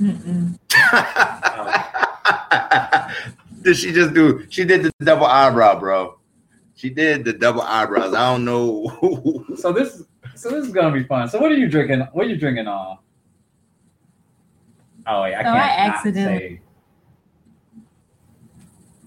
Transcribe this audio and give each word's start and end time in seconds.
Mm-mm. 0.00 0.58
did 3.62 3.76
she 3.76 3.92
just 3.92 4.14
do? 4.14 4.46
She 4.48 4.64
did 4.64 4.82
the 4.84 4.92
double 5.04 5.26
eyebrow, 5.26 5.78
bro. 5.78 6.18
She 6.74 6.88
did 6.90 7.24
the 7.24 7.32
double 7.34 7.62
eyebrows. 7.62 8.14
I 8.14 8.32
don't 8.32 8.44
know. 8.44 9.44
So 9.56 9.72
this, 9.72 10.02
so 10.34 10.50
this 10.50 10.66
is 10.66 10.72
gonna 10.72 10.92
be 10.92 11.04
fun. 11.04 11.28
So 11.28 11.38
what 11.38 11.52
are 11.52 11.56
you 11.56 11.68
drinking? 11.68 12.00
What 12.12 12.26
are 12.26 12.30
you 12.30 12.36
drinking 12.38 12.66
on? 12.66 12.98
Oh 15.06 15.22
wait, 15.22 15.34
I 15.34 15.40
oh, 15.40 15.44
So 15.44 15.44
can't. 15.44 15.56
I 15.56 15.68
accidentally- 15.94 16.38
say. 16.38 16.60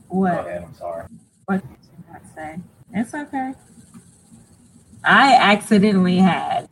Go 0.10 0.18
What? 0.20 0.48
ahead. 0.48 0.64
I'm 0.64 0.74
sorry. 0.76 1.08
What 1.46 1.62
did 1.62 1.70
you 1.72 2.14
not 2.14 2.22
say? 2.36 2.60
It's 2.94 3.14
okay. 3.16 3.54
I 5.04 5.34
accidentally 5.36 6.18
had 6.18 6.70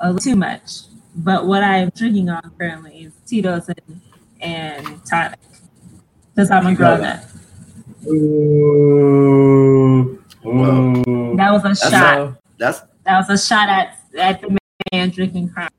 a 0.00 0.12
little 0.12 0.20
too 0.20 0.36
much, 0.36 0.82
but 1.16 1.46
what 1.46 1.64
I'm 1.64 1.90
drinking 1.90 2.28
on 2.28 2.52
currently 2.58 3.04
is 3.04 3.12
Tito's 3.26 3.68
and, 3.68 4.00
and 4.40 5.04
tonic 5.06 5.38
because 6.34 6.50
I'm 6.50 6.66
a 6.66 6.74
grown 6.74 7.04
up. 7.04 7.24
Ooh, 8.06 8.12
ooh. 10.46 11.36
That 11.36 11.52
was 11.52 11.64
a 11.64 11.68
That's 11.68 11.80
shot. 11.90 12.36
That's 12.58 12.82
That 13.04 13.18
was 13.18 13.30
a 13.30 13.38
shot 13.38 13.68
at 13.68 13.98
at 14.18 14.40
the 14.40 14.58
man 14.92 15.10
drinking 15.10 15.48
crown. 15.48 15.70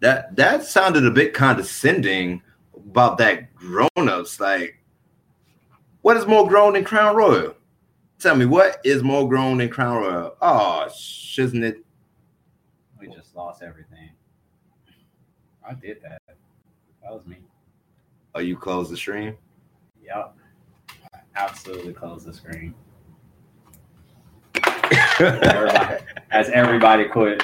that. 0.00 0.36
That 0.36 0.64
sounded 0.64 1.06
a 1.06 1.10
bit 1.10 1.32
condescending 1.32 2.42
about 2.74 3.18
that 3.18 3.54
grown-ups. 3.54 4.38
Like, 4.38 4.78
what 6.02 6.16
is 6.16 6.26
more 6.26 6.46
grown 6.46 6.74
than 6.74 6.84
Crown 6.84 7.16
Royal? 7.16 7.54
Tell 8.18 8.36
me, 8.36 8.44
what 8.46 8.80
is 8.84 9.02
more 9.02 9.28
grown 9.28 9.58
than 9.58 9.68
Crown 9.68 10.02
Royal? 10.02 10.36
Oh, 10.40 10.88
shouldn't 10.96 11.64
it? 11.64 11.85
We 13.00 13.08
just 13.08 13.34
lost 13.36 13.62
everything. 13.62 14.10
I 15.68 15.74
did 15.74 16.00
that. 16.02 16.22
That 17.02 17.12
was 17.12 17.26
me. 17.26 17.36
Oh, 18.34 18.40
you 18.40 18.56
close 18.56 18.90
the 18.90 18.96
stream. 18.96 19.36
Yep. 20.02 20.36
I 21.14 21.18
absolutely 21.34 21.92
closed 21.92 22.26
the 22.26 22.32
screen. 22.32 22.74
Everybody, 25.20 26.04
as 26.30 26.48
everybody 26.50 27.08
quit. 27.08 27.42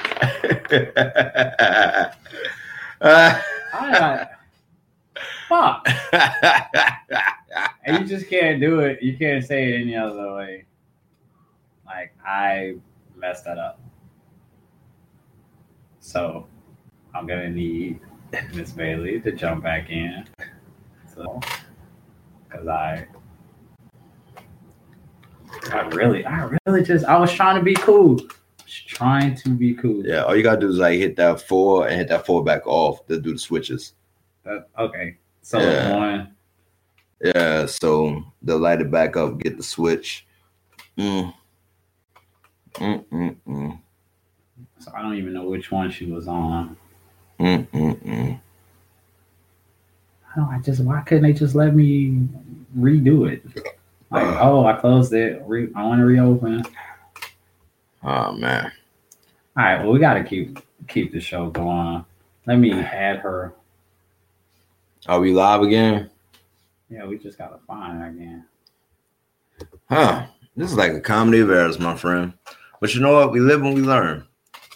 I, 3.00 4.28
fuck. 5.48 5.89
And 7.84 7.98
you 7.98 8.06
just 8.06 8.31
can't 8.31 8.61
do 8.61 8.81
it. 8.81 9.03
You 9.03 9.16
can't 9.16 9.44
say 9.44 9.72
it 9.72 9.81
any 9.81 9.97
other 9.97 10.34
way. 10.34 10.66
Like 11.84 12.14
I 12.25 12.77
messed 13.16 13.44
that 13.44 13.59
up. 13.59 13.81
So 16.03 16.47
I'm 17.14 17.27
gonna 17.27 17.48
need 17.48 18.00
Miss 18.55 18.72
Bailey 18.72 19.20
to 19.20 19.31
jump 19.33 19.62
back 19.62 19.89
in. 19.89 20.27
So 21.14 21.41
because 22.50 22.67
I 22.67 23.06
I 25.70 25.81
really 25.92 26.27
I 26.27 26.50
really 26.67 26.83
just 26.83 27.05
I 27.05 27.19
was 27.19 27.33
trying 27.33 27.56
to 27.56 27.62
be 27.62 27.75
cool. 27.75 28.19
Trying 28.67 29.36
to 29.36 29.50
be 29.50 29.75
cool. 29.75 30.05
yeah, 30.05 30.25
all 30.25 30.34
you 30.34 30.42
gotta 30.42 30.61
do 30.61 30.69
is 30.69 30.78
like 30.78 30.98
hit 30.98 31.14
that 31.17 31.41
four 31.41 31.86
and 31.86 31.97
hit 31.97 32.09
that 32.09 32.27
four 32.27 32.42
back 32.42 32.66
off 32.66 33.06
to 33.06 33.20
do 33.20 33.33
the 33.33 33.39
switches. 33.39 33.94
That- 34.44 34.69
okay. 34.78 35.16
So 35.42 35.61
Yeah. 35.61 35.97
one 35.97 36.37
Yeah, 37.22 37.66
so 37.66 38.25
they'll 38.42 38.59
light 38.59 38.81
it 38.81 38.91
back 38.91 39.16
up, 39.16 39.39
get 39.39 39.56
the 39.56 39.62
switch. 39.62 40.27
Mm. 40.98 41.33
Mm, 42.75 43.05
mm, 43.06 43.37
mm. 43.47 43.81
So 44.83 44.92
I 44.97 45.02
don't 45.02 45.16
even 45.16 45.33
know 45.33 45.44
which 45.44 45.70
one 45.70 45.91
she 45.91 46.06
was 46.06 46.27
on. 46.27 46.77
Mm, 47.38 47.66
mm, 47.69 48.05
mm. 48.05 48.41
I 50.30 50.36
don't. 50.36 50.48
I 50.48 50.61
just 50.61 50.83
why 50.83 51.00
couldn't 51.02 51.25
they 51.25 51.33
just 51.33 51.55
let 51.55 51.75
me 51.75 52.28
redo 52.77 53.30
it? 53.30 53.44
Like, 54.10 54.25
oh, 54.41 54.66
I 54.66 54.75
closed 54.75 55.12
it. 55.12 55.43
Re, 55.47 55.69
I 55.75 55.84
want 55.84 56.00
to 56.00 56.04
reopen. 56.04 56.65
Oh 58.03 58.32
man. 58.32 58.72
All 59.56 59.65
right. 59.65 59.82
Well, 59.82 59.93
we 59.93 60.00
got 60.00 60.15
to 60.15 60.25
keep 60.25 60.59
keep 60.88 61.12
the 61.12 61.20
show 61.20 61.50
going. 61.50 62.04
Let 62.47 62.59
me 62.59 62.72
add 62.72 63.19
her. 63.19 63.54
Are 65.06 65.20
we 65.20 65.32
live 65.32 65.62
again? 65.62 66.10
Yeah, 66.88 67.06
we 67.06 67.19
just 67.19 67.38
gotta 67.38 67.59
find 67.66 68.00
her 68.00 68.09
again. 68.09 68.44
Huh. 69.88 70.26
This 70.56 70.70
is 70.70 70.76
like 70.76 70.93
a 70.93 71.00
comedy 71.00 71.41
of 71.41 71.50
errors, 71.50 71.78
my 71.78 71.97
friend. 71.97 72.34
But 72.81 72.94
you 72.94 73.00
know 73.00 73.12
what? 73.12 73.32
We 73.32 73.41
live 73.41 73.62
and 73.62 73.75
we 73.75 73.81
learn. 73.81 74.26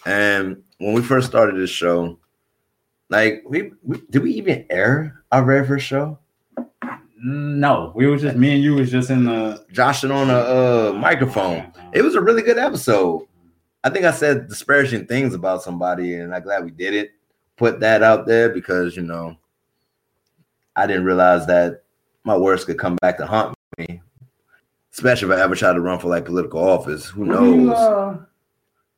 And 0.06 0.62
when 0.78 0.94
we 0.94 1.02
first 1.02 1.26
started 1.26 1.56
this 1.56 1.68
show, 1.68 2.18
like 3.10 3.42
we, 3.46 3.72
we 3.82 4.00
did 4.08 4.22
we 4.22 4.32
even 4.34 4.64
air 4.70 5.22
our 5.32 5.44
very 5.44 5.66
first 5.66 5.84
show? 5.84 6.18
No, 7.18 7.92
we 7.96 8.06
was 8.06 8.22
just 8.22 8.36
me 8.36 8.54
and 8.54 8.62
you 8.62 8.74
was 8.74 8.90
just 8.90 9.10
in 9.10 9.24
the 9.24 9.64
Joshing 9.72 10.12
on 10.12 10.30
a 10.30 10.34
uh, 10.34 10.92
microphone. 10.96 11.72
It 11.92 12.02
was 12.02 12.14
a 12.14 12.20
really 12.20 12.42
good 12.42 12.56
episode. 12.56 13.26
I 13.82 13.90
think 13.90 14.04
I 14.04 14.12
said 14.12 14.48
disparaging 14.48 15.06
things 15.06 15.34
about 15.34 15.62
somebody, 15.62 16.14
and 16.14 16.32
I'm 16.32 16.42
glad 16.42 16.64
we 16.64 16.70
did 16.70 16.94
it. 16.94 17.10
Put 17.56 17.80
that 17.80 18.02
out 18.02 18.26
there 18.26 18.50
because 18.50 18.96
you 18.96 19.02
know 19.02 19.36
I 20.76 20.86
didn't 20.86 21.04
realize 21.04 21.46
that 21.46 21.82
my 22.22 22.36
words 22.36 22.64
could 22.64 22.78
come 22.78 22.96
back 22.96 23.16
to 23.18 23.26
haunt 23.26 23.56
me, 23.76 24.02
especially 24.92 25.32
if 25.32 25.38
I 25.38 25.42
ever 25.42 25.56
try 25.56 25.72
to 25.72 25.80
run 25.80 25.98
for 25.98 26.08
like 26.08 26.26
political 26.26 26.62
office. 26.62 27.06
Who 27.06 27.22
Were 27.22 27.44
you, 27.44 27.56
knows? 27.56 28.18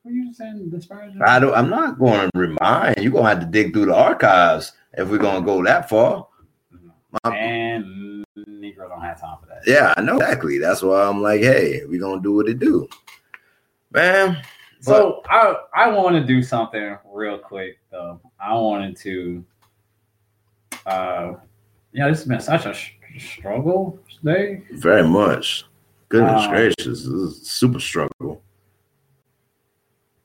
Were 0.08 0.14
you 0.14 0.32
saying 0.32 0.70
disparaging? 0.70 1.20
I 1.22 1.38
don't. 1.38 1.54
I'm 1.54 1.70
not 1.70 1.98
going 1.98 2.30
to 2.32 2.38
remind. 2.38 2.96
You're 2.98 3.12
gonna 3.12 3.28
have 3.28 3.40
to 3.40 3.46
dig 3.46 3.72
through 3.72 3.86
the 3.86 3.94
archives 3.94 4.72
if 4.94 5.08
we're 5.08 5.18
gonna 5.18 5.44
go 5.44 5.62
that 5.64 5.88
far. 5.88 6.26
My- 7.24 7.36
And 7.36 8.24
Negro 8.36 8.88
don't 8.88 9.00
have 9.02 9.20
time 9.20 9.36
for 9.40 9.46
that. 9.46 9.62
yeah, 9.66 9.94
I 9.96 10.00
know 10.02 10.16
exactly. 10.16 10.58
That's 10.58 10.82
why 10.82 11.02
I'm 11.04 11.22
like, 11.22 11.40
hey, 11.40 11.82
we're 11.86 12.00
gonna 12.00 12.22
do 12.22 12.34
what 12.34 12.48
it 12.48 12.58
do, 12.58 12.88
man. 13.92 14.38
So 14.80 15.22
I 15.28 15.56
I 15.74 15.90
want 15.90 16.14
to 16.16 16.24
do 16.24 16.42
something 16.42 16.96
real 17.12 17.38
quick 17.38 17.78
though. 17.90 18.20
I 18.40 18.54
wanted 18.54 18.96
to, 18.98 19.44
uh, 20.86 21.32
yeah, 21.92 22.08
this 22.08 22.20
has 22.20 22.28
been 22.28 22.40
such 22.40 22.66
a 22.66 22.72
sh- 22.74 22.92
struggle 23.18 23.98
today. 24.20 24.62
Very 24.72 25.02
much. 25.06 25.64
Goodness 26.10 26.44
Uh, 26.44 26.48
gracious, 26.50 26.84
this 26.86 27.04
is 27.06 27.32
a 27.42 27.44
super 27.44 27.80
struggle. 27.80 28.42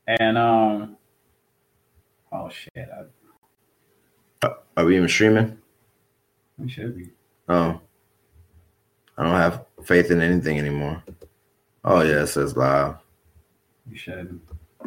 And 0.08 0.38
um, 0.38 0.98
oh 2.32 2.50
shit, 2.50 2.90
I, 4.44 4.50
Are 4.76 4.86
we 4.86 4.98
even 4.98 5.08
streaming? 5.08 5.58
we 6.58 6.70
should 6.70 6.98
be. 6.98 7.10
Oh, 7.50 7.80
I 9.18 9.24
don't 9.24 9.36
have 9.36 9.66
faith 9.86 10.12
in 10.12 10.22
anything 10.22 10.60
anymore. 10.60 11.02
Oh 11.86 12.02
yeah, 12.02 12.24
it 12.24 12.28
says 12.28 12.58
live. 12.58 12.96
You 13.90 13.98
should. 13.98 14.40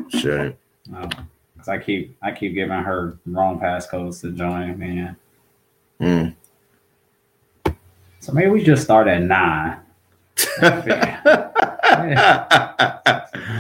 Shouldn't. 0.09 0.57
No, 0.89 1.09
because 1.55 1.69
I 1.69 1.79
keep 1.79 2.17
I 2.23 2.33
keep 2.33 2.55
giving 2.55 2.77
her 2.77 3.19
wrong 3.27 3.59
passcodes 3.59 4.21
to 4.21 4.33
join, 4.33 4.79
man. 4.79 5.17
Hmm. 5.99 6.29
So 8.21 8.33
maybe 8.33 8.51
we 8.51 8.63
just 8.63 8.85
start 8.85 9.09
at 9.09 9.23
nine. 9.23 9.79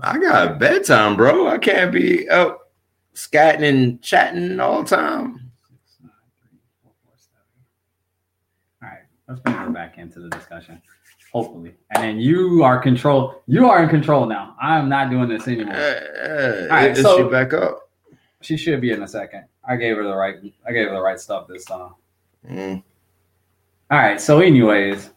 I 0.00 0.18
got 0.18 0.58
bedtime, 0.58 1.16
bro. 1.16 1.48
I 1.48 1.58
can't 1.58 1.92
be 1.92 2.28
up 2.28 2.70
scatting 3.14 3.62
and 3.62 4.02
chatting 4.02 4.60
all 4.60 4.82
the 4.82 4.96
time. 4.96 5.50
All 8.82 8.88
right, 8.88 9.00
let's 9.28 9.40
bring 9.40 9.56
her 9.56 9.70
back 9.70 9.98
into 9.98 10.20
the 10.20 10.28
discussion. 10.28 10.80
Hopefully, 11.32 11.74
and 11.90 12.02
then 12.02 12.20
you 12.20 12.62
are 12.62 12.78
control. 12.78 13.42
You 13.46 13.68
are 13.68 13.82
in 13.82 13.88
control 13.88 14.26
now. 14.26 14.56
I 14.60 14.78
am 14.78 14.88
not 14.88 15.10
doing 15.10 15.28
this 15.28 15.46
anymore. 15.48 15.74
Uh, 15.74 16.66
right, 16.70 16.90
is 16.92 17.02
so- 17.02 17.18
she 17.18 17.30
back 17.30 17.52
up? 17.52 17.82
She 18.42 18.56
should 18.56 18.80
be 18.80 18.92
in 18.92 19.02
a 19.02 19.08
second. 19.08 19.44
I 19.64 19.76
gave 19.76 19.96
her 19.96 20.04
the 20.04 20.14
right. 20.14 20.36
I 20.66 20.72
gave 20.72 20.88
her 20.88 20.94
the 20.94 21.00
right 21.00 21.18
stuff 21.18 21.48
this 21.48 21.64
time. 21.64 21.94
Mm. 22.48 22.82
All 23.90 23.98
right. 23.98 24.20
So, 24.20 24.40
anyways, 24.40 25.10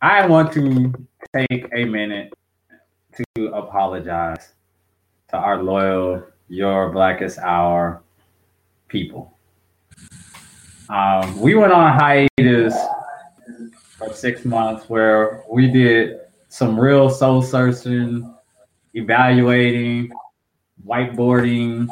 I 0.00 0.26
want 0.26 0.52
to 0.52 0.92
take 1.34 1.66
a 1.74 1.84
minute 1.84 2.32
to 3.16 3.46
apologize 3.54 4.52
to 5.30 5.36
our 5.36 5.62
loyal 5.62 6.22
Your 6.48 6.90
Blackest 6.90 7.38
Hour 7.38 8.02
people. 8.88 9.38
Um, 10.88 11.40
we 11.40 11.54
went 11.54 11.72
on 11.72 11.98
hiatus 11.98 12.74
for 13.96 14.12
six 14.12 14.44
months 14.44 14.88
where 14.88 15.42
we 15.50 15.68
did 15.68 16.18
some 16.48 16.78
real 16.78 17.08
soul 17.10 17.42
searching, 17.42 18.34
evaluating, 18.94 20.10
whiteboarding 20.86 21.88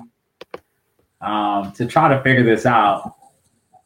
um, 1.20 1.72
to 1.72 1.86
try 1.86 2.08
to 2.14 2.22
figure 2.22 2.44
this 2.44 2.66
out. 2.66 3.16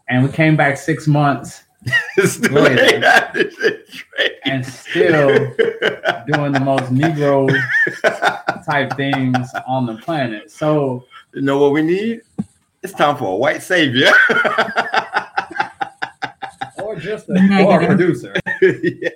And 0.09 0.25
we 0.25 0.31
came 0.31 0.57
back 0.57 0.77
six 0.77 1.07
months 1.07 1.63
It's 2.17 2.37
the 2.39 2.49
Look 2.49 2.71
at 2.71 2.77
way 2.77 3.01
that 3.01 3.37
is 3.37 3.55
straight. 3.89 4.41
And 4.57 4.67
still 4.67 5.29
doing 6.27 6.53
the 6.53 6.61
most 6.61 6.93
Negro 6.93 7.49
type 8.65 8.95
things 8.97 9.49
on 9.67 9.87
the 9.87 9.95
planet. 9.97 10.51
So 10.51 11.05
You 11.35 11.43
know 11.43 11.59
what 11.59 11.73
we 11.73 11.83
need? 11.83 12.23
It's 12.83 12.93
time 12.93 13.17
for 13.17 13.33
a 13.33 13.37
white 13.37 13.63
savior. 13.63 14.11
or 16.83 16.97
just 16.97 17.29
a, 17.29 17.33
or 17.67 17.81
a 17.83 17.87
producer. 17.87 18.35
yes. 18.63 19.13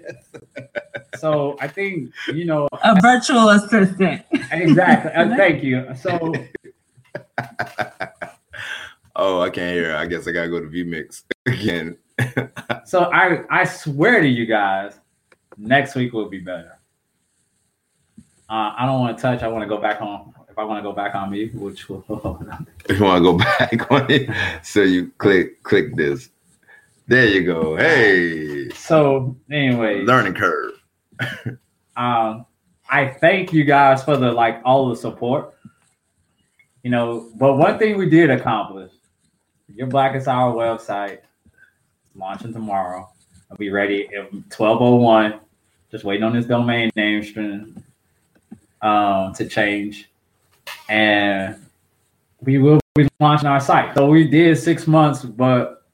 So 1.19 1.57
I 1.61 1.69
think 1.69 2.13
you 2.33 2.45
know 2.47 2.69
A 2.83 3.01
virtual 3.01 3.49
assistant. 3.51 4.23
exactly. 4.51 5.13
Uh, 5.13 5.37
thank 5.43 5.63
you. 5.63 5.87
So 6.01 6.33
Oh, 9.17 9.41
I 9.43 9.51
can't 9.51 9.75
hear. 9.75 9.95
I 9.97 10.07
guess 10.07 10.27
I 10.27 10.33
gotta 10.33 10.49
go 10.49 10.61
to 10.61 10.67
VMix 10.67 11.25
again. 11.47 11.97
so 12.87 13.11
I 13.13 13.41
I 13.51 13.65
swear 13.65 14.21
to 14.21 14.29
you 14.29 14.47
guys, 14.47 14.95
next 15.61 15.95
week 15.95 16.13
will 16.13 16.29
be 16.29 16.39
better. 16.39 16.79
Uh, 18.49 18.75
I 18.77 18.87
don't 18.87 18.99
want 19.01 19.17
to 19.17 19.23
touch. 19.23 19.43
I 19.43 19.49
want 19.49 19.63
to 19.63 19.69
go 19.69 19.81
back 19.81 20.01
on. 20.01 20.35
If 20.49 20.59
I 20.59 20.65
want 20.65 20.79
to 20.79 20.83
go 20.83 20.93
back 20.93 21.15
on 21.15 21.31
me, 21.31 21.51
which 21.51 21.89
will 21.89 22.05
If 22.89 22.99
you 22.99 23.05
want 23.05 23.25
to 23.25 23.33
go 23.33 23.39
back 23.39 23.91
on 23.91 24.11
it, 24.11 24.29
so 24.65 24.83
you 24.83 25.13
click 25.19 25.63
click 25.63 25.95
this. 25.95 26.31
There 27.07 27.27
you 27.27 27.45
go. 27.45 27.77
Hey, 27.77 28.69
so 28.71 29.37
anyway, 29.51 30.03
learning 30.03 30.35
curve. 30.35 30.73
um, 31.97 32.47
I 32.89 33.07
thank 33.21 33.53
you 33.53 33.63
guys 33.65 34.03
for 34.03 34.17
the 34.17 34.33
like 34.33 34.61
all 34.65 34.89
the 34.89 34.97
support. 34.97 35.55
You 36.83 36.91
know, 36.91 37.31
but 37.37 37.57
one 37.57 37.79
thing 37.79 37.99
we 37.99 38.09
did 38.09 38.31
accomplish, 38.31 38.91
your 39.73 39.87
Blackest 39.87 40.27
Hour 40.27 40.55
website 40.55 41.21
launching 42.17 42.53
tomorrow. 42.53 43.09
I'll 43.51 43.57
be 43.57 43.71
ready 43.71 44.09
at 44.17 44.29
twelve 44.51 44.81
oh 44.81 44.97
one. 44.97 45.41
Just 45.91 46.05
waiting 46.05 46.23
on 46.23 46.33
this 46.33 46.47
domain 46.47 46.91
name 46.95 47.23
string 47.25 47.83
um, 48.81 49.33
to 49.35 49.49
change, 49.49 50.09
and 50.89 51.57
we 52.41 52.59
will 52.59 52.81
be 52.95 53.09
launching 53.19 53.49
our 53.49 53.61
site. 53.61 53.95
So 53.97 54.09
we 54.09 54.29
did 54.29 54.57
six 54.57 54.87
months, 54.87 55.25
but 55.25 55.85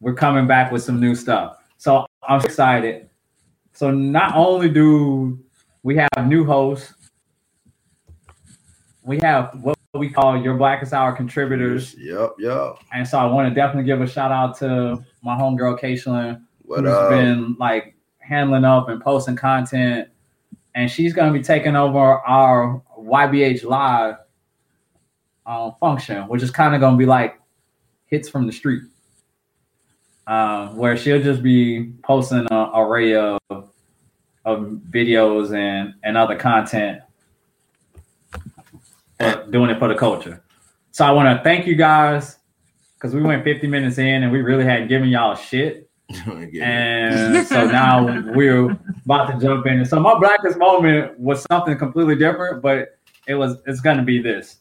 we're 0.00 0.14
coming 0.14 0.46
back 0.46 0.72
with 0.72 0.82
some 0.82 0.98
new 1.00 1.14
stuff. 1.14 1.58
So 1.76 2.06
I'm 2.26 2.40
excited. 2.40 3.10
So 3.74 3.90
not 3.90 4.34
only 4.34 4.68
do 4.68 5.38
we 5.82 5.96
have 5.96 6.26
new 6.26 6.44
hosts, 6.44 6.94
we 9.02 9.18
have 9.18 9.58
what 9.62 9.76
we 9.94 10.08
call 10.08 10.40
your 10.40 10.54
Blackest 10.54 10.92
Hour 10.92 11.12
contributors. 11.12 11.94
Yep, 11.98 12.30
yep. 12.38 12.78
And 12.92 13.06
so 13.06 13.18
I 13.18 13.26
want 13.26 13.48
to 13.48 13.54
definitely 13.54 13.84
give 13.84 14.00
a 14.00 14.06
shout 14.06 14.32
out 14.32 14.56
to 14.58 15.04
my 15.22 15.36
homegirl 15.36 15.80
Kaishlin, 15.80 16.42
What 16.62 16.80
who's 16.80 16.92
up? 16.92 17.10
been 17.10 17.56
like 17.58 17.94
handling 18.28 18.64
up 18.64 18.88
and 18.88 19.00
posting 19.00 19.36
content. 19.36 20.08
And 20.74 20.90
she's 20.90 21.12
gonna 21.12 21.32
be 21.32 21.42
taking 21.42 21.74
over 21.74 21.98
our 21.98 22.82
YBH 22.98 23.64
Live 23.64 24.16
um, 25.46 25.74
function, 25.80 26.28
which 26.28 26.42
is 26.42 26.50
kind 26.50 26.74
of 26.74 26.80
gonna 26.80 26.96
be 26.96 27.06
like 27.06 27.40
hits 28.06 28.28
from 28.28 28.46
the 28.46 28.52
street. 28.52 28.82
Uh, 30.26 30.68
where 30.68 30.94
she'll 30.94 31.22
just 31.22 31.42
be 31.42 31.90
posting 32.02 32.46
an 32.50 32.70
array 32.74 33.14
of 33.14 33.38
of 34.44 34.60
videos 34.90 35.54
and, 35.54 35.94
and 36.02 36.16
other 36.16 36.36
content 36.36 37.00
doing 39.50 39.70
it 39.70 39.78
for 39.78 39.88
the 39.88 39.94
culture. 39.94 40.42
So 40.90 41.04
I 41.04 41.10
want 41.10 41.36
to 41.36 41.42
thank 41.44 41.66
you 41.66 41.74
guys 41.74 42.38
because 42.94 43.14
we 43.14 43.22
went 43.22 43.44
50 43.44 43.66
minutes 43.66 43.98
in 43.98 44.22
and 44.22 44.32
we 44.32 44.40
really 44.42 44.64
hadn't 44.64 44.88
given 44.88 45.08
y'all 45.08 45.34
shit. 45.34 45.87
And 46.60 47.46
so 47.46 47.66
now 47.66 48.32
we're 48.32 48.70
about 49.04 49.30
to 49.30 49.38
jump 49.38 49.66
in. 49.66 49.84
So 49.84 50.00
my 50.00 50.18
blackest 50.18 50.58
moment 50.58 51.18
was 51.18 51.44
something 51.50 51.76
completely 51.76 52.16
different, 52.16 52.62
but 52.62 52.98
it 53.26 53.34
was 53.34 53.60
it's 53.66 53.80
gonna 53.80 54.02
be 54.02 54.20
this. 54.20 54.58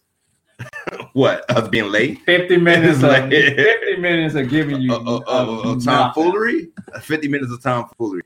what? 1.13 1.49
of 1.49 1.71
being 1.71 1.89
late? 1.89 2.19
50 2.25 2.57
minutes 2.57 2.97
of 3.03 3.29
50 3.29 3.97
minutes 3.97 4.35
of 4.35 4.49
giving 4.49 4.81
you 4.81 4.93
uh, 4.93 5.21
uh, 5.27 5.73
uh, 5.73 5.79
tomfoolery? 5.79 6.69
50 7.01 7.27
minutes 7.27 7.51
of 7.51 7.61
tomfoolery. 7.61 8.23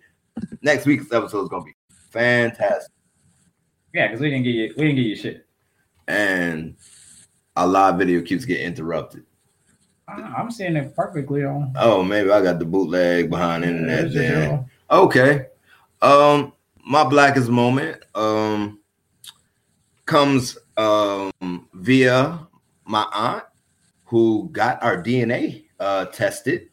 Next 0.62 0.86
week's 0.86 1.12
episode 1.12 1.44
is 1.44 1.50
gonna 1.50 1.66
be 1.66 1.76
fantastic. 2.10 2.92
Yeah, 3.94 4.08
because 4.08 4.22
we 4.22 4.30
didn't 4.30 4.46
get 4.46 4.56
you 4.56 4.74
we 4.78 4.84
didn't 4.86 4.96
get 4.96 5.06
you 5.06 5.16
shit. 5.16 5.46
And 6.08 6.76
our 7.56 7.68
live 7.68 7.98
video 7.98 8.22
keeps 8.22 8.46
getting 8.46 8.66
interrupted. 8.66 9.26
I'm 10.38 10.52
seeing 10.52 10.76
it 10.76 10.96
perfectly 10.96 11.44
on 11.44 11.74
Oh, 11.78 12.04
maybe 12.04 12.30
I 12.32 12.42
got 12.42 12.60
the 12.60 12.66
bootleg 12.66 13.30
behind 13.30 13.64
internet 13.64 14.06
It's 14.06 14.14
just, 14.14 14.28
there. 14.28 14.42
you 14.44 14.50
know, 14.50 14.66
Okay. 14.92 15.46
Um, 16.02 16.54
my 16.86 17.04
blackest 17.04 17.50
moment 17.50 18.04
um 18.16 18.80
comes 20.06 20.58
um 20.78 21.32
via 21.74 22.40
my 22.86 23.06
aunt 23.14 23.44
who 24.06 24.50
got 24.52 24.82
our 24.84 25.02
DNA 25.02 25.66
uh 25.80 26.06
tested. 26.06 26.68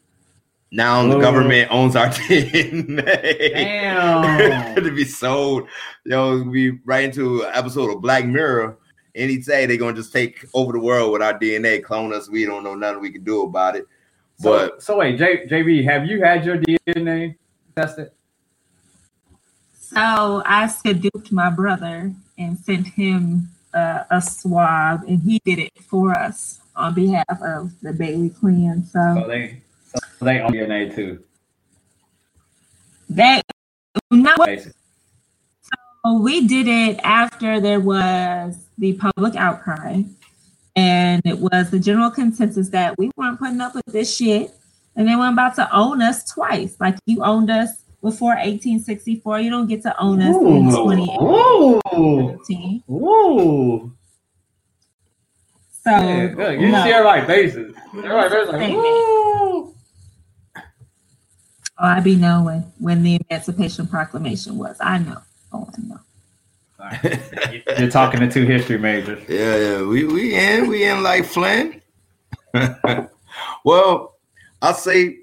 Now 0.71 1.07
the 1.07 1.19
government 1.19 1.71
owns 1.71 1.95
our 1.95 2.07
DNA. 2.09 3.53
Damn. 3.53 4.75
to 4.83 4.91
be 4.91 5.03
sold. 5.05 5.67
Yo, 6.05 6.43
we 6.43 6.79
right 6.85 7.05
into 7.05 7.41
an 7.43 7.51
episode 7.53 7.95
of 7.95 8.01
Black 8.01 8.25
Mirror. 8.25 8.77
Any 9.15 9.37
day 9.37 9.65
they're 9.65 9.77
gonna 9.77 9.95
just 9.95 10.13
take 10.13 10.45
over 10.53 10.73
the 10.73 10.79
world 10.79 11.11
with 11.11 11.21
our 11.21 11.37
DNA, 11.37 11.83
clone 11.83 12.13
us. 12.13 12.29
We 12.29 12.45
don't 12.45 12.63
know 12.63 12.75
nothing 12.75 13.01
we 13.01 13.11
can 13.11 13.23
do 13.23 13.43
about 13.43 13.75
it. 13.75 13.87
But 14.41 14.81
so 14.81 14.97
wait, 14.97 15.17
J, 15.17 15.47
JB, 15.47 15.83
have 15.85 16.05
you 16.05 16.23
had 16.23 16.45
your 16.45 16.57
DNA 16.57 17.35
tested? 17.75 18.11
So 19.79 20.43
I 20.45 20.67
seduced 20.67 21.31
my 21.31 21.49
brother 21.49 22.13
and 22.37 22.57
sent 22.59 22.87
him 22.87 23.49
uh, 23.73 24.03
a 24.09 24.21
swab, 24.21 25.03
and 25.07 25.21
he 25.21 25.41
did 25.43 25.59
it 25.59 25.73
for 25.87 26.17
us 26.17 26.61
on 26.75 26.93
behalf 26.93 27.41
of 27.41 27.71
the 27.81 27.91
Bailey 27.93 28.29
clan. 28.29 28.85
So 28.85 28.99
So 29.21 29.27
they 29.27 29.61
so 29.91 30.25
they 30.25 30.39
own 30.39 30.51
DNA 30.51 30.93
too, 30.93 31.23
that 33.09 33.43
not 34.11 34.37
basically. 36.17 36.23
we 36.23 36.47
did 36.47 36.67
it 36.67 36.99
after 37.03 37.59
there 37.59 37.79
was 37.79 38.57
the 38.77 38.93
public 38.93 39.35
outcry, 39.35 40.03
and 40.75 41.21
it 41.25 41.39
was 41.39 41.69
the 41.71 41.79
general 41.79 42.11
consensus 42.11 42.69
that 42.69 42.97
we 42.97 43.11
weren't 43.15 43.39
putting 43.39 43.61
up 43.61 43.75
with 43.75 43.85
this 43.87 44.15
shit, 44.15 44.51
and 44.95 45.07
they 45.07 45.15
were 45.15 45.27
about 45.27 45.55
to 45.55 45.75
own 45.75 46.01
us 46.01 46.29
twice. 46.31 46.75
Like 46.79 46.95
you 47.05 47.23
owned 47.23 47.49
us 47.49 47.69
before 48.01 48.35
1864, 48.35 49.39
you 49.41 49.49
don't 49.49 49.67
get 49.67 49.81
to 49.83 49.99
own 50.01 50.21
us 50.21 50.35
in 50.35 50.69
2018. 50.69 52.83
Ooh, 52.89 52.91
ooh. 52.93 53.91
So 55.83 55.91
Yeah. 55.91 56.49
You 56.51 56.71
no. 56.71 56.83
see 56.83 56.91
everybody 56.91 57.25
faces. 57.25 57.75
Everybody 57.93 58.29
faces 58.29 58.53
like, 58.53 58.71
ooh. 58.71 59.73
Oh, 61.81 61.85
I 61.85 62.01
be 62.01 62.15
knowing 62.15 62.61
when 62.77 63.03
the 63.03 63.19
Emancipation 63.29 63.87
Proclamation 63.87 64.57
was. 64.57 64.75
I 64.81 64.97
know. 64.97 65.21
Oh, 65.53 65.69
I 65.73 65.81
know. 65.87 65.99
You're 67.77 67.89
talking 67.89 68.21
to 68.21 68.31
two 68.31 68.45
history 68.45 68.77
majors. 68.77 69.21
Yeah, 69.27 69.57
yeah, 69.57 69.81
we 69.83 70.05
we 70.05 70.35
in 70.35 70.67
we 70.67 70.85
in 70.85 71.03
like 71.03 71.25
Flynn. 71.25 71.81
well, 73.65 74.17
I'll 74.61 74.73
say, 74.73 75.19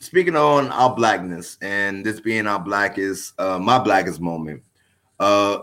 speaking 0.00 0.34
on 0.34 0.68
our 0.70 0.94
blackness 0.94 1.56
and 1.62 2.04
this 2.04 2.20
being 2.20 2.46
our 2.46 2.58
blackest, 2.58 3.38
uh, 3.40 3.58
my 3.58 3.78
blackest 3.78 4.20
moment. 4.20 4.62
Uh, 5.20 5.58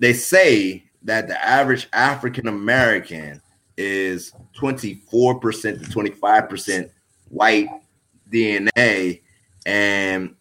they 0.00 0.12
say 0.12 0.84
that 1.02 1.28
the 1.28 1.44
average 1.44 1.88
African 1.92 2.48
American 2.48 3.40
is 3.76 4.32
twenty 4.54 5.02
four 5.08 5.38
percent 5.38 5.84
to 5.84 5.90
twenty 5.90 6.10
five 6.10 6.48
percent 6.48 6.90
white 7.28 7.68
DNA, 8.32 9.20
and 9.66 10.34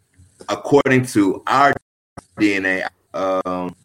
according 0.48 1.06
to 1.06 1.44
our 1.46 1.72
DNA, 2.40 2.88
um, 3.14 3.76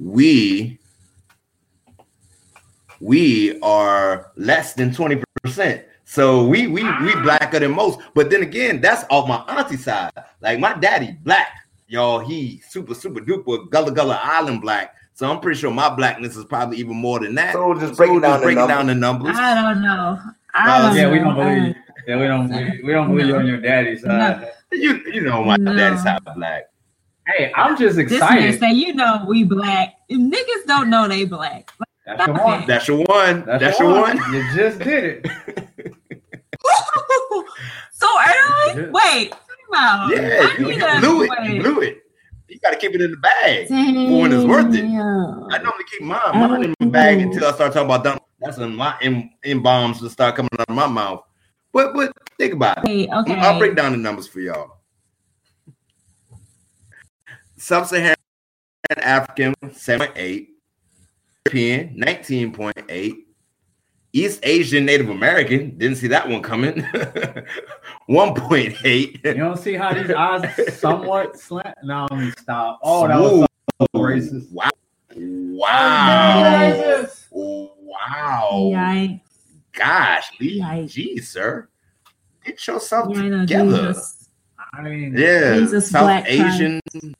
we 0.00 0.78
we 3.00 3.58
are 3.60 4.32
less 4.36 4.74
than 4.74 4.90
20%. 4.90 5.84
So 6.04 6.46
we 6.46 6.66
we 6.66 6.82
we 7.02 7.14
blacker 7.16 7.58
than 7.60 7.72
most. 7.72 8.00
But 8.14 8.30
then 8.30 8.42
again, 8.42 8.80
that's 8.80 9.04
off 9.10 9.28
my 9.28 9.38
auntie 9.56 9.76
side. 9.76 10.10
Like 10.40 10.58
my 10.58 10.72
daddy 10.74 11.16
black, 11.22 11.48
y'all. 11.86 12.18
He 12.20 12.62
super 12.66 12.94
super 12.94 13.20
duper 13.20 13.68
Gullah 13.70 13.92
Gullah 13.92 14.18
Island 14.22 14.62
black. 14.62 14.94
So 15.14 15.30
I'm 15.30 15.40
pretty 15.40 15.60
sure 15.60 15.70
my 15.70 15.88
blackness 15.94 16.36
is 16.36 16.44
probably 16.44 16.78
even 16.78 16.96
more 16.96 17.18
than 17.20 17.34
that. 17.34 17.52
So 17.52 17.74
just 17.74 17.96
breaking 17.96 18.20
down 18.20 18.40
the 18.40 18.46
breaking 18.46 18.66
numbers. 18.66 18.76
down 18.76 18.86
the 18.86 18.94
numbers. 18.94 19.36
I 19.38 19.54
don't 19.72 19.82
know. 19.82 20.18
I 20.54 20.70
Uh, 20.78 20.82
don't 20.88 20.96
Yeah, 20.96 21.02
know. 21.04 21.10
we 21.12 21.18
don't 21.18 21.34
believe. 21.34 21.76
Yeah, 22.06 22.16
we 22.20 22.26
don't. 22.26 22.48
We, 22.48 22.82
we 22.84 22.92
don't 22.92 23.08
believe 23.08 23.26
you 23.26 23.36
on 23.36 23.46
your 23.46 23.60
daddy's 23.60 24.02
side. 24.02 24.48
You 24.72 25.02
you 25.12 25.20
know 25.22 25.44
my 25.44 25.56
No. 25.56 25.76
daddy's 25.76 26.02
side 26.02 26.24
black. 26.36 26.70
Hey, 27.28 27.52
I'm 27.54 27.76
just 27.76 27.96
This 27.96 28.10
man 28.10 28.38
excited. 28.38 28.60
say, 28.60 28.72
you 28.72 28.94
know, 28.94 29.24
we 29.28 29.44
black. 29.44 29.96
If 30.08 30.18
niggas 30.18 30.66
don't 30.66 30.88
know 30.88 31.06
they 31.06 31.26
black. 31.26 31.70
That's 32.06 32.26
your 32.26 32.38
one. 32.38 32.66
That's 32.66 32.88
your 32.88 33.04
one. 33.04 33.44
That's, 33.44 33.62
That's, 33.62 33.78
your 33.78 33.90
your 33.90 34.00
one. 34.00 34.16
one. 34.16 34.32
You 34.32 34.42
just 34.54 34.78
did 34.78 35.04
it. 35.04 35.26
so 37.92 38.06
early? 38.74 38.88
Wait, 38.90 39.30
time 39.30 39.38
out. 39.74 40.10
Yeah, 40.10 40.40
I 40.40 40.56
you, 40.58 40.68
need 40.68 40.80
you 40.80 41.00
blew 41.00 41.24
it. 41.24 41.30
wait. 41.30 41.50
You 41.50 41.62
blew 41.62 41.82
it. 41.82 42.02
You 42.48 42.58
gotta 42.60 42.76
keep 42.76 42.94
it 42.94 43.02
in 43.02 43.10
the 43.10 43.18
bag. 43.18 43.68
when 43.68 44.32
it's 44.32 44.46
worth 44.46 44.74
it. 44.74 44.84
I 44.84 44.88
normally 44.88 45.84
keep 45.90 46.00
mine, 46.02 46.20
mine 46.32 46.64
in 46.64 46.74
the 46.80 46.86
bag 46.86 47.18
oh. 47.18 47.22
until 47.22 47.44
I 47.44 47.52
start 47.52 47.74
talking 47.74 47.84
about 47.84 48.04
Donald. 48.04 48.22
That's 48.40 48.56
when 48.56 48.74
my 48.74 48.96
in, 49.02 49.30
in 49.42 49.62
bombs 49.62 50.00
will 50.00 50.08
start 50.08 50.36
coming 50.36 50.48
out 50.58 50.70
of 50.70 50.74
my 50.74 50.86
mouth. 50.86 51.24
But 51.74 51.92
but 51.94 52.10
think 52.38 52.54
about 52.54 52.78
it. 52.78 52.84
Okay, 52.84 53.06
okay. 53.12 53.34
I'll 53.34 53.58
break 53.58 53.76
down 53.76 53.92
the 53.92 53.98
numbers 53.98 54.26
for 54.26 54.40
y'all. 54.40 54.77
Sub-Saharan 57.58 58.14
African 58.98 59.54
7.8, 59.64 60.46
European 61.46 61.96
19.8, 62.00 63.14
East 64.14 64.40
Asian 64.42 64.86
Native 64.86 65.10
American 65.10 65.76
didn't 65.76 65.96
see 65.98 66.06
that 66.08 66.26
one 66.28 66.40
coming. 66.42 66.72
1.8. 68.08 69.24
You 69.24 69.34
don't 69.34 69.58
see 69.58 69.74
how 69.74 69.92
these 69.92 70.10
eyes 70.10 70.78
somewhat 70.78 71.38
slant? 71.38 71.76
No, 71.82 72.06
let 72.10 72.18
me 72.20 72.30
stop. 72.38 72.78
Oh, 72.82 73.06
that 73.06 73.20
was 73.20 73.46
so 73.80 73.86
racist. 73.94 74.50
Wow. 74.50 74.70
Wow. 75.14 77.06
Wow. 77.30 78.50
Yikes. 78.72 79.20
Gosh, 79.72 80.30
Lee. 80.40 80.60
Yikes. 80.60 80.90
Geez, 80.90 81.28
sir. 81.28 81.68
Get 82.44 82.66
yourself 82.66 83.14
Yeah, 83.14 83.20
I 83.22 83.28
know, 83.28 83.40
together. 83.46 83.88
Jesus. 83.88 84.28
I 84.72 84.82
mean, 84.82 85.14
Yeah. 85.16 85.58
Jesus, 85.58 85.90
South 85.90 86.02
Black 86.04 86.24
Asian. 86.28 86.80
okay. 86.96 87.12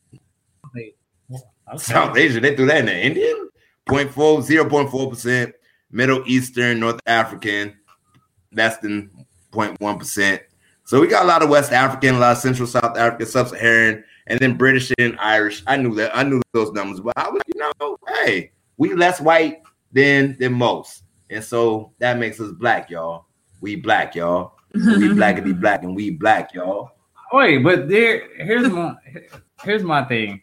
South 1.76 2.16
Asia, 2.16 2.40
They 2.40 2.56
threw 2.56 2.66
that 2.66 2.78
in 2.78 2.86
the 2.86 2.98
Indian. 2.98 3.48
0.4, 3.88 4.68
0.4%. 4.68 5.52
Middle 5.90 6.22
Eastern, 6.26 6.80
North 6.80 7.00
African, 7.06 7.74
less 8.52 8.76
than 8.78 9.10
0.1%. 9.52 10.40
So 10.84 11.00
we 11.00 11.06
got 11.06 11.24
a 11.24 11.26
lot 11.26 11.42
of 11.42 11.50
West 11.50 11.72
African, 11.72 12.14
a 12.14 12.18
lot 12.18 12.32
of 12.32 12.38
Central 12.38 12.66
South 12.66 12.96
African, 12.96 13.26
Sub-Saharan, 13.26 14.04
and 14.26 14.38
then 14.38 14.56
British 14.56 14.92
and 14.98 15.18
Irish. 15.18 15.62
I 15.66 15.76
knew 15.76 15.94
that. 15.96 16.16
I 16.16 16.22
knew 16.22 16.40
those 16.52 16.72
numbers, 16.72 17.00
but 17.00 17.12
I 17.16 17.28
was, 17.28 17.42
you 17.46 17.60
know, 17.80 17.98
hey, 18.24 18.52
we 18.76 18.94
less 18.94 19.20
white 19.20 19.62
than 19.92 20.36
than 20.38 20.52
most, 20.52 21.04
and 21.30 21.42
so 21.42 21.92
that 21.98 22.18
makes 22.18 22.40
us 22.40 22.52
black, 22.52 22.90
y'all. 22.90 23.26
We 23.60 23.76
black, 23.76 24.14
y'all. 24.14 24.54
We 24.74 24.80
blackity 25.10 25.58
black, 25.58 25.82
and 25.82 25.96
we 25.96 26.10
black, 26.10 26.54
y'all. 26.54 26.92
Wait, 27.32 27.62
but 27.62 27.88
there, 27.88 28.28
here's 28.36 28.68
my 28.68 28.94
here's 29.62 29.82
my 29.82 30.04
thing. 30.04 30.40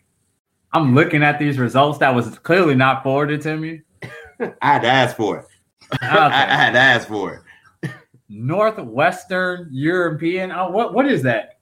I'm 0.75 0.93
looking 0.93 1.23
at 1.23 1.39
these 1.39 1.57
results 1.57 1.99
that 1.99 2.13
was 2.13 2.37
clearly 2.39 2.75
not 2.75 3.01
forwarded 3.01 3.41
to 3.43 3.55
me. 3.55 3.81
I 4.61 4.73
had 4.73 4.81
to 4.81 4.89
ask 4.89 5.15
for 5.15 5.39
it. 5.39 5.45
I, 6.01 6.25
I 6.27 6.29
had 6.55 6.71
to 6.73 6.79
ask 6.79 7.07
for 7.07 7.35
it. 7.83 7.91
Northwestern 8.27 9.69
European. 9.71 10.51
Oh, 10.51 10.69
what 10.71 10.93
what 10.93 11.05
is 11.05 11.21
that? 11.23 11.59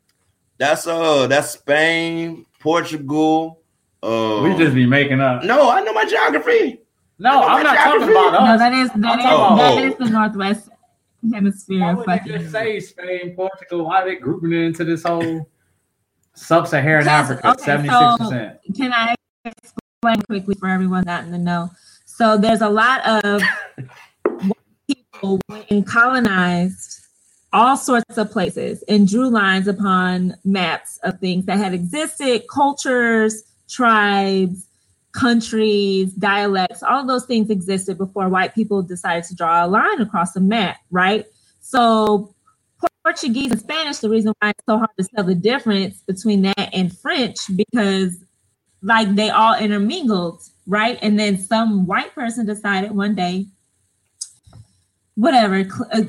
That's 0.58 0.88
uh, 0.88 1.28
that's 1.28 1.52
Spain, 1.52 2.46
Portugal. 2.60 3.60
Uh, 4.02 4.42
We 4.44 4.56
just 4.58 4.74
be 4.74 4.86
making 4.86 5.20
up. 5.22 5.44
no, 5.44 5.70
I 5.70 5.82
know 5.82 5.94
my 5.94 6.06
geography. 6.06 6.82
No, 7.20 7.30
I 7.30 7.34
know 7.34 7.42
I'm 7.44 7.52
my 7.52 7.64
not 7.64 7.76
talking 7.78 8.00
geography. 8.08 8.12
about 8.14 8.34
No, 8.34 8.40
us. 8.54 8.60
that 8.60 8.74
is 8.74 8.90
that 8.90 9.20
is, 9.20 9.26
talking 9.26 9.58
that 9.58 9.74
about- 9.74 9.84
is 9.86 9.96
the 9.98 10.10
Northwest 10.10 10.70
Hemisphere. 11.34 11.80
Why 11.80 11.94
would 11.94 12.06
they 12.08 12.20
just 12.40 12.52
say 12.52 12.80
Spain, 12.80 13.36
Portugal? 13.36 13.86
Why 13.86 14.02
are 14.02 14.06
they 14.06 14.16
grouping 14.16 14.52
it 14.54 14.62
into 14.66 14.84
this 14.84 15.04
whole 15.04 15.48
sub-Saharan 16.36 17.08
Africa? 17.08 17.50
okay, 17.50 17.60
so- 17.60 17.66
Seventy-six 17.66 18.18
percent. 18.18 18.60
Can 18.76 18.94
I 18.94 19.16
explain 19.46 20.22
quickly 20.28 20.56
for 20.56 20.68
everyone 20.68 21.04
not 21.06 21.24
in 21.24 21.32
the 21.32 21.38
know? 21.38 21.72
So 22.06 22.38
there's 22.38 22.62
a 22.62 22.70
lot 22.70 23.06
of 23.24 23.42
white 24.24 24.58
people 24.88 25.40
went 25.50 25.72
and 25.72 25.86
colonized 25.86 27.00
all 27.52 27.78
sorts 27.78 28.18
of 28.18 28.32
places 28.32 28.84
and 28.88 29.08
drew 29.08 29.30
lines 29.30 29.68
upon 29.68 30.36
maps 30.44 31.00
of 31.04 31.20
things 31.20 31.46
that 31.46 31.58
had 31.58 31.74
existed, 31.74 32.44
cultures, 32.50 33.44
tribes, 33.70 34.68
countries, 35.12 36.14
dialects, 36.14 36.82
all 36.82 37.06
those 37.06 37.26
things 37.26 37.50
existed 37.52 37.98
before 37.98 38.28
white 38.30 38.56
people 38.56 38.82
decided 38.82 39.24
to 39.24 39.36
draw 39.36 39.64
a 39.64 39.68
line 39.68 40.02
across 40.02 40.34
the 40.34 40.42
map, 40.42 40.78
right? 40.90 41.26
So 41.62 42.33
Portuguese 43.04 43.52
and 43.52 43.60
Spanish, 43.60 43.98
the 43.98 44.10
reason 44.10 44.34
why 44.40 44.50
it's 44.52 44.64
so 44.68 44.78
hard 44.78 44.90
to 44.98 45.08
tell 45.14 45.26
the 45.26 45.36
difference 45.36 46.02
between 46.08 46.42
that 46.44 46.70
and 46.74 46.98
French, 46.98 47.38
because 47.56 48.18
like 48.82 49.14
they 49.16 49.30
all 49.30 49.56
intermingled, 49.56 50.42
right? 50.68 50.98
And 51.02 51.20
then 51.20 51.38
some 51.38 51.86
white 51.86 52.14
person 52.16 52.46
decided 52.46 52.92
one 52.92 53.16
day, 53.16 53.48
whatever, 55.16 55.66
a 55.92 56.08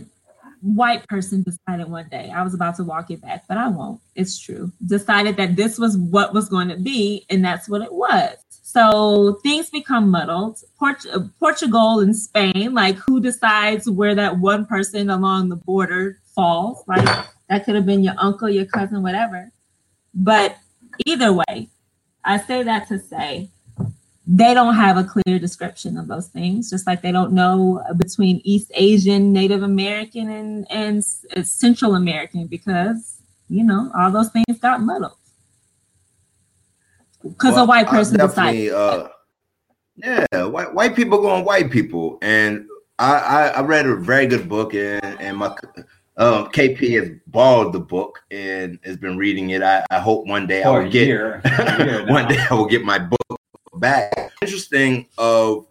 white 0.60 1.06
person 1.08 1.42
decided 1.42 1.90
one 1.90 2.08
day, 2.08 2.30
I 2.30 2.42
was 2.42 2.54
about 2.54 2.76
to 2.76 2.84
walk 2.84 3.10
it 3.10 3.20
back, 3.20 3.44
but 3.48 3.58
I 3.58 3.68
won't. 3.68 4.00
It's 4.14 4.38
true. 4.38 4.72
Decided 4.86 5.36
that 5.36 5.56
this 5.56 5.78
was 5.78 5.96
what 5.96 6.32
was 6.32 6.48
going 6.48 6.68
to 6.68 6.76
be, 6.76 7.26
and 7.28 7.44
that's 7.44 7.68
what 7.68 7.82
it 7.82 7.92
was. 7.92 8.36
So 8.48 9.38
things 9.42 9.70
become 9.70 10.10
muddled. 10.10 10.58
Port- 10.78 11.06
uh, 11.12 11.20
Portugal 11.38 12.00
and 12.00 12.16
Spain, 12.16 12.72
like 12.74 12.96
who 12.96 13.20
decides 13.20 13.88
where 13.88 14.14
that 14.14 14.38
one 14.38 14.66
person 14.66 15.10
along 15.10 15.48
the 15.48 15.56
border 15.56 16.18
falls? 16.34 16.82
Like 16.86 17.26
that 17.48 17.64
could 17.64 17.74
have 17.74 17.86
been 17.86 18.02
your 18.02 18.14
uncle, 18.18 18.48
your 18.48 18.66
cousin, 18.66 19.02
whatever. 19.02 19.50
But 20.14 20.56
either 21.06 21.32
way, 21.32 21.68
I 22.24 22.38
say 22.38 22.62
that 22.62 22.88
to 22.88 22.98
say 22.98 23.50
they 24.26 24.54
don't 24.54 24.74
have 24.74 24.96
a 24.96 25.04
clear 25.04 25.38
description 25.38 25.98
of 25.98 26.06
those 26.06 26.28
things, 26.28 26.70
just 26.70 26.86
like 26.86 27.02
they 27.02 27.12
don't 27.12 27.32
know 27.32 27.82
between 27.96 28.40
East 28.44 28.72
Asian, 28.74 29.32
Native 29.32 29.62
American, 29.62 30.30
and 30.30 30.66
and 30.70 31.04
Central 31.04 31.94
American 31.94 32.46
because 32.46 33.20
you 33.48 33.64
know 33.64 33.90
all 33.96 34.10
those 34.10 34.30
things 34.30 34.58
got 34.60 34.80
muddled 34.80 35.16
because 37.24 37.54
Well, 37.54 37.64
a 37.64 37.66
white 37.66 37.86
person 37.86 38.18
decided. 38.18 38.72
Uh, 38.72 39.08
yeah, 39.96 40.26
white 40.44 40.74
white 40.74 40.96
people 40.96 41.20
going 41.20 41.44
white 41.44 41.70
people, 41.70 42.18
and 42.22 42.66
I, 42.98 43.18
I 43.18 43.46
I 43.48 43.60
read 43.62 43.86
a 43.86 43.96
very 43.96 44.26
good 44.26 44.48
book, 44.48 44.74
and 44.74 45.04
and 45.20 45.36
my 45.36 45.54
um 46.16 46.46
KP 46.46 46.98
has 47.00 47.10
borrowed 47.26 47.72
the 47.72 47.80
book 47.80 48.20
and 48.30 48.78
has 48.84 48.96
been 48.96 49.16
reading 49.16 49.50
it. 49.50 49.62
I, 49.62 49.84
I 49.90 49.98
hope 49.98 50.26
one 50.26 50.46
day 50.46 50.62
I 50.62 50.70
will 50.70 50.90
get 50.90 51.06
year. 51.06 51.42
Year 51.78 52.06
one 52.06 52.28
day 52.28 52.44
I 52.50 52.54
will 52.54 52.66
get 52.66 52.84
my 52.84 52.98
book 52.98 53.40
back. 53.74 54.32
Interesting 54.40 55.08
of 55.18 55.66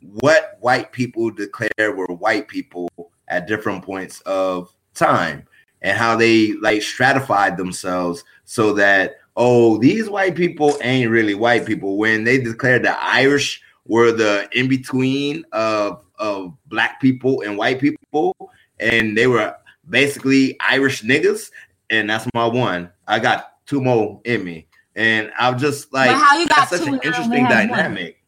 what 0.00 0.58
white 0.60 0.92
people 0.92 1.30
declare 1.30 1.92
were 1.94 2.06
white 2.06 2.48
people 2.48 2.88
at 3.28 3.46
different 3.46 3.84
points 3.84 4.20
of 4.22 4.72
time 4.94 5.46
and 5.82 5.96
how 5.96 6.16
they 6.16 6.52
like 6.54 6.82
stratified 6.82 7.56
themselves 7.56 8.24
so 8.44 8.72
that 8.72 9.16
oh 9.36 9.78
these 9.78 10.10
white 10.10 10.34
people 10.34 10.76
ain't 10.82 11.10
really 11.10 11.34
white 11.34 11.66
people 11.66 11.96
when 11.96 12.24
they 12.24 12.38
declared 12.38 12.82
the 12.82 13.02
Irish 13.02 13.62
were 13.86 14.12
the 14.12 14.48
in 14.52 14.68
between 14.68 15.44
of 15.52 16.04
of 16.18 16.52
black 16.66 17.00
people 17.00 17.42
and 17.42 17.56
white 17.56 17.80
people 17.80 18.34
and 18.80 19.16
they 19.16 19.26
were 19.26 19.54
basically 19.88 20.56
Irish 20.60 21.02
niggas 21.02 21.50
and 21.90 22.08
that's 22.10 22.26
my 22.34 22.46
one. 22.46 22.90
I 23.06 23.18
got 23.18 23.52
two 23.66 23.80
more 23.80 24.20
in 24.24 24.44
me 24.44 24.66
and 24.96 25.30
I'm 25.38 25.58
just 25.58 25.92
like 25.92 26.10
but 26.10 26.18
how 26.18 26.38
you 26.38 26.46
got 26.48 26.56
that's 26.68 26.70
such 26.70 26.80
two 26.86 26.94
an 26.94 27.00
and 27.04 27.14
I 27.14 27.22
only 27.22 27.38
interesting 27.38 27.44
dynamic 27.48 28.22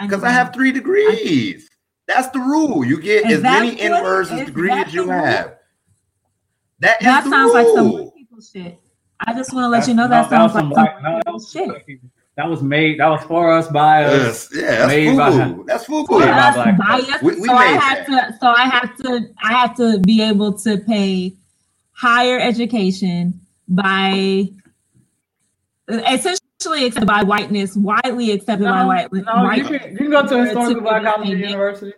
because 0.00 0.22
I 0.24 0.30
have 0.30 0.52
three 0.54 0.72
degrees. 0.72 1.68
That's 2.06 2.28
the 2.28 2.38
rule. 2.38 2.84
You 2.84 3.00
get 3.00 3.26
Is 3.30 3.38
as 3.38 3.42
many 3.42 3.70
what- 3.72 3.80
inverse 3.80 4.30
as 4.30 4.46
degrees 4.46 4.72
as 4.72 4.94
you 4.94 5.06
the 5.06 5.12
rule? 5.12 5.24
have. 5.24 5.56
That 6.80 7.00
is 7.00 7.04
That 7.06 7.24
the 7.24 7.30
sounds 7.30 7.52
like 7.54 7.66
some 7.74 7.92
white 7.92 8.14
people 8.14 8.40
shit. 8.40 8.78
I 9.20 9.34
just 9.34 9.52
want 9.52 9.64
to 9.64 9.68
let 9.68 9.78
That's- 9.78 9.88
you 9.88 9.94
know 9.94 10.08
that 10.08 10.30
no, 10.30 10.36
sounds 10.36 10.54
was 10.54 10.62
like 10.62 10.62
some 10.62 10.74
some 10.74 10.84
white- 10.84 11.02
no, 11.02 11.12
white 11.14 11.24
people 11.26 11.34
was 11.34 11.50
shit. 11.50 12.00
That 12.38 12.48
was 12.48 12.62
made. 12.62 13.00
That 13.00 13.08
was 13.08 13.22
for 13.24 13.52
us 13.52 13.66
by 13.66 14.04
us. 14.04 14.48
Yes, 14.54 14.62
yeah, 14.62 14.70
that's 14.86 14.86
Made 14.92 15.16
by- 15.18 15.30
FUBU. 15.32 15.66
That's 15.66 15.84
For 15.86 16.04
FUBU. 16.06 16.20
Made 16.20 16.26
by 16.26 16.38
us, 16.38 16.54
black 16.54 16.78
biased, 16.78 17.22
We- 17.24 17.40
we 17.40 17.48
so 17.48 17.52
I 17.52 17.72
made 17.72 17.80
have 17.80 18.06
to. 18.06 18.38
So 18.40 18.46
I 18.46 18.62
have 18.68 18.96
to. 18.98 19.28
I 19.42 19.52
have 19.54 19.76
to 19.78 19.98
be 19.98 20.22
able 20.22 20.52
to 20.60 20.78
pay 20.78 21.34
higher 21.92 22.38
education 22.38 23.40
by 23.68 24.48
essentially 25.88 26.84
accepted 26.86 27.06
by 27.08 27.22
whiteness, 27.24 27.76
widely 27.76 28.30
accepted 28.30 28.64
by 28.64 28.82
No, 28.82 28.86
white. 28.86 29.12
no, 29.12 29.22
white 29.22 29.58
you 29.58 29.64
can, 29.64 29.90
you 29.92 29.96
can 29.98 30.10
go 30.10 30.22
to 30.22 30.28
to 30.28 30.44
historical 30.44 30.82
black 30.82 31.02
college 31.02 31.28
the 31.30 31.36
university. 31.36 31.92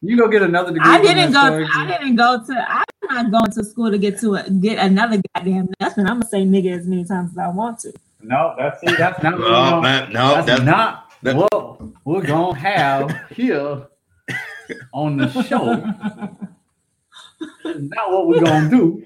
You 0.00 0.16
go 0.16 0.26
get 0.26 0.42
another 0.42 0.72
degree. 0.72 0.90
I 0.90 1.00
didn't 1.00 1.32
go. 1.32 1.40
historic- 1.42 1.68
I 1.76 1.86
didn't 1.86 2.16
go 2.16 2.44
to. 2.44 2.66
I'm 2.68 2.84
not 3.08 3.30
going 3.30 3.52
to 3.52 3.64
school 3.64 3.90
to 3.92 3.98
get 3.98 4.18
to 4.20 4.34
a, 4.34 4.50
get 4.50 4.78
another 4.84 5.20
goddamn 5.36 5.68
nothing. 5.80 6.06
I'm 6.06 6.18
gonna 6.18 6.26
say 6.28 6.42
nigga 6.44 6.76
as 6.76 6.88
many 6.88 7.04
times 7.04 7.30
as 7.32 7.38
I 7.38 7.48
want 7.50 7.78
to. 7.80 7.92
No, 8.22 8.54
that's 8.58 8.80
see, 8.80 8.94
that's 8.96 9.22
not. 9.22 9.32
what 9.34 9.40
we're 9.40 9.50
No, 9.50 9.70
gonna- 9.70 9.82
man, 9.82 10.12
no, 10.12 10.34
that's, 10.34 10.46
that's 10.46 10.62
not 10.62 11.12
that- 11.22 11.36
what 11.36 11.80
we're 12.04 12.22
gonna 12.22 12.58
have 12.58 13.26
here 13.30 13.86
on 14.92 15.16
the 15.16 15.28
show. 15.42 15.76
That's 17.64 17.78
not 17.80 18.10
what 18.12 18.28
we're 18.28 18.40
gonna 18.40 18.70
do. 18.70 19.04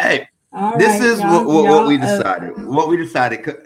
hey, 0.00 0.28
All 0.52 0.76
this 0.78 0.88
right, 1.00 1.02
is 1.02 1.20
y'all- 1.20 1.44
what, 1.44 1.46
what, 1.46 1.64
what 1.70 1.86
we 1.86 1.96
y'all, 1.96 2.04
uh, 2.04 2.16
decided. 2.18 2.66
what 2.66 2.88
we 2.88 2.96
decided. 2.96 3.56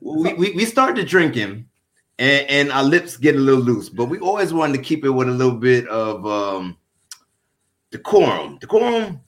We, 0.00 0.34
we, 0.34 0.50
we 0.52 0.64
started 0.66 1.06
drinking 1.06 1.66
and, 2.18 2.46
and 2.50 2.72
our 2.72 2.84
lips 2.84 3.16
get 3.16 3.34
a 3.34 3.38
little 3.38 3.62
loose, 3.62 3.88
but 3.88 4.06
we 4.06 4.18
always 4.18 4.52
wanted 4.52 4.76
to 4.76 4.82
keep 4.82 5.04
it 5.04 5.10
with 5.10 5.28
a 5.28 5.32
little 5.32 5.56
bit 5.56 5.88
of 5.88 6.26
um 6.26 6.76
decorum. 7.90 8.58
Decorum, 8.58 9.20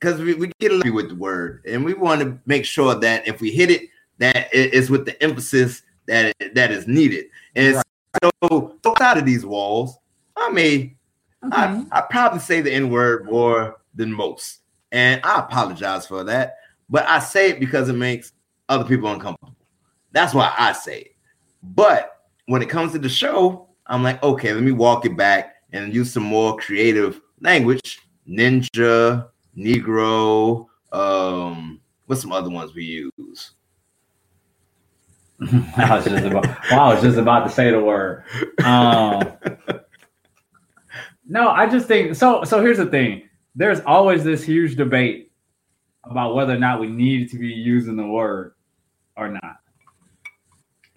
because 0.00 0.20
we, 0.20 0.34
we 0.34 0.50
get 0.58 0.72
a 0.72 0.74
little 0.74 0.94
with 0.94 1.08
the 1.08 1.14
word, 1.14 1.62
and 1.68 1.84
we 1.84 1.94
want 1.94 2.20
to 2.22 2.38
make 2.46 2.64
sure 2.64 2.94
that 2.96 3.26
if 3.28 3.40
we 3.40 3.50
hit 3.52 3.70
it, 3.70 3.82
that 4.20 4.48
it 4.54 4.72
is 4.72 4.88
with 4.88 5.04
the 5.04 5.20
emphasis 5.22 5.82
that 6.06 6.34
that 6.54 6.70
is 6.70 6.86
needed. 6.86 7.26
And 7.56 7.82
So 8.22 8.78
outside 8.86 9.18
of 9.18 9.26
these 9.26 9.44
walls, 9.44 9.98
I 10.36 10.50
Okay. 11.42 11.56
I, 11.56 11.84
I 11.90 12.00
probably 12.02 12.40
say 12.40 12.60
the 12.60 12.72
N 12.72 12.90
word 12.90 13.24
more 13.24 13.80
than 13.94 14.12
most. 14.12 14.58
And 14.92 15.20
I 15.24 15.38
apologize 15.38 16.06
for 16.06 16.22
that. 16.24 16.56
But 16.90 17.08
I 17.08 17.18
say 17.18 17.50
it 17.50 17.60
because 17.60 17.88
it 17.88 17.94
makes 17.94 18.32
other 18.68 18.84
people 18.84 19.10
uncomfortable. 19.10 19.56
That's 20.12 20.34
why 20.34 20.52
I 20.58 20.72
say 20.72 21.00
it. 21.00 21.16
But 21.62 22.24
when 22.46 22.62
it 22.62 22.68
comes 22.68 22.92
to 22.92 22.98
the 22.98 23.08
show, 23.08 23.68
I'm 23.86 24.02
like, 24.02 24.22
okay, 24.22 24.52
let 24.52 24.62
me 24.62 24.72
walk 24.72 25.06
it 25.06 25.16
back 25.16 25.54
and 25.72 25.94
use 25.94 26.12
some 26.12 26.24
more 26.24 26.56
creative 26.56 27.20
language. 27.40 28.00
Ninja, 28.28 29.28
Negro, 29.56 30.66
um, 30.92 31.80
what's 32.06 32.20
some 32.20 32.32
other 32.32 32.50
ones 32.50 32.74
we 32.74 32.84
use? 32.84 33.52
I 35.76 35.96
was 35.96 36.04
just 36.04 36.24
about. 36.24 36.44
Well, 36.70 36.80
I 36.80 36.94
was 36.94 37.02
just 37.02 37.18
about 37.18 37.44
to 37.44 37.50
say 37.50 37.70
the 37.70 37.80
word. 37.80 38.24
Um, 38.64 39.32
no, 41.26 41.48
I 41.48 41.68
just 41.68 41.86
think 41.86 42.14
so. 42.14 42.44
So 42.44 42.60
here's 42.60 42.78
the 42.78 42.86
thing: 42.86 43.22
there's 43.54 43.80
always 43.80 44.24
this 44.24 44.42
huge 44.42 44.76
debate 44.76 45.32
about 46.04 46.34
whether 46.34 46.54
or 46.54 46.58
not 46.58 46.80
we 46.80 46.88
need 46.88 47.30
to 47.30 47.38
be 47.38 47.48
using 47.48 47.96
the 47.96 48.06
word 48.06 48.54
or 49.16 49.28
not. 49.28 49.56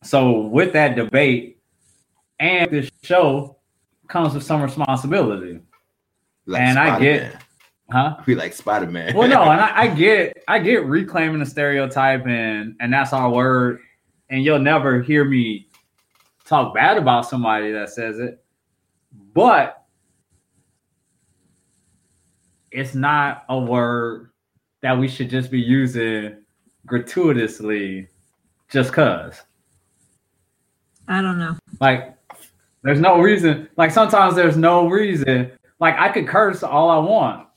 So 0.03 0.41
with 0.41 0.73
that 0.73 0.95
debate 0.95 1.61
and 2.39 2.69
this 2.71 2.89
show 3.03 3.57
comes 4.07 4.33
with 4.33 4.43
some 4.43 4.61
responsibility, 4.61 5.59
Like 6.45 6.61
And 6.61 6.79
I 6.79 6.99
get- 6.99 7.35
huh? 7.91 8.17
we 8.25 8.35
like 8.35 8.53
Spider 8.53 8.87
Man. 8.87 9.15
well, 9.15 9.27
no, 9.29 9.43
and 9.43 9.61
I, 9.61 9.81
I 9.83 9.87
get 9.87 10.43
I 10.47 10.59
get 10.59 10.85
reclaiming 10.85 11.39
the 11.39 11.45
stereotype 11.45 12.25
and 12.27 12.75
and 12.79 12.91
that's 12.91 13.13
our 13.13 13.29
word, 13.29 13.79
and 14.33 14.43
you'll 14.43 14.57
never 14.57 14.99
hear 14.99 15.23
me 15.23 15.67
talk 16.43 16.73
bad 16.73 16.97
about 16.97 17.29
somebody 17.29 17.71
that 17.71 17.91
says 17.91 18.17
it, 18.17 18.43
but 19.31 19.85
it's 22.71 22.95
not 22.95 23.45
a 23.49 23.59
word 23.59 24.31
that 24.81 24.97
we 24.97 25.07
should 25.07 25.29
just 25.29 25.51
be 25.51 25.61
using 25.61 26.35
gratuitously 26.87 28.07
just 28.71 28.91
cause. 28.91 29.39
I 31.07 31.21
don't 31.21 31.37
know. 31.37 31.55
Like, 31.79 32.15
there's 32.81 32.99
no 32.99 33.21
reason. 33.21 33.69
Like 33.77 33.91
sometimes 33.91 34.33
there's 34.33 34.57
no 34.57 34.87
reason. 34.87 35.51
Like 35.79 35.95
I 35.99 36.09
could 36.09 36.27
curse 36.27 36.63
all 36.63 36.89
I 36.89 36.97
want, 36.97 37.47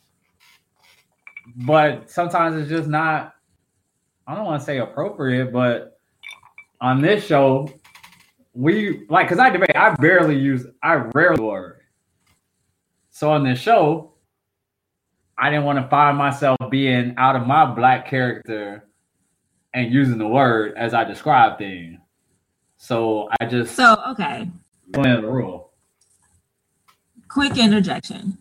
but 1.57 2.11
sometimes 2.11 2.61
it's 2.61 2.69
just 2.69 2.87
not. 2.87 3.33
I 4.27 4.35
don't 4.35 4.45
want 4.45 4.61
to 4.61 4.67
say 4.67 4.79
appropriate, 4.79 5.55
but 5.55 5.96
on 6.81 7.01
this 7.01 7.25
show, 7.25 7.69
we 8.55 9.07
like 9.09 9.29
because 9.29 9.39
I 9.39 9.51
debate. 9.51 9.75
I 9.75 9.95
barely 9.95 10.37
use. 10.37 10.67
I 10.83 10.95
rarely 11.15 11.43
word. 11.43 11.81
So 13.11 13.31
on 13.31 13.45
this 13.45 13.59
show, 13.59 14.13
I 15.39 15.51
didn't 15.51 15.65
want 15.65 15.79
to 15.79 15.89
find 15.89 16.17
myself 16.17 16.57
being 16.71 17.15
out 17.17 17.37
of 17.37 17.47
my 17.47 17.65
black 17.65 18.09
character 18.09 18.87
and 19.75 19.93
using 19.93 20.19
the 20.19 20.27
word 20.27 20.75
as 20.77 20.95
I 20.95 21.05
describe 21.05 21.59
things. 21.59 21.99
So 22.79 23.29
I 23.41 23.47
just 23.47 23.75
So, 23.75 23.97
okay, 24.11 24.49
went 24.95 25.23
the 25.23 25.29
rule. 25.29 25.73
quick 27.29 27.59
interjection. 27.59 28.39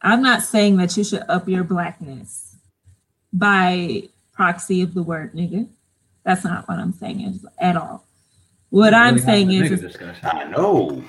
I'm 0.00 0.22
not 0.22 0.42
saying 0.42 0.76
that 0.76 0.96
you 0.96 1.04
should 1.04 1.24
up 1.28 1.48
your 1.48 1.64
blackness 1.64 2.56
by 3.32 4.04
proxy 4.32 4.82
of 4.82 4.94
the 4.94 5.02
word 5.02 5.34
nigga. 5.34 5.68
That's 6.28 6.44
not 6.44 6.68
what 6.68 6.78
I'm 6.78 6.92
saying 6.92 7.22
is- 7.22 7.46
at 7.58 7.74
all. 7.74 8.04
What 8.68 8.92
I'm 8.92 9.14
Really 9.14 9.24
saying 9.24 9.50
is, 9.50 9.82
is. 9.82 9.96
I 10.22 10.44
know. 10.44 11.02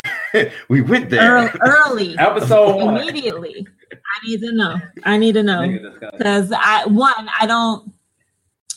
we 0.70 0.80
went 0.80 1.10
there. 1.10 1.36
early, 1.36 1.50
early 1.60 2.18
episode 2.18 2.80
immediately. 2.80 3.66
I 3.92 4.26
need 4.26 4.40
to 4.40 4.52
know. 4.52 4.76
I 5.04 5.18
need 5.18 5.34
to 5.34 5.42
know. 5.42 5.90
Because 6.12 6.50
I 6.50 6.86
one 6.86 7.28
I 7.38 7.46
don't. 7.46 7.92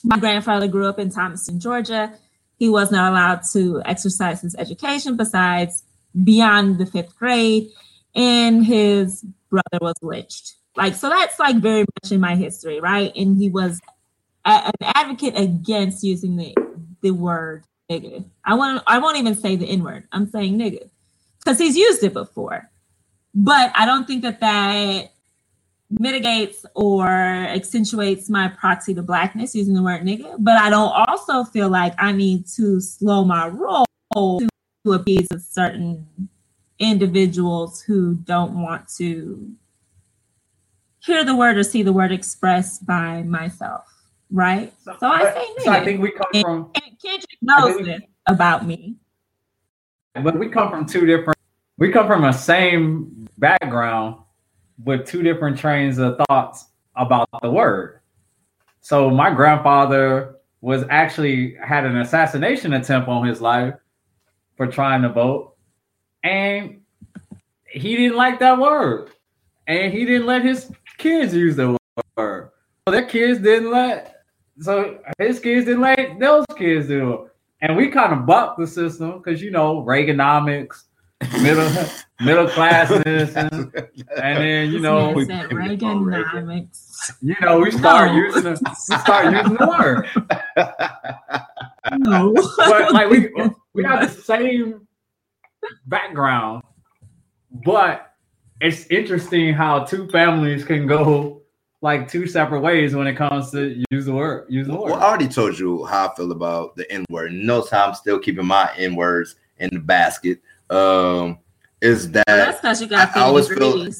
My 0.03 0.17
grandfather 0.19 0.67
grew 0.67 0.87
up 0.87 0.99
in 0.99 1.09
Thomaston, 1.09 1.61
Georgia. 1.61 2.11
He 2.57 2.67
was 2.67 2.91
not 2.91 3.13
allowed 3.13 3.43
to 3.53 3.81
exercise 3.85 4.41
his 4.41 4.55
education 4.55 5.15
besides 5.15 5.83
beyond 6.21 6.79
the 6.79 6.85
fifth 6.85 7.15
grade, 7.17 7.69
and 8.13 8.65
his 8.65 9.23
brother 9.49 9.79
was 9.79 9.95
lynched. 10.01 10.55
Like 10.75 10.95
so, 10.95 11.07
that's 11.07 11.39
like 11.39 11.55
very 11.57 11.85
much 12.03 12.11
in 12.11 12.19
my 12.19 12.35
history, 12.35 12.81
right? 12.81 13.13
And 13.15 13.37
he 13.37 13.49
was 13.49 13.79
an 14.47 14.71
advocate 14.81 15.37
against 15.37 16.03
using 16.03 16.35
the 16.35 16.55
the 17.01 17.11
word 17.11 17.63
nigga. 17.91 18.25
I 18.43 18.55
want 18.55 18.83
I 18.87 18.99
won't 18.99 19.17
even 19.17 19.35
say 19.35 19.55
the 19.55 19.67
n 19.67 19.83
word. 19.83 20.07
I'm 20.11 20.29
saying 20.29 20.57
nigga 20.57 20.89
because 21.39 21.59
he's 21.59 21.77
used 21.77 22.03
it 22.03 22.13
before, 22.13 22.69
but 23.35 23.71
I 23.75 23.85
don't 23.85 24.05
think 24.07 24.23
that 24.23 24.39
that 24.39 25.11
mitigates 25.89 26.65
or 26.75 27.07
accentuates 27.07 28.29
my 28.29 28.49
proxy 28.49 28.93
to 28.93 29.01
blackness 29.01 29.55
using 29.55 29.73
the 29.73 29.81
word 29.81 30.01
nigga, 30.01 30.35
but 30.39 30.57
I 30.57 30.69
don't 30.69 30.91
also 30.91 31.43
feel 31.43 31.69
like 31.69 31.93
I 31.97 32.11
need 32.11 32.45
to 32.55 32.81
slow 32.81 33.23
my 33.23 33.47
roll 33.47 33.85
to, 34.13 34.49
to 34.85 34.93
appease 34.93 35.27
a 35.31 35.39
certain 35.39 36.29
individuals 36.79 37.81
who 37.81 38.15
don't 38.15 38.61
want 38.61 38.87
to 38.97 39.51
hear 40.99 41.23
the 41.23 41.35
word 41.35 41.57
or 41.57 41.63
see 41.63 41.83
the 41.83 41.93
word 41.93 42.11
expressed 42.11 42.85
by 42.85 43.23
myself, 43.23 43.96
right? 44.31 44.73
So 44.83 44.95
I 45.01 45.33
say 45.33 45.47
So 45.63 45.71
I 45.71 45.83
think 45.83 46.01
we 46.01 46.11
come 46.11 46.41
from, 46.41 46.71
And 46.75 46.99
Kendrick 47.01 47.37
knows 47.41 47.77
this 47.85 48.01
about 48.27 48.65
me. 48.65 48.95
but 50.23 50.37
we 50.37 50.49
come 50.49 50.69
from 50.69 50.85
two 50.85 51.05
different. 51.05 51.37
We 51.77 51.91
come 51.91 52.07
from 52.07 52.23
a 52.23 52.33
same 52.33 53.27
background 53.37 54.17
with 54.83 55.05
two 55.05 55.21
different 55.23 55.57
trains 55.57 55.97
of 55.97 56.19
thoughts 56.27 56.65
about 56.95 57.27
the 57.41 57.51
word. 57.51 57.99
So 58.81 59.09
my 59.09 59.31
grandfather 59.33 60.35
was 60.61 60.83
actually 60.89 61.55
had 61.63 61.85
an 61.85 61.97
assassination 61.97 62.73
attempt 62.73 63.07
on 63.07 63.27
his 63.27 63.41
life 63.41 63.75
for 64.55 64.65
trying 64.65 65.03
to 65.03 65.09
vote, 65.09 65.55
and 66.23 66.81
he 67.69 67.95
didn't 67.95 68.17
like 68.17 68.39
that 68.39 68.57
word, 68.57 69.11
and 69.67 69.93
he 69.93 70.03
didn't 70.05 70.25
let 70.25 70.43
his 70.43 70.71
kids 70.97 71.33
use 71.35 71.55
the 71.55 71.77
word. 72.15 72.49
So 72.87 72.91
their 72.91 73.05
kids 73.05 73.39
didn't 73.39 73.69
let. 73.69 74.16
So 74.59 74.99
his 75.19 75.39
kids 75.39 75.65
didn't 75.65 75.81
let 75.81 76.19
those 76.19 76.45
kids 76.57 76.87
do 76.87 77.13
it, 77.13 77.19
and 77.61 77.77
we 77.77 77.89
kind 77.89 78.13
of 78.13 78.25
bucked 78.25 78.59
the 78.59 78.67
system 78.67 79.19
because 79.19 79.41
you 79.41 79.51
know 79.51 79.83
Reaganomics, 79.83 80.83
middle 81.41 81.69
middle 82.25 82.47
classes, 82.49 83.35
and, 83.35 83.51
and 83.53 84.37
then 84.37 84.71
you 84.71 84.79
know 84.79 85.11
we- 85.11 85.25
man 85.25 85.47
Reaganomics. 85.49 87.11
you 87.21 87.35
know 87.41 87.59
we 87.59 87.69
start 87.71 88.11
No. 88.11 88.17
using 88.17 88.43
the, 88.43 88.59
we 88.89 88.97
start 88.97 89.33
using 89.33 89.53
the 89.57 89.67
word. 89.67 90.07
No. 91.99 92.33
but 92.57 92.91
like 92.91 93.09
we 93.09 93.29
we 93.73 93.83
have 93.85 94.01
the 94.01 94.21
same 94.21 94.85
background, 95.85 96.61
but 97.63 98.11
it's 98.59 98.85
interesting 98.87 99.53
how 99.53 99.85
two 99.85 100.07
families 100.09 100.65
can 100.65 100.85
go 100.87 101.43
like 101.87 102.11
two 102.11 102.27
separate 102.27 102.59
ways 102.59 102.93
when 102.93 103.07
it 103.07 103.15
comes 103.15 103.49
to 103.51 103.81
use 103.91 104.05
the 104.05 104.13
word. 104.13 104.45
Use 104.49 104.67
the 104.67 104.73
Well, 104.73 104.83
word. 104.83 104.93
I 104.93 105.03
already 105.07 105.27
told 105.29 105.57
you 105.57 105.85
how 105.85 106.09
I 106.09 106.15
feel 106.15 106.31
about 106.33 106.75
the 106.75 106.89
N 106.91 107.05
word. 107.09 107.31
No 107.31 107.61
time, 107.63 107.93
still 107.95 108.19
keeping 108.19 108.45
my 108.45 108.69
N 108.77 108.95
words 108.95 109.35
in 109.59 109.69
the 109.71 109.79
basket. 109.79 110.41
Um, 110.69 111.39
is 111.81 112.11
that 112.11 112.25
Well, 112.27 112.37
that's 112.37 112.59
because 112.61 112.81
you 112.81 112.87
got 112.87 113.15
I- 113.15 113.21
I 113.21 113.23
always 113.23 113.47
50 113.47 113.61
feel- 113.61 113.91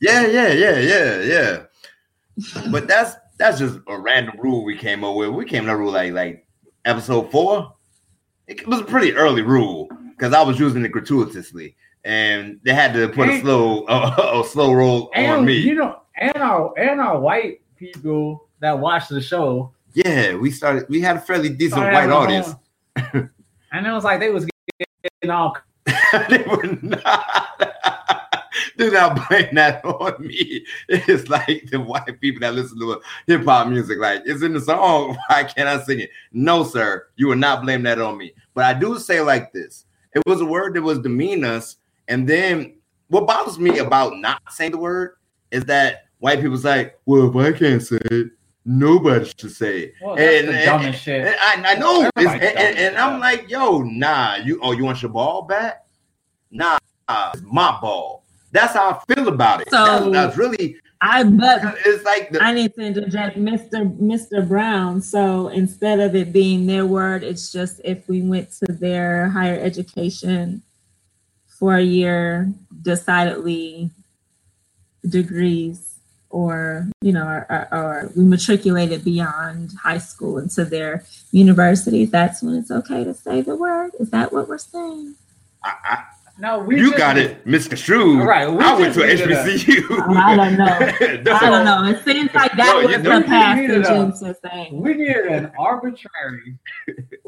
yeah, 0.00 0.26
yeah, 0.26 0.48
yeah, 0.48 0.78
yeah, 0.78 1.20
yeah. 1.20 1.62
but 2.70 2.88
that's 2.88 3.16
that's 3.38 3.58
just 3.58 3.78
a 3.86 3.98
random 3.98 4.36
rule 4.38 4.64
we 4.64 4.76
came 4.76 5.04
up 5.04 5.14
with. 5.14 5.28
We 5.30 5.44
came 5.44 5.64
up 5.68 5.72
with 5.72 5.80
rule 5.80 5.92
like 5.92 6.12
like 6.14 6.46
episode 6.86 7.30
four. 7.30 7.74
It 8.46 8.66
was 8.66 8.80
a 8.80 8.84
pretty 8.84 9.12
early 9.14 9.42
rule 9.42 9.88
because 10.10 10.32
I 10.32 10.42
was 10.42 10.58
using 10.58 10.84
it 10.84 10.88
gratuitously, 10.92 11.76
and 12.04 12.58
they 12.64 12.72
had 12.72 12.94
to 12.94 13.08
put 13.10 13.28
a 13.28 13.40
slow 13.40 13.84
a, 13.88 14.40
a 14.40 14.44
slow 14.44 14.72
roll 14.72 15.10
on 15.14 15.44
me. 15.44 15.56
you 15.58 15.74
know, 15.74 15.99
and 16.20 16.36
our 16.36 16.78
and 16.78 17.00
our 17.00 17.18
white 17.18 17.60
people 17.76 18.46
that 18.60 18.78
watch 18.78 19.08
the 19.08 19.20
show, 19.20 19.72
yeah, 19.94 20.34
we 20.34 20.50
started. 20.50 20.86
We 20.88 21.00
had 21.00 21.16
a 21.16 21.20
fairly 21.20 21.48
decent 21.48 21.82
white 21.82 22.10
audience. 22.10 22.54
and 22.96 23.86
it 23.86 23.90
was 23.90 24.04
like 24.04 24.20
they 24.20 24.30
was 24.30 24.46
getting 24.78 25.30
all 25.30 25.56
they 26.28 26.44
were 26.46 26.78
not. 26.82 27.66
Do 28.76 28.90
not 28.90 29.28
blame 29.28 29.54
that 29.54 29.84
on 29.84 30.26
me. 30.26 30.64
It's 30.88 31.28
like 31.28 31.68
the 31.70 31.80
white 31.80 32.20
people 32.20 32.40
that 32.40 32.54
listen 32.54 32.78
to 32.80 33.00
hip 33.26 33.44
hop 33.44 33.68
music. 33.68 33.98
Like 33.98 34.22
it's 34.24 34.42
in 34.42 34.54
the 34.54 34.60
song. 34.60 35.16
Why 35.28 35.44
can't 35.44 35.68
I 35.68 35.82
sing 35.82 36.00
it? 36.00 36.10
No, 36.32 36.64
sir. 36.64 37.06
You 37.16 37.28
will 37.28 37.36
not 37.36 37.62
blame 37.62 37.82
that 37.82 38.00
on 38.00 38.16
me. 38.16 38.32
But 38.54 38.64
I 38.64 38.78
do 38.78 38.98
say 38.98 39.20
like 39.20 39.52
this. 39.52 39.84
It 40.14 40.22
was 40.26 40.40
a 40.40 40.46
word 40.46 40.74
that 40.74 40.82
was 40.82 40.98
demean 40.98 41.44
us. 41.44 41.76
And 42.08 42.28
then 42.28 42.74
what 43.08 43.26
bothers 43.26 43.58
me 43.58 43.78
about 43.78 44.16
not 44.16 44.40
saying 44.50 44.72
the 44.72 44.78
word 44.78 45.16
is 45.50 45.64
that 45.66 46.06
white 46.20 46.40
people's 46.40 46.64
like, 46.64 46.98
well, 47.06 47.28
if 47.28 47.36
I 47.36 47.58
can't 47.58 47.82
say 47.82 47.98
it, 48.04 48.28
nobody 48.64 49.24
should 49.38 49.50
say 49.52 49.80
it. 49.80 49.94
Well, 50.02 50.16
that's 50.16 50.38
And- 50.38 50.48
the 50.48 50.52
and- 50.56 50.64
dumbest 50.64 51.02
shit. 51.02 51.26
And 51.26 51.66
I, 51.66 51.72
I 51.72 51.74
know. 51.74 52.08
It's, 52.16 52.30
and 52.32 52.42
and, 52.42 52.78
and 52.78 52.96
I'm 52.96 53.18
like, 53.20 53.50
yo, 53.50 53.80
nah, 53.80 54.36
you 54.36 54.60
oh, 54.62 54.72
you 54.72 54.84
want 54.84 55.02
your 55.02 55.10
ball 55.10 55.42
back? 55.42 55.84
Nah, 56.50 56.78
it's 57.34 57.42
my 57.42 57.78
ball. 57.80 58.24
That's 58.52 58.74
how 58.74 58.90
I 59.08 59.14
feel 59.14 59.28
about 59.28 59.62
it. 59.62 59.70
So- 59.70 59.84
that's, 59.84 60.12
that's 60.12 60.36
really 60.36 60.76
I 61.02 61.24
but 61.24 61.62
it's 61.86 62.04
like 62.04 62.30
the, 62.30 62.42
I 62.42 62.52
need 62.52 62.74
to 62.74 62.82
interject, 62.82 63.38
Mr. 63.38 63.90
Mr. 63.98 64.46
Brown. 64.46 65.00
So 65.00 65.48
instead 65.48 65.98
of 65.98 66.14
it 66.14 66.30
being 66.30 66.66
their 66.66 66.84
word, 66.84 67.22
it's 67.24 67.50
just 67.50 67.80
if 67.84 68.06
we 68.06 68.20
went 68.20 68.52
to 68.58 68.66
their 68.70 69.30
higher 69.30 69.58
education 69.58 70.60
for 71.46 71.76
a 71.76 71.82
year, 71.82 72.52
decidedly 72.82 73.90
degrees, 75.08 75.89
or 76.30 76.86
you 77.02 77.12
know, 77.12 77.24
or, 77.26 77.46
or, 77.50 77.68
or 77.74 78.12
we 78.16 78.24
matriculated 78.24 79.04
beyond 79.04 79.72
high 79.82 79.98
school 79.98 80.38
into 80.38 80.64
their 80.64 81.04
universities. 81.32 82.10
That's 82.10 82.42
when 82.42 82.54
it's 82.54 82.70
okay 82.70 83.04
to 83.04 83.12
say 83.14 83.40
the 83.42 83.56
word. 83.56 83.92
Is 84.00 84.10
that 84.10 84.32
what 84.32 84.48
we're 84.48 84.58
saying? 84.58 85.14
I, 85.64 86.04
No, 86.38 86.60
we 86.60 86.78
you 86.78 86.86
just- 86.86 86.96
got 86.98 87.18
it 87.18 87.44
misconstrued. 87.46 88.24
Right, 88.26 88.48
we 88.50 88.58
I 88.64 88.78
went 88.78 88.94
to 88.94 89.06
needed 89.06 89.30
a- 89.30 89.34
HBCU. 89.44 90.16
I 90.16 90.36
don't 90.36 90.56
know. 90.56 90.64
I 91.34 91.50
don't 91.50 91.64
know. 91.64 91.84
It 91.84 92.02
seems 92.04 92.32
like 92.34 92.52
that 92.56 92.66
No, 92.82 92.86
was 92.88 93.02
the 93.02 93.02
you 93.18 93.24
passage 93.24 93.60
needed 93.68 93.86
a- 93.86 94.00
into 94.00 94.36
saying. 94.42 94.80
We 94.80 94.94
needed 94.94 95.26
an 95.26 95.52
arbitrary, 95.58 96.56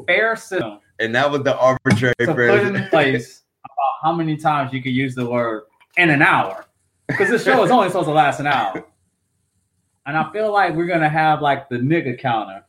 fair 0.07 0.35
system 0.35 0.79
And 0.99 1.13
that 1.15 1.29
was 1.29 1.43
the 1.43 1.55
arbitrary 1.57 2.15
to 2.19 2.33
put 2.33 2.75
in 2.75 2.87
place 2.89 3.43
about 3.65 3.93
how 4.01 4.13
many 4.13 4.35
times 4.37 4.73
you 4.73 4.81
could 4.81 4.93
use 4.93 5.13
the 5.13 5.25
word 5.29 5.63
in 5.97 6.09
an 6.09 6.21
hour. 6.21 6.65
Because 7.07 7.29
this 7.29 7.43
show 7.43 7.63
is 7.63 7.69
only 7.69 7.89
supposed 7.89 8.07
to 8.07 8.13
last 8.13 8.39
an 8.39 8.47
hour. 8.47 8.83
And 10.05 10.17
I 10.17 10.31
feel 10.33 10.51
like 10.51 10.75
we're 10.75 10.85
gonna 10.87 11.09
have 11.09 11.41
like 11.41 11.69
the 11.69 11.77
nigga 11.77 12.19
counter. 12.19 12.63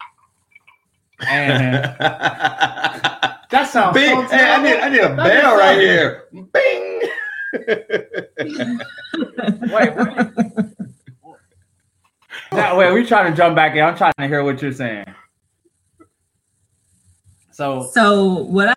And 1.28 1.84
that 2.00 3.68
sounds 3.70 3.94
Bing. 3.94 4.26
so 4.28 4.36
Hey, 4.36 4.50
I 4.52 4.62
need, 4.62 4.76
I 4.76 4.88
need 4.88 5.00
a 5.00 5.14
That 5.14 5.42
bell 5.42 5.56
right 5.56 5.74
something. 5.74 5.80
here. 5.80 6.24
Bing. 6.52 7.00
Wait, 9.72 9.96
wait. 9.96 10.26
Now, 12.52 12.76
wait, 12.78 12.92
we 12.92 13.04
trying 13.06 13.30
to 13.32 13.36
jump 13.36 13.56
back 13.56 13.74
in. 13.74 13.82
I'm 13.82 13.96
trying 13.96 14.12
to 14.18 14.26
hear 14.28 14.44
what 14.44 14.60
you're 14.62 14.72
saying. 14.72 15.06
So 17.52 17.88
So 17.92 18.42
what 18.44 18.68
I, 18.68 18.74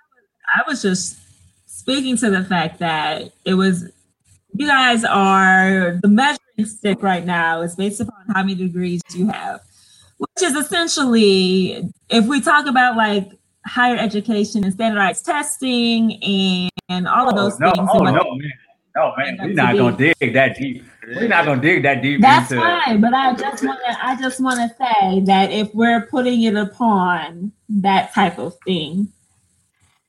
I 0.56 0.62
was 0.68 0.82
just 0.82 1.18
speaking 1.66 2.18
to 2.18 2.30
the 2.30 2.44
fact 2.44 2.80
that 2.80 3.32
it 3.46 3.54
was 3.56 3.90
you 4.54 4.68
guys 4.68 5.04
are 5.04 6.00
the 6.02 6.08
measuring 6.08 6.38
stick 6.66 7.02
right 7.02 7.26
now 7.26 7.62
is 7.62 7.76
based 7.76 8.02
upon 8.02 8.26
how 8.34 8.44
many 8.44 8.56
degrees 8.56 9.02
you 9.14 9.30
have, 9.30 9.62
which 10.18 10.44
is 10.44 10.56
essentially 10.56 11.90
if 12.10 12.26
we 12.26 12.42
talk 12.42 12.66
about 12.66 12.98
like 12.98 13.30
higher 13.66 13.98
education 13.98 14.64
and 14.64 14.74
standardized 14.74 15.26
testing 15.26 16.22
and, 16.24 16.72
and 16.90 17.08
all 17.08 17.30
of 17.30 17.36
oh, 17.36 17.38
those 17.38 17.54
oh, 17.56 17.66
no, 17.66 17.72
things. 17.74 17.90
oh 17.94 18.00
no, 18.00 18.12
man, 18.12 18.52
no, 18.96 19.14
man, 19.18 19.38
we're 19.40 19.54
not 19.54 19.76
gonna 19.76 19.98
dig 19.98 20.34
that 20.34 20.58
deep. 20.58 20.84
We're 21.08 21.28
not 21.28 21.46
gonna 21.46 21.62
dig 21.62 21.84
that 21.84 22.02
deep 22.02 22.22
That's 22.22 22.52
into. 22.52 22.64
fine, 22.64 23.00
but 23.02 23.14
I 23.14 23.34
just 23.34 23.64
want 23.64 23.80
to 23.88 24.06
I 24.06 24.20
just 24.20 24.42
want 24.42 24.60
to 24.60 24.76
say 24.78 25.22
that 25.22 25.52
if 25.52 25.74
we're 25.74 26.08
putting 26.08 26.44
it 26.44 26.56
upon 26.56 27.52
that 27.70 28.14
type 28.14 28.40
of 28.40 28.56
thing, 28.66 29.10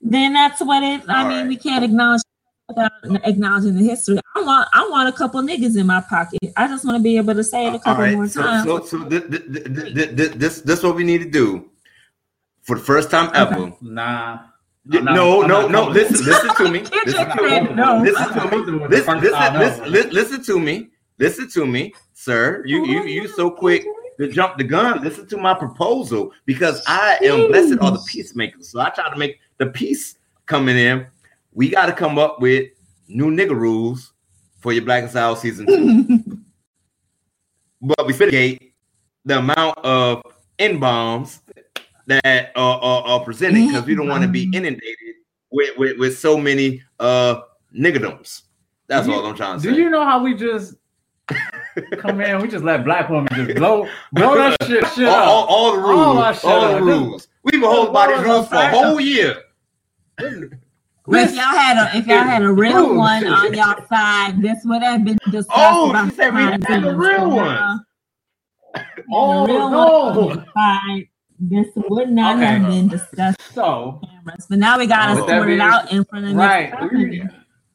then 0.01 0.33
that's 0.33 0.61
what 0.61 0.83
it. 0.83 1.09
I 1.09 1.23
All 1.23 1.29
mean, 1.29 1.39
right. 1.39 1.49
we 1.49 1.57
can't 1.57 1.85
acknowledge 1.85 2.23
without 2.69 2.93
acknowledging 3.25 3.77
the 3.77 3.85
history. 3.85 4.19
I 4.35 4.43
want 4.43 4.69
I 4.73 4.89
want 4.91 5.09
a 5.09 5.13
couple 5.13 5.41
niggas 5.43 5.79
in 5.79 5.87
my 5.87 6.01
pocket. 6.03 6.39
I 6.57 6.69
just 6.69 6.85
want 6.85 6.97
to 6.97 7.03
be 7.03 7.17
able 7.17 7.35
to 7.35 7.45
say 7.45 7.67
it 7.67 7.75
a 7.75 7.79
couple 7.79 8.05
right, 8.05 8.15
more 8.15 8.29
so, 8.29 8.43
times. 8.43 8.65
so, 8.65 8.85
so 8.85 8.99
this, 9.05 9.25
this, 9.29 10.35
this, 10.35 10.61
this, 10.61 10.83
what 10.83 10.95
we 10.97 11.05
need 11.05 11.19
to 11.19 11.31
do 11.31 11.71
for 12.63 12.77
the 12.77 12.85
first 12.85 13.11
time 13.11 13.31
ever. 13.35 13.73
Nah. 13.81 14.41
Y- 14.87 14.99
I'm 14.99 15.05
not- 15.05 15.15
no, 15.15 15.43
I'm 15.43 15.49
no, 15.49 15.69
no. 15.69 15.89
Listen, 15.89 16.25
listen 16.25 16.55
to 16.55 16.71
me. 16.71 16.81
Listen 17.07 17.37
to 17.37 17.43
me. 17.43 17.75
no. 17.75 18.03
Listen 18.03 18.29
to 18.29 18.35
me. 18.35 18.51
comfortable 18.51 18.89
Listen, 18.89 19.21
listen, 19.21 19.91
listen, 19.91 20.11
listen 20.11 20.45
to 20.45 20.61
me. 20.61 20.89
Listen 21.19 21.51
to 21.51 21.67
me, 21.67 21.93
sir. 22.15 22.63
You, 22.65 22.87
you, 22.87 23.03
you 23.05 23.29
so 23.29 23.51
quick 23.51 23.85
to 24.21 24.29
jump 24.29 24.57
the 24.57 24.65
gun. 24.65 25.03
Listen 25.03 25.27
to 25.27 25.37
my 25.37 25.53
proposal 25.53 26.33
because 26.47 26.83
I 26.87 27.19
am 27.23 27.49
blessed 27.49 27.81
are 27.81 27.91
the 27.91 28.05
peacemakers. 28.07 28.69
So 28.69 28.81
I 28.81 28.91
try 28.91 29.11
to 29.11 29.17
make 29.17 29.41
the 29.59 29.67
peace 29.67 30.17
coming 30.47 30.77
in. 30.77 31.07
We 31.59 31.69
got 31.71 31.87
to 31.87 31.93
come 31.93 32.19
up 32.19 32.41
with 32.41 32.69
new 33.09 33.33
nigga 33.33 33.51
rules 33.51 34.13
for 34.61 34.73
your 34.73 34.85
Blackest 34.85 35.17
Hour 35.17 35.35
season 35.35 35.67
two. 35.67 36.39
but 37.83 38.07
we 38.07 38.13
mitigate 38.13 38.75
the 39.25 39.39
amount 39.39 39.77
of 39.79 40.23
N 40.61 40.79
bombs 40.79 41.41
that 42.07 42.53
are, 42.55 42.79
are, 42.81 43.03
are 43.03 43.25
presented 43.25 43.67
because 43.67 43.85
we 43.87 43.97
don't 43.97 44.07
want 44.07 44.23
to 44.23 44.29
be 44.29 44.45
inundated 44.55 45.17
with, 45.51 45.77
with, 45.77 45.99
with 45.99 46.17
so 46.17 46.39
many 46.39 46.81
uh 47.01 47.41
niggerdoms. 47.77 48.43
That's 48.87 49.07
Do 49.09 49.13
you- 49.13 49.19
all 49.19 49.27
I'm 49.27 49.35
trying 49.35 49.57
to 49.59 49.65
say. 49.65 49.73
Do 49.75 49.81
you 49.83 49.91
know 49.91 50.05
how 50.05 50.23
we 50.23 50.35
just 50.37 50.75
come 51.99 52.21
in? 52.21 52.41
We 52.41 52.47
just 52.47 52.63
let 52.63 52.85
black 52.85 53.09
women 53.09 53.27
just 53.35 53.57
blow 53.57 53.89
blow 54.13 54.37
that 54.37 54.57
shit, 54.69 54.87
shit 54.95 55.09
all, 55.09 55.17
all, 55.19 55.43
up. 55.43 55.51
all 55.51 55.73
the 55.73 55.83
rules, 55.83 56.45
All 56.45 56.53
all, 56.53 56.75
the 56.75 56.83
rules. 56.83 57.27
We've 57.43 57.61
been 57.61 57.63
holding 57.69 57.93
by 57.93 58.07
these 58.15 58.23
rules 58.25 58.47
for 58.47 58.55
a 58.55 58.69
whole 58.71 59.01
year. 59.01 59.43
If 61.11 61.35
y'all 61.35 61.43
had 61.43 61.77
a 61.79 61.97
if 61.97 62.07
y'all 62.07 62.19
had 62.19 62.43
a 62.43 62.53
real 62.53 62.95
one 62.95 63.27
on 63.27 63.55
y'all 63.55 63.87
side, 63.89 64.43
this 64.43 64.59
would 64.65 64.83
have 64.83 65.05
been 65.05 65.19
discussed. 65.31 65.49
Oh, 65.55 66.09
she 66.09 66.15
said 66.17 66.35
we 66.35 66.43
had 66.43 66.63
a 66.85 66.89
oh, 66.89 66.95
real 66.95 67.31
one. 67.31 67.81
Oh, 69.11 69.47
no. 69.47 70.27
one 70.27 70.47
side, 70.55 71.09
This 71.41 71.67
would 71.77 72.11
not 72.11 72.37
Okay. 72.37 72.47
have 72.47 72.67
been 72.67 72.89
discussed 72.89 73.41
So 73.55 74.01
cameras, 74.05 74.47
but 74.49 74.59
now 74.59 74.79
we 74.79 74.87
gotta 74.87 75.21
Oh. 75.23 75.27
Sort 75.27 75.51
it 75.51 75.61
out 75.61 75.91
in 75.91 76.05
front 76.05 76.27
of 76.27 76.31
the 76.33 76.37
right. 76.37 76.73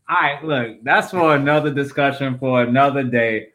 All 0.09 0.17
right, 0.21 0.43
look, 0.43 0.83
that's 0.83 1.11
for 1.11 1.35
another 1.35 1.73
discussion 1.73 2.37
for 2.37 2.61
another 2.63 3.03
day. 3.03 3.49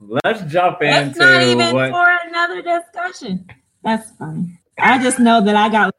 Let's 0.00 0.42
jump 0.50 0.78
It's 0.80 1.08
into 1.08 1.18
not 1.18 1.42
even 1.42 1.74
what 1.74 1.90
for 1.90 2.06
another 2.28 2.62
discussion. 2.62 3.46
That's 3.82 4.10
funny. 4.12 4.58
I 4.78 5.02
just 5.02 5.18
know 5.18 5.40
that 5.44 5.56
I 5.56 5.68
got 5.68 5.94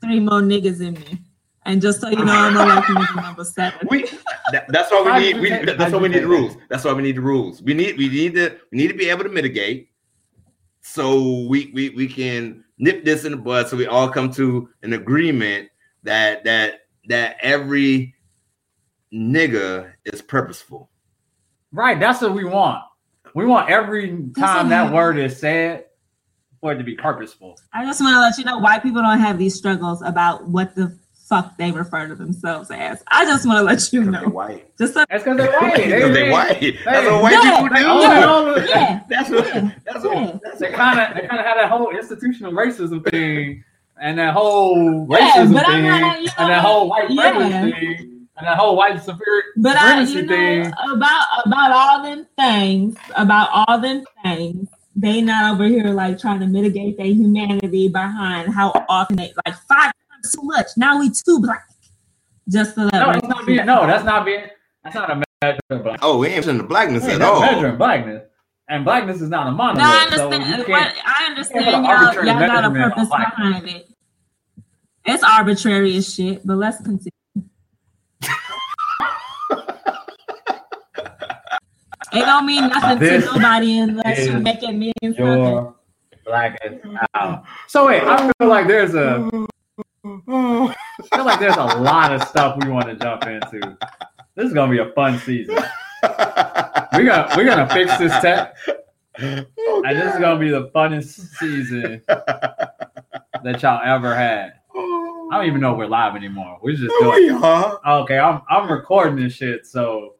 three 0.00 0.20
more 0.20 0.40
niggas 0.40 0.80
in 0.80 0.94
me. 0.94 1.18
And 1.66 1.82
just 1.82 2.00
so 2.00 2.08
you 2.08 2.24
know, 2.24 2.32
I'm 2.32 2.56
election 2.56 2.94
nigga 2.94 3.22
number 3.22 3.44
seven. 3.44 3.88
We 3.90 4.04
that, 4.52 4.66
that's 4.68 4.90
why 4.90 5.02
we 5.02 5.32
need 5.32 5.40
we, 5.40 5.72
that's 5.72 5.92
why 5.92 5.98
we 5.98 6.08
need 6.08 6.24
rules. 6.24 6.56
That's 6.70 6.84
why 6.84 6.92
we 6.92 7.02
need 7.02 7.16
the 7.16 7.20
rules. 7.20 7.60
We 7.60 7.74
need 7.74 7.98
we 7.98 8.08
need 8.08 8.34
to 8.34 8.56
we 8.70 8.78
need 8.78 8.88
to 8.88 8.94
be 8.94 9.10
able 9.10 9.24
to 9.24 9.30
mitigate 9.30 9.90
so 10.80 11.46
we 11.48 11.72
we 11.74 11.90
we 11.90 12.06
can 12.06 12.64
nip 12.78 13.04
this 13.04 13.24
in 13.24 13.32
the 13.32 13.36
bud 13.36 13.66
so 13.66 13.76
we 13.76 13.86
all 13.86 14.08
come 14.08 14.30
to 14.34 14.68
an 14.82 14.92
agreement 14.92 15.68
that 16.04 16.44
that 16.44 16.82
that 17.08 17.36
every 17.40 18.14
nigga 19.12 19.92
is 20.04 20.22
purposeful. 20.22 20.90
right, 21.72 21.98
that's 21.98 22.22
what 22.22 22.34
we 22.34 22.44
want. 22.44 22.82
We 23.34 23.44
want 23.46 23.68
every 23.68 24.10
time 24.38 24.68
that 24.68 24.92
word 24.92 25.18
is 25.18 25.38
said 25.38 25.86
for 26.60 26.72
it 26.72 26.78
to 26.78 26.84
be 26.84 26.94
purposeful. 26.94 27.58
I 27.72 27.84
just 27.84 28.00
want 28.00 28.14
to 28.14 28.20
let 28.20 28.38
you 28.38 28.44
know 28.44 28.58
why 28.58 28.78
people 28.78 29.02
don't 29.02 29.18
have 29.18 29.38
these 29.38 29.54
struggles 29.54 30.02
about 30.02 30.48
what 30.48 30.74
the 30.74 30.96
fuck 31.28 31.56
they 31.58 31.72
refer 31.72 32.06
to 32.06 32.14
themselves 32.14 32.70
as. 32.70 33.02
I 33.08 33.24
just 33.24 33.46
want 33.46 33.58
to 33.58 33.62
let 33.64 33.92
you 33.92 34.04
know. 34.04 34.28
white. 34.28 34.76
Just 34.78 34.94
so 34.94 35.04
That's 35.10 35.24
because 35.24 35.36
they're 35.38 35.60
white. 35.60 35.76
Because 35.84 36.14
they 36.14 36.30
white. 36.30 36.76
That's 36.84 37.06
what 37.10 37.22
white 37.22 37.32
Yeah, 37.32 37.56
people 37.62 37.68
They 37.76 37.82
do. 37.82 37.86
own 37.88 38.12
it 38.12 38.24
all. 38.24 38.58
yeah, 38.68 39.00
That's 39.08 39.30
what 39.30 39.46
Yeah. 39.46 39.70
that's 39.84 40.04
Yeah. 40.04 40.10
what 40.24 40.40
that's 40.42 40.58
They 40.60 40.70
kind 40.70 41.00
of 41.00 41.14
they 41.14 41.26
kind 41.26 41.40
of 41.40 41.46
had 41.46 41.56
that 41.56 41.68
whole 41.68 41.90
institutional 41.90 42.52
racism 42.52 43.08
thing 43.10 43.64
and 44.00 44.18
that 44.18 44.34
whole 44.34 45.06
racism 45.08 45.52
but 45.54 45.66
I'm 45.68 45.82
thing 45.82 46.00
not, 46.00 46.22
you 46.22 46.28
and 46.38 46.50
that 46.50 46.62
whole 46.62 46.88
white 46.88 47.10
yeah. 47.10 47.32
privilege 47.32 47.74
thing 47.74 47.98
and 48.38 48.46
that 48.46 48.56
whole 48.58 48.76
white 48.76 49.02
superior 49.02 49.42
But 49.56 49.76
I, 49.76 50.04
supremacy 50.04 50.12
you 50.14 50.22
know, 50.22 50.28
thing. 50.36 50.72
about 50.92 51.26
about 51.46 51.70
all 51.72 52.02
them 52.04 52.26
things, 52.38 52.96
about 53.16 53.48
all 53.52 53.80
them 53.80 54.04
things, 54.22 54.68
they 54.94 55.22
not 55.22 55.54
over 55.54 55.64
here 55.64 55.86
like 55.88 56.18
trying 56.20 56.40
to 56.40 56.46
mitigate 56.46 56.98
their 56.98 57.06
humanity 57.06 57.88
behind 57.88 58.52
how 58.54 58.84
often 58.88 59.16
they 59.16 59.32
like 59.44 59.56
five 59.68 59.84
times 59.84 59.92
too 60.34 60.42
much. 60.42 60.66
Now 60.76 60.98
we 61.00 61.10
too 61.10 61.40
black. 61.40 61.64
Just 62.48 62.74
to 62.76 62.84
let 62.84 62.92
No, 62.94 63.12
that's 63.12 63.26
not 63.28 63.46
being. 63.46 63.66
No, 63.66 63.86
that's 63.86 64.04
not 64.04 64.24
being. 64.24 64.44
That's 64.84 64.94
not 64.94 65.10
a 65.10 65.22
measure 65.42 65.58
of 65.70 65.82
blackness. 65.82 66.00
Oh, 66.02 66.18
we 66.18 66.28
ain't 66.28 66.46
in 66.46 66.58
the 66.58 66.62
blackness 66.64 67.04
Hey, 67.04 67.14
at 67.14 67.18
that's 67.18 67.30
all. 67.30 67.40
measuring 67.40 67.76
blackness, 67.76 68.22
and 68.68 68.84
blackness 68.84 69.20
is 69.20 69.28
not 69.28 69.48
a 69.48 69.50
monolith. 69.50 69.78
No, 69.78 69.84
I 69.84 70.16
so 70.16 70.30
understand. 70.32 70.68
you 70.68 70.72
what. 70.72 70.94
I 71.04 71.26
understand 71.26 71.64
put 71.64 71.72
y'all, 71.74 71.86
arbitrary 71.86 72.28
y'all 72.28 72.38
got 72.38 72.64
a 72.64 72.70
purpose 72.70 73.08
behind 73.08 73.68
it. 73.68 73.88
It's 75.04 75.22
arbitrary 75.24 75.96
as 75.96 76.12
shit, 76.14 76.46
but 76.46 76.56
let's 76.56 76.76
continue. 76.78 77.10
it 82.12 82.20
don't 82.20 82.46
mean 82.46 82.68
nothing 82.68 82.98
This 82.98 83.24
to 83.24 83.32
nobody 83.32 83.78
unless 83.78 84.18
you 84.26 84.36
is 84.36 84.42
make 84.42 84.62
it 84.62 84.72
mean 84.72 84.92
something. 85.02 85.24
Your 85.24 85.74
blackness 86.24 86.82
out. 87.14 87.44
So 87.68 87.86
wait, 87.86 88.02
I 88.02 88.30
feel 88.38 88.48
like 88.48 88.66
there's 88.68 88.94
a. 88.94 89.28
I 90.28 90.74
feel 91.14 91.24
like 91.24 91.40
there's 91.40 91.56
a 91.56 91.64
lot 91.64 92.12
of 92.12 92.22
stuff 92.28 92.56
we 92.62 92.70
want 92.70 92.86
to 92.86 92.96
jump 92.96 93.24
into. 93.26 93.76
This 94.34 94.46
is 94.46 94.52
gonna 94.52 94.70
be 94.72 94.78
a 94.78 94.92
fun 94.92 95.18
season. 95.20 95.54
We're 96.02 97.04
gonna 97.04 97.28
we're 97.36 97.44
gonna 97.44 97.68
fix 97.72 97.96
this 97.98 98.12
tech. 98.20 98.54
And 99.18 99.46
this 99.84 100.14
is 100.14 100.20
gonna 100.20 100.38
be 100.38 100.50
the 100.50 100.68
funnest 100.74 101.36
season 101.38 102.02
that 102.08 103.62
y'all 103.62 103.80
ever 103.84 104.14
had. 104.14 104.54
I 104.74 105.38
don't 105.38 105.46
even 105.46 105.60
know 105.60 105.72
if 105.72 105.78
we're 105.78 105.86
live 105.86 106.14
anymore. 106.16 106.58
We're 106.62 106.76
just 106.76 106.92
Oh, 107.00 107.12
doing. 107.12 107.42
Okay, 108.04 108.18
I'm 108.18 108.42
I'm 108.48 108.70
recording 108.70 109.16
this 109.16 109.32
shit, 109.34 109.66
so 109.66 110.14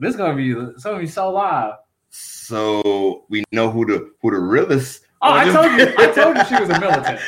this 0.00 0.10
is 0.10 0.16
gonna 0.16 0.36
be 0.36 0.52
it's 0.52 0.84
gonna 0.84 0.98
be 0.98 1.06
so 1.06 1.30
live. 1.30 1.74
So 2.10 3.24
we 3.28 3.44
know 3.52 3.70
who 3.70 3.84
the 3.86 4.12
who 4.22 4.30
the 4.30 4.38
realest. 4.38 5.02
Oh, 5.22 5.32
I 5.32 5.44
told 5.50 5.72
you, 5.72 5.94
I 5.98 6.06
told 6.14 6.36
you 6.36 6.44
she 6.44 6.54
was 6.60 6.70
a 6.70 6.78
militant. 6.80 7.20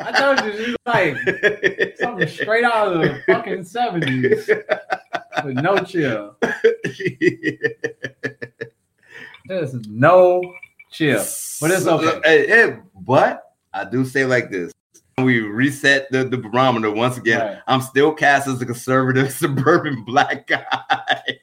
I 0.00 0.12
told 0.12 0.44
you 0.44 0.64
she 0.64 0.70
was 0.70 0.76
like 0.86 1.96
something 1.98 2.28
straight 2.28 2.64
out 2.64 2.92
of 2.94 3.00
the 3.00 3.22
fucking 3.26 3.64
seventies 3.64 4.48
with 5.44 5.54
no 5.56 5.78
chill. 5.78 6.36
There's 9.46 9.74
no 9.88 10.42
chill. 10.90 11.24
But 11.60 11.70
it's 11.70 11.86
okay. 11.86 12.20
eh, 12.24 12.44
eh, 12.48 12.76
but 12.94 13.54
I 13.72 13.84
do 13.84 14.04
say 14.04 14.24
like 14.24 14.50
this. 14.50 14.72
We 15.18 15.40
reset 15.40 16.06
the, 16.12 16.24
the 16.24 16.36
barometer 16.38 16.90
once 16.92 17.16
again. 17.16 17.40
Right. 17.40 17.58
I'm 17.66 17.80
still 17.80 18.12
cast 18.12 18.46
as 18.46 18.62
a 18.62 18.66
conservative 18.66 19.32
suburban 19.38 20.04
black 20.04 20.46
guy. 20.46 21.38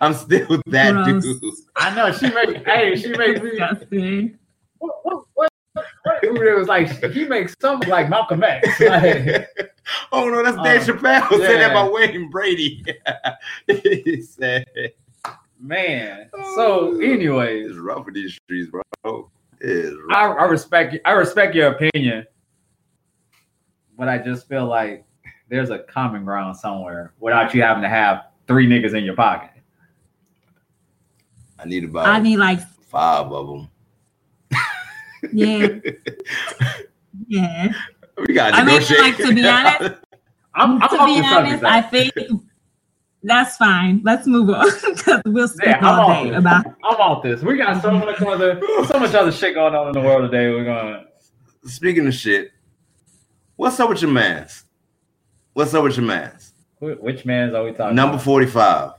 I'm 0.00 0.12
still 0.12 0.60
that 0.66 0.92
Gross. 1.04 1.24
dude. 1.24 1.54
I 1.76 1.94
know 1.94 2.12
she 2.12 2.30
make 2.30 2.66
hey 2.66 2.96
she 2.96 3.16
makes 3.16 3.40
me 3.90 4.34
what 4.78 4.94
what 5.04 5.14
what, 5.14 5.24
what 5.34 5.49
it 6.22 6.58
was 6.58 6.68
like 6.68 6.88
he 7.12 7.24
makes 7.24 7.54
something 7.60 7.88
like 7.88 8.08
Malcolm 8.08 8.42
X. 8.42 8.68
Like, 8.80 9.48
Oh 10.12 10.28
no, 10.28 10.44
that's 10.44 10.56
Dave 10.62 10.88
Um, 10.88 10.98
Chappelle 11.02 11.28
said 11.30 11.60
that 11.60 11.70
about 11.72 11.92
Wayne 11.92 12.30
Brady. 12.30 12.84
he 13.66 14.22
said 14.22 14.64
man. 15.58 16.30
So 16.54 17.00
anyway, 17.00 17.60
it's 17.62 17.76
rough 17.76 18.06
with 18.06 18.14
these 18.14 18.34
streets, 18.34 18.70
bro. 18.70 19.30
It's 19.60 19.96
rough. 20.08 20.16
I, 20.16 20.26
I 20.26 20.44
respect 20.44 20.96
I 21.04 21.12
respect 21.12 21.54
your 21.54 21.72
opinion, 21.72 22.26
but 23.98 24.08
I 24.08 24.18
just 24.18 24.48
feel 24.48 24.66
like 24.66 25.04
there's 25.48 25.70
a 25.70 25.80
common 25.80 26.24
ground 26.24 26.56
somewhere 26.56 27.12
without 27.18 27.54
you 27.54 27.62
having 27.62 27.82
to 27.82 27.88
have 27.88 28.26
three 28.46 28.66
niggas 28.68 28.96
in 28.96 29.04
your 29.04 29.16
pocket. 29.16 29.50
I 31.58 31.66
need 31.66 31.84
about 31.84 32.06
I 32.06 32.20
need 32.20 32.38
like 32.38 32.60
five 32.88 33.26
of 33.32 33.46
them. 33.48 33.68
Yeah, 35.32 35.68
yeah. 37.28 37.72
We 38.26 38.34
got 38.34 38.54
I 38.54 38.64
mean, 38.64 38.82
like, 38.98 39.16
to 39.16 39.34
be 39.34 39.46
honest, 39.46 40.00
I'm, 40.54 40.82
I'm 40.82 40.88
to 40.88 41.04
be 41.06 41.26
honest, 41.26 41.60
subject. 41.60 41.64
I 41.64 41.80
think 41.82 42.12
that's 43.22 43.56
fine. 43.56 44.00
Let's 44.04 44.26
move 44.26 44.50
on 44.50 44.66
because 44.94 45.22
we'll 45.26 45.48
speak 45.48 45.66
Yeah, 45.66 45.86
all 45.86 46.08
day 46.24 46.30
this. 46.30 46.38
about. 46.38 46.66
I'm 46.66 46.96
off 46.96 47.22
this. 47.22 47.42
We 47.42 47.56
got 47.56 47.80
so 47.82 47.92
much 47.92 48.20
other 48.22 48.60
so 48.86 48.98
much 48.98 49.14
other 49.14 49.32
shit 49.32 49.54
going 49.54 49.74
on 49.74 49.88
in 49.88 49.92
the 49.92 50.00
world 50.00 50.30
today. 50.30 50.50
We're 50.50 50.64
gonna 50.64 51.04
Speaking 51.64 52.06
of 52.06 52.14
shit, 52.14 52.52
what's 53.56 53.78
up 53.80 53.90
with 53.90 54.00
your 54.02 54.10
mans? 54.10 54.64
What's 55.52 55.74
up 55.74 55.84
with 55.84 55.96
your 55.96 56.06
mans? 56.06 56.52
wh- 56.78 57.02
which 57.02 57.24
man's 57.26 57.54
are 57.54 57.64
we 57.64 57.72
talking 57.72 57.94
Number 57.94 58.18
45. 58.18 58.92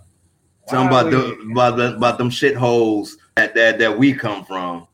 Talking 0.69 0.87
about 0.87 1.07
are 1.07 1.09
the, 1.11 1.39
about, 1.51 1.77
the, 1.77 1.95
about 1.95 2.17
them 2.19 2.29
shitholes 2.29 3.13
that, 3.35 3.55
that 3.55 3.79
that 3.79 3.97
we 3.97 4.13
come 4.13 4.45
from. 4.45 4.87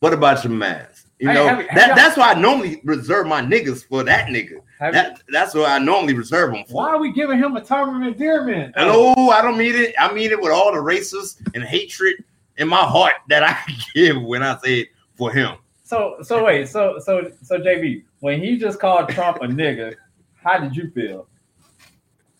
What 0.00 0.12
about 0.12 0.44
your 0.44 0.52
mans? 0.52 1.06
You 1.18 1.28
Hey, 1.28 1.34
know, 1.34 1.46
have 1.46 1.58
have 1.58 1.74
that, 1.76 1.86
y'all- 1.88 1.96
that's 1.96 2.16
why 2.16 2.32
I 2.32 2.34
normally 2.34 2.80
reserve 2.84 3.26
my 3.26 3.40
niggas 3.40 3.86
for 3.86 4.02
that 4.04 4.26
nigga. 4.28 4.60
That 4.80 5.20
that's 5.28 5.54
what 5.54 5.70
I 5.70 5.78
normally 5.78 6.14
reserve 6.14 6.52
them 6.52 6.64
for. 6.64 6.74
why 6.82 6.88
are 6.90 6.98
we 6.98 7.12
giving 7.12 7.38
him 7.38 7.54
a 7.56 7.64
term 7.64 8.02
of 8.02 8.06
endearment? 8.08 8.74
Hello, 8.76 9.12
I 9.30 9.40
don't 9.42 9.56
mean 9.56 9.76
it. 9.76 9.94
I 9.98 10.12
mean 10.12 10.30
it 10.32 10.40
with 10.40 10.50
all 10.50 10.72
the 10.72 10.78
racist 10.78 11.40
and 11.54 11.62
hatred 11.62 12.24
in 12.56 12.66
my 12.68 12.82
heart 12.82 13.14
that 13.28 13.44
I 13.44 13.56
give 13.94 14.20
when 14.20 14.42
I 14.42 14.58
say 14.58 14.80
it 14.80 14.88
for 15.16 15.32
him. 15.32 15.56
So 15.84 16.16
so 16.22 16.44
wait, 16.44 16.68
so 16.68 16.98
so 16.98 17.30
so 17.42 17.58
JB, 17.58 18.02
when 18.20 18.40
he 18.40 18.56
just 18.58 18.80
called 18.80 19.08
Trump 19.10 19.36
a 19.42 19.46
nigga, 19.46 19.94
how 20.42 20.58
did 20.58 20.74
you 20.74 20.90
feel? 20.90 21.28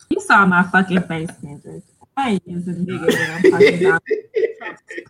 You 0.09 0.19
saw 0.19 0.45
my 0.45 0.63
fucking 0.63 1.03
face, 1.03 1.29
Kendrick. 1.41 1.83
I 2.17 2.31
ain't 2.31 2.43
using 2.45 2.85
nigga 2.85 3.07
when 3.07 3.31
I'm 3.31 3.51
talking 3.51 3.85
about 3.85 4.03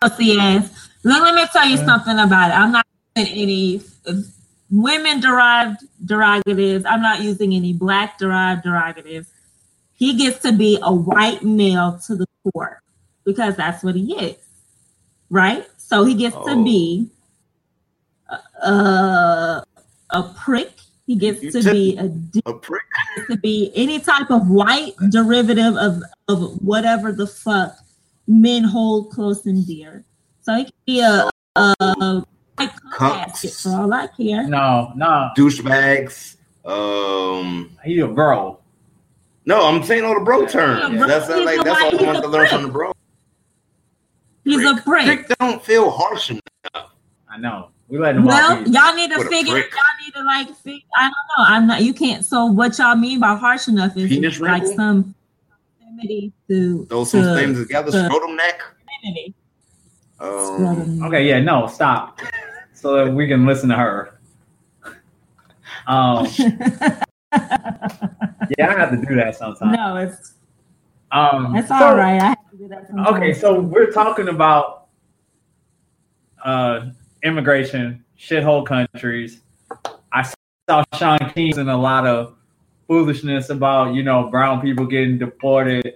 pussy 0.02 0.38
ass. 0.38 0.88
Let, 1.04 1.22
let 1.22 1.34
me 1.34 1.44
tell 1.52 1.66
you 1.68 1.76
something 1.76 2.18
about 2.18 2.50
it. 2.50 2.54
I'm 2.54 2.72
not 2.72 2.86
using 3.16 3.32
any 3.36 3.80
women 4.70 5.20
derived 5.20 5.80
derogatives. 6.04 6.84
I'm 6.86 7.02
not 7.02 7.20
using 7.22 7.54
any 7.54 7.72
black 7.72 8.18
derived 8.18 8.62
derogatives. 8.62 9.28
He 9.92 10.16
gets 10.16 10.40
to 10.40 10.52
be 10.52 10.78
a 10.82 10.92
white 10.92 11.42
male 11.42 12.00
to 12.06 12.16
the 12.16 12.26
core 12.52 12.82
because 13.24 13.56
that's 13.56 13.84
what 13.84 13.94
he 13.94 14.14
is, 14.16 14.36
right? 15.30 15.66
So 15.76 16.04
he 16.04 16.14
gets 16.14 16.34
Oh. 16.36 16.48
to 16.56 16.64
be 16.64 17.08
a, 18.62 19.62
a 20.10 20.22
prick. 20.36 20.72
He 21.06 21.16
gets 21.16 21.42
You 21.42 21.52
to 21.52 21.70
be 21.70 21.96
a 21.98 22.08
dick 22.08 22.42
A 22.46 22.54
prick. 22.54 22.82
to 23.28 23.36
be 23.36 23.70
any 23.74 24.00
type 24.00 24.30
of 24.30 24.48
white 24.48 24.94
derivative 25.10 25.76
of, 25.76 26.02
of 26.28 26.62
whatever 26.62 27.12
the 27.12 27.26
fuck 27.26 27.76
men 28.26 28.64
hold 28.64 29.10
close 29.12 29.44
and 29.44 29.66
dear. 29.66 30.04
So 30.44 30.54
it 30.56 30.64
could 30.66 30.74
be 30.86 31.00
a, 31.00 31.28
a, 31.56 31.74
a 31.80 32.24
white 32.56 32.70
for 33.62 33.70
all 33.70 33.92
I 33.92 34.06
care. 34.16 34.46
No, 34.48 34.92
no, 34.94 35.30
douchebags. 35.36 36.36
Um, 36.64 37.76
he 37.84 38.00
a 38.00 38.06
bro. 38.08 38.58
no, 39.46 39.66
I'm 39.66 39.82
saying 39.82 40.04
all 40.04 40.18
the 40.18 40.24
bro 40.24 40.46
terms. 40.46 40.94
Yeah, 40.94 41.06
that's 41.06 41.28
not 41.28 41.44
like 41.44 41.62
that's 41.64 41.80
all 41.82 42.00
I 42.00 42.06
want 42.12 42.22
to 42.22 42.28
learn 42.28 42.48
from 42.48 42.62
the 42.62 42.68
bro. 42.68 42.92
He's 44.44 44.64
a 44.64 44.76
prick. 44.82 45.04
Prick 45.26 45.38
don't 45.38 45.62
feel 45.64 45.90
harsh 45.90 46.30
enough. 46.30 46.90
I 47.30 47.38
know. 47.38 47.68
We 47.88 47.98
let 47.98 48.16
him 48.16 48.24
Well, 48.24 48.56
walk. 48.58 48.66
y'all 48.68 48.94
need 48.94 49.10
to 49.10 49.16
What 49.18 49.28
figure. 49.28 49.52
prick. 49.52 49.70
Y'all 49.72 50.04
need 50.04 50.14
to 50.14 50.22
like. 50.24 50.54
Fig- 50.56 50.84
I 50.96 51.02
don't 51.02 51.10
know. 51.10 51.44
I'm 51.54 51.66
not. 51.66 51.82
You 51.82 51.92
can't. 51.94 52.24
So 52.24 52.46
what 52.46 52.78
y'all 52.78 52.96
mean 52.96 53.20
by 53.20 53.34
harsh 53.36 53.68
enough 53.68 53.96
is 53.96 54.08
Penis 54.08 54.40
like 54.40 54.62
wrinkle? 54.62 54.76
some 54.76 55.14
proximity 55.78 56.32
to 56.48 56.86
Those 56.88 57.10
some 57.10 57.22
to 57.22 57.34
things 57.34 57.58
together. 57.58 57.90
to- 57.90 58.04
Scrotum 58.06 58.36
neck. 58.36 58.58
proximity. 58.58 59.34
Um, 60.24 61.02
Okay, 61.04 61.26
yeah, 61.28 61.40
no, 61.40 61.66
stop. 61.66 62.20
So 62.72 62.94
that 63.04 63.12
we 63.12 63.28
can 63.28 63.46
listen 63.46 63.68
to 63.70 63.76
her. 63.76 64.18
Um, 65.86 66.26
yeah, 66.38 66.98
I 68.68 68.78
have 68.78 68.90
to 68.90 69.04
do 69.06 69.14
that 69.16 69.36
sometimes. 69.36 69.76
no, 69.76 69.96
it's 69.96 70.34
Um, 71.12 71.54
it's 71.56 71.68
so- 71.68 71.74
all 71.74 71.96
right. 71.96 72.20
I 72.20 72.26
have 72.28 72.50
to 72.50 72.56
do 72.56 72.68
that. 72.68 72.86
Sometimes. 72.88 73.16
Okay, 73.16 73.34
so 73.34 73.60
we're 73.60 73.90
talking 73.90 74.28
about 74.28 74.86
uh, 76.44 76.86
immigration, 77.22 78.04
shithole 78.18 78.66
countries. 78.66 79.40
I 80.12 80.30
saw 80.68 80.84
Shaun 80.94 81.18
King's 81.34 81.58
in 81.58 81.68
a 81.68 81.76
lot 81.76 82.06
of 82.06 82.34
foolishness 82.86 83.50
about 83.50 83.94
you 83.94 84.02
know 84.02 84.28
brown 84.30 84.60
people 84.60 84.86
getting 84.86 85.18
deported, 85.18 85.94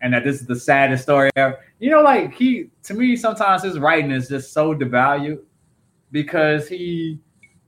and 0.00 0.12
that 0.14 0.24
this 0.24 0.40
is 0.40 0.46
the 0.46 0.58
saddest 0.58 1.02
story 1.02 1.30
ever. 1.36 1.58
You 1.78 1.90
know, 1.90 2.02
like 2.02 2.34
he 2.34 2.70
to 2.84 2.94
me 2.94 3.16
sometimes 3.16 3.62
his 3.62 3.78
writing 3.78 4.10
is 4.10 4.28
just 4.28 4.52
so 4.52 4.74
devalued 4.74 5.40
because 6.12 6.68
he 6.68 7.18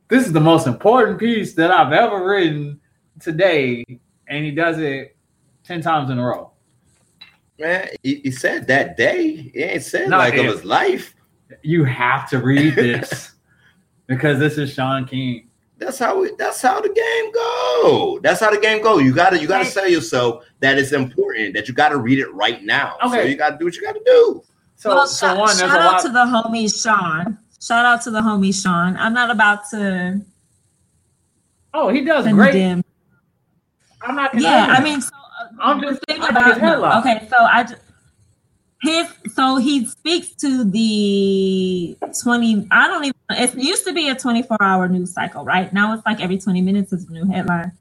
this 0.08 0.26
is 0.26 0.32
the 0.32 0.40
most 0.40 0.66
important 0.66 1.18
piece 1.18 1.54
that 1.54 1.70
I've 1.70 1.92
ever 1.92 2.24
written 2.28 2.80
today, 3.20 3.84
and 4.26 4.44
he 4.44 4.50
does 4.50 4.78
it 4.78 5.16
ten 5.64 5.80
times 5.80 6.10
in 6.10 6.18
a 6.18 6.24
row. 6.24 6.52
man, 7.58 7.88
he, 8.02 8.16
he 8.16 8.30
said 8.30 8.66
that 8.66 8.96
day. 8.96 9.50
He 9.54 9.62
ain't 9.62 9.82
said 9.82 10.10
like 10.10 10.34
it, 10.34 10.46
of 10.46 10.52
his 10.54 10.64
life. 10.64 11.14
you 11.62 11.84
have 11.84 12.28
to 12.30 12.38
read 12.38 12.74
this 12.74 13.32
because 14.06 14.38
this 14.38 14.58
is 14.58 14.72
Shaun 14.72 15.06
King. 15.06 15.48
That's 15.84 15.98
how 15.98 16.22
it, 16.22 16.38
that's 16.38 16.62
how 16.62 16.80
the 16.80 16.88
game 16.88 17.32
go. 17.32 18.20
That's 18.22 18.40
how 18.40 18.50
the 18.50 18.60
game 18.60 18.82
go. 18.82 18.98
You 18.98 19.12
gotta 19.12 19.40
you 19.40 19.48
gotta 19.48 19.64
Right. 19.64 19.72
sell 19.72 19.88
yourself 19.88 20.44
that 20.60 20.78
it's 20.78 20.92
important 20.92 21.54
that 21.54 21.66
you 21.68 21.74
gotta 21.74 21.96
read 21.96 22.18
it 22.20 22.32
right 22.32 22.62
now. 22.62 22.96
Okay. 23.04 23.22
So 23.22 23.28
you 23.28 23.36
gotta 23.36 23.58
do 23.58 23.64
what 23.64 23.74
you 23.74 23.82
gotta 23.82 24.00
do. 24.06 24.42
So, 24.76 24.90
well, 24.94 25.06
so 25.06 25.26
shout, 25.26 25.38
one, 25.38 25.56
shout 25.56 25.70
a 25.70 25.80
out 25.80 25.92
lot. 25.94 26.02
to 26.02 26.08
the 26.08 26.24
homie 26.24 26.82
Shaun. 26.82 27.38
Shout 27.60 27.84
out 27.84 28.02
to 28.02 28.10
the 28.12 28.20
homie 28.20 28.54
Shaun. 28.54 28.96
I'm 28.96 29.12
not 29.12 29.30
about 29.30 29.68
to 29.70 30.20
oh, 31.74 31.88
he 31.88 32.04
does 32.04 32.26
great. 32.28 32.54
I'm 32.54 32.82
not. 34.16 34.34
Yeah, 34.38 34.66
condemning 34.66 34.76
I 34.76 34.80
mean, 34.84 35.00
so 35.00 35.10
uh, 35.16 35.48
I'm 35.60 35.80
just- 35.80 36.00
thinking 36.08 36.28
about 36.28 36.60
his 36.60 36.72
okay. 37.20 37.28
So 37.28 37.36
I 37.38 37.64
ju- 37.64 37.74
his 38.82 39.06
so 39.34 39.56
he 39.56 39.86
speaks 39.86 40.30
to 40.36 40.64
the 40.64 41.96
20. 42.22 42.66
I 42.70 42.86
don't 42.88 43.04
even. 43.04 43.11
It 43.32 43.54
used 43.54 43.84
to 43.84 43.92
be 43.92 44.08
a 44.08 44.14
24 44.14 44.56
hour 44.60 44.88
news 44.88 45.12
cycle, 45.12 45.44
right? 45.44 45.72
Now 45.72 45.94
it's 45.94 46.04
like 46.06 46.20
every 46.20 46.38
20 46.38 46.60
minutes 46.62 46.92
is 46.92 47.08
a 47.08 47.12
new 47.12 47.26
headline, 47.26 47.72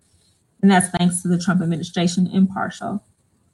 and 0.62 0.72
that's 0.72 0.90
thanks 0.90 1.22
to 1.22 1.28
the 1.28 1.38
Trump 1.38 1.62
administration. 1.62 2.28
Impartial, 2.28 3.04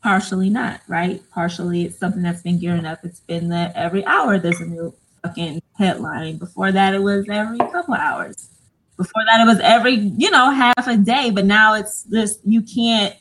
partially 0.01 0.49
not, 0.49 0.81
right? 0.87 1.21
Partially, 1.31 1.85
it's 1.85 1.99
something 1.99 2.23
that's 2.23 2.41
been 2.41 2.59
gearing 2.59 2.85
up. 2.85 2.99
It's 3.03 3.19
been 3.21 3.49
that 3.49 3.75
every 3.75 4.05
hour 4.05 4.39
there's 4.39 4.59
a 4.59 4.65
new 4.65 4.93
fucking 5.23 5.61
headline. 5.77 6.37
Before 6.37 6.71
that, 6.71 6.93
it 6.93 7.01
was 7.01 7.25
every 7.29 7.57
couple 7.57 7.93
hours. 7.93 8.49
Before 8.97 9.23
that, 9.25 9.41
it 9.41 9.45
was 9.45 9.59
every 9.59 9.93
you 9.93 10.31
know 10.31 10.51
half 10.51 10.87
a 10.87 10.97
day. 10.97 11.31
But 11.31 11.45
now 11.45 11.75
it's 11.75 12.03
this, 12.03 12.39
you 12.43 12.61
can't 12.61 13.15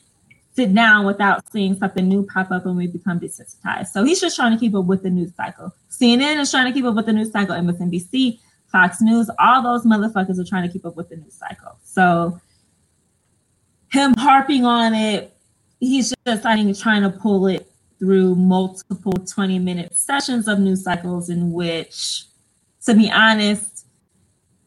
sit 0.57 0.75
down 0.75 1.05
without 1.05 1.45
seeing 1.53 1.77
something 1.77 2.09
new 2.09 2.27
pop 2.27 2.51
up 2.51 2.65
and 2.65 2.77
we 2.77 2.87
become 2.87 3.21
desensitized. 3.21 3.89
So 3.89 4.05
he's 4.05 4.21
just 4.21 4.37
trying 4.37 4.53
to 4.53 4.59
keep 4.59 4.75
up 4.75 4.87
with 4.87 5.03
the 5.03 5.11
news 5.11 5.35
cycle. 5.37 5.73
CNN 5.91 6.41
is 6.41 6.51
trying 6.51 6.67
to 6.67 6.73
keep 6.73 6.87
up 6.87 6.95
with 6.95 7.05
the 7.05 7.13
news 7.13 7.31
cycle, 7.31 7.55
MSNBC, 7.55 8.41
Fox 8.77 9.01
News, 9.01 9.31
all 9.39 9.63
those 9.63 9.87
motherfuckers 9.87 10.39
are 10.39 10.45
trying 10.45 10.67
to 10.67 10.69
keep 10.69 10.85
up 10.85 10.97
with 10.97 11.09
the 11.09 11.17
news 11.17 11.33
cycle. 11.33 11.79
So 11.83 12.39
him 13.91 14.15
harping 14.19 14.67
on 14.67 14.93
it, 14.93 15.35
he's 15.81 16.13
just 16.27 16.45
I 16.45 16.57
think 16.57 16.79
trying 16.79 17.01
to 17.01 17.09
pull 17.09 17.47
it 17.47 17.67
through 17.99 18.35
multiple 18.35 19.15
20 19.15 19.59
minute 19.61 19.97
sessions 19.97 20.47
of 20.47 20.59
news 20.59 20.85
cycles 20.85 21.31
in 21.31 21.53
which, 21.53 22.25
to 22.85 22.93
be 22.93 23.11
honest, 23.11 23.87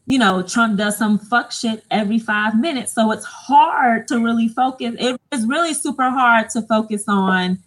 you 0.06 0.18
know, 0.18 0.42
Trump 0.42 0.76
does 0.76 0.98
some 0.98 1.16
fuck 1.16 1.52
shit 1.52 1.84
every 1.92 2.18
five 2.18 2.58
minutes. 2.58 2.92
So 2.92 3.12
it's 3.12 3.24
hard 3.24 4.08
to 4.08 4.18
really 4.18 4.48
focus. 4.48 4.96
It 4.98 5.20
is 5.30 5.46
really 5.46 5.72
super 5.72 6.10
hard 6.10 6.50
to 6.50 6.62
focus 6.62 7.04
on 7.06 7.60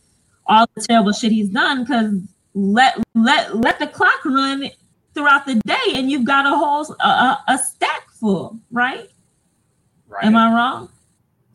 all 0.45 0.67
the 0.75 0.81
terrible 0.81 1.13
shit 1.13 1.31
he's 1.31 1.47
done 1.47 1.85
because 1.85 2.15
let 2.53 3.01
let 3.15 3.55
let 3.55 3.79
the 3.79 3.87
clock 3.87 4.25
run 4.25 4.69
throughout 5.13 5.45
the 5.45 5.55
day 5.65 5.93
and 5.95 6.09
you've 6.11 6.25
got 6.25 6.45
a 6.45 6.49
whole 6.55 6.83
a, 7.01 7.37
a 7.47 7.57
stack 7.57 8.09
full, 8.11 8.59
right? 8.71 9.09
Right. 10.07 10.25
Am 10.25 10.35
I 10.35 10.53
wrong? 10.53 10.89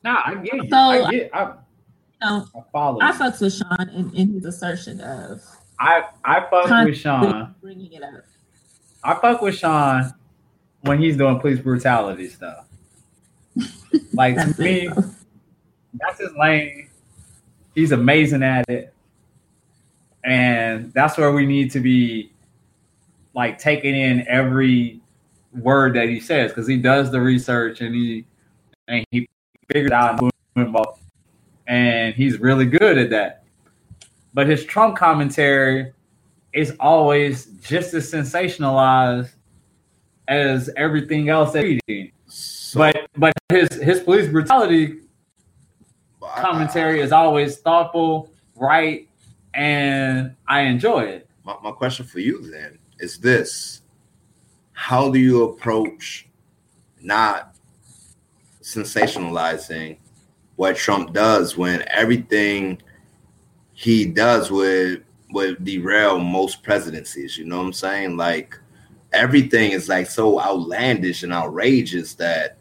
Nah, 0.04 0.20
I 0.24 0.34
get 0.36 0.54
you. 0.54 0.68
So, 0.70 0.76
I 0.76 1.10
get. 1.10 1.30
I, 1.34 1.52
No, 2.22 2.46
I 2.54 2.60
follow. 2.72 3.00
I 3.00 3.08
you. 3.08 3.14
fucks 3.14 3.40
with 3.40 3.54
Shaun 3.54 3.88
in, 3.90 4.14
in 4.14 4.32
his 4.34 4.44
assertion 4.44 5.00
of 5.00 5.40
I 5.78 6.04
I 6.24 6.40
fuck 6.50 6.84
with 6.86 6.96
Shaun. 6.96 7.54
bringing 7.60 7.92
it 7.92 8.02
up. 8.02 8.24
I 9.04 9.14
fuck 9.14 9.42
with 9.42 9.54
Shaun 9.56 10.12
when 10.80 10.98
he's 11.00 11.16
doing 11.16 11.38
police 11.40 11.60
brutality 11.60 12.28
stuff. 12.28 12.66
Like 14.12 14.36
to 14.36 14.60
me, 14.60 14.88
that's 15.94 16.20
his 16.20 16.32
lane. 16.36 16.88
He's 17.74 17.92
amazing 17.92 18.42
at 18.42 18.68
it. 18.68 18.92
And 20.24 20.92
that's 20.92 21.16
where 21.16 21.32
we 21.32 21.46
need 21.46 21.70
to 21.72 21.80
be 21.80 22.32
like 23.34 23.58
taking 23.58 23.94
in 23.94 24.26
every 24.28 25.00
word 25.52 25.94
that 25.94 26.08
he 26.08 26.20
says 26.20 26.50
because 26.50 26.66
he 26.66 26.76
does 26.76 27.10
the 27.10 27.20
research 27.20 27.80
and 27.80 27.94
he 27.94 28.24
and 28.88 29.04
he 29.10 29.28
figured 29.72 29.92
out 29.92 30.20
and 31.66 32.14
he's 32.14 32.38
really 32.40 32.64
good 32.66 32.98
at 32.98 33.10
that. 33.10 33.44
But 34.34 34.46
his 34.46 34.64
Trump 34.64 34.96
commentary 34.96 35.92
is 36.52 36.74
always 36.80 37.46
just 37.62 37.92
as 37.94 38.10
sensationalized 38.10 39.30
as 40.28 40.70
everything 40.76 41.28
else 41.28 41.52
that 41.52 41.64
he's 41.64 41.80
reading. 41.88 42.12
So, 42.26 42.78
But 42.80 43.06
but 43.16 43.32
his 43.50 43.68
his 43.82 44.00
police 44.00 44.30
brutality 44.30 45.00
I- 46.22 46.40
commentary 46.40 47.00
is 47.00 47.12
always 47.12 47.58
thoughtful, 47.58 48.30
right, 48.56 49.08
and 49.54 50.34
I 50.46 50.62
enjoy 50.62 51.00
it. 51.04 51.28
my, 51.44 51.56
my 51.62 51.72
question 51.72 52.04
for 52.06 52.20
you 52.20 52.50
then 52.50 52.77
is 52.98 53.18
this. 53.18 53.82
How 54.72 55.10
do 55.10 55.18
you 55.18 55.44
approach 55.44 56.28
not 57.00 57.54
sensationalizing 58.62 59.98
what 60.56 60.76
trump 60.76 61.12
does 61.12 61.56
when 61.56 61.84
everything 61.88 62.82
he 63.72 64.04
does 64.04 64.50
would 64.50 65.04
would 65.30 65.64
derail 65.64 66.18
most 66.18 66.62
presidencies? 66.62 67.36
You 67.36 67.44
know 67.44 67.58
what 67.58 67.66
i'm 67.66 67.72
saying? 67.72 68.16
Like 68.16 68.58
everything 69.12 69.72
is 69.72 69.88
like 69.88 70.08
so 70.08 70.40
outlandish 70.40 71.22
and 71.22 71.32
outrageous 71.32 72.14
that 72.14 72.58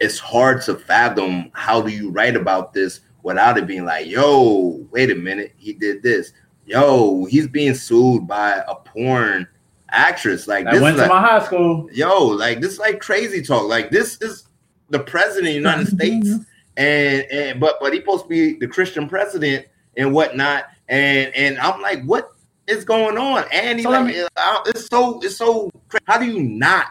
it's 0.00 0.18
hard 0.18 0.62
to 0.62 0.74
fathom 0.74 1.50
how 1.52 1.80
do 1.80 1.90
you 1.90 2.10
write 2.10 2.36
about 2.36 2.72
this 2.72 3.00
without 3.22 3.58
it 3.58 3.66
being 3.66 3.84
like 3.84 4.06
yo 4.06 4.84
wait 4.90 5.10
a 5.10 5.14
minute 5.14 5.52
he 5.56 5.72
did 5.72 6.02
this 6.02 6.32
yo, 6.70 7.24
he's 7.24 7.48
being 7.48 7.74
sued 7.74 8.26
by 8.28 8.62
a 8.68 8.74
porn 8.76 9.46
actress. 9.90 10.46
Like 10.46 10.66
I 10.66 10.72
this 10.72 10.82
went 10.82 10.94
is 10.96 11.02
to 11.02 11.08
like, 11.08 11.22
my 11.22 11.28
high 11.28 11.44
school. 11.44 11.88
yo, 11.92 12.26
like 12.26 12.60
this 12.60 12.74
is 12.74 12.78
like 12.78 13.00
crazy 13.00 13.42
talk. 13.42 13.68
Like 13.68 13.90
this 13.90 14.16
is 14.22 14.44
the 14.88 15.00
president 15.00 15.46
of 15.48 15.52
the 15.52 15.52
United 15.54 15.88
States, 15.96 16.30
and 16.76 17.22
and 17.32 17.60
but 17.60 17.76
but 17.80 17.92
he's 17.92 18.02
supposed 18.02 18.24
to 18.24 18.28
be 18.28 18.54
the 18.58 18.68
Christian 18.68 19.08
president 19.08 19.66
and 19.96 20.12
whatnot. 20.14 20.64
And 20.88 21.34
and 21.34 21.58
I'm 21.58 21.80
like, 21.82 22.02
what 22.04 22.30
is 22.66 22.84
going 22.84 23.18
on? 23.18 23.44
And 23.52 23.78
he 23.78 23.82
So 23.82 23.90
like, 23.90 24.06
me- 24.06 24.20
uh, 24.36 24.60
it's 24.66 24.86
so 24.86 25.20
it's 25.22 25.36
so. 25.36 25.70
cra- 25.88 26.00
How 26.06 26.18
do 26.18 26.26
you 26.26 26.40
not 26.40 26.86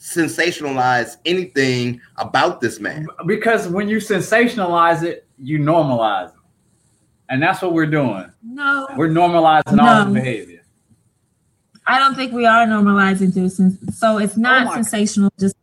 sensationalize 0.00 1.16
anything 1.24 2.00
about 2.16 2.60
this 2.60 2.80
man? 2.80 3.06
Because 3.26 3.68
when 3.68 3.88
you 3.88 3.98
sensationalize 3.98 5.02
it, 5.02 5.26
you 5.38 5.58
normalize 5.58 6.28
it. 6.28 6.33
And 7.28 7.42
that's 7.42 7.62
what 7.62 7.72
we're 7.72 7.86
doing. 7.86 8.30
No, 8.42 8.86
We're 8.96 9.08
normalizing 9.08 9.78
all 9.80 10.04
No. 10.04 10.04
his 10.04 10.14
behavior. 10.14 10.60
I 11.86 11.98
don't 11.98 12.14
think 12.14 12.32
we 12.32 12.46
are 12.46 12.66
normalizing 12.66 13.32
through 13.32 13.48
sens- 13.50 13.78
so 13.98 14.18
it's 14.18 14.36
not 14.36 14.62
Oh 14.62 14.64
my- 14.66 14.74
sensational. 14.74 15.30
Just 15.38 15.56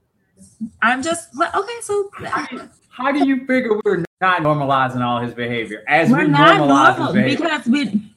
I'm 0.81 1.01
just 1.01 1.35
like, 1.35 1.55
okay. 1.55 1.73
So 1.81 2.09
How 2.23 2.45
do 2.45 2.55
you, 2.55 2.69
how 2.89 3.11
do 3.11 3.27
you 3.27 3.45
figure 3.47 3.79
we're 3.83 4.03
not 4.21 4.41
normalizing 4.41 5.01
all 5.01 5.19
his 5.19 5.33
behavior 5.33 5.83
as 5.87 6.09
we're 6.09 6.19
we 6.19 6.25
normalize 6.33 6.97
normal 6.97 7.05
his 7.07 7.13
behavior? 7.13 7.37
because 7.49 7.65
we 7.67 8.11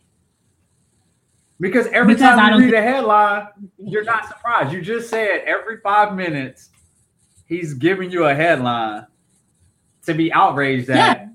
Because 1.61 1.87
every 1.89 2.15
Because 2.15 2.37
time 2.37 2.51
don't 2.53 2.61
you 2.63 2.67
read 2.67 2.75
a 2.75 2.83
headline, 2.83 3.47
you're 3.79 4.05
not 4.05 4.27
surprised. 4.29 4.73
You 4.73 4.83
just 4.83 5.09
said 5.09 5.43
every 5.47 5.79
five 5.79 6.15
minutes, 6.15 6.69
he's 7.47 7.73
giving 7.75 8.11
you 8.11 8.25
a 8.27 8.35
headline 8.35 9.07
to 10.07 10.13
be 10.15 10.31
outraged 10.33 10.91
at, 10.91 10.97
Yeah. 11.21 11.29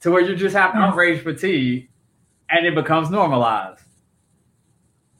To 0.00 0.10
where 0.10 0.22
you 0.22 0.34
just 0.34 0.56
have 0.56 0.74
outrage 0.74 1.22
fatigue, 1.22 1.88
and 2.48 2.66
it 2.66 2.74
becomes 2.74 3.10
normalized. 3.10 3.80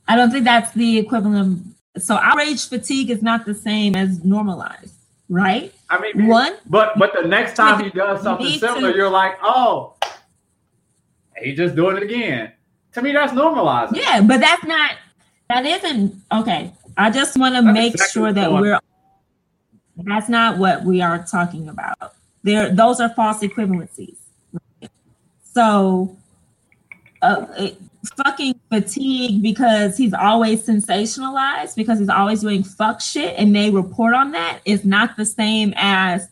I 0.08 0.16
don't 0.16 0.30
think 0.30 0.44
that's 0.44 0.72
the 0.72 0.98
equivalent. 0.98 1.66
Of, 1.94 2.02
so 2.02 2.16
outrage 2.16 2.68
fatigue 2.68 3.10
is 3.10 3.22
not 3.22 3.44
the 3.46 3.54
same 3.54 3.94
as 3.94 4.24
normalized, 4.24 4.94
right? 5.28 5.72
I 5.88 6.00
mean, 6.00 6.26
One, 6.26 6.54
but 6.66 6.98
but 6.98 7.12
the 7.14 7.28
next 7.28 7.54
time 7.54 7.82
he 7.82 7.90
does 7.90 8.22
something 8.22 8.58
similar, 8.58 8.92
too. 8.92 8.96
you're 8.96 9.10
like, 9.10 9.38
oh, 9.42 9.94
he 11.40 11.54
just 11.54 11.74
doing 11.76 11.96
it 11.96 12.02
again. 12.02 12.52
To 12.94 13.02
me, 13.02 13.12
that's 13.12 13.32
normalized. 13.32 13.96
yeah, 13.96 14.20
but 14.20 14.40
that's 14.40 14.64
not. 14.64 14.96
That 15.48 15.64
isn't 15.66 16.14
okay. 16.32 16.72
I 16.96 17.10
just 17.10 17.36
want 17.36 17.54
to 17.54 17.62
make 17.62 17.94
exactly 17.94 18.12
sure 18.20 18.32
that 18.32 18.52
we're. 18.52 18.78
That's 19.96 20.28
not 20.28 20.58
what 20.58 20.84
we 20.84 21.02
are 21.02 21.24
talking 21.24 21.68
about. 21.68 22.14
There, 22.42 22.70
those 22.70 23.00
are 23.00 23.10
false 23.10 23.40
equivalencies. 23.40 24.16
So, 25.54 26.16
uh, 27.22 27.46
it, 27.58 27.76
fucking 28.16 28.58
fatigue 28.70 29.42
because 29.42 29.96
he's 29.96 30.14
always 30.14 30.66
sensationalized 30.66 31.76
because 31.76 31.98
he's 31.98 32.08
always 32.08 32.40
doing 32.40 32.62
fuck 32.64 33.00
shit, 33.00 33.34
and 33.38 33.54
they 33.54 33.70
report 33.70 34.14
on 34.14 34.32
that 34.32 34.60
is 34.64 34.84
not 34.84 35.16
the 35.16 35.24
same 35.26 35.74
as 35.76 36.28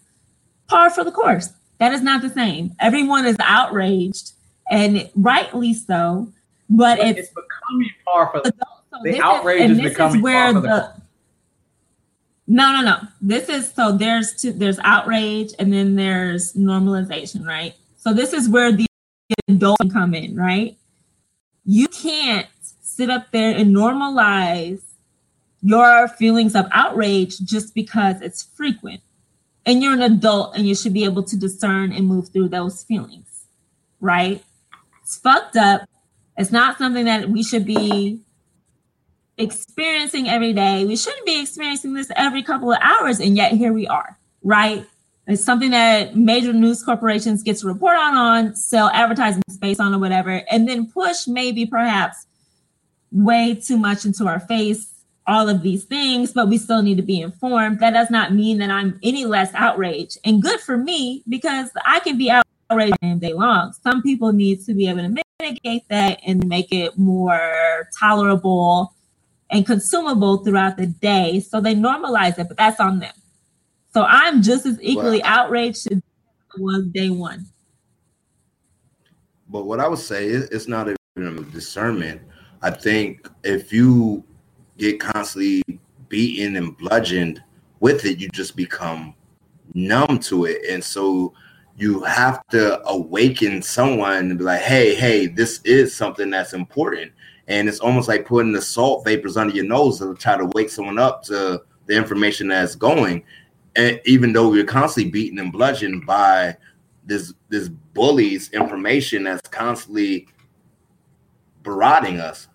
par 0.68 0.90
for 0.90 1.04
the 1.04 1.12
course. 1.12 1.50
That 1.78 1.92
is 1.92 2.02
not 2.02 2.22
the 2.22 2.30
same. 2.30 2.74
Everyone 2.80 3.26
is 3.26 3.36
outraged, 3.40 4.32
and 4.70 5.08
rightly 5.14 5.74
so. 5.74 6.28
But 6.70 6.98
But 6.98 7.06
it's 7.08 7.18
it's 7.20 7.28
becoming 7.28 7.90
par 8.04 8.30
for 8.32 8.40
the. 8.40 8.52
so 8.92 8.98
The 9.02 9.20
outrage 9.20 9.70
is 9.70 9.76
this 9.78 9.92
becoming 9.92 10.22
where 10.22 10.52
part 10.52 10.56
of 10.56 10.62
the- 10.62 10.68
the 10.68 10.92
no 12.50 12.72
no 12.72 12.80
no 12.82 12.96
this 13.20 13.50
is 13.50 13.70
so 13.74 13.92
there's 13.92 14.32
two 14.34 14.52
there's 14.52 14.78
outrage 14.78 15.52
and 15.58 15.70
then 15.70 15.96
there's 15.96 16.54
normalization 16.54 17.46
right 17.46 17.74
so 17.98 18.14
this 18.14 18.32
is 18.32 18.48
where 18.48 18.72
the 18.72 18.86
adult 19.48 19.78
come 19.92 20.14
in 20.14 20.34
right 20.36 20.76
you 21.64 21.86
can't 21.88 22.46
sit 22.80 23.10
up 23.10 23.30
there 23.30 23.56
and 23.56 23.74
normalize 23.74 24.82
your 25.62 26.08
feelings 26.08 26.54
of 26.54 26.66
outrage 26.72 27.38
just 27.40 27.74
because 27.74 28.20
it's 28.22 28.42
frequent 28.42 29.00
and 29.66 29.82
you're 29.82 29.92
an 29.92 30.02
adult 30.02 30.56
and 30.56 30.66
you 30.66 30.74
should 30.74 30.94
be 30.94 31.04
able 31.04 31.22
to 31.22 31.36
discern 31.36 31.92
and 31.92 32.06
move 32.06 32.28
through 32.28 32.48
those 32.48 32.82
feelings 32.84 33.44
right 34.00 34.42
it's 35.02 35.18
fucked 35.18 35.56
up 35.56 35.82
it's 36.36 36.52
not 36.52 36.78
something 36.78 37.04
that 37.04 37.28
we 37.28 37.42
should 37.42 37.66
be 37.66 38.20
experiencing 39.38 40.28
every 40.28 40.52
day. 40.52 40.84
We 40.84 40.96
shouldn't 40.96 41.24
be 41.24 41.40
experiencing 41.40 41.94
this 41.94 42.10
every 42.16 42.42
couple 42.42 42.72
of 42.72 42.78
hours, 42.82 43.20
and 43.20 43.36
yet 43.36 43.52
here 43.52 43.72
we 43.72 43.86
are, 43.86 44.18
right? 44.42 44.86
It's 45.28 45.44
something 45.44 45.70
that 45.72 46.16
major 46.16 46.54
news 46.54 46.82
corporations 46.82 47.42
get 47.42 47.58
to 47.58 47.66
report 47.66 47.96
on, 47.96 48.16
on 48.16 48.54
sell 48.56 48.88
advertising 48.88 49.42
space 49.50 49.78
on, 49.78 49.94
or 49.94 49.98
whatever, 49.98 50.42
and 50.50 50.66
then 50.66 50.90
push 50.90 51.28
maybe 51.28 51.66
perhaps 51.66 52.26
way 53.12 53.54
too 53.54 53.76
much 53.76 54.04
into 54.06 54.26
our 54.26 54.40
face 54.40 54.94
all 55.26 55.46
of 55.46 55.60
these 55.62 55.84
things, 55.84 56.32
but 56.32 56.48
we 56.48 56.56
still 56.56 56.80
need 56.80 56.96
to 56.96 57.02
be 57.02 57.20
informed. 57.20 57.80
That 57.80 57.90
does 57.90 58.10
not 58.10 58.32
mean 58.32 58.56
that 58.58 58.70
I'm 58.70 58.98
any 59.02 59.26
less 59.26 59.52
outraged, 59.54 60.16
and 60.24 60.42
good 60.42 60.60
for 60.60 60.78
me 60.78 61.22
because 61.28 61.70
I 61.84 62.00
can 62.00 62.16
be 62.16 62.30
outraged 62.30 62.96
all 63.02 63.16
day 63.16 63.34
long. 63.34 63.74
Some 63.82 64.02
people 64.02 64.32
need 64.32 64.64
to 64.64 64.74
be 64.74 64.88
able 64.88 65.02
to 65.02 65.22
mitigate 65.40 65.86
that 65.90 66.20
and 66.26 66.48
make 66.48 66.72
it 66.72 66.98
more 66.98 67.86
tolerable 67.98 68.94
and 69.50 69.66
consumable 69.66 70.38
throughout 70.38 70.78
the 70.78 70.86
day. 70.86 71.40
So 71.40 71.60
they 71.60 71.74
normalize 71.74 72.38
it, 72.38 72.48
but 72.48 72.56
that's 72.56 72.80
on 72.80 73.00
them. 73.00 73.14
So 73.98 74.04
I'm 74.04 74.42
just 74.42 74.64
as 74.64 74.78
equally 74.80 75.20
Wow. 75.20 75.30
outraged 75.46 75.90
as 75.90 75.98
I 76.56 76.60
was 76.60 76.86
day 76.86 77.10
one. 77.10 77.46
but 79.48 79.64
what 79.66 79.80
I 79.80 79.88
would 79.88 79.98
say 79.98 80.26
is 80.26 80.44
it's 80.50 80.68
not 80.68 80.86
even 81.16 81.38
a 81.38 81.40
discernment. 81.50 82.22
I 82.62 82.70
think 82.70 83.28
if 83.42 83.72
you 83.72 84.22
get 84.76 85.00
constantly 85.00 85.62
beaten 86.08 86.54
and 86.54 86.76
bludgeoned 86.76 87.42
with 87.80 88.04
it, 88.04 88.20
you 88.20 88.28
just 88.28 88.54
become 88.54 89.14
numb 89.74 90.20
to 90.20 90.44
it. 90.44 90.62
And 90.70 90.84
so 90.84 91.34
you 91.76 92.04
have 92.04 92.46
to 92.50 92.80
awaken 92.86 93.62
someone 93.62 94.30
and 94.30 94.38
be 94.38 94.44
like, 94.44 94.60
hey, 94.60 94.94
hey, 94.94 95.26
this 95.26 95.60
is 95.64 95.92
something 95.92 96.30
that's 96.30 96.52
important. 96.52 97.10
And 97.48 97.68
it's 97.68 97.80
almost 97.80 98.06
like 98.06 98.26
putting 98.26 98.52
the 98.52 98.62
salt 98.62 99.04
vapors 99.04 99.36
under 99.36 99.56
your 99.56 99.64
nose 99.64 99.98
to 99.98 100.14
try 100.14 100.36
to 100.36 100.46
wake 100.54 100.70
someone 100.70 101.00
up 101.00 101.24
to 101.24 101.62
the 101.86 101.96
information 101.96 102.46
that's 102.46 102.76
going. 102.76 103.24
And 103.76 104.00
even 104.04 104.32
though 104.32 104.48
we're 104.48 104.64
constantly 104.64 105.10
beaten 105.10 105.38
and 105.38 105.52
bludgeoned 105.52 106.06
by 106.06 106.56
this 107.04 107.32
this 107.48 107.68
bully's 107.68 108.50
information 108.52 109.24
that's 109.24 109.48
constantly 109.48 110.26
barraging 111.62 112.20
us 112.20 112.48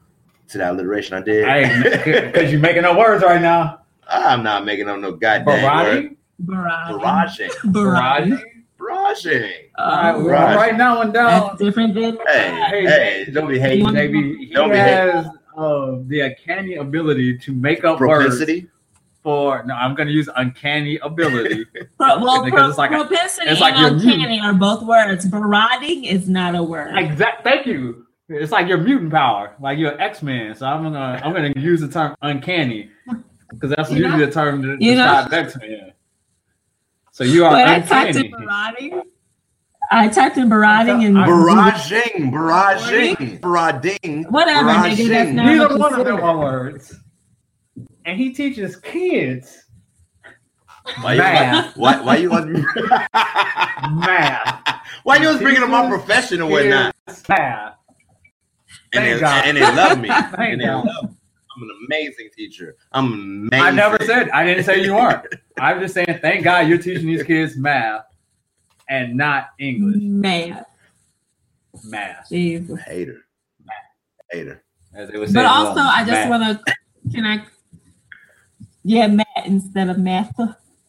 to 0.49 0.57
that 0.59 0.71
alliteration 0.73 1.15
I 1.17 1.21
did. 1.21 2.03
Because 2.33 2.51
you're 2.51 2.59
making 2.61 2.85
up 2.85 2.97
words 2.97 3.23
right 3.23 3.41
now. 3.41 3.79
I'm 4.07 4.43
not 4.43 4.65
making 4.65 4.89
up 4.89 4.99
no 4.99 5.13
goddamn 5.13 5.45
word. 5.63 6.15
Barraging? 6.43 6.99
Barraging. 6.99 7.49
Barraging. 7.71 7.71
Barraging. 7.73 8.41
Barraging. 8.79 9.53
Uh, 9.77 10.13
we're 10.17 10.31
Right. 10.31 10.55
writing 10.55 10.77
that 10.79 10.97
one 10.97 11.11
down. 11.11 11.41
that's 11.47 11.57
different 11.59 11.93
than 11.95 12.17
Hey, 12.27 12.51
Hey, 12.69 12.85
hey, 13.25 13.31
don't 13.31 13.47
be 13.47 13.57
hating. 13.59 13.85
You 13.85 13.91
Maybe 13.91 14.37
he 14.45 14.53
Don't 14.53 14.69
be 14.71 14.77
has 14.77 15.25
uh, 15.57 15.95
the 16.07 16.21
uncanny 16.21 16.75
ability 16.75 17.37
to 17.37 17.53
make 17.53 17.83
up 17.83 17.99
words 17.99 18.23
Propensity. 18.37 18.67
For. 19.23 19.63
No, 19.65 19.73
I'm 19.73 19.95
going 19.95 20.07
to 20.07 20.13
use 20.13 20.29
uncanny 20.35 20.97
ability. 20.99 21.65
Well, 21.99 22.43
Because 22.43 22.59
pro, 22.59 22.69
it's 22.69 22.77
like 22.77 22.91
a- 22.91 22.95
propensity 23.05 23.49
it's 23.49 23.61
like 23.61 23.75
and 23.75 24.01
you're 24.01 24.11
uncanny 24.11 24.39
are 24.41 24.53
both 24.53 24.83
words. 24.83 25.25
Barraging 25.27 26.05
is 26.09 26.27
not 26.27 26.53
a 26.55 26.61
word. 26.63 26.95
exact. 26.97 27.43
Thank 27.43 27.65
you. 27.65 28.05
It's 28.29 28.51
like 28.51 28.67
your 28.67 28.77
mutant 28.79 29.11
power, 29.11 29.53
like 29.61 29.77
you're 29.77 29.99
X 30.01 30.21
Men. 30.21 30.55
So 30.55 30.65
I'm 30.65 30.81
gonna 30.83 31.21
I'm 31.23 31.33
gonna 31.33 31.53
use 31.55 31.81
the 31.81 31.87
term 31.87 32.15
uncanny 32.21 32.89
because 33.49 33.69
that's 33.75 33.89
You 33.91 33.97
usually 33.97 34.19
know- 34.19 34.25
the 34.25 34.31
term 34.31 34.61
to 34.63 34.77
you 34.79 34.95
know- 34.95 35.21
describe 35.23 35.33
X 35.45 35.57
Men. 35.57 35.93
So 37.11 37.23
you 37.23 37.45
are 37.45 37.51
when 37.53 37.67
I 37.67 37.79
typed 37.81 38.15
in 38.17 38.33
uncanny. 38.33 38.93
I 39.91 40.07
typed 40.07 40.37
in 40.37 40.49
barraging 40.49 41.05
and 41.05 41.15
Barraging. 41.29 42.31
Barraging. 42.31 43.39
Barraging. 43.41 44.31
Whatever, 44.31 44.69
nigga, 44.69 45.07
that's 45.09 45.29
barraging. 45.29 45.33
not- 45.33 45.45
Neither 45.45 45.77
one 45.77 45.93
of 45.99 46.05
them 46.05 46.19
are 46.21 46.37
words. 46.39 46.95
And 48.05 48.19
he 48.19 48.31
teaches 48.33 48.75
kids 48.77 49.63
Why 51.01 51.13
you, 51.13 51.19
Math. 51.19 51.77
why, 51.77 52.01
why 52.01 52.17
you 52.17 52.29
want 52.29 52.49
math. 54.05 54.81
Why 55.03 55.17
you 55.17 55.27
was 55.29 55.37
bringing 55.39 55.61
them 55.61 55.73
up 55.73 55.89
professional 55.89 55.99
profession 55.99 56.41
and 56.41 56.51
whatnot? 56.51 56.95
Math. 57.29 57.73
And 58.93 59.05
they, 59.05 59.09
Thank 59.11 59.21
God. 59.21 59.45
and 59.45 59.57
they 59.57 59.61
love 59.61 59.99
me. 59.99 60.07
Thank 60.09 60.33
and 60.37 60.61
they 60.61 60.65
God. 60.65 60.85
love 60.85 61.03
me. 61.11 61.17
I'm 61.55 61.63
an 61.63 61.69
amazing 61.87 62.29
teacher. 62.35 62.75
I'm 62.91 63.13
amazing. 63.13 63.49
I 63.53 63.71
never 63.71 63.97
said 64.05 64.29
I 64.31 64.43
didn't 64.43 64.63
say 64.65 64.83
you 64.83 64.95
aren't. 64.95 65.25
I'm 65.59 65.79
just 65.79 65.93
saying 65.93 66.19
thank 66.21 66.43
God 66.43 66.67
you're 66.67 66.77
teaching 66.79 67.07
these 67.07 67.23
kids 67.23 67.55
math 67.55 68.05
and 68.89 69.15
not 69.15 69.49
English. 69.59 69.97
math. 69.99 70.65
Math. 71.83 72.29
Jesus. 72.29 72.79
hater. 72.81 73.21
Hater. 74.31 74.63
As 74.95 75.09
they 75.09 75.17
would 75.17 75.29
say. 75.29 75.33
But 75.35 75.45
also, 75.45 75.79
Rome, 75.79 75.87
I 75.89 76.03
just 76.05 76.29
want 76.29 76.65
to 76.65 76.73
can 77.11 77.25
I? 77.25 77.45
Yeah, 78.83 79.07
math 79.07 79.25
instead 79.45 79.89
of 79.89 79.97
math. 79.97 80.33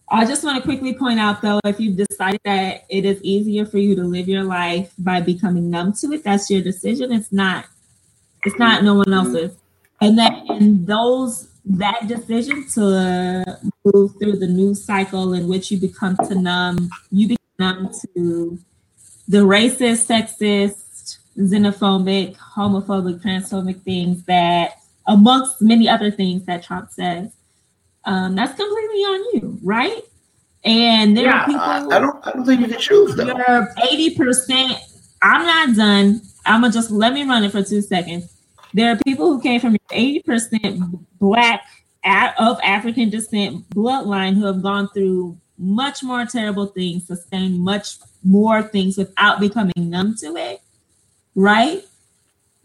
I 0.08 0.24
just 0.26 0.44
want 0.44 0.58
to 0.58 0.62
quickly 0.62 0.94
point 0.94 1.18
out 1.18 1.42
though, 1.42 1.60
if 1.64 1.80
you've 1.80 1.96
decided 1.96 2.40
that 2.44 2.84
it 2.88 3.04
is 3.04 3.22
easier 3.22 3.64
for 3.64 3.78
you 3.78 3.96
to 3.96 4.02
live 4.02 4.28
your 4.28 4.44
life 4.44 4.92
by 4.98 5.20
becoming 5.20 5.70
numb 5.70 5.92
to 5.94 6.12
it, 6.12 6.24
that's 6.24 6.50
your 6.50 6.62
decision. 6.62 7.12
It's 7.12 7.32
not. 7.32 7.66
It's 8.44 8.58
not 8.58 8.84
no 8.84 8.94
one 8.94 9.06
mm-hmm. 9.06 9.36
else's. 9.36 9.56
And 10.00 10.18
that 10.18 10.32
and 10.50 10.86
those 10.86 11.48
that 11.64 12.06
decision 12.06 12.66
to 12.74 13.58
move 13.84 14.12
through 14.18 14.36
the 14.36 14.46
news 14.46 14.84
cycle 14.84 15.32
in 15.32 15.48
which 15.48 15.70
you 15.70 15.78
become 15.78 16.16
to 16.28 16.34
numb, 16.34 16.90
you 17.10 17.28
become 17.28 17.38
numb 17.58 17.90
to 18.16 18.58
the 19.26 19.38
racist, 19.38 20.06
sexist, 20.06 21.18
xenophobic, 21.38 22.36
homophobic, 22.36 23.22
transphobic 23.22 23.80
things 23.82 24.22
that, 24.24 24.74
amongst 25.06 25.62
many 25.62 25.88
other 25.88 26.10
things 26.10 26.44
that 26.44 26.62
Trump 26.62 26.90
says, 26.90 27.32
um, 28.06 28.34
that's 28.34 28.54
completely 28.54 29.00
on 29.00 29.34
you, 29.34 29.58
right? 29.62 30.02
And 30.64 31.16
there 31.16 31.24
Yeah, 31.24 31.42
are 31.42 31.46
people. 31.46 31.60
I, 31.60 31.86
I 31.96 31.98
don't. 31.98 32.26
I 32.26 32.32
don't 32.32 32.44
think 32.44 32.60
you 32.62 32.68
can 32.68 32.80
choose 32.80 33.14
though. 33.14 33.26
You're 33.26 33.68
eighty 33.90 34.14
percent. 34.14 34.78
I'm 35.20 35.44
not 35.44 35.76
done. 35.76 36.22
I'm 36.46 36.60
gonna 36.62 36.72
just 36.72 36.90
let 36.90 37.12
me 37.12 37.24
run 37.24 37.44
it 37.44 37.52
for 37.52 37.62
two 37.62 37.82
seconds. 37.82 38.30
There 38.72 38.90
are 38.92 38.96
people 39.04 39.26
who 39.26 39.40
came 39.40 39.60
from 39.60 39.76
eighty 39.92 40.20
percent 40.20 40.80
black 41.18 41.62
of 42.38 42.58
African 42.62 43.10
descent 43.10 43.68
bloodline 43.70 44.34
who 44.34 44.44
have 44.46 44.62
gone 44.62 44.88
through 44.90 45.38
much 45.58 46.02
more 46.02 46.26
terrible 46.26 46.66
things, 46.66 47.06
sustained 47.06 47.58
much 47.58 47.96
more 48.22 48.62
things 48.62 48.96
without 48.98 49.40
becoming 49.40 49.72
numb 49.76 50.14
to 50.20 50.36
it, 50.36 50.60
right? 51.34 51.82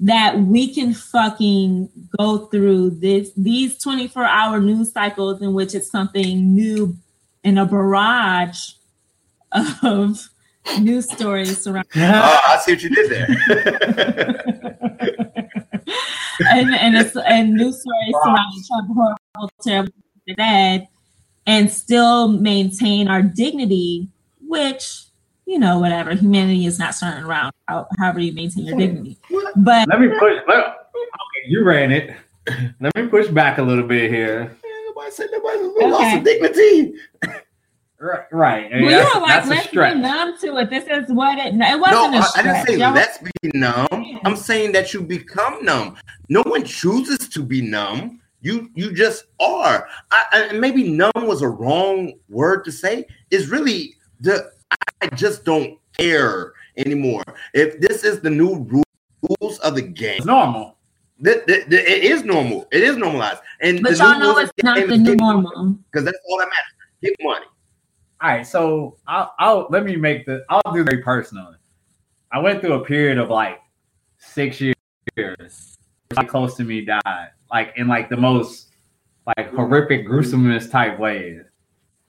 That 0.02 0.40
we 0.40 0.74
can 0.74 0.94
fucking 0.94 1.90
go 2.18 2.46
through 2.46 2.92
this 2.92 3.32
these 3.36 3.78
24 3.78 4.24
hour 4.24 4.62
news 4.62 4.94
cycles 4.94 5.42
in 5.42 5.54
which 5.54 5.76
it's 5.76 5.92
something 5.92 6.56
new 6.56 6.96
in 7.44 7.58
a 7.58 7.66
barrage 7.66 8.72
of 9.52 10.30
news 10.80 11.12
stories 11.12 11.62
surrounding 11.62 11.92
Oh, 11.98 12.40
I 12.48 12.58
see 12.64 12.74
what 12.74 12.84
you 12.84 12.90
did 12.90 13.10
there. 13.10 13.28
and 16.48 16.74
and 16.76 16.96
it's 16.96 17.16
and 17.16 17.54
news 17.54 17.82
stories 17.82 18.16
surrounding 18.24 18.64
Trump 18.68 18.88
horrible, 18.96 19.52
terrible 19.62 19.94
that, 20.38 20.88
and 21.46 21.72
still 21.72 22.28
maintain 22.28 23.08
our 23.08 23.22
dignity, 23.22 24.10
which 24.42 25.06
you 25.50 25.58
know, 25.58 25.80
whatever. 25.80 26.14
Humanity 26.14 26.68
is 26.68 26.78
not 26.78 26.94
starting 26.94 27.24
around 27.24 27.52
how, 27.68 27.88
however 27.98 28.20
you 28.20 28.32
maintain 28.34 28.66
your 28.68 28.78
dignity. 28.78 29.18
But 29.58 29.90
Let 29.90 30.00
me 30.00 30.08
push. 30.10 30.38
Let, 30.48 30.58
okay, 30.58 31.48
you 31.48 31.64
ran 31.64 31.92
it. 31.92 32.16
Let 32.80 32.96
me 32.96 33.08
push 33.08 33.28
back 33.28 33.58
a 33.58 33.64
little 33.64 33.84
bit 33.86 34.12
here. 34.12 34.56
nobody 34.88 35.12
said 35.12 35.30
nobody 35.32 35.90
lost 35.90 36.02
Okay. 36.04 36.18
of 36.20 36.24
dignity. 36.24 36.94
Right, 38.02 38.26
right. 38.32 38.72
well, 38.72 38.80
you 38.82 38.90
that's, 38.92 39.14
were 39.16 39.22
like, 39.22 39.46
let's 39.48 39.68
be 39.72 39.78
numb 40.00 40.38
to 40.40 40.58
it. 40.58 40.70
This 40.70 40.86
is 40.88 41.12
what 41.12 41.38
it. 41.38 41.54
No, 41.56 41.68
it 41.70 41.80
wasn't 41.82 42.16
a 42.16 42.18
I, 42.18 42.22
I 42.22 42.24
stretch. 42.24 42.46
didn't 42.46 42.68
say 42.68 42.78
Y'all- 42.78 42.94
let's 42.94 43.18
be 43.18 43.32
numb. 43.56 43.88
Yeah. 43.92 44.20
I'm 44.24 44.38
saying 44.38 44.72
that 44.74 44.94
you 44.94 45.02
become 45.02 45.66
numb. 45.66 45.98
No 46.30 46.42
one 46.44 46.64
chooses 46.64 47.28
to 47.28 47.44
be 47.44 47.62
numb. 47.62 48.22
You 48.42 48.70
you 48.76 48.94
just 48.94 49.26
are. 49.42 49.88
I, 50.12 50.24
I, 50.32 50.42
and 50.44 50.62
maybe 50.62 50.90
numb 50.90 51.12
was 51.16 51.42
a 51.42 51.50
wrong 51.50 52.14
word 52.30 52.64
to 52.66 52.72
say. 52.72 53.06
It's 53.32 53.48
really 53.48 53.96
the 54.22 54.50
I 55.02 55.08
just 55.16 55.46
don't 55.46 55.78
care 55.98 56.54
anymore. 56.78 57.24
If 57.54 57.80
this 57.80 58.04
is 58.04 58.20
the 58.22 58.30
new 58.30 58.68
rules 59.22 59.60
of 59.60 59.76
the 59.76 59.82
game, 59.82 60.18
It's 60.18 60.26
normal. 60.26 60.78
th- 61.24 61.46
th- 61.46 61.70
th- 61.70 61.88
it 61.88 62.04
is 62.04 62.24
normal. 62.24 62.68
It 62.72 62.84
is 62.84 62.98
normalized. 62.98 63.42
And 63.62 63.82
But 63.82 63.98
y'all 63.98 64.20
know 64.20 64.38
it's 64.38 64.52
not 64.64 64.76
the 64.88 64.98
new 64.98 65.16
normal. 65.16 65.78
because 65.92 66.06
that's 66.06 66.18
all 66.30 66.38
that 66.40 66.46
matters. 66.48 66.74
Get 67.02 67.14
money. 67.22 67.46
All 68.22 68.30
right, 68.30 68.46
so 68.46 68.98
I'll, 69.08 69.34
I'll 69.40 69.68
let 69.70 69.86
me 69.86 69.96
make 69.96 70.26
the. 70.26 70.44
I'll 70.50 70.74
do 70.74 70.84
very 70.84 71.02
personal. 71.02 71.56
I 72.32 72.40
went 72.40 72.60
through 72.62 72.74
a 72.74 72.84
period 72.86 73.18
of 73.18 73.30
like 73.30 73.60
six 74.18 74.60
years. 74.62 75.78
Like 76.16 76.28
close 76.28 76.56
to 76.58 76.64
me 76.64 76.84
died, 76.84 77.30
like 77.52 77.74
in 77.78 77.88
like 77.88 78.10
the 78.10 78.18
most 78.18 78.68
like 79.26 79.52
horrific, 79.54 80.06
gruesomeness 80.06 80.70
type 80.70 81.00
ways. 81.00 81.42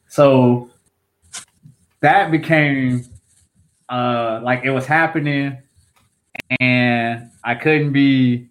So 0.09 0.71
that 2.01 2.31
became 2.31 3.05
uh 3.89 4.41
like 4.43 4.65
it 4.65 4.71
was 4.71 4.87
happening, 4.87 5.59
and 6.61 7.31
I 7.45 7.55
couldn't 7.55 7.93
be 7.93 8.51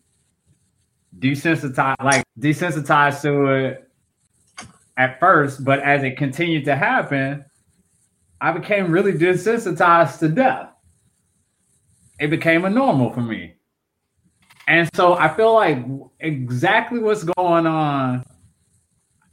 desensitized, 1.17 2.03
like 2.03 2.23
desensitized 2.39 3.21
to 3.21 3.45
it 3.47 3.89
at 4.97 5.19
first, 5.19 5.63
but 5.63 5.79
as 5.79 6.03
it 6.03 6.17
continued 6.17 6.65
to 6.65 6.75
happen, 6.75 7.45
I 8.41 8.51
became 8.51 8.91
really 8.91 9.13
desensitized 9.13 10.19
to 10.19 10.29
death. 10.29 10.69
It 12.19 12.29
became 12.29 12.65
a 12.65 12.69
normal 12.69 13.11
for 13.11 13.21
me. 13.21 13.53
And 14.67 14.89
so 14.93 15.13
I 15.13 15.33
feel 15.33 15.53
like 15.53 15.83
exactly 16.19 16.99
what's 16.99 17.23
going 17.23 17.65
on, 17.65 18.23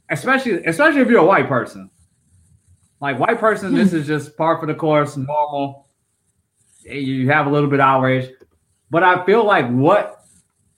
especially 0.09 0.63
especially 0.65 1.01
if 1.01 1.09
you're 1.09 1.19
a 1.19 1.25
white 1.25 1.47
person. 1.47 1.89
Like 2.99 3.19
white 3.19 3.39
person, 3.39 3.73
this 3.73 3.93
is 3.93 4.07
just 4.07 4.35
par 4.37 4.59
for 4.59 4.65
the 4.65 4.73
course, 4.73 5.17
normal. 5.17 5.87
You 6.83 7.29
have 7.29 7.47
a 7.47 7.49
little 7.49 7.69
bit 7.69 7.79
of 7.79 7.85
outrage. 7.85 8.31
But 8.89 9.03
I 9.03 9.25
feel 9.25 9.43
like 9.43 9.69
what 9.69 10.23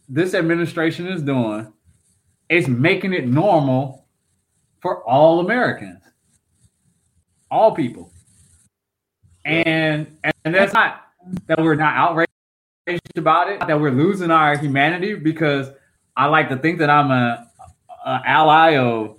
this 0.08 0.34
administration 0.34 1.08
is 1.08 1.22
doing 1.22 1.72
is 2.50 2.68
making 2.68 3.14
it 3.14 3.28
normal 3.28 4.08
for 4.82 5.04
all 5.04 5.40
Americans, 5.40 6.02
all 7.52 7.74
people. 7.74 8.12
And 9.46 10.18
and 10.24 10.56
that's 10.56 10.74
not 10.74 11.04
that 11.48 11.60
we're 11.60 11.76
not 11.76 11.96
outraged 11.96 12.30
about 13.16 13.50
it 13.50 13.60
that 13.68 13.80
we're 13.80 13.92
losing 13.92 14.32
our 14.32 14.58
humanity 14.58 15.14
because 15.14 15.70
I 16.18 16.26
like 16.26 16.50
to 16.50 16.58
think 16.58 16.80
that 16.80 16.90
I'm 16.90 17.12
a, 17.12 17.48
a 18.06 18.22
ally 18.26 18.78
of 18.78 19.19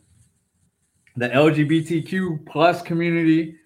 the 1.16 1.28
LGBTQ 1.28 2.46
plus 2.46 2.82
community. 2.82 3.56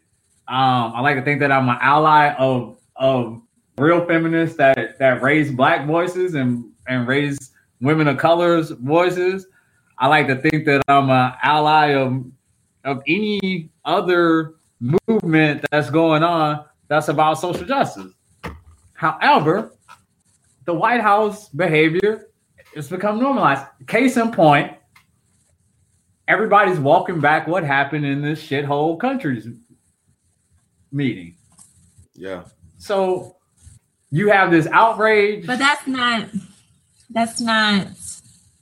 Um, 0.49 0.93
I 0.95 1.01
like 1.01 1.17
to 1.17 1.23
think 1.23 1.41
that 1.41 1.53
I'm 1.53 1.69
an 1.69 1.79
ally 1.81 2.35
of 2.35 2.79
of 2.97 3.43
real 3.79 4.05
feminists 4.07 4.57
that 4.57 4.99
that 4.99 5.23
raise 5.23 5.51
black 5.51 5.87
voices 5.87 6.35
and 6.35 6.71
and 6.87 7.09
raise 7.09 7.53
women 7.81 8.09
of 8.09 8.19
colors 8.19 8.71
voices. 8.71 9.47
I 9.99 10.09
like 10.09 10.27
to 10.29 10.37
think 10.37 10.65
that 10.67 10.83
I'm 10.89 11.11
an 11.11 11.33
ally 11.43 11.95
of 11.95 12.25
of 12.85 13.03
any 13.07 13.71
other 13.85 14.55
movement 14.81 15.65
that's 15.71 15.91
going 15.91 16.23
on 16.23 16.65
that's 16.89 17.09
about 17.09 17.35
social 17.35 17.67
justice. 17.67 18.13
However, 18.95 19.73
the 20.65 20.75
White 20.75 21.01
House 21.01 21.49
behavior 21.49 22.29
has 22.75 22.89
become 22.89 23.19
normalized. 23.19 23.65
Case 23.87 24.17
in 24.17 24.31
point, 24.33 24.73
everybody's 26.29 26.79
walking 26.79 27.21
back 27.21 27.47
what 27.47 27.65
happened 27.65 28.05
in 28.05 28.23
this 28.23 28.45
shithole 28.45 28.99
country's 28.99 29.49
meeting. 30.93 31.37
Yeah. 32.15 32.45
So 32.79 33.37
you 34.11 34.29
have 34.29 34.51
this 34.51 34.67
outrage. 34.69 35.47
But 35.47 35.59
that's 35.59 35.87
not 35.87 36.29
that's 37.11 37.41
not 37.41 37.89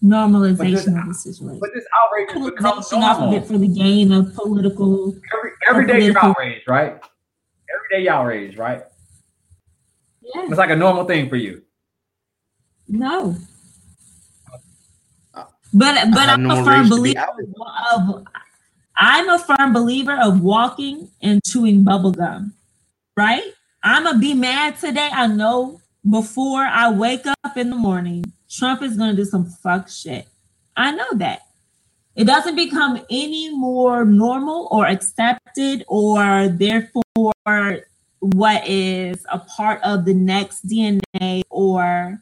normalization 0.03 1.01
of 1.01 1.09
the 1.09 1.15
situation. 1.15 1.61
But 1.61 1.71
this 1.75 1.85
outrage 2.03 2.31
has 2.33 2.51
become 2.51 2.79
of 2.79 2.91
normal. 2.91 3.35
it 3.35 3.47
for 3.47 3.59
the 3.59 3.69
gain 3.69 4.13
of 4.13 4.35
political. 4.35 5.15
Every, 5.37 5.51
every 5.69 5.87
day 5.87 6.07
you're 6.07 6.19
outraged, 6.19 6.69
right? 6.69 6.93
Every 6.95 7.89
day 7.91 8.05
you're 8.05 8.13
outraged, 8.13 8.59
right? 8.59 8.83
Yeah. 10.23 10.47
It's 10.49 10.59
like 10.59 10.71
a 10.71 10.77
normal 10.77 11.05
thing 11.05 11.29
for 11.29 11.37
you. 11.37 11.63
No. 12.89 13.37
But 15.73 16.11
but 16.11 16.29
I'm 16.29 16.51
a 16.51 16.65
firm 16.65 16.67
rage 16.67 16.89
to 16.91 17.03
be 17.03 17.15
believer 17.15 17.47
of, 17.95 18.27
I'm 18.97 19.29
a 19.29 19.39
firm 19.39 19.73
believer 19.73 20.19
of 20.21 20.41
walking 20.41 21.09
and 21.23 21.43
chewing 21.45 21.85
bubble 21.85 22.13
gum. 22.13 22.55
Right? 23.17 23.53
I'ma 23.83 24.15
be 24.19 24.35
mad 24.35 24.79
today. 24.79 25.11
I 25.13 25.27
know 25.27 25.81
before 26.09 26.63
I 26.63 26.91
wake 26.91 27.27
up 27.27 27.57
in 27.57 27.71
the 27.71 27.77
morning, 27.77 28.25
Trump 28.51 28.83
is 28.83 28.97
gonna 28.97 29.15
do 29.15 29.25
some 29.25 29.47
fuck 29.47 29.89
shit. 29.89 30.27
I 30.77 30.93
know 30.93 31.09
that. 31.15 31.43
It 32.15 32.25
doesn't 32.25 32.57
become 32.57 33.01
any 33.11 33.57
more 33.57 34.05
normal 34.05 34.69
or 34.71 34.87
accepted 34.87 35.85
or 35.89 36.49
therefore 36.49 37.33
what 38.21 38.69
is 38.69 39.25
a 39.33 39.39
part 39.39 39.83
of 39.83 40.05
the 40.05 40.13
next 40.13 40.69
DNA 40.69 41.43
or 41.49 42.21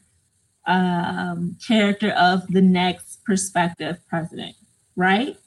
um, 0.65 1.57
character 1.67 2.11
of 2.11 2.47
the 2.47 2.61
next 2.61 3.10
prospective 3.23 3.97
president, 4.07 4.55
right? 4.95 5.37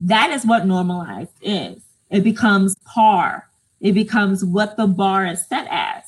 That 0.00 0.30
is 0.30 0.46
what 0.46 0.66
normalized 0.66 1.32
is. 1.42 1.82
It 2.10 2.24
becomes 2.24 2.74
par. 2.84 3.48
It 3.80 3.92
becomes 3.92 4.44
what 4.44 4.76
the 4.76 4.86
bar 4.86 5.26
is 5.26 5.46
set 5.46 5.66
as. 5.70 6.04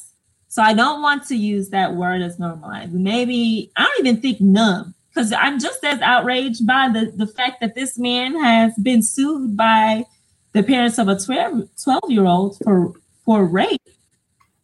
So 0.48 0.62
I 0.62 0.74
don't 0.74 1.00
want 1.00 1.26
to 1.28 1.36
use 1.36 1.70
that 1.70 1.94
word 1.94 2.20
as 2.20 2.38
normalized. 2.38 2.92
Maybe 2.92 3.70
I 3.76 3.84
don't 3.84 4.06
even 4.06 4.20
think 4.20 4.40
numb 4.40 4.94
because 5.08 5.32
I'm 5.32 5.58
just 5.58 5.82
as 5.84 6.00
outraged 6.00 6.66
by 6.66 6.88
the, 6.92 7.12
the 7.14 7.26
fact 7.26 7.60
that 7.60 7.74
this 7.74 7.98
man 7.98 8.38
has 8.42 8.74
been 8.76 9.02
sued 9.02 9.56
by 9.56 10.04
the 10.52 10.62
parents 10.62 10.98
of 10.98 11.08
a 11.08 11.18
12, 11.18 11.68
12 11.82 12.00
year 12.08 12.26
old 12.26 12.58
for, 12.62 12.92
for 13.24 13.44
rape 13.44 13.80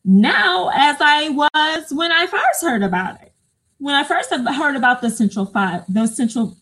now 0.04 0.70
as 0.74 0.96
I 1.00 1.28
was 1.28 1.92
when 1.92 2.10
I 2.10 2.26
first 2.26 2.62
heard 2.62 2.82
about 2.82 3.20
it 3.20 3.27
when 3.78 3.94
I 3.94 4.04
first 4.04 4.30
heard 4.30 4.76
about 4.76 5.00
the 5.00 5.10
Central 5.10 5.46
Five, 5.46 5.82
those 5.88 6.16
Central 6.16 6.56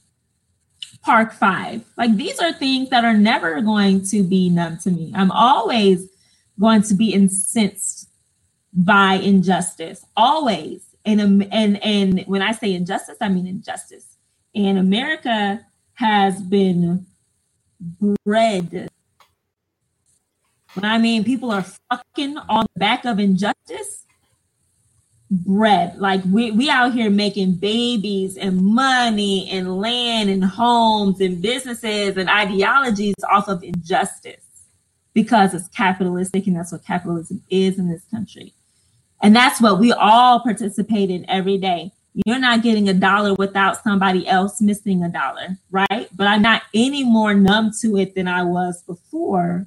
Park 1.02 1.32
Five, 1.32 1.84
like 1.96 2.14
these 2.16 2.38
are 2.40 2.52
things 2.52 2.90
that 2.90 3.04
are 3.04 3.16
never 3.16 3.60
going 3.60 4.04
to 4.06 4.22
be 4.22 4.50
numb 4.50 4.78
to 4.78 4.90
me. 4.90 5.12
I'm 5.14 5.30
always 5.30 6.08
going 6.60 6.82
to 6.82 6.94
be 6.94 7.12
incensed 7.12 8.08
by 8.72 9.14
injustice, 9.14 10.04
always. 10.16 10.84
And 11.04 11.20
um, 11.20 11.42
and 11.50 11.82
and 11.82 12.24
when 12.26 12.42
I 12.42 12.52
say 12.52 12.74
injustice, 12.74 13.16
I 13.20 13.28
mean 13.28 13.46
injustice. 13.46 14.16
And 14.54 14.78
America 14.78 15.64
has 15.94 16.40
been 16.40 17.06
bred. 18.24 18.88
When 20.74 20.84
I 20.84 20.98
mean 20.98 21.24
people 21.24 21.50
are 21.50 21.64
fucking 21.90 22.36
on 22.36 22.66
the 22.74 22.80
back 22.80 23.06
of 23.06 23.18
injustice, 23.18 24.05
bread. 25.30 25.96
Like 25.98 26.22
we 26.24 26.50
we 26.50 26.70
out 26.70 26.92
here 26.92 27.10
making 27.10 27.54
babies 27.54 28.36
and 28.36 28.62
money 28.62 29.48
and 29.50 29.78
land 29.78 30.30
and 30.30 30.44
homes 30.44 31.20
and 31.20 31.42
businesses 31.42 32.16
and 32.16 32.28
ideologies 32.28 33.14
off 33.30 33.48
of 33.48 33.62
injustice 33.62 34.42
because 35.14 35.54
it's 35.54 35.68
capitalistic 35.68 36.46
and 36.46 36.56
that's 36.56 36.72
what 36.72 36.84
capitalism 36.84 37.42
is 37.50 37.78
in 37.78 37.88
this 37.88 38.04
country. 38.10 38.52
And 39.22 39.34
that's 39.34 39.60
what 39.60 39.80
we 39.80 39.92
all 39.92 40.40
participate 40.40 41.10
in 41.10 41.28
every 41.28 41.58
day. 41.58 41.90
You're 42.24 42.38
not 42.38 42.62
getting 42.62 42.88
a 42.88 42.94
dollar 42.94 43.34
without 43.34 43.82
somebody 43.82 44.26
else 44.28 44.60
missing 44.60 45.02
a 45.02 45.08
dollar, 45.08 45.58
right? 45.70 46.08
But 46.14 46.26
I'm 46.26 46.42
not 46.42 46.62
any 46.74 47.02
more 47.04 47.34
numb 47.34 47.72
to 47.80 47.96
it 47.96 48.14
than 48.14 48.28
I 48.28 48.42
was 48.42 48.82
before 48.82 49.66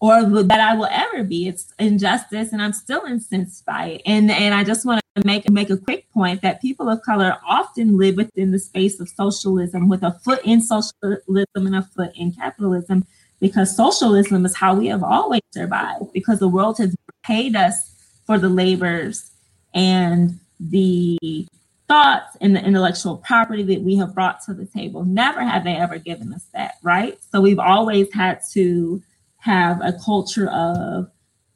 or 0.00 0.22
that 0.42 0.60
I 0.60 0.74
will 0.74 0.88
ever 0.90 1.24
be. 1.24 1.48
It's 1.48 1.72
injustice, 1.78 2.52
and 2.52 2.60
I'm 2.60 2.72
still 2.72 3.04
incensed 3.04 3.64
by 3.64 3.86
it. 3.86 4.02
And 4.06 4.30
and 4.30 4.54
I 4.54 4.64
just 4.64 4.84
want 4.84 5.00
to 5.16 5.26
make 5.26 5.48
make 5.50 5.70
a 5.70 5.76
quick 5.76 6.10
point 6.12 6.42
that 6.42 6.60
people 6.60 6.88
of 6.88 7.02
color 7.02 7.36
often 7.46 7.96
live 7.96 8.16
within 8.16 8.50
the 8.50 8.58
space 8.58 9.00
of 9.00 9.08
socialism 9.08 9.88
with 9.88 10.02
a 10.02 10.12
foot 10.24 10.40
in 10.44 10.60
socialism 10.60 11.66
and 11.66 11.76
a 11.76 11.82
foot 11.82 12.12
in 12.14 12.32
capitalism, 12.32 13.06
because 13.40 13.74
socialism 13.74 14.44
is 14.44 14.56
how 14.56 14.74
we 14.74 14.88
have 14.88 15.02
always 15.02 15.42
survived. 15.52 16.12
Because 16.12 16.38
the 16.38 16.48
world 16.48 16.78
has 16.78 16.94
paid 17.24 17.56
us 17.56 17.92
for 18.26 18.38
the 18.38 18.48
labors 18.48 19.30
and 19.74 20.38
the 20.60 21.46
thoughts 21.88 22.36
and 22.40 22.56
the 22.56 22.64
intellectual 22.64 23.16
property 23.18 23.62
that 23.62 23.80
we 23.82 23.96
have 23.96 24.14
brought 24.14 24.42
to 24.42 24.52
the 24.52 24.66
table. 24.66 25.04
Never 25.04 25.42
have 25.42 25.64
they 25.64 25.76
ever 25.76 25.98
given 25.98 26.32
us 26.32 26.44
that, 26.52 26.74
right? 26.82 27.18
So 27.30 27.40
we've 27.40 27.58
always 27.58 28.12
had 28.12 28.40
to 28.52 29.02
have 29.46 29.80
a 29.82 29.92
culture 30.04 30.50
of 30.50 31.10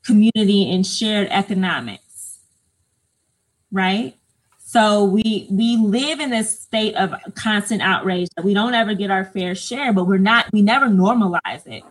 community 0.04 0.70
and 0.70 0.86
shared 0.86 1.28
economics 1.30 2.10
right? 3.70 4.16
So 4.58 5.04
we 5.04 5.48
we 5.50 5.76
live 5.76 6.20
in 6.20 6.30
this 6.30 6.60
state 6.60 6.94
of 6.94 7.14
constant 7.34 7.82
outrage 7.82 8.28
that 8.36 8.44
we 8.44 8.54
don't 8.54 8.74
ever 8.74 8.94
get 8.94 9.10
our 9.10 9.24
fair 9.24 9.54
share 9.54 9.92
but 9.92 10.04
we're 10.04 10.18
not 10.18 10.46
we 10.52 10.62
never 10.62 10.86
normalize 10.86 11.66
it. 11.66 11.82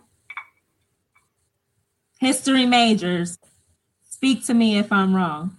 History 2.18 2.66
majors 2.66 3.38
speak 4.08 4.44
to 4.46 4.54
me 4.54 4.78
if 4.78 4.92
i'm 4.92 5.14
wrong. 5.14 5.56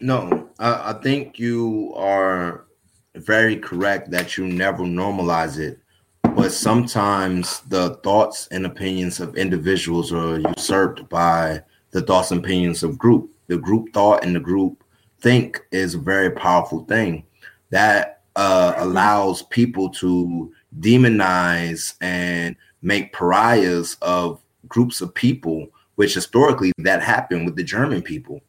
No, 0.00 0.48
I, 0.58 0.90
I 0.90 0.92
think 0.94 1.38
you 1.38 1.92
are 1.96 2.64
very 3.14 3.56
correct 3.56 4.10
that 4.10 4.36
you 4.38 4.46
never 4.46 4.84
normalize 4.84 5.58
it. 5.58 5.78
But 6.34 6.52
sometimes 6.52 7.60
the 7.68 7.96
thoughts 8.02 8.48
and 8.50 8.64
opinions 8.64 9.20
of 9.20 9.36
individuals 9.36 10.12
are 10.12 10.38
usurped 10.40 11.08
by 11.08 11.62
the 11.90 12.00
thoughts 12.00 12.30
and 12.30 12.44
opinions 12.44 12.82
of 12.82 12.98
group. 12.98 13.30
The 13.48 13.58
group 13.58 13.92
thought 13.92 14.24
and 14.24 14.34
the 14.34 14.40
group 14.40 14.82
think 15.20 15.60
is 15.70 15.94
a 15.94 15.98
very 15.98 16.30
powerful 16.30 16.84
thing 16.84 17.24
that 17.70 18.22
uh, 18.36 18.74
allows 18.76 19.42
people 19.42 19.90
to 19.90 20.52
demonize 20.80 21.94
and 22.00 22.56
make 22.82 23.12
pariahs 23.12 23.96
of 24.00 24.40
groups 24.68 25.00
of 25.00 25.14
people, 25.14 25.66
which 25.96 26.14
historically 26.14 26.72
that 26.78 27.02
happened 27.02 27.44
with 27.44 27.56
the 27.56 27.64
German 27.64 28.02
people. 28.02 28.40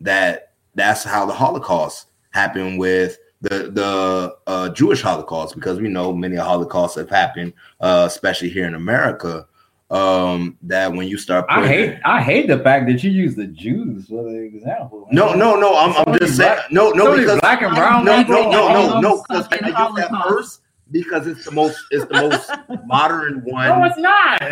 That 0.00 0.52
that's 0.74 1.04
how 1.04 1.26
the 1.26 1.32
Holocaust 1.32 2.08
happened 2.30 2.78
with 2.78 3.18
the 3.40 3.70
the 3.70 4.36
uh, 4.46 4.68
Jewish 4.70 5.00
Holocaust 5.02 5.54
because 5.54 5.78
we 5.80 5.88
know 5.88 6.12
many 6.12 6.36
Holocausts 6.36 6.96
have 6.96 7.10
happened, 7.10 7.52
uh, 7.80 8.04
especially 8.06 8.48
here 8.50 8.66
in 8.66 8.74
America. 8.74 9.46
Um, 9.90 10.58
that 10.64 10.92
when 10.92 11.08
you 11.08 11.16
start, 11.16 11.46
I 11.48 11.62
putting- 11.62 11.70
hate 11.70 11.98
I 12.04 12.20
hate 12.20 12.46
the 12.46 12.58
fact 12.58 12.86
that 12.88 13.02
you 13.02 13.10
use 13.10 13.34
the 13.34 13.46
Jews 13.46 14.08
for 14.08 14.22
the 14.22 14.36
example. 14.38 15.08
No, 15.10 15.32
no, 15.32 15.56
no. 15.56 15.74
I'm, 15.78 15.92
So 15.94 15.98
I'm 16.00 16.04
many 16.12 16.18
just 16.18 16.36
saying. 16.36 16.56
black- 16.56 16.72
No, 16.72 16.90
so 16.90 16.96
no, 16.96 17.16
because 17.16 17.40
black 17.40 17.62
and 17.62 17.74
brown 17.74 18.04
no, 18.04 18.20
no, 18.22 18.50
no, 18.50 18.68
no, 18.68 19.00
no. 19.00 19.22
Because 19.26 19.46
I 19.46 19.56
fucking 19.56 19.68
use 19.68 19.94
that 20.10 20.24
first 20.28 20.60
because 20.90 21.26
it's 21.26 21.44
the 21.46 21.52
most, 21.52 21.78
it's 21.90 22.04
the 22.04 22.14
most 22.20 22.50
modern 22.86 23.40
one. 23.46 23.68
No, 23.68 23.84
it's 23.84 23.96
not. 23.98 24.42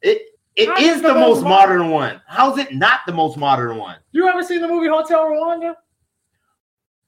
It 0.00 0.22
it 0.56 0.68
How 0.68 0.76
is 0.78 0.96
is 0.96 1.02
the 1.02 1.08
the 1.08 1.14
most 1.14 1.42
most 1.42 1.44
modern 1.44 1.90
one. 1.90 2.22
How's 2.26 2.56
it 2.56 2.74
not 2.74 3.00
the 3.06 3.12
most 3.12 3.36
modern 3.36 3.76
one? 3.76 3.96
You 4.12 4.28
ever 4.28 4.42
seen 4.42 4.62
the 4.62 4.68
movie 4.68 4.88
Hotel 4.88 5.26
Rwanda? 5.26 5.74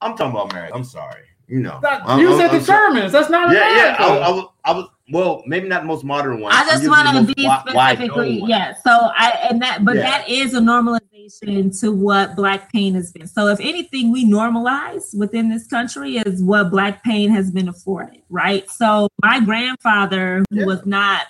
I'm 0.03 0.17
talking 0.17 0.31
about 0.31 0.53
marriage. 0.53 0.71
I'm 0.73 0.83
sorry. 0.83 1.21
You 1.47 1.59
know, 1.59 1.79
That, 1.81 2.07
I'm- 2.07 2.19
you 2.19 2.29
I'm- 2.29 2.39
said 2.39 2.49
I'm 2.51 2.59
the 2.59 2.63
sorry. 2.65 2.93
Germans. 2.93 3.11
That's 3.11 3.29
not 3.29 3.51
Yeah, 3.51 3.75
yeah. 3.75 3.95
I, 3.99 4.07
I 4.17 4.29
was, 4.31 4.45
I 4.63 4.71
was, 4.71 4.87
Well, 5.11 5.43
maybe 5.45 5.67
not 5.67 5.81
the 5.81 5.87
most 5.87 6.03
modern 6.05 6.39
one. 6.39 6.53
I 6.53 6.63
just 6.65 6.85
I'm 6.85 6.89
want 6.89 7.27
to 7.27 7.33
be 7.35 7.45
most 7.45 7.65
wi- 7.65 7.75
wide-known 7.75 8.07
specifically, 8.07 8.41
one. 8.41 8.49
yeah. 8.49 8.73
So 8.83 8.89
I 8.91 9.47
and 9.49 9.61
that, 9.61 9.83
but 9.83 9.95
Yeah. 9.97 10.03
that 10.03 10.29
is 10.29 10.53
a 10.53 10.61
normalization 10.61 11.77
to 11.81 11.91
what 11.91 12.35
black 12.37 12.71
pain 12.71 12.93
has 12.95 13.11
been. 13.11 13.27
So 13.27 13.47
if 13.47 13.59
anything, 13.59 14.11
we 14.11 14.25
normalize 14.25 15.15
within 15.17 15.49
this 15.49 15.67
country 15.67 16.17
is 16.17 16.41
what 16.41 16.71
black 16.71 17.03
pain 17.03 17.29
has 17.31 17.51
been 17.51 17.67
afforded, 17.67 18.21
right? 18.29 18.69
So 18.71 19.09
my 19.21 19.41
grandfather, 19.41 20.43
who 20.49 20.59
Yeah. 20.61 20.65
was 20.65 20.85
not 20.85 21.23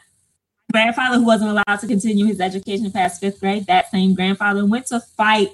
grandfather 0.72 1.18
who 1.18 1.26
wasn't 1.26 1.50
allowed 1.52 1.80
to 1.80 1.88
continue 1.88 2.26
his 2.26 2.40
education 2.40 2.92
past 2.92 3.20
fifth 3.22 3.40
grade, 3.40 3.66
that 3.68 3.90
same 3.92 4.14
grandfather 4.16 4.66
went 4.66 4.88
to 4.88 5.00
fight 5.00 5.50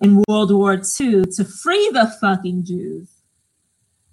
in 0.00 0.22
World 0.28 0.52
War 0.52 0.74
II 0.74 1.24
to 1.36 1.44
free 1.44 1.90
the 1.92 2.12
fucking 2.20 2.64
Jews. 2.64 3.10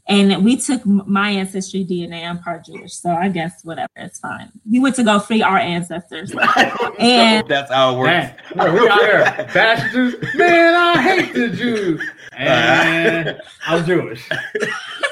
And 0.08 0.46
we 0.46 0.56
took 0.58 0.86
my 0.86 1.32
ancestry 1.32 1.84
DNA. 1.84 2.30
I'm 2.30 2.38
part 2.38 2.66
Jewish, 2.66 2.94
so 2.94 3.10
I 3.10 3.28
guess 3.28 3.62
whatever, 3.64 3.90
it's 3.96 4.20
fine. 4.20 4.52
We 4.70 4.80
went 4.80 4.96
to 4.98 5.04
go 5.04 5.18
free 5.18 5.42
our 5.42 5.58
ancestors. 5.58 6.32
I 6.40 6.66
don't 6.78 7.00
know 7.00 7.06
And- 7.06 7.48
that's 7.48 7.72
how 7.74 7.96
it 7.96 7.98
works. 7.98 8.12
Dang, 8.56 8.74
we 8.74 8.88
out 8.88 9.00
here 9.00 9.50
bashing 9.52 9.92
Jews. 9.92 10.16
Man, 10.36 10.74
I 10.76 11.02
hate 11.02 11.34
the 11.34 11.50
Jews. 11.50 12.02
And 12.38 13.40
I'm 13.66 13.86
Jewish. 13.86 14.30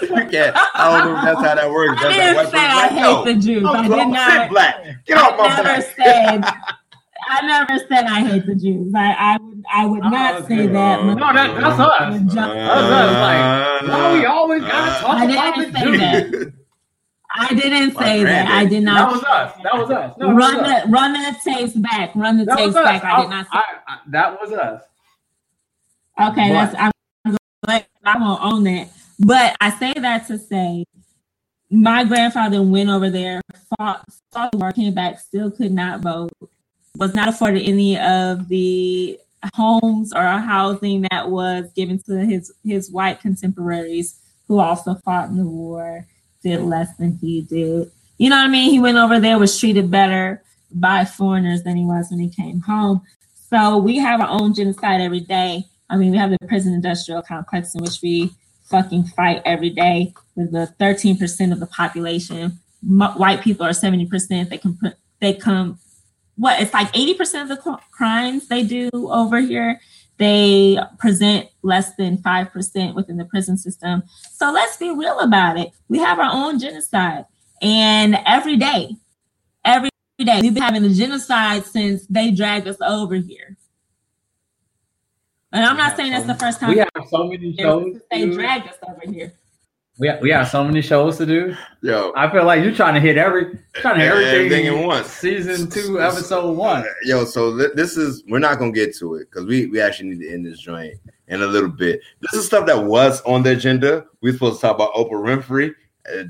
You 0.01 0.09
can't. 0.09 0.53
I 0.75 0.99
don't 0.99 1.13
know 1.13 1.17
if 1.19 1.23
that's 1.23 1.39
how 1.47 1.55
that 1.55 1.71
works. 1.71 2.03
I 2.03 2.11
didn't 2.11 2.35
like 2.35 2.47
say 2.51 2.57
I 2.57 2.87
hate 2.89 3.23
the 3.35 3.41
Jews. 3.41 3.63
I 3.65 3.69
I'm 3.77 3.89
did 3.89 3.99
I'm 3.99 4.11
not. 4.11 4.49
black. 4.49 5.05
Get 5.05 5.17
off 5.17 5.37
my 5.37 5.45
I 5.45 5.55
never 5.55 5.63
back. 5.63 5.95
said. 5.95 6.43
I 7.29 7.45
never 7.45 7.77
said 7.87 8.05
I 8.05 8.25
hate 8.27 8.45
the 8.45 8.55
Jews. 8.55 8.93
I, 8.95 9.13
I 9.13 9.37
would. 9.37 9.63
I 9.73 9.85
would 9.85 10.03
Oh, 10.03 10.09
not 10.09 10.35
okay. 10.43 10.57
say 10.57 10.67
that. 10.67 11.05
No, 11.05 11.15
that- 11.15 11.33
that's 11.61 11.79
us. 11.79 12.21
Just- 12.21 12.35
That's 12.35 12.91
us, 12.91 13.13
like, 13.13 13.89
why 13.89 14.13
we 14.13 14.25
uh, 14.25 14.31
always 14.31 14.61
gotta 14.61 14.91
uh, 14.91 14.99
talk 15.01 15.15
I 15.15 15.25
about 15.25 15.55
didn't 15.55 15.73
the 15.73 15.79
say 15.79 15.85
Jews? 15.85 15.99
that. 15.99 16.53
I 17.35 17.47
didn't 17.55 17.93
My 17.95 18.05
say 18.05 18.23
that. 18.23 18.47
I 18.47 18.65
granddad. 18.65 18.69
did 18.69 18.87
That 18.87 19.11
was 19.11 19.23
us. 19.23 19.53
That 19.63 19.73
was 19.73 19.89
us. 19.89 20.17
No, 20.19 20.27
run 20.33 20.37
was 20.37 20.67
us. 20.71 20.83
the 20.85 20.89
run 20.91 21.13
the 21.13 21.35
tapes 21.43 21.73
back. 21.73 22.15
Run 22.15 22.37
the 22.37 22.45
That 22.45 22.57
tapes 22.57 22.73
back. 22.75 23.03
I 23.03 23.21
did 23.21 23.29
not 23.29 23.45
say. 23.45 23.51
I- 23.53 23.63
I- 23.87 23.99
that 24.07 24.39
was 24.41 24.51
us. 24.51 24.81
Okay, 26.21 26.49
But- 26.49 26.71
that's 26.71 26.75
I'm 26.77 26.91
gonna 27.65 27.85
I'm 28.05 28.19
gonna 28.19 28.55
own 28.55 28.63
that. 28.65 28.89
But 29.19 29.55
I 29.61 29.71
say 29.71 29.93
that 29.93 30.27
to 30.27 30.37
say 30.37 30.83
my 31.71 32.03
grandfather 32.03 32.61
went 32.61 32.89
over 32.89 33.09
there, 33.09 33.41
fought, 33.79 34.03
fought 34.31 34.51
the 34.51 34.57
war, 34.59 34.71
came 34.71 34.93
back, 34.93 35.19
still 35.19 35.49
could 35.49 35.71
not 35.71 36.01
vote, 36.01 36.31
was 36.97 37.13
not 37.15 37.27
afforded 37.27 37.63
any 37.63 37.99
of 37.99 38.47
the 38.49 39.19
homes 39.55 40.13
or 40.13 40.21
housing 40.21 41.05
that 41.11 41.29
was 41.29 41.65
given 41.75 41.99
to 42.03 42.25
his 42.25 42.53
his 42.63 42.91
white 42.91 43.19
contemporaries 43.19 44.19
who 44.47 44.59
also 44.59 44.95
fought 45.05 45.29
in 45.29 45.37
the 45.37 45.45
war, 45.45 46.05
did 46.43 46.61
less 46.61 46.95
than 46.97 47.17
he 47.17 47.41
did. 47.41 47.89
You 48.17 48.29
know 48.29 48.37
what 48.37 48.45
I 48.45 48.49
mean? 48.49 48.69
He 48.69 48.79
went 48.79 48.97
over 48.97 49.19
there, 49.19 49.39
was 49.39 49.59
treated 49.59 49.89
better 49.89 50.43
by 50.71 51.05
foreigners 51.05 51.63
than 51.63 51.75
he 51.75 51.85
was 51.85 52.07
when 52.09 52.19
he 52.19 52.29
came 52.29 52.61
home. 52.61 53.01
So 53.49 53.77
we 53.77 53.97
have 53.97 54.21
our 54.21 54.29
own 54.29 54.53
genocide 54.53 55.01
every 55.01 55.19
day. 55.19 55.65
I 55.89 55.97
mean, 55.97 56.11
we 56.11 56.17
have 56.17 56.31
the 56.31 56.37
prison 56.47 56.73
industrial 56.73 57.21
complex 57.21 57.75
in 57.75 57.83
which 57.83 58.01
we 58.01 58.31
fucking 58.65 59.05
fight 59.05 59.41
every 59.45 59.69
day 59.69 60.13
with 60.35 60.51
the 60.51 60.73
13% 60.79 61.51
of 61.51 61.59
the 61.59 61.67
population. 61.67 62.59
White 62.81 63.41
people 63.41 63.65
are 63.65 63.71
70%. 63.71 64.49
They 64.49 64.57
can 64.57 64.75
put, 64.75 64.95
they 65.19 65.33
come, 65.33 65.79
what, 66.35 66.61
it's 66.61 66.73
like 66.73 66.91
80% 66.93 67.43
of 67.43 67.47
the 67.49 67.79
crimes 67.91 68.47
they 68.47 68.63
do 68.63 68.89
over 68.93 69.39
here. 69.39 69.79
They 70.17 70.77
present 70.99 71.49
less 71.63 71.95
than 71.95 72.17
5% 72.17 72.95
within 72.95 73.17
the 73.17 73.25
prison 73.25 73.57
system. 73.57 74.03
So 74.31 74.51
let's 74.51 74.77
be 74.77 74.91
real 74.91 75.19
about 75.19 75.57
it. 75.57 75.71
We 75.89 75.99
have 75.99 76.19
our 76.19 76.29
own 76.31 76.59
genocide. 76.59 77.25
And 77.61 78.17
every 78.25 78.57
day, 78.57 78.95
every 79.65 79.89
day, 80.19 80.39
we've 80.41 80.53
been 80.53 80.63
having 80.63 80.83
the 80.83 80.93
genocide 80.93 81.65
since 81.65 82.05
they 82.07 82.31
dragged 82.31 82.67
us 82.67 82.77
over 82.81 83.15
here. 83.15 83.57
And 85.51 85.65
I'm 85.65 85.77
not 85.77 85.95
saying 85.95 86.11
that's 86.11 86.25
the 86.25 86.35
first 86.35 86.59
time 86.59 86.69
We 86.71 86.77
have 86.77 86.89
so 87.09 87.27
many 87.27 87.55
shows. 87.55 87.97
they 88.11 88.29
dragged 88.29 88.67
us 88.67 88.77
over 88.87 89.11
here. 89.11 89.33
We 89.99 90.07
have, 90.07 90.21
we 90.21 90.31
have 90.31 90.47
so 90.47 90.63
many 90.63 90.81
shows 90.81 91.17
to 91.17 91.25
do. 91.25 91.55
Yo, 91.81 92.11
I 92.15 92.27
feel 92.31 92.45
like 92.45 92.63
you're 92.63 92.73
trying 92.73 92.95
to 92.95 92.99
hit 92.99 93.15
every 93.15 93.59
trying 93.73 93.99
to 93.99 94.05
everything, 94.05 94.35
Everything 94.35 94.65
in 94.65 94.87
one. 94.87 95.03
Season 95.05 95.69
two, 95.69 96.01
episode 96.01 96.57
one. 96.57 96.83
Yo, 97.03 97.25
so 97.25 97.55
th- 97.55 97.73
this 97.75 97.95
is 97.95 98.23
we're 98.27 98.39
not 98.39 98.57
gonna 98.57 98.71
get 98.71 98.95
to 98.97 99.15
it 99.15 99.29
because 99.29 99.45
we 99.45 99.67
we 99.67 99.79
actually 99.79 100.09
need 100.09 100.21
to 100.21 100.33
end 100.33 100.47
this 100.47 100.57
joint 100.59 100.95
in 101.27 101.43
a 101.43 101.45
little 101.45 101.69
bit. 101.69 102.01
This 102.21 102.33
is 102.33 102.45
stuff 102.47 102.65
that 102.65 102.83
was 102.85 103.21
on 103.21 103.43
the 103.43 103.51
agenda. 103.51 104.05
We 104.21 104.31
are 104.31 104.33
supposed 104.33 104.61
to 104.61 104.61
talk 104.67 104.75
about 104.75 104.93
Oprah 104.95 105.11
Winfrey. 105.43 105.75
Uh, 106.11 106.23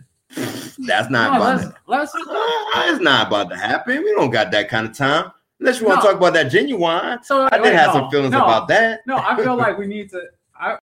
that's 0.79 1.09
not 1.09 1.31
No, 1.31 1.37
about 1.37 1.55
let's, 1.61 1.63
it. 1.63 1.73
let's 1.87 2.15
Uh, 2.15 2.83
It's 2.87 2.99
not 3.01 3.27
about 3.27 3.49
to 3.49 3.55
happen. 3.55 4.03
We 4.03 4.11
don't 4.13 4.29
got 4.31 4.51
that 4.51 4.67
kind 4.67 4.87
of 4.87 4.97
time. 4.97 5.31
Unless 5.61 5.79
you 5.79 5.87
want 5.87 6.01
to 6.01 6.05
No. 6.05 6.09
talk 6.11 6.17
about 6.19 6.33
that 6.33 6.51
genuine. 6.51 7.23
so 7.23 7.43
I 7.49 7.49
did 7.51 7.61
wait, 7.61 7.73
have 7.75 7.93
no, 7.93 8.01
some 8.01 8.09
feelings 8.11 8.33
about 8.33 8.67
that. 8.67 9.01
No, 9.07 9.15
I 9.15 9.37
feel 9.41 9.55
like 9.65 9.77
we 9.77 9.87
need 9.87 10.09
to. 10.09 10.21
I 10.59 10.77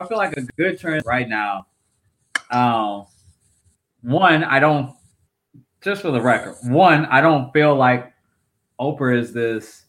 I 0.00 0.06
feel 0.06 0.16
like 0.16 0.34
a 0.38 0.40
good 0.56 0.80
trend 0.80 1.02
right 1.04 1.28
now. 1.28 1.66
Um, 2.50 3.06
one, 4.02 4.44
I 4.44 4.58
don't. 4.60 4.94
Just 5.82 6.02
for 6.02 6.10
the 6.10 6.20
record, 6.20 6.56
one, 6.64 7.04
I 7.06 7.20
don't 7.20 7.52
feel 7.52 7.74
like 7.76 8.12
Oprah 8.80 9.16
is 9.18 9.32
this, 9.32 9.84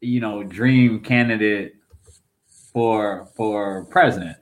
you 0.00 0.20
know, 0.20 0.42
dream 0.42 1.00
candidate 1.00 1.74
for 2.72 3.28
for 3.36 3.84
president. 3.86 4.36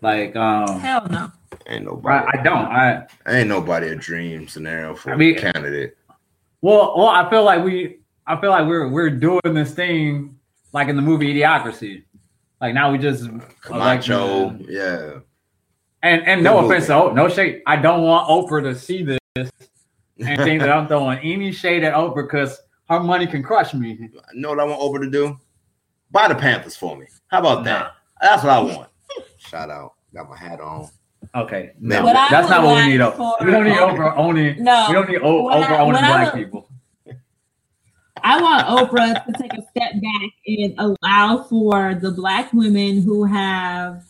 Like, 0.00 0.36
um, 0.36 0.80
Hell 0.80 1.06
no. 1.10 1.32
Ain't 1.66 1.86
nobody. 1.86 2.26
I, 2.26 2.40
I 2.40 2.42
don't. 2.42 2.64
I 2.66 3.06
ain't 3.26 3.48
nobody 3.48 3.88
a 3.88 3.96
dream 3.96 4.46
scenario 4.48 4.94
for 4.94 5.12
I 5.12 5.16
mean- 5.16 5.36
a 5.38 5.40
candidate. 5.40 5.96
Well, 6.60 6.94
well, 6.96 7.08
I 7.08 7.28
feel 7.28 7.44
like 7.44 7.62
we, 7.62 7.98
I 8.26 8.40
feel 8.40 8.48
like 8.50 8.66
we're 8.66 8.88
we're 8.88 9.10
doing 9.10 9.40
this 9.52 9.72
thing 9.74 10.38
like 10.72 10.88
in 10.88 10.96
the 10.96 11.02
movie 11.02 11.34
Idiocracy. 11.34 12.04
Like 12.60 12.72
now 12.74 12.90
we 12.90 12.96
just 12.98 13.28
Camacho, 13.60 14.50
elect- 14.50 14.64
yeah. 14.68 15.10
And 16.04 16.22
and 16.26 16.42
no 16.44 16.60
Good 16.60 16.66
offense, 16.70 16.86
to, 16.86 17.12
no 17.14 17.28
shade. 17.28 17.62
I 17.66 17.76
don't 17.76 18.02
want 18.02 18.28
Oprah 18.28 18.62
to 18.62 18.74
see 18.78 19.02
this 19.02 19.18
and 19.36 19.50
think 20.18 20.60
that 20.60 20.70
I'm 20.70 20.86
throwing 20.88 21.18
any 21.18 21.50
shade 21.50 21.82
at 21.82 21.94
Oprah 21.94 22.26
because 22.26 22.60
her 22.88 23.00
money 23.00 23.26
can 23.26 23.42
crush 23.42 23.74
me. 23.74 23.98
You 23.98 24.10
know 24.40 24.50
what 24.50 24.60
I 24.60 24.64
want 24.64 24.80
Oprah 24.80 25.02
to 25.04 25.10
do? 25.10 25.36
Buy 26.10 26.28
the 26.28 26.34
Panthers 26.36 26.76
for 26.76 26.96
me. 26.96 27.06
How 27.28 27.40
about 27.40 27.58
Nah. 27.58 27.64
that? 27.64 27.92
That's 28.22 28.44
what 28.44 28.52
I 28.52 28.60
want. 28.60 28.88
Shout 29.38 29.70
out. 29.70 29.94
Got 30.14 30.28
my 30.30 30.36
hat 30.36 30.60
on. 30.60 30.88
Okay, 31.34 31.72
Man, 31.80 32.00
no, 32.00 32.04
What 32.12 32.30
that's 32.30 32.48
not 32.50 32.62
what 32.64 32.76
we 32.84 32.92
need. 32.92 33.00
O- 33.00 33.10
for- 33.10 33.36
We 33.44 33.50
don't 33.50 33.64
need 33.64 33.72
Oprah 33.76 34.16
owning. 34.16 34.62
No. 34.62 34.86
We 34.88 34.94
don't 34.94 35.08
need 35.08 35.20
o- 35.22 35.42
What 35.44 35.54
I- 35.62 35.66
Oprah 35.66 35.78
owning 35.80 35.92
what 35.94 36.04
I 36.04 36.08
black 36.08 36.34
would- 36.34 36.44
people. 36.44 36.68
I 38.22 38.40
want 38.40 38.66
Oprah 38.90 39.24
to 39.26 39.32
take 39.32 39.52
a 39.54 39.62
step 39.62 39.92
back 39.94 40.30
and 40.46 40.74
allow 40.78 41.42
for 41.44 41.94
the 41.94 42.10
black 42.12 42.52
women 42.52 43.02
who 43.02 43.24
have 43.24 44.04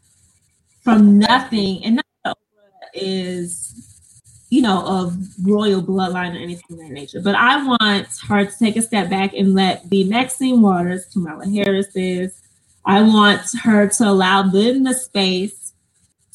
from 0.85 1.19
nothing, 1.19 1.83
and 1.85 1.97
not 1.97 2.07
that 2.25 2.37
Oprah 2.37 2.89
is, 2.93 4.41
you 4.51 4.61
know, 4.63 4.87
of 4.87 5.17
royal 5.43 5.83
bloodline 5.83 6.35
or 6.35 6.39
anything 6.39 6.65
of 6.73 6.79
that 6.79 6.91
nature. 6.91 7.21
But 7.21 7.35
I 7.35 7.65
want 7.67 8.07
her 8.29 8.45
to 8.45 8.59
take 8.59 8.77
a 8.77 8.83
step 8.83 9.09
back 9.11 9.33
and 9.33 9.55
let 9.55 9.89
the 9.89 10.05
Maxine 10.05 10.61
Waters, 10.61 11.07
Kamala 11.07 11.47
Harris 11.47 11.89
is. 11.97 12.41
I 12.85 13.03
want 13.03 13.41
her 13.63 13.89
to 13.89 14.05
allow 14.09 14.43
them 14.43 14.85
the 14.85 14.93
space 14.95 15.73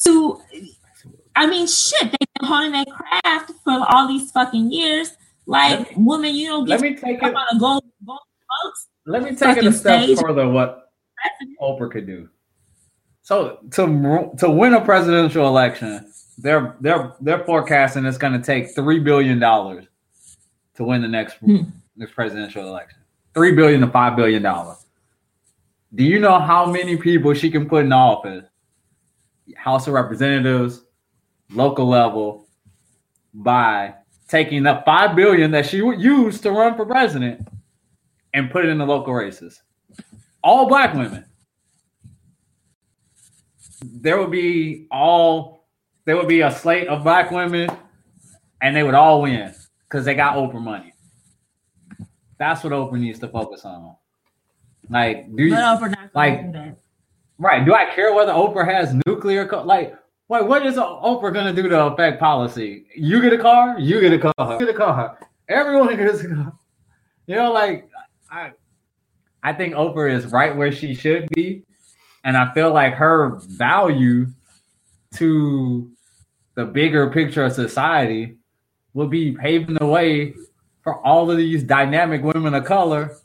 to. 0.00 0.40
I 1.36 1.46
mean, 1.46 1.68
shit, 1.68 2.02
they've 2.02 2.28
been 2.40 2.48
honing 2.48 2.72
their 2.72 2.84
craft 2.86 3.52
for 3.64 3.86
all 3.88 4.08
these 4.08 4.32
fucking 4.32 4.72
years. 4.72 5.12
Like, 5.46 5.92
woman, 5.96 6.34
you 6.34 6.48
don't 6.48 6.64
get 6.64 6.80
Let 6.80 6.90
me 6.90 6.96
take 6.96 7.22
it. 7.22 7.34
on 7.34 7.46
a 7.52 7.58
gold, 7.58 7.84
gold 8.04 8.18
votes. 8.64 8.88
Let 9.06 9.22
me 9.22 9.34
take 9.34 9.58
it 9.58 9.64
a 9.64 9.72
step 9.72 10.04
stage. 10.04 10.18
further. 10.18 10.48
What 10.48 10.90
Oprah 11.60 11.90
could 11.90 12.06
do. 12.06 12.28
So 13.30 13.58
to 13.74 14.32
to 14.38 14.50
win 14.50 14.74
a 14.74 14.80
presidential 14.84 15.46
election, 15.46 16.12
they're 16.36 16.74
they're 16.80 17.12
they're 17.20 17.44
forecasting 17.44 18.04
it's 18.04 18.18
going 18.18 18.32
to 18.32 18.44
take 18.44 18.74
three 18.74 18.98
billion 18.98 19.38
dollars 19.38 19.86
to 20.74 20.82
win 20.82 21.00
the 21.00 21.06
next 21.06 21.36
Hmm. 21.36 21.58
next 21.94 22.12
presidential 22.12 22.66
election. 22.66 22.98
Three 23.32 23.52
billion 23.54 23.82
to 23.82 23.86
five 23.86 24.16
billion 24.16 24.42
dollars. 24.42 24.84
Do 25.94 26.02
you 26.02 26.18
know 26.18 26.40
how 26.40 26.66
many 26.66 26.96
people 26.96 27.32
she 27.32 27.52
can 27.52 27.68
put 27.68 27.84
in 27.84 27.92
office? 27.92 28.46
House 29.54 29.86
of 29.86 29.94
Representatives, 29.94 30.82
local 31.50 31.86
level, 31.86 32.48
by 33.32 33.94
taking 34.26 34.64
the 34.64 34.82
five 34.84 35.14
billion 35.14 35.52
that 35.52 35.66
she 35.66 35.82
would 35.82 36.00
use 36.00 36.40
to 36.40 36.50
run 36.50 36.74
for 36.74 36.84
president 36.84 37.46
and 38.34 38.50
put 38.50 38.64
it 38.64 38.70
in 38.70 38.78
the 38.78 38.86
local 38.86 39.14
races. 39.14 39.62
All 40.42 40.66
black 40.66 40.94
women. 40.94 41.26
There 43.82 44.18
would 44.18 44.30
be 44.30 44.86
all 44.90 45.66
there 46.04 46.16
would 46.16 46.28
be 46.28 46.40
a 46.40 46.50
slate 46.50 46.88
of 46.88 47.02
black 47.04 47.30
women 47.30 47.68
and 48.62 48.74
they 48.74 48.82
would 48.82 48.94
all 48.94 49.22
win 49.22 49.54
because 49.88 50.04
they 50.04 50.14
got 50.14 50.36
Oprah 50.36 50.60
money. 50.62 50.92
That's 52.38 52.64
what 52.64 52.72
Oprah 52.72 52.98
needs 52.98 53.18
to 53.20 53.28
focus 53.28 53.64
on. 53.64 53.94
Like, 54.88 55.34
do 55.36 55.44
you 55.44 55.50
But 55.54 55.80
Oprah 55.80 55.90
not 55.94 56.10
like- 56.14 56.36
gonna 56.40 56.52
do 56.52 56.58
that. 56.70 56.76
right? 57.38 57.64
Do 57.64 57.74
I 57.74 57.86
care 57.94 58.12
whether 58.14 58.32
Oprah 58.32 58.64
has 58.66 58.94
nuclear 59.06 59.46
co- 59.46 59.62
like 59.62 59.94
Wait, 60.28 60.46
what 60.46 60.64
is 60.64 60.76
Oprah 60.76 61.34
gonna 61.34 61.52
do 61.52 61.68
to 61.68 61.86
affect 61.86 62.20
policy? 62.20 62.86
You 62.94 63.20
get 63.20 63.32
a 63.32 63.38
car, 63.38 63.78
you 63.80 64.00
get 64.00 64.12
a 64.12 64.18
car, 64.18 64.52
you 64.52 64.58
get 64.60 64.68
a 64.68 64.78
car. 64.78 65.18
Everyone 65.48 65.96
gets 65.96 66.20
a 66.22 66.28
car. 66.28 66.52
You 67.26 67.34
know, 67.36 67.52
like 67.52 67.88
I, 68.30 68.52
I 69.42 69.52
think 69.52 69.74
Oprah 69.74 70.12
is 70.12 70.26
right 70.26 70.56
where 70.56 70.70
she 70.70 70.94
should 70.94 71.28
be, 71.30 71.64
and 72.24 72.36
I 72.36 72.52
feel 72.52 72.72
like 72.72 72.94
her 72.94 73.36
value 73.48 74.26
to 75.14 75.90
the 76.54 76.64
bigger 76.64 77.10
picture 77.10 77.44
of 77.44 77.52
society 77.52 78.36
will 78.94 79.08
be 79.08 79.32
paving 79.32 79.74
the 79.74 79.86
way 79.86 80.34
for 80.82 81.04
all 81.06 81.30
of 81.30 81.36
these 81.36 81.62
dynamic 81.62 82.22
women 82.22 82.54
of 82.54 82.64
color 82.64 83.16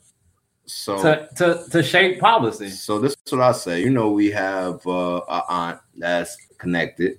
So 0.66 0.96
to, 1.02 1.28
to, 1.36 1.64
to 1.70 1.82
shape 1.82 2.20
policy. 2.20 2.68
So 2.70 2.98
this 2.98 3.16
is 3.24 3.32
what 3.32 3.42
I 3.42 3.52
say. 3.52 3.82
You 3.82 3.90
know, 3.90 4.10
we 4.10 4.30
have 4.30 4.86
uh, 4.86 5.20
a 5.28 5.42
aunt 5.48 5.80
that's 5.96 6.36
connected 6.58 7.18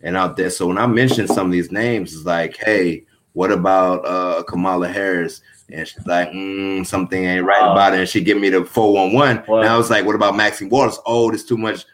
and 0.00 0.16
out 0.16 0.36
there. 0.36 0.50
So 0.50 0.66
when 0.66 0.78
I 0.78 0.86
mention 0.86 1.28
some 1.28 1.46
of 1.46 1.52
these 1.52 1.70
names, 1.70 2.14
it's 2.14 2.24
like, 2.24 2.56
hey, 2.56 3.04
what 3.32 3.52
about 3.52 4.04
uh, 4.06 4.42
Kamala 4.44 4.88
Harris? 4.88 5.42
And 5.72 5.86
she's 5.86 6.06
like, 6.06 6.30
mm, 6.30 6.86
something 6.86 7.24
ain't 7.24 7.44
right 7.44 7.62
Oh. 7.62 7.72
about 7.72 7.94
it. 7.94 8.00
And 8.00 8.08
she 8.08 8.20
give 8.22 8.38
me 8.38 8.48
the 8.50 8.64
411. 8.64 9.44
Well- 9.48 9.60
and 9.62 9.68
I 9.68 9.76
was 9.76 9.90
like, 9.90 10.04
what 10.04 10.14
about 10.14 10.36
Maxine 10.36 10.68
Waters? 10.68 10.98
Oh, 11.06 11.30
there's 11.30 11.44
too 11.44 11.56
much. 11.56 11.84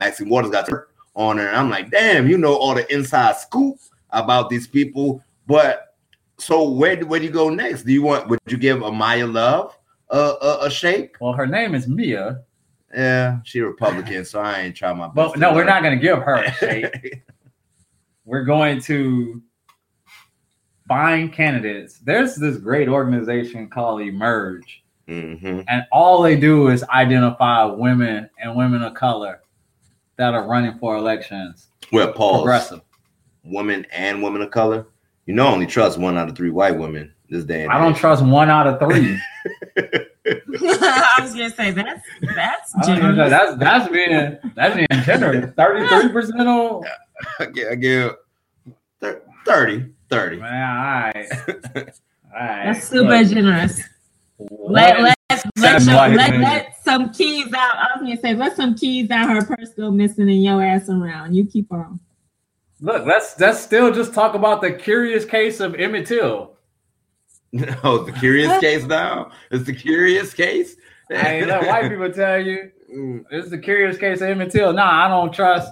Maxine 0.00 0.28
Waters 0.28 0.50
got 0.50 0.68
her 0.70 0.88
on 1.14 1.38
her. 1.38 1.46
And 1.48 1.56
I'm 1.56 1.70
like, 1.70 1.90
damn, 1.90 2.28
you 2.28 2.38
know 2.38 2.54
all 2.54 2.74
the 2.74 2.90
inside 2.92 3.36
scoop 3.36 3.76
about 4.10 4.48
these 4.50 4.66
people. 4.66 5.22
But 5.46 5.94
so 6.38 6.68
where, 6.70 6.96
do- 6.96 7.06
where 7.06 7.20
do 7.20 7.26
you 7.26 7.32
go 7.32 7.48
next? 7.50 7.82
Do 7.84 7.92
you 7.92 8.02
want, 8.02 8.28
would 8.28 8.38
you 8.48 8.56
give 8.56 8.78
Amaya 8.78 9.30
Love 9.32 9.76
a, 10.10 10.16
a, 10.18 10.58
a 10.66 10.70
shake? 10.70 11.16
Well, 11.20 11.32
her 11.34 11.46
name 11.46 11.74
is 11.74 11.86
Mia, 11.88 12.40
Yeah, 12.94 13.38
she 13.44 13.60
Republican, 13.60 14.24
so 14.24 14.40
I 14.40 14.60
ain't 14.62 14.76
trying 14.76 14.96
my 14.98 15.06
best. 15.06 15.14
but 15.14 15.38
no, 15.38 15.54
we're 15.54 15.64
not 15.64 15.82
going 15.82 15.96
to 15.96 16.02
give 16.02 16.18
her 16.18 16.34
a 16.36 16.52
shape. 16.54 16.92
we're 18.24 18.44
going 18.44 18.80
to 18.82 19.42
find 20.92 21.32
candidates. 21.32 21.98
There's 22.00 22.34
this 22.36 22.58
great 22.58 22.86
organization 22.88 23.68
called 23.70 24.02
Emerge, 24.02 24.82
Mhm. 25.08 25.64
and 25.68 25.84
all 25.90 26.20
they 26.22 26.36
do 26.36 26.68
is 26.68 26.84
identify 26.90 27.64
women 27.64 28.28
and 28.38 28.54
women 28.54 28.82
of 28.82 28.92
color 28.94 29.40
that 30.16 30.34
are 30.34 30.46
running 30.46 30.78
for 30.78 30.96
elections. 30.96 31.68
Well, 31.92 32.12
pause. 32.12 32.42
Progressive. 32.42 32.80
women 33.44 33.84
and 33.90 34.22
women 34.22 34.40
of 34.42 34.50
color. 34.52 34.86
You 35.26 35.34
know, 35.34 35.48
only 35.48 35.66
trust 35.66 35.98
one 35.98 36.16
out 36.18 36.28
of 36.28 36.36
three 36.36 36.50
white 36.50 36.76
women 36.78 37.12
this 37.30 37.44
day. 37.44 37.62
And 37.64 37.72
I 37.72 37.78
don't 37.78 37.92
age. 37.94 37.98
trust 37.98 38.22
one 38.24 38.50
out 38.50 38.66
of 38.66 38.78
three. 38.78 39.18
I 40.26 41.18
was 41.20 41.32
gonna 41.34 41.50
say 41.50 41.70
that's 41.72 42.00
that's 42.36 42.88
I 42.88 42.98
know. 42.98 43.28
That's 43.28 43.56
that's 43.56 43.88
being 43.90 44.38
that's 44.54 44.74
being 44.76 44.86
generous. 45.04 45.52
Thirty 45.56 45.88
three 45.88 46.12
percent 46.12 46.46
on. 46.48 46.84
I 47.40 47.46
give, 47.46 47.68
I 47.70 47.74
give 47.76 48.12
thir- 49.00 49.22
30, 50.12 50.36
30. 50.36 50.42
Man, 50.42 50.76
all 50.76 50.84
right, 50.84 51.32
all 51.48 51.82
right. 52.32 52.64
That's 52.64 52.88
super 52.88 53.08
Look, 53.08 53.28
generous. 53.28 53.80
Let 54.38 55.00
let 55.00 55.16
let, 55.56 55.82
your, 55.82 55.94
white 55.94 56.16
let, 56.16 56.40
let 56.40 56.82
some 56.82 57.12
keys 57.12 57.52
out. 57.52 57.76
I 57.76 57.88
was 57.94 58.02
gonna 58.02 58.16
say 58.20 58.34
let 58.34 58.56
some 58.56 58.74
keys 58.74 59.10
out. 59.10 59.28
Her 59.28 59.44
purse 59.44 59.70
go 59.70 59.90
missing 59.90 60.28
and 60.28 60.42
your 60.42 60.62
ass 60.62 60.88
around. 60.88 61.34
You 61.34 61.46
keep 61.46 61.72
on. 61.72 62.00
Look, 62.80 63.06
let's 63.06 63.38
let's 63.38 63.60
still 63.60 63.92
just 63.92 64.12
talk 64.12 64.34
about 64.34 64.60
the 64.60 64.72
curious 64.72 65.24
case 65.24 65.60
of 65.60 65.74
Emmett 65.74 66.06
Till. 66.06 66.52
Oh, 67.84 68.02
the 68.02 68.12
curious 68.12 68.58
case 68.60 68.84
now? 68.84 69.30
It's 69.50 69.64
the 69.64 69.74
curious 69.74 70.32
case? 70.32 70.76
I 71.10 71.34
ain't 71.34 71.48
let 71.48 71.66
white 71.66 71.90
people 71.90 72.10
tell 72.10 72.40
you 72.40 72.70
mm. 72.90 73.24
It's 73.30 73.50
the 73.50 73.58
curious 73.58 73.98
case 73.98 74.22
of 74.22 74.28
Emmett 74.28 74.50
Till. 74.50 74.72
Nah, 74.72 75.04
I 75.04 75.08
don't 75.08 75.32
trust 75.34 75.70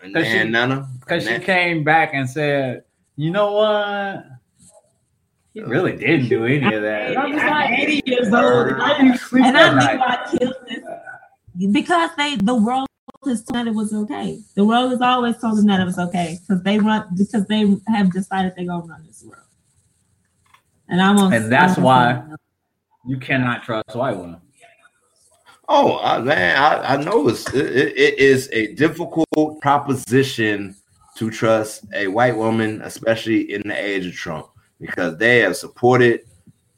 Cause 0.00 0.26
she- 0.26 0.36
and 0.36 0.52
Nana? 0.52 0.86
because 1.00 1.26
she 1.26 1.38
came 1.38 1.84
back 1.84 2.10
and 2.12 2.28
said, 2.28 2.84
you 3.20 3.30
know 3.30 3.52
what? 3.52 4.24
He 5.52 5.62
really 5.62 5.96
didn't 5.96 6.28
do 6.28 6.44
any 6.44 6.72
of 6.74 6.82
that. 6.82 7.16
I'm 7.18 7.32
just 7.32 7.44
I'm 7.44 7.50
like, 7.50 7.78
80 7.80 8.02
years 8.06 8.32
old, 8.32 8.68
and 8.68 8.82
I, 8.82 8.98
do 9.00 9.06
you 9.06 9.16
sleep 9.18 9.44
and 9.44 9.58
I 9.58 9.68
knew 9.70 9.74
night? 9.76 10.00
I 10.00 10.36
killed 10.38 10.54
this 10.68 11.72
because 11.72 12.10
they 12.16 12.36
the 12.36 12.54
world 12.54 12.86
has 13.26 13.42
told 13.44 13.56
that 13.56 13.66
it 13.66 13.74
was 13.74 13.92
okay. 13.92 14.38
The 14.54 14.64
world 14.64 14.92
has 14.92 15.00
always 15.02 15.36
told 15.38 15.58
them 15.58 15.66
that 15.66 15.80
it 15.80 15.84
was 15.84 15.98
okay 15.98 16.38
because 16.40 16.62
they 16.62 16.78
run 16.78 17.04
because 17.16 17.44
they 17.46 17.76
have 17.88 18.12
decided 18.12 18.54
they're 18.56 18.64
gonna 18.66 18.84
run 18.86 19.04
this 19.06 19.22
world. 19.26 19.42
And 20.88 21.02
I'm 21.02 21.18
on. 21.18 21.32
And 21.32 21.50
that's 21.52 21.76
why- 21.78 22.22
You 23.06 23.18
cannot 23.18 23.62
trust 23.64 23.94
white 23.94 24.16
women. 24.16 24.40
Oh 25.68 25.98
I, 26.00 26.20
man, 26.20 26.56
I, 26.56 26.94
I 26.94 26.96
know 26.96 27.28
it's 27.28 27.52
it, 27.52 27.66
it- 27.76 27.96
it 27.98 28.18
is 28.18 28.48
a 28.52 28.74
difficult 28.74 29.60
proposition 29.60 30.74
to 31.20 31.30
trust 31.30 31.84
a 31.94 32.06
white 32.06 32.34
woman, 32.34 32.80
especially 32.80 33.52
in 33.52 33.60
the 33.66 33.78
age 33.78 34.06
of 34.06 34.14
Trump, 34.14 34.46
because 34.80 35.18
they 35.18 35.40
have 35.40 35.54
supported 35.54 36.22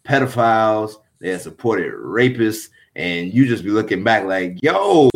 pedophiles, 0.05 0.97
they 1.20 1.30
have 1.30 1.40
supported 1.40 1.93
rapists, 1.93 2.70
and 2.97 3.32
you 3.32 3.47
just 3.47 3.62
be 3.62 3.70
looking 3.70 4.03
back 4.03 4.24
like, 4.24 4.61
yo, 4.61 5.09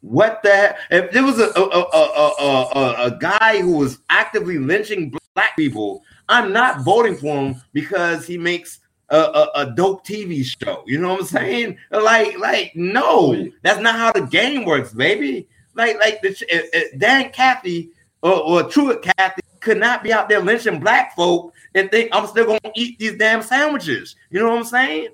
what 0.00 0.44
the 0.44 0.48
heck? 0.48 0.78
If 0.92 1.10
there 1.10 1.24
was 1.24 1.40
a 1.40 1.48
a, 1.56 1.60
a, 1.60 2.34
a, 2.38 3.06
a, 3.06 3.18
guy 3.18 3.60
who 3.62 3.78
was 3.78 3.98
actively 4.10 4.58
lynching 4.58 5.12
black 5.34 5.56
people, 5.56 6.04
I'm 6.28 6.52
not 6.52 6.82
voting 6.82 7.16
for 7.16 7.36
him 7.36 7.60
because 7.72 8.28
he 8.28 8.38
makes 8.38 8.78
a, 9.08 9.48
a, 9.56 9.72
dope 9.74 10.06
TV 10.06 10.44
show. 10.44 10.84
You 10.86 10.98
know 10.98 11.14
what 11.14 11.22
I'm 11.22 11.26
saying? 11.26 11.78
Like, 11.90 12.38
like, 12.38 12.76
no, 12.76 13.50
that's 13.62 13.80
not 13.80 13.96
how 13.96 14.12
the 14.12 14.24
game 14.24 14.64
works, 14.64 14.94
baby. 14.94 15.48
Like, 15.74 15.98
like 15.98 16.22
the 16.22 16.30
uh, 16.52 16.78
uh, 16.78 16.82
Dan 16.96 17.32
Cathy 17.32 17.90
or, 18.22 18.32
or 18.32 18.62
Truett 18.64 19.02
Cathy 19.02 19.42
could 19.60 19.78
not 19.78 20.02
be 20.02 20.12
out 20.12 20.28
there 20.28 20.40
lynching 20.40 20.80
black 20.80 21.14
folk 21.14 21.52
and 21.74 21.90
think 21.90 22.10
I'm 22.12 22.26
still 22.26 22.46
gonna 22.46 22.72
eat 22.74 22.98
these 22.98 23.16
damn 23.16 23.42
sandwiches. 23.42 24.16
You 24.30 24.40
know 24.40 24.48
what 24.48 24.58
I'm 24.58 24.64
saying? 24.64 25.08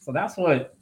So 0.00 0.12
that's 0.12 0.36
what, 0.36 0.76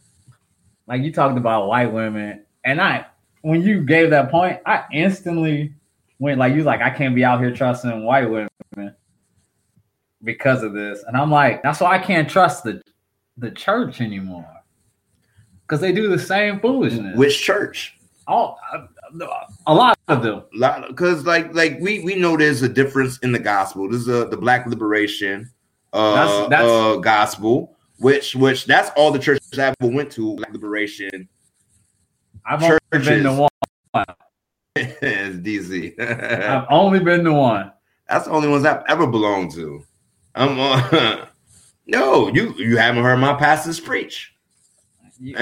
like 0.87 1.03
you 1.03 1.13
talked 1.13 1.39
about 1.39 1.69
white 1.69 1.93
women, 1.93 2.45
and 2.65 2.81
I, 2.81 3.07
when 3.43 3.63
you 3.63 3.83
gave 3.83 4.11
that 4.11 4.31
point, 4.31 4.61
I 4.67 4.85
instantly 4.93 5.73
went 6.19 6.39
like 6.39 6.55
you 6.55 6.65
like 6.65 6.81
I 6.81 6.91
can't 6.91 7.15
be 7.15 7.25
out 7.25 7.41
here 7.41 7.55
trusting 7.55 8.05
white 8.05 8.29
women 8.29 8.51
because 10.25 10.63
of 10.63 10.73
this, 10.73 11.05
and 11.07 11.17
I'm 11.17 11.31
like 11.31 11.63
that's 11.63 11.81
why 11.81 11.95
I 11.95 11.99
can't 11.99 12.29
trust 12.29 12.65
the 12.65 12.83
the 13.39 13.51
church 13.51 14.01
anymore 14.01 14.49
because 15.63 15.81
they 15.81 15.93
do 15.93 16.09
the 16.09 16.19
same 16.19 16.61
foolishness. 16.61 17.17
Which 17.17 17.41
church? 17.41 17.97
all 18.27 18.59
a 19.67 19.75
lot 19.75 19.99
of 20.09 20.23
them. 20.23 20.43
because 20.89 21.25
like 21.27 21.55
like 21.55 21.79
we 21.81 22.01
we 22.01 22.15
know 22.15 22.37
there's 22.37 22.63
a 22.63 22.69
difference 22.69 23.19
in 23.19 23.33
the 23.33 23.39
gospel. 23.39 23.89
This 23.89 24.03
is 24.03 24.09
a, 24.09 24.27
the 24.27 24.37
Black 24.37 24.67
Liberation 24.67 25.51
uh, 25.93 26.15
That's- 26.15 26.49
that's- 26.51 26.71
uh 26.71 26.97
gospel, 26.97 27.77
which 27.99 28.35
which 28.35 28.65
that's 28.67 28.91
all 28.97 29.11
the 29.11 29.19
churches 29.19 29.59
I 29.59 29.75
ever 29.81 29.93
went 29.93 30.11
to. 30.13 30.37
Black 30.37 30.53
Liberation 30.53 31.29
I've 32.45 32.63
only 32.63 32.79
been 32.91 33.03
Churches. 33.03 33.23
to 33.25 33.33
one. 33.95 34.05
it's 34.77 35.37
DC. 35.37 36.01
I've 36.51 36.67
only 36.71 36.99
been 37.01 37.25
to 37.25 37.33
one. 37.33 37.73
that's 38.09 38.25
the 38.25 38.33
only 38.33 38.49
ones 38.49 38.65
I've 38.65 38.83
ever 38.89 39.07
belonged 39.07 39.53
to. 39.53 39.85
I'm 40.35 40.59
uh, 40.59 41.27
no, 41.87 42.29
you 42.29 42.55
you 42.57 42.77
haven't 42.79 43.03
heard 43.05 43.19
my 43.19 43.35
pastors 43.35 43.79
preach. 43.79 44.32
You-. 45.23 45.37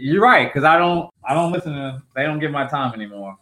You're 0.00 0.22
right 0.22 0.48
because 0.52 0.64
I 0.64 0.76
don't 0.78 1.08
I 1.24 1.32
don't 1.34 1.50
listen 1.50 1.72
to 1.72 1.78
them. 1.78 2.02
they 2.14 2.24
don't 2.24 2.38
give 2.40 2.50
my 2.50 2.66
time 2.66 2.92
anymore. 2.92 3.36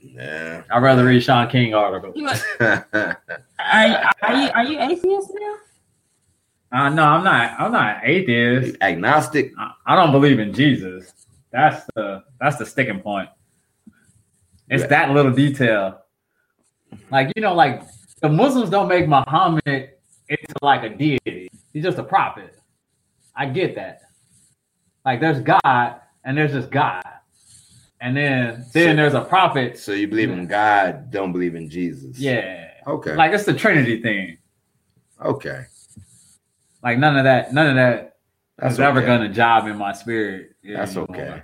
Yeah. 0.00 0.62
I'd 0.70 0.82
rather 0.82 1.04
read 1.04 1.20
Shaun 1.22 1.48
King 1.50 1.74
articles. 1.74 2.14
You- 2.16 2.28
Are, 2.60 3.14
are 3.58 4.34
you 4.34 4.50
are 4.54 4.64
you 4.64 4.78
atheist 4.80 5.30
now? 5.40 5.54
Uh, 6.70 6.88
no, 6.90 7.02
I'm 7.02 7.24
not. 7.24 7.58
I'm 7.58 7.72
not 7.72 8.00
atheist. 8.04 8.76
Agnostic. 8.80 9.52
I, 9.58 9.72
I 9.86 9.96
don't 9.96 10.12
believe 10.12 10.38
in 10.38 10.52
Jesus. 10.52 11.12
That's 11.50 11.84
the 11.96 12.22
that's 12.40 12.56
the 12.56 12.66
sticking 12.66 13.00
point. 13.00 13.28
It's 14.68 14.82
Yeah. 14.82 14.88
that 14.88 15.10
little 15.10 15.32
detail. 15.32 16.02
Like 17.10 17.32
you 17.34 17.42
know, 17.42 17.54
like 17.54 17.82
the 18.22 18.28
Muslims 18.28 18.70
don't 18.70 18.86
make 18.88 19.08
Muhammad 19.08 19.62
into 19.66 20.54
like 20.62 20.84
a 20.84 20.90
deity. 20.90 21.48
He's 21.72 21.82
just 21.82 21.98
a 21.98 22.04
prophet. 22.04 22.54
I 23.34 23.46
get 23.46 23.74
that. 23.74 24.02
Like 25.08 25.20
there's 25.20 25.40
God 25.40 25.94
and 26.22 26.36
there's 26.36 26.52
just 26.52 26.70
God, 26.70 27.02
and 27.98 28.14
then 28.14 28.66
then 28.74 28.90
So- 28.90 28.96
there's 28.96 29.14
a 29.14 29.22
prophet. 29.22 29.78
So 29.78 29.92
you 29.92 30.06
believe 30.06 30.30
in 30.30 30.46
God, 30.46 31.10
don't 31.10 31.32
believe 31.32 31.54
in 31.54 31.70
Jesus. 31.70 32.18
Yeah, 32.18 32.68
Okay. 32.86 33.14
like 33.14 33.32
it's 33.32 33.44
the 33.44 33.54
Trinity 33.54 34.02
thing. 34.02 34.36
okay. 35.24 35.64
Like 36.82 36.98
none 36.98 37.16
of 37.16 37.24
that. 37.24 37.54
None 37.54 37.68
of 37.70 37.76
that 37.76 38.16
That's 38.58 38.74
is 38.74 38.80
ever 38.80 38.98
okay. 38.98 39.06
gonna 39.06 39.32
job 39.32 39.66
in 39.66 39.78
my 39.78 39.94
spirit. 39.94 40.50
That's 40.62 40.94
anymore. 40.94 41.16
okay. 41.16 41.42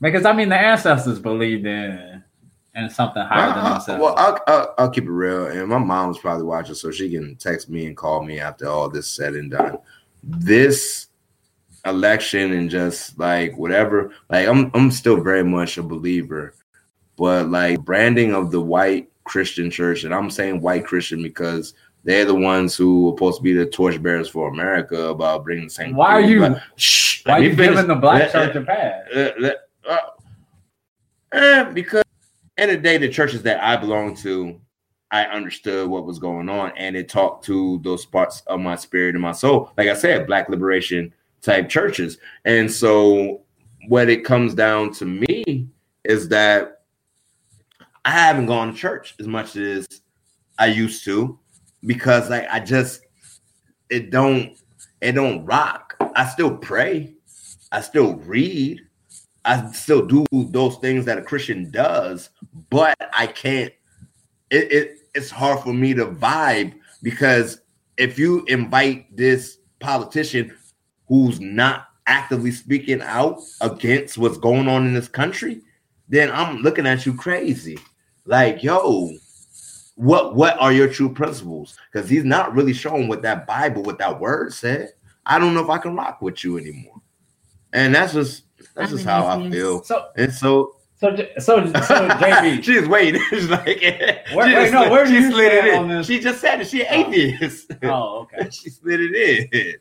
Because 0.00 0.24
I 0.24 0.32
mean, 0.32 0.48
the 0.48 0.56
ancestors 0.56 1.18
believed 1.18 1.66
in 1.66 2.24
and 2.74 2.90
something 2.90 3.22
higher 3.22 3.52
than 3.52 3.72
themselves. 3.72 4.00
well, 4.02 4.14
I'll, 4.16 4.38
I'll, 4.46 4.74
I'll 4.78 4.90
keep 4.90 5.04
it 5.04 5.10
real. 5.10 5.48
And 5.48 5.68
my 5.68 5.76
mom's 5.76 6.16
probably 6.16 6.44
watching, 6.46 6.74
so 6.76 6.90
she 6.90 7.10
can 7.10 7.36
text 7.36 7.68
me 7.68 7.84
and 7.88 7.94
call 7.94 8.22
me 8.22 8.40
after 8.40 8.66
all 8.68 8.88
this 8.88 9.06
said 9.06 9.34
and 9.34 9.50
done. 9.50 9.76
This 10.22 11.08
election 11.86 12.52
and 12.52 12.70
just 12.70 13.18
like 13.18 13.56
whatever, 13.56 14.12
like 14.28 14.46
I'm 14.48 14.70
I'm 14.74 14.90
still 14.90 15.20
very 15.20 15.44
much 15.44 15.78
a 15.78 15.82
believer, 15.82 16.54
but 17.16 17.48
like 17.48 17.80
branding 17.84 18.34
of 18.34 18.50
the 18.50 18.60
white 18.60 19.10
Christian 19.24 19.70
church, 19.70 20.04
and 20.04 20.14
I'm 20.14 20.30
saying 20.30 20.60
white 20.60 20.84
Christian 20.84 21.22
because 21.22 21.74
they're 22.04 22.24
the 22.24 22.34
ones 22.34 22.74
who 22.76 23.08
are 23.08 23.12
supposed 23.16 23.38
to 23.38 23.42
be 23.42 23.52
the 23.52 23.66
torchbearers 23.66 24.28
for 24.28 24.48
America 24.48 25.08
about 25.08 25.44
bringing 25.44 25.64
the 25.64 25.70
same. 25.70 25.94
Why 25.94 26.12
are 26.12 26.20
you? 26.20 26.56
Shh, 26.76 27.24
Why 27.26 27.34
are 27.34 27.42
you 27.42 27.54
finish. 27.54 27.74
giving 27.76 27.88
the 27.88 27.94
black 27.94 28.32
church 28.32 28.56
a 28.56 28.62
pass? 28.62 29.04
uh, 29.14 29.50
uh, 29.88 29.98
eh, 31.32 31.64
because 31.64 32.04
end 32.56 32.70
of 32.70 32.78
the 32.78 32.82
day, 32.82 32.98
the 32.98 33.08
churches 33.08 33.42
that 33.42 33.62
I 33.62 33.76
belong 33.76 34.14
to, 34.16 34.60
I 35.10 35.24
understood 35.24 35.88
what 35.88 36.06
was 36.06 36.18
going 36.18 36.48
on, 36.48 36.72
and 36.76 36.96
it 36.96 37.08
talked 37.08 37.44
to 37.46 37.80
those 37.82 38.04
parts 38.06 38.42
of 38.46 38.60
my 38.60 38.76
spirit 38.76 39.14
and 39.14 39.22
my 39.22 39.32
soul. 39.32 39.72
Like 39.76 39.88
I 39.88 39.94
said, 39.94 40.26
Black 40.26 40.48
liberation 40.48 41.12
type 41.42 41.68
churches, 41.68 42.18
and 42.44 42.70
so 42.70 43.42
what 43.88 44.08
it 44.08 44.24
comes 44.24 44.54
down 44.54 44.92
to 44.94 45.04
me 45.04 45.68
is 46.04 46.28
that 46.28 46.82
I 48.04 48.10
haven't 48.10 48.46
gone 48.46 48.72
to 48.72 48.78
church 48.78 49.14
as 49.20 49.26
much 49.26 49.56
as 49.56 49.86
I 50.58 50.66
used 50.66 51.04
to 51.04 51.38
because 51.86 52.30
like 52.30 52.46
I 52.50 52.60
just 52.60 53.02
it 53.88 54.10
don't 54.10 54.56
it 55.00 55.12
don't 55.12 55.44
rock. 55.44 55.96
I 56.14 56.26
still 56.26 56.56
pray. 56.56 57.14
I 57.72 57.80
still 57.80 58.16
read. 58.16 58.80
I 59.44 59.70
still 59.72 60.04
do 60.06 60.26
those 60.32 60.76
things 60.76 61.04
that 61.06 61.18
a 61.18 61.22
Christian 61.22 61.70
does, 61.70 62.30
but 62.68 62.94
I 63.14 63.26
can't. 63.26 63.72
It, 64.50 64.72
it 64.72 64.98
it's 65.14 65.30
hard 65.30 65.60
for 65.60 65.72
me 65.72 65.94
to 65.94 66.06
vibe 66.06 66.74
because 67.02 67.60
if 67.96 68.18
you 68.18 68.44
invite 68.46 69.14
this 69.16 69.58
politician 69.78 70.54
who's 71.10 71.40
not 71.40 71.88
actively 72.06 72.52
speaking 72.52 73.02
out 73.02 73.40
against 73.60 74.16
what's 74.16 74.38
going 74.38 74.68
on 74.68 74.86
in 74.86 74.94
this 74.94 75.08
country, 75.08 75.60
then 76.08 76.30
I'm 76.30 76.58
looking 76.58 76.86
at 76.86 77.04
you 77.04 77.12
crazy. 77.12 77.78
Like, 78.24 78.62
yo, 78.62 79.10
what 79.96 80.34
what 80.34 80.58
are 80.58 80.72
your 80.72 80.88
true 80.88 81.12
principles? 81.12 81.76
Because 81.92 82.08
he's 82.08 82.24
not 82.24 82.54
really 82.54 82.72
showing 82.72 83.08
what 83.08 83.22
that 83.22 83.46
Bible, 83.46 83.82
what 83.82 83.98
that 83.98 84.18
word 84.18 84.54
said. 84.54 84.92
I 85.26 85.38
don't 85.38 85.52
know 85.52 85.62
if 85.62 85.68
I 85.68 85.78
can 85.78 85.94
rock 85.96 86.22
with 86.22 86.42
you 86.42 86.56
anymore. 86.56 87.02
And 87.72 87.94
that's 87.94 88.14
just 88.14 88.44
that's 88.74 88.92
I 88.92 88.94
just 88.94 89.04
how 89.04 89.26
I 89.26 89.50
feel. 89.50 89.82
So, 89.82 90.08
And 90.16 90.32
so 90.32 90.76
so, 90.96 91.16
so, 91.38 91.64
so, 91.64 92.08
JB, 92.08 92.62
she's 92.62 92.86
waiting. 92.86 93.22
She's 93.30 93.48
like, 93.48 93.64
Where- 93.66 94.22
she 94.26 94.36
wait, 94.36 94.52
just 94.52 94.72
no, 94.74 94.90
where 94.90 95.04
do 95.06 95.10
she 95.10 95.16
you 95.16 95.30
slid 95.32 95.52
it 95.52 95.64
in. 95.66 96.02
She 96.02 96.20
just 96.20 96.42
said 96.42 96.60
it. 96.60 96.66
She 96.68 96.84
an 96.84 96.92
atheist. 96.92 97.72
oh, 97.84 98.20
okay. 98.34 98.50
she 98.52 98.68
slid 98.68 99.00
it 99.00 99.50
in. 99.50 99.76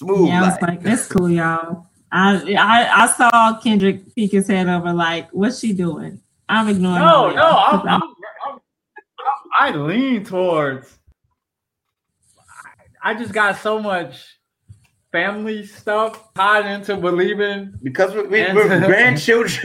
Smooth. 0.00 0.28
Yeah, 0.28 0.38
I 0.42 0.46
was 0.46 0.52
like- 0.52 0.62
like, 0.62 0.82
"That's 0.82 1.06
cool, 1.06 1.28
y'all." 1.30 1.86
I, 2.10 2.54
I 2.58 3.04
I 3.04 3.06
saw 3.08 3.60
Kendrick 3.60 4.14
peek 4.14 4.32
his 4.32 4.48
head 4.48 4.66
over, 4.68 4.92
like, 4.92 5.28
"What's 5.30 5.60
she 5.60 5.72
doing?" 5.72 6.20
I'm 6.48 6.68
ignoring. 6.68 6.98
No, 7.04 7.30
no, 7.30 7.42
I'm, 7.44 7.78
'cause 7.80 7.86
I'm, 7.88 8.02
I'm, 8.02 8.10
I'm, 8.50 8.58
I 9.60 9.76
lean 9.76 10.24
towards. 10.24 10.98
I 13.02 13.14
just 13.14 13.32
got 13.32 13.56
so 13.58 13.78
much 13.80 14.24
family 15.12 15.64
stuff 15.66 16.32
tied 16.34 16.66
into 16.66 16.96
believing. 16.96 17.74
because 17.82 18.14
we, 18.14 18.22
we, 18.22 18.52
we're 18.52 18.80
grandchildren 18.86 19.64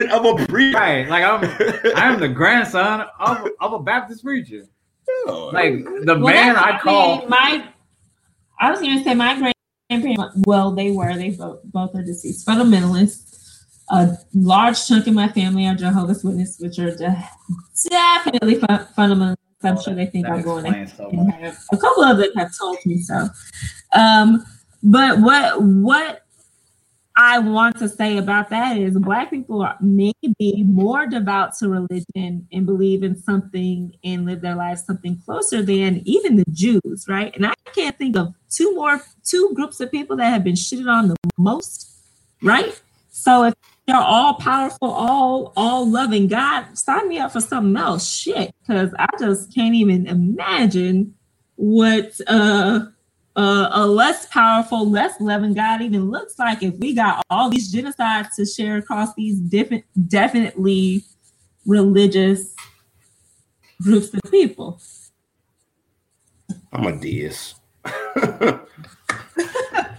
of 0.10 0.24
a 0.24 0.46
preacher. 0.46 0.76
Right, 0.78 1.08
like 1.08 1.24
I'm, 1.24 1.94
I'm 1.96 2.20
the 2.20 2.28
grandson 2.40 3.06
of, 3.18 3.46
of 3.60 3.72
a 3.74 3.78
Baptist 3.78 4.24
preacher. 4.24 4.62
Like 5.26 5.84
the 5.84 6.18
Well, 6.18 6.18
man 6.18 6.56
I 6.56 6.78
call. 6.80 7.18
mean, 7.20 7.28
my. 7.28 7.68
I 8.60 8.70
was 8.70 8.80
gonna 8.80 9.02
say 9.02 9.14
my 9.14 9.36
grandparents. 9.90 10.36
Well, 10.46 10.72
they 10.74 10.90
were. 10.92 11.14
They 11.16 11.30
both 11.30 11.60
both 11.64 11.94
are 11.94 12.02
deceased. 12.02 12.46
Fundamentalists. 12.46 13.26
A 13.92 14.16
large 14.34 14.86
chunk 14.86 15.08
of 15.08 15.14
my 15.14 15.26
family 15.28 15.66
are 15.66 15.74
Jehovah's 15.74 16.22
Witnesses, 16.22 16.60
which 16.60 16.78
are 16.78 16.94
de- 16.96 17.28
definitely 17.88 18.54
fun- 18.56 18.86
fundamentalists. 18.96 19.36
I'm 19.64 19.80
sure 19.82 19.94
they 19.94 20.06
think 20.06 20.26
That 20.26 20.34
I'm 20.34 20.42
going 20.42 20.64
to 20.72 20.86
so 20.88 21.10
much. 21.10 21.54
a 21.72 21.76
couple 21.76 22.04
of 22.04 22.16
them 22.18 22.30
have 22.36 22.56
told 22.56 22.78
me 22.86 23.02
so. 23.02 23.28
Um, 23.92 24.44
but 24.82 25.18
what 25.20 25.60
what 25.62 26.22
I 27.22 27.38
want 27.38 27.78
to 27.80 27.88
say 27.90 28.16
about 28.16 28.48
that 28.48 28.78
is 28.78 28.98
black 28.98 29.28
people 29.28 29.60
are 29.60 29.76
maybe 29.78 30.62
more 30.64 31.06
devout 31.06 31.54
to 31.58 31.68
religion 31.68 32.48
and 32.50 32.64
believe 32.64 33.02
in 33.02 33.14
something 33.14 33.92
and 34.02 34.24
live 34.24 34.40
their 34.40 34.54
lives 34.54 34.86
something 34.86 35.20
closer 35.22 35.60
than 35.60 36.00
even 36.06 36.36
the 36.36 36.46
Jews, 36.50 37.04
right? 37.10 37.36
And 37.36 37.44
I 37.44 37.52
can't 37.74 37.98
think 37.98 38.16
of 38.16 38.32
two 38.48 38.74
more 38.74 39.02
two 39.22 39.52
groups 39.54 39.80
of 39.80 39.90
people 39.90 40.16
that 40.16 40.30
have 40.30 40.44
been 40.44 40.54
shitted 40.54 40.90
on 40.90 41.08
the 41.08 41.16
most, 41.36 41.90
right? 42.42 42.80
So 43.10 43.44
if 43.44 43.54
you're 43.86 43.98
all 43.98 44.34
powerful, 44.36 44.90
all 44.90 45.52
all 45.58 45.86
loving 45.86 46.26
God, 46.26 46.78
sign 46.78 47.06
me 47.06 47.18
up 47.18 47.32
for 47.32 47.42
something 47.42 47.76
else. 47.76 48.10
Shit, 48.10 48.54
because 48.62 48.94
I 48.98 49.08
just 49.18 49.54
can't 49.54 49.74
even 49.74 50.06
imagine 50.06 51.14
what 51.56 52.18
uh, 52.26 52.86
uh, 53.36 53.68
a 53.72 53.86
less 53.86 54.26
powerful, 54.26 54.88
less 54.88 55.20
loving 55.20 55.54
God 55.54 55.82
even 55.82 56.10
looks 56.10 56.38
like 56.38 56.62
if 56.62 56.74
we 56.78 56.94
got 56.94 57.24
all 57.30 57.48
these 57.48 57.72
genocides 57.72 58.34
to 58.36 58.44
share 58.44 58.76
across 58.76 59.14
these 59.14 59.38
different, 59.38 59.84
definitely 60.08 61.04
religious 61.66 62.54
groups 63.82 64.12
of 64.12 64.20
people. 64.30 64.80
I'm 66.72 66.86
a 66.86 66.92
deist. 67.00 67.56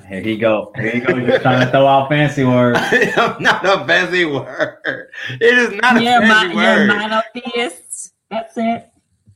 Here 0.07 0.19
he 0.19 0.35
go. 0.37 0.73
Here 0.75 0.91
he 0.91 0.99
go. 0.99 1.17
Just 1.25 1.41
trying 1.41 1.65
to 1.65 1.71
throw 1.71 1.87
out 1.87 2.09
fancy 2.09 2.43
words. 2.43 2.79
I'm 3.15 3.41
not 3.41 3.65
a 3.65 3.85
fancy 3.87 4.25
word. 4.25 5.07
It 5.39 5.57
is 5.57 5.71
not 5.81 5.95
a 5.97 6.03
You're, 6.03 6.19
fancy 6.19 6.47
mon- 6.47 6.57
you're 6.57 6.75
word. 6.75 6.87
monotheist. 6.87 8.13
That's 8.29 8.53
it. 8.57 8.90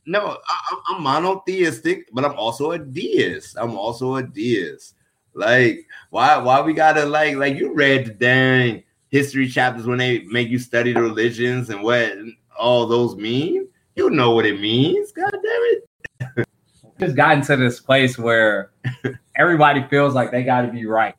No, 0.06 0.20
I, 0.20 0.58
I'm- 0.70 0.82
I'm 0.88 1.02
monotheistic, 1.02 2.08
but 2.12 2.24
I'm 2.24 2.34
also 2.38 2.72
a 2.72 2.78
deist. 2.78 3.56
I'm 3.58 3.76
also 3.76 4.16
a 4.16 4.22
deist. 4.22 4.94
Like, 5.34 5.86
why? 6.10 6.38
Why 6.38 6.60
we 6.62 6.72
gotta 6.72 7.04
like 7.04 7.36
like 7.36 7.56
you 7.56 7.72
read 7.74 8.06
the 8.06 8.12
dang 8.14 8.84
history 9.10 9.48
chapters 9.48 9.86
when 9.86 9.98
they 9.98 10.20
make 10.24 10.48
you 10.48 10.58
study 10.58 10.92
the 10.92 11.02
religions 11.02 11.68
and 11.70 11.82
what 11.82 12.12
all 12.58 12.86
those 12.86 13.16
mean? 13.16 13.68
You 13.96 14.10
know 14.10 14.30
what 14.30 14.46
it 14.46 14.60
means. 14.60 15.12
God 15.12 15.30
damn 15.30 15.42
it! 16.38 16.48
Just 17.00 17.16
gotten 17.16 17.42
to 17.42 17.56
this 17.56 17.80
place 17.80 18.16
where 18.16 18.70
everybody 19.36 19.82
feels 19.90 20.14
like 20.14 20.30
they 20.30 20.42
got 20.42 20.62
to 20.62 20.68
be 20.68 20.86
right. 20.86 21.14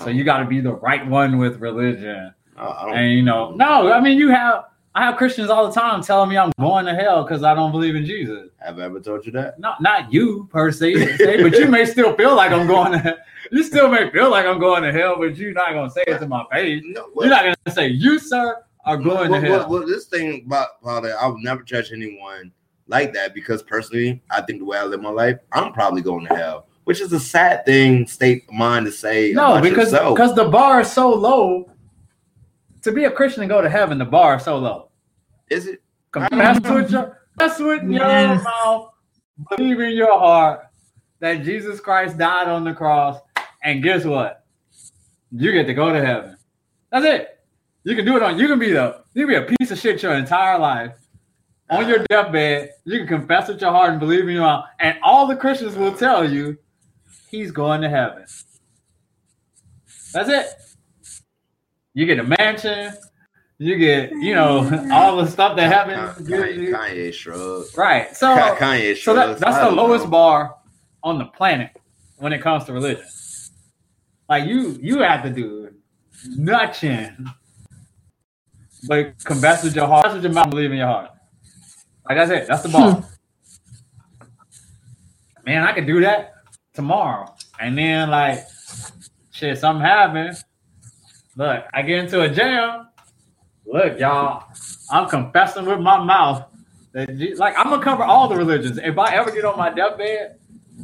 So 0.00 0.10
you 0.10 0.24
got 0.24 0.38
to 0.38 0.44
be 0.44 0.60
the 0.60 0.72
right 0.74 1.06
one 1.06 1.38
with 1.38 1.58
religion. 1.60 2.32
Don't, 2.56 2.94
And 2.96 3.12
you 3.12 3.22
know, 3.22 3.50
no, 3.52 3.92
I 3.92 4.00
mean 4.00 4.18
you 4.18 4.28
have 4.30 4.64
I 4.98 5.02
have 5.02 5.16
Christians 5.16 5.48
all 5.48 5.68
the 5.68 5.80
time 5.80 6.02
telling 6.02 6.28
me 6.28 6.36
I'm 6.36 6.50
going 6.58 6.84
to 6.86 6.92
hell 6.92 7.22
because 7.22 7.44
I 7.44 7.54
don't 7.54 7.70
believe 7.70 7.94
in 7.94 8.04
Jesus. 8.04 8.50
have 8.58 8.80
I 8.80 8.82
ever 8.82 8.98
told 8.98 9.24
you 9.24 9.30
that? 9.30 9.60
Not 9.60 9.80
not 9.80 10.12
you 10.12 10.48
per 10.50 10.72
se, 10.72 11.18
but 11.40 11.52
you 11.56 11.68
may 11.68 11.84
still 11.84 12.16
feel 12.16 12.34
like 12.34 12.50
I'm 12.50 12.66
going 12.66 13.00
to 13.00 13.16
you 13.52 13.62
still 13.62 13.88
may 13.88 14.10
feel 14.10 14.28
like 14.28 14.44
I'm 14.44 14.58
going 14.58 14.82
to 14.82 14.90
hell, 14.90 15.14
but 15.16 15.36
you're 15.36 15.52
not 15.52 15.72
gonna 15.72 15.88
say 15.88 16.02
it 16.04 16.18
to 16.18 16.26
my 16.26 16.44
face. 16.50 16.82
No, 16.84 17.08
You're 17.14 17.28
not 17.28 17.44
gonna 17.44 17.76
say 17.76 17.86
you, 17.86 18.18
sir, 18.18 18.64
are 18.86 18.96
going 18.96 19.30
well, 19.30 19.40
to 19.40 19.46
hell. 19.46 19.70
well, 19.70 19.86
this 19.86 20.06
thing 20.06 20.42
about, 20.44 20.70
about 20.82 21.04
it, 21.04 21.14
I 21.14 21.28
would 21.28 21.44
never 21.44 21.62
judge 21.62 21.92
anyone 21.92 22.50
like 22.88 23.12
that 23.14 23.34
because 23.34 23.62
personally, 23.62 24.20
I 24.32 24.40
think 24.40 24.58
the 24.58 24.64
way 24.64 24.78
I 24.78 24.84
live 24.84 25.00
my 25.00 25.10
life, 25.10 25.38
I'm 25.52 25.72
probably 25.72 26.02
going 26.02 26.26
to 26.26 26.34
hell, 26.34 26.66
which 26.84 27.00
is 27.00 27.12
a 27.12 27.20
sad 27.20 27.64
thing, 27.64 28.04
state 28.08 28.46
of 28.48 28.54
mind 28.54 28.86
to 28.86 28.90
say. 28.90 29.30
No, 29.32 29.60
because 29.60 29.92
yourself. 29.92 30.16
because 30.16 30.34
the 30.34 30.48
bar 30.48 30.80
is 30.80 30.90
so 30.90 31.08
low. 31.08 31.70
To 32.82 32.92
be 32.92 33.04
a 33.04 33.10
Christian 33.10 33.42
and 33.42 33.50
go 33.50 33.60
to 33.60 33.68
heaven, 33.68 33.98
the 33.98 34.04
bar 34.04 34.36
is 34.36 34.44
so 34.44 34.56
low. 34.56 34.87
Is 35.50 35.66
it? 35.66 35.82
Confess 36.12 36.60
with 36.60 36.90
your 36.90 37.18
confess 37.38 37.58
with 37.60 37.82
your 37.84 37.92
Yes. 37.92 38.44
mouth, 38.44 38.90
believe 39.50 39.80
in 39.80 39.92
your 39.92 40.18
heart 40.18 40.66
that 41.20 41.42
Jesus 41.44 41.80
Christ 41.80 42.16
died 42.18 42.48
on 42.48 42.64
the 42.64 42.72
cross, 42.72 43.20
and 43.62 43.82
guess 43.82 44.04
what? 44.04 44.44
You 45.30 45.52
get 45.52 45.66
to 45.66 45.74
go 45.74 45.92
to 45.92 46.04
heaven. 46.04 46.36
That's 46.90 47.04
it. 47.04 47.38
You 47.84 47.94
can 47.96 48.04
do 48.04 48.16
it 48.16 48.22
on. 48.22 48.38
You 48.38 48.48
can 48.48 48.58
be 48.58 48.72
the. 48.72 49.02
You 49.14 49.26
can 49.26 49.28
be 49.28 49.34
a 49.36 49.56
piece 49.58 49.70
of 49.70 49.78
shit 49.78 50.02
your 50.02 50.14
entire 50.14 50.58
life. 50.58 50.92
On 51.70 51.86
your 51.86 51.98
deathbed, 52.08 52.70
you 52.84 52.98
can 53.00 53.06
confess 53.06 53.48
with 53.48 53.60
your 53.60 53.70
heart 53.72 53.90
and 53.90 54.00
believe 54.00 54.22
in 54.26 54.30
your 54.30 54.42
mouth, 54.42 54.64
and 54.80 54.98
all 55.02 55.26
the 55.26 55.36
Christians 55.36 55.76
will 55.76 55.92
tell 55.94 56.28
you 56.28 56.56
he's 57.30 57.50
going 57.50 57.82
to 57.82 57.90
heaven. 57.90 58.24
That's 60.14 60.30
it. 60.30 60.46
You 61.92 62.06
get 62.06 62.18
a 62.20 62.22
mansion. 62.22 62.94
You 63.58 63.76
get, 63.76 64.12
you 64.12 64.34
know, 64.34 64.58
all 64.92 65.16
the 65.16 65.26
stuff 65.26 65.56
that 65.56 65.72
happens. 65.72 66.28
Kanye, 66.28 66.70
Kanye 66.70 67.12
shrugged. 67.12 67.76
Right. 67.76 68.16
So, 68.16 68.28
Kanye 68.56 68.96
so 68.96 69.14
that, 69.14 69.38
that's 69.38 69.56
I 69.56 69.68
the 69.68 69.74
lowest 69.74 70.04
know. 70.04 70.10
bar 70.10 70.56
on 71.02 71.18
the 71.18 71.24
planet 71.24 71.76
when 72.18 72.32
it 72.32 72.40
comes 72.40 72.64
to 72.64 72.72
religion. 72.72 73.04
Like 74.28 74.46
you, 74.46 74.78
you 74.80 75.00
have 75.00 75.22
to 75.24 75.30
do 75.30 75.70
nothing 76.36 77.26
but 78.86 79.24
confess 79.24 79.64
with 79.64 79.74
your 79.74 79.86
heart, 79.86 80.04
confess 80.04 80.22
with 80.22 80.24
your 80.24 80.32
mouth, 80.32 80.50
believe 80.50 80.70
in 80.70 80.78
your 80.78 80.86
heart. 80.86 81.10
Like 82.08 82.18
that's 82.18 82.30
it. 82.30 82.46
That's 82.46 82.62
the 82.62 82.68
bar. 82.68 82.92
Hmm. 82.92 83.06
Man, 85.44 85.64
I 85.64 85.72
could 85.72 85.86
do 85.86 86.00
that 86.02 86.34
tomorrow, 86.74 87.34
and 87.58 87.76
then 87.76 88.10
like, 88.10 88.40
shit, 89.32 89.58
something 89.58 89.84
happened. 89.84 90.36
Look, 91.36 91.64
I 91.72 91.82
get 91.82 92.00
into 92.00 92.20
a 92.20 92.28
jam. 92.28 92.88
Look, 93.70 93.98
y'all, 93.98 94.44
I'm 94.90 95.08
confessing 95.08 95.66
with 95.66 95.80
my 95.80 96.02
mouth 96.02 96.44
that 96.92 97.10
like 97.36 97.54
I'm 97.58 97.68
gonna 97.68 97.82
cover 97.82 98.02
all 98.02 98.26
the 98.26 98.36
religions. 98.36 98.78
If 98.82 98.96
I 98.98 99.14
ever 99.14 99.30
get 99.30 99.44
on 99.44 99.58
my 99.58 99.68
deathbed, 99.68 100.36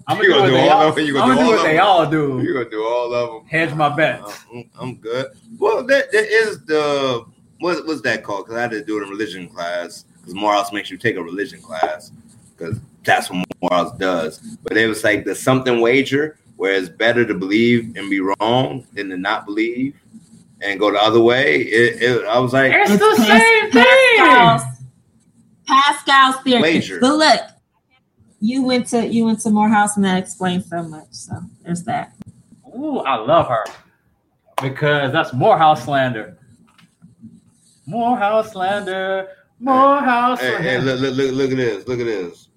I'm 0.07 0.17
gonna 0.19 0.29
You 0.29 0.35
do 0.35 0.41
gonna 0.41 0.53
what 0.53 0.59
do 0.59 0.71
all 0.71 0.71
all, 0.71 0.89
of 0.89 0.95
them? 0.95 1.07
You 1.07 1.19
I'm 1.19 1.29
gonna 1.29 1.35
gonna 1.35 1.47
do 1.47 1.51
do 1.53 1.57
what 1.57 1.63
they 1.65 1.79
all 1.79 2.07
do. 2.07 2.43
You're 2.43 2.55
gonna 2.55 2.71
do 2.71 2.85
all 2.85 3.15
of 3.15 3.31
them. 3.31 3.49
Hedge 3.49 3.75
my 3.75 3.89
bets. 3.89 4.45
I'm, 4.53 4.71
I'm 4.79 4.95
good. 4.97 5.29
Well, 5.59 5.83
there, 5.87 6.05
there 6.13 6.49
is 6.49 6.63
the 6.67 7.25
what, 7.61 7.87
what's 7.87 8.03
that 8.03 8.23
called? 8.23 8.47
Because 8.47 8.59
I 8.59 8.63
had 8.63 8.71
to 8.73 8.85
do 8.85 8.99
it 8.99 9.05
in 9.05 9.09
religion 9.09 9.49
class. 9.49 10.05
Because 10.19 10.35
Morals 10.35 10.73
makes 10.73 10.91
you 10.91 10.99
take 10.99 11.17
a 11.17 11.23
religion 11.23 11.61
class 11.63 12.11
because 12.57 12.79
that's 13.03 13.31
what 13.31 13.47
Morals 13.63 13.93
does. 13.99 14.39
But 14.63 14.77
it 14.77 14.87
was 14.87 15.05
like 15.05 15.25
the 15.25 15.35
something 15.35 15.81
wager, 15.81 16.39
where 16.57 16.75
it's 16.75 16.89
better 16.89 17.25
to 17.25 17.35
believe 17.35 17.97
and 17.97 18.11
be 18.11 18.21
wrong 18.21 18.87
than 18.93 19.09
to 19.09 19.17
not 19.17 19.47
believe 19.47 19.95
and 20.65 20.81
go 20.81 20.91
the 20.91 20.99
other 21.01 21.21
way. 21.21 21.57
It, 21.63 22.03
it, 22.03 22.25
I 22.27 22.39
was 22.39 22.53
like, 22.53 22.73
It's 22.75 22.91
It's 22.91 23.01
the 23.01 23.15
Pas- 23.17 23.27
same 23.27 23.71
thing. 23.71 23.85
Pascal's, 24.19 24.85
Pascal's 25.67 26.43
theory. 26.43 26.63
Wager. 26.63 26.99
But 27.01 27.17
look, 27.17 27.41
you 28.41 28.63
went 28.63 28.87
to 28.89 29.07
you 29.07 29.25
went 29.27 29.41
to 29.41 29.51
Morehouse 29.51 29.97
and 29.97 30.05
that 30.05 30.19
explains 30.19 30.69
so 30.69 30.83
much. 30.83 31.07
So 31.11 31.35
there's 31.63 31.85
that. 31.85 32.13
Ooh, 32.77 32.99
I 32.99 33.17
love 33.17 33.47
her 33.49 33.65
because 34.63 35.13
that's 35.13 35.33
Morehouse 35.33 35.85
slander. 35.85 36.39
Morehouse 37.87 38.53
slander. 38.53 39.29
Morehouse 39.61 40.41
hey, 40.41 40.57
hey, 40.57 40.63
slander. 40.81 40.97
look, 40.97 41.17
look, 41.17 41.17
look, 41.17 41.35
look 41.35 41.51
at 41.53 41.57
this. 41.57 41.89
Look 41.89 42.01
at 42.01 42.07
this. 42.07 42.49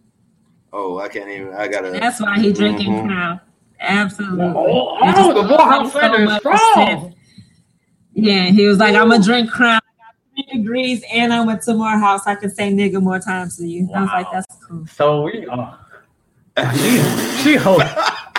Oh, 0.73 0.99
I 0.99 1.07
can't 1.07 1.29
even. 1.29 1.53
I 1.53 1.67
gotta. 1.67 1.91
That's 1.91 2.19
why 2.21 2.39
he 2.39 2.51
drinking 2.51 2.91
Mhm. 2.91 3.05
crown. 3.07 3.41
Absolutely. 3.79 4.45
Oh, 4.55 4.97
It 5.07 5.15
oh, 5.17 5.33
the 5.41 5.47
Morehouse 5.47 5.93
so 5.93 5.99
slander 5.99 6.23
is 6.31 6.37
strong. 6.37 7.13
Sense. 8.17 8.27
Yeah, 8.27 8.45
he 8.49 8.65
was 8.65 8.77
like, 8.77 8.95
I'm 8.95 9.09
gonna 9.09 9.23
drink 9.23 9.49
crown. 9.51 9.79
I 9.83 10.03
got 10.03 10.15
three 10.49 10.57
degrees 10.59 11.03
and 11.11 11.33
I 11.33 11.43
went 11.43 11.61
to 11.63 11.73
Morehouse. 11.73 12.27
I 12.27 12.35
can 12.35 12.49
say 12.49 12.71
nigga 12.71 13.01
more 13.01 13.19
times 13.19 13.57
to 13.57 13.65
you. 13.67 13.89
I 13.95 14.01
was 14.01 14.09
like, 14.09 14.27
that's 14.31 14.55
cool. 14.67 14.85
So 14.87 15.23
we, 15.23 15.47
uh, 15.47 15.73
she, 16.73 16.99
she 17.43 17.55
hold, 17.55 17.83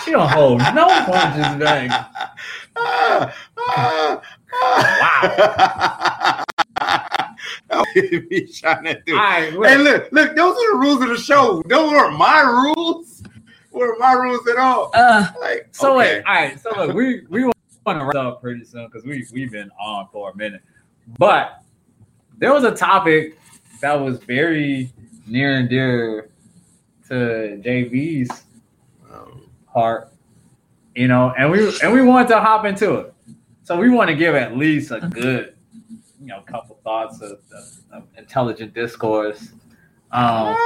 she 0.05 0.11
don't 0.13 0.29
hold 0.29 0.59
no 0.75 0.87
punches 0.87 1.65
back. 1.65 2.11
Wow. 3.57 4.23
me 7.95 8.47
trying 8.53 8.85
to 8.85 9.01
do. 9.05 9.15
All 9.15 9.21
right, 9.21 9.53
Hey, 9.53 9.77
look, 9.79 10.09
look, 10.13 10.37
those 10.37 10.57
are 10.57 10.73
the 10.73 10.79
rules 10.79 11.03
of 11.03 11.09
the 11.09 11.19
show. 11.19 11.63
Those 11.67 11.91
weren't 11.91 12.17
my 12.19 12.41
rules. 12.41 13.23
Weren't 13.71 14.01
my 14.01 14.13
rules 14.13 14.47
at 14.49 14.57
all. 14.57 14.91
Uh, 14.95 15.29
Like, 15.41 15.69
So 15.73 15.97
okay. 15.99 16.17
wait, 16.19 16.23
all 16.25 16.35
right. 16.35 16.61
So 16.61 16.71
look, 16.77 16.95
we 16.97 17.23
we 17.29 17.51
want 17.89 18.01
to 18.01 18.05
wrap 18.05 18.27
up 18.27 18.41
pretty 18.43 18.65
soon 18.65 18.87
because 18.87 19.05
we 19.05 19.27
we've 19.33 19.51
been 19.51 19.71
on 19.81 20.09
for 20.13 20.31
a 20.31 20.37
minute. 20.37 20.63
But 21.19 21.63
there 22.37 22.53
was 22.53 22.65
a 22.65 22.75
topic 22.75 23.39
that 23.81 23.95
was 23.95 24.19
very 24.19 24.91
near 25.27 25.57
and 25.57 25.69
dear 25.69 26.31
to 27.09 27.15
JB's 27.65 28.45
Um, 29.13 29.49
heart, 29.67 30.13
you 30.95 31.09
know, 31.09 31.33
and 31.39 31.51
we 31.51 31.73
and 31.83 31.93
we 31.93 32.03
wanted 32.03 32.29
to 32.29 32.41
hop 32.41 32.65
into 32.67 32.95
it. 32.97 33.15
So 33.65 33.79
we 33.79 33.89
want 33.91 34.09
to 34.09 34.17
give 34.17 34.35
at 34.35 34.57
least 34.57 34.91
a 34.91 35.01
good, 35.01 35.55
you 36.21 36.27
know, 36.27 36.41
couple 36.43 36.79
thoughts 36.85 37.21
of, 37.21 37.33
of, 37.53 37.65
of 37.93 38.03
intelligent 38.17 38.75
discourse. 38.75 39.53
Um, 40.11 40.57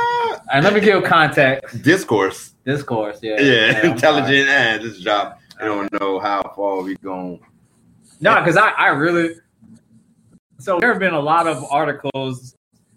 and 0.53 0.65
let 0.65 0.73
me 0.73 0.81
give 0.81 1.03
context. 1.03 1.83
discourse. 1.83 2.55
Discourse, 2.65 3.19
yeah. 3.23 3.41
Yeah, 3.41 3.81
I'm 3.83 3.93
intelligent 3.93 4.49
and 4.49 4.85
this 4.85 4.99
job. 4.99 5.39
I 5.63 5.67
don't 5.67 6.01
know 6.01 6.19
how 6.19 6.53
far 6.57 6.83
we 6.83 6.97
going. 6.97 7.41
No, 8.21 8.39
because 8.41 8.57
I, 8.57 8.71
I 8.71 8.89
really 8.89 9.37
so 10.59 10.79
there 10.81 10.91
have 10.91 10.99
been 10.99 11.15
a 11.15 11.21
lot 11.21 11.47
of 11.47 11.65
articles 11.71 12.57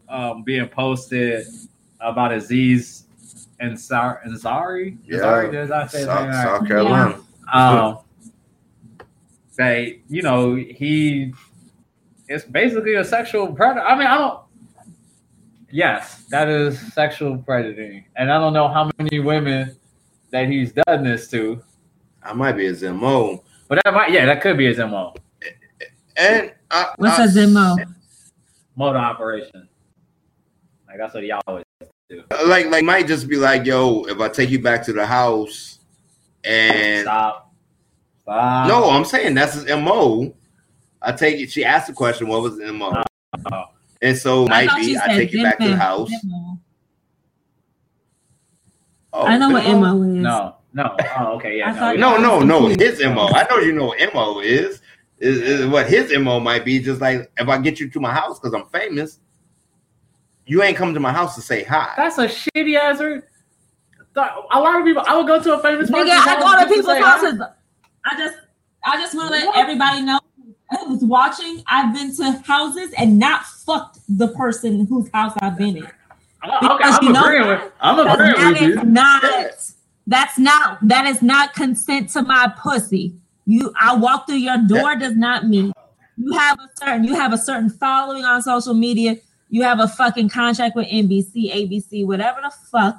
um, 0.10 0.44
being 0.44 0.68
posted 0.68 1.46
about 2.00 2.32
Aziz 2.32 3.06
and 3.60 3.74
Ansari? 3.74 4.98
Yeah. 5.06 5.18
Ansari, 5.18 5.52
did 5.52 5.72
I 5.72 5.88
say 5.88 6.04
South, 6.04 6.32
that? 6.32 6.44
South 6.44 6.68
Carolina. 6.68 7.22
Um, 7.52 8.00
they, 9.58 10.02
you 10.10 10.22
know, 10.22 10.56
he 10.56 11.34
is 12.28 12.44
basically 12.44 12.96
a 12.96 13.04
sexual 13.04 13.54
predator. 13.54 13.86
I 13.86 13.98
mean, 13.98 14.08
I 14.08 14.18
don't. 14.18 14.42
Yes, 15.72 16.26
that 16.30 16.48
is 16.48 16.80
sexual 16.94 17.38
predating, 17.38 18.06
and 18.16 18.32
I 18.32 18.40
don't 18.40 18.54
know 18.54 18.68
how 18.68 18.90
many 18.98 19.20
women 19.20 19.76
that 20.32 20.48
he's 20.48 20.72
done 20.72 21.04
this 21.04 21.28
to, 21.30 21.62
I 22.26 22.34
might 22.34 22.54
be 22.54 22.66
his 22.66 22.82
MO. 22.84 23.44
but 23.68 23.80
that 23.84 23.94
might, 23.94 24.12
yeah, 24.12 24.26
that 24.26 24.42
could 24.42 24.58
be 24.58 24.66
his 24.66 24.78
mo 24.78 25.14
And 26.18 26.54
I, 26.72 26.94
what's 26.98 27.20
I, 27.20 27.26
a 27.26 27.32
demo? 27.32 27.76
mode 28.76 28.96
of 28.96 29.02
operation. 29.02 29.68
Like 30.88 30.98
that's 30.98 31.14
what 31.14 31.24
he 31.24 31.32
always. 31.32 31.64
Like, 32.46 32.68
like, 32.68 32.84
might 32.84 33.08
just 33.08 33.28
be 33.28 33.36
like, 33.38 33.66
yo, 33.66 34.04
if 34.06 34.20
I 34.20 34.30
take 34.30 34.50
you 34.50 34.62
back 34.62 34.84
to 34.86 34.94
the 34.94 35.06
house 35.06 35.80
and 36.44 37.02
Stop. 37.02 37.54
Stop. 38.22 38.68
no, 38.68 38.90
I'm 38.90 39.06
saying 39.06 39.36
that's 39.36 39.56
his 39.56 39.66
MO. 39.66 40.34
I 41.02 41.12
take 41.12 41.40
it. 41.40 41.52
She 41.52 41.64
asked 41.64 41.88
the 41.88 41.94
question, 41.94 42.28
what 42.28 42.42
was 42.42 42.58
the 42.58 42.72
MO? 42.72 43.04
Oh. 43.52 43.64
And 44.02 44.18
so 44.18 44.46
I 44.46 44.66
might 44.66 44.86
be 44.86 44.98
I 44.98 45.08
said 45.08 45.16
take 45.18 45.34
you 45.34 45.44
back 45.44 45.60
to 45.60 45.68
the 45.70 45.76
house. 45.76 46.12
Oh, 49.14 49.26
I 49.26 49.38
know 49.38 49.50
what 49.50 49.64
demo? 49.64 49.94
MO 49.94 50.04
is. 50.04 50.16
No. 50.16 50.56
No. 50.76 50.96
Oh, 51.18 51.36
okay. 51.38 51.58
Yeah. 51.60 51.72
I 51.72 51.74
thought- 51.74 51.98
No, 51.98 52.18
no, 52.18 52.42
no. 52.42 52.68
His 52.68 53.02
MO. 53.04 53.30
I 53.34 53.48
know 53.50 53.58
you 53.58 53.72
know 53.72 53.86
what 53.86 54.14
MO 54.14 54.40
is. 54.42 54.82
Is, 55.20 55.38
is 55.40 55.66
what 55.68 55.88
his 55.88 56.12
MO 56.20 56.40
might 56.42 56.66
be. 56.66 56.80
Just 56.80 57.00
like 57.00 57.32
if 57.38 57.48
I 57.48 57.58
get 57.58 57.80
you 57.80 57.90
to 57.90 58.00
my 58.02 58.14
house 58.14 58.38
because 58.38 58.54
I'm 58.54 58.68
famous, 58.68 59.20
you 60.46 60.62
ain't 60.62 60.76
come 60.78 60.94
to 60.94 61.00
my 61.00 61.14
house 61.14 61.34
to 61.36 61.42
say 61.42 61.64
hi. 61.64 61.94
That's 61.96 62.18
a 62.18 62.28
shitty 62.28 62.78
answer. 62.80 63.26
A 64.18 64.60
lot 64.60 64.78
of 64.80 64.86
people. 64.86 65.04
I 65.08 65.16
would 65.16 65.28
go 65.28 65.42
to 65.42 65.54
a 65.58 65.62
famous 65.62 65.90
Nigga, 65.90 66.10
I 66.10 66.40
go 66.40 66.60
to 66.62 66.68
people's 66.68 66.86
say 66.86 67.02
hi. 67.02 67.10
houses. 67.10 67.42
I 68.06 68.18
just 68.18 68.38
I 68.86 68.98
just 68.98 69.16
want 69.16 69.34
to 69.34 69.40
let 69.46 69.56
everybody 69.56 70.02
know 70.02 70.20
who's 70.86 71.02
watching. 71.04 71.64
I've 71.68 71.94
been 71.96 72.14
to 72.18 72.32
houses 72.46 72.94
and 72.98 73.18
not 73.18 73.46
fucked 73.46 74.00
the 74.10 74.28
person 74.30 74.86
whose 74.88 75.10
house 75.14 75.34
I've 75.40 75.58
been 75.58 75.78
in. 75.78 75.88
Oh, 76.44 76.76
Okay, 76.76 76.78
Because 76.78 77.00
you 77.02 77.08
I'm 77.08 77.14
know 77.14 77.24
agreeing 77.24 77.44
that- 77.48 77.64
with. 77.64 77.72
I'm 77.80 78.00
agreeing 78.08 78.52
with 78.54 78.62
you. 78.62 78.84
not 78.84 79.24
that's 80.08 80.38
not 80.38 80.80
that 80.88 81.06
is 81.06 81.22
not 81.22 81.54
consent 81.54 82.10
to 82.10 82.22
my 82.22 82.54
pussy. 82.62 83.16
You 83.46 83.74
I 83.80 83.96
walk 83.96 84.28
through 84.28 84.38
your 84.38 84.58
door 84.68 84.96
does 84.96 85.16
not 85.16 85.48
mean 85.48 85.74
you 86.18 86.34
have 86.34 86.60
a 86.60 86.70
certain 86.76 87.04
you 87.04 87.16
have 87.16 87.34
a 87.34 87.38
certain 87.38 87.70
following 87.70 88.24
on 88.24 88.42
social 88.42 88.74
media. 88.74 89.18
You 89.50 89.64
have 89.64 89.80
a 89.80 89.88
fucking 89.88 90.30
contract 90.30 90.76
with 90.76 90.88
NBC, 90.88 91.54
ABC, 91.54 92.06
whatever 92.06 92.40
the 92.42 92.52
fuck 92.72 92.98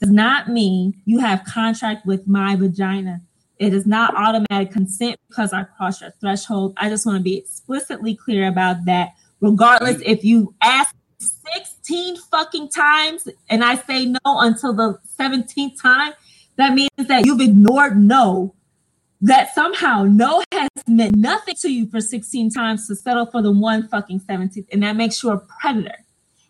does 0.00 0.10
not 0.10 0.48
mean 0.48 0.94
you 1.04 1.18
have 1.18 1.44
contract 1.44 2.06
with 2.06 2.26
my 2.26 2.56
vagina. 2.56 3.20
It 3.58 3.74
is 3.74 3.86
not 3.86 4.14
automatic 4.14 4.70
consent 4.70 5.18
because 5.28 5.52
I 5.52 5.64
crossed 5.64 6.00
your 6.00 6.12
threshold. 6.20 6.74
I 6.76 6.88
just 6.88 7.04
want 7.04 7.18
to 7.18 7.22
be 7.22 7.36
explicitly 7.36 8.14
clear 8.14 8.48
about 8.48 8.84
that. 8.84 9.14
Regardless 9.40 10.00
if 10.04 10.24
you 10.24 10.54
ask 10.62 10.94
16 11.18 12.16
fucking 12.30 12.68
times 12.68 13.28
and 13.48 13.64
I 13.64 13.74
say 13.76 14.06
no 14.06 14.18
until 14.24 14.72
the 14.72 14.98
17th 15.18 15.80
time, 15.80 16.12
that 16.58 16.74
means 16.74 16.90
that 16.98 17.24
you've 17.24 17.40
ignored 17.40 17.96
no. 17.96 18.54
That 19.20 19.52
somehow 19.54 20.04
no 20.04 20.44
has 20.52 20.68
meant 20.86 21.16
nothing 21.16 21.54
to 21.62 21.72
you 21.72 21.88
for 21.88 22.00
16 22.00 22.50
times 22.50 22.86
to 22.86 22.94
settle 22.94 23.26
for 23.26 23.42
the 23.42 23.50
one 23.50 23.88
fucking 23.88 24.20
17th. 24.20 24.66
And 24.70 24.82
that 24.82 24.94
makes 24.94 25.22
you 25.22 25.30
a 25.30 25.38
predator. 25.38 26.04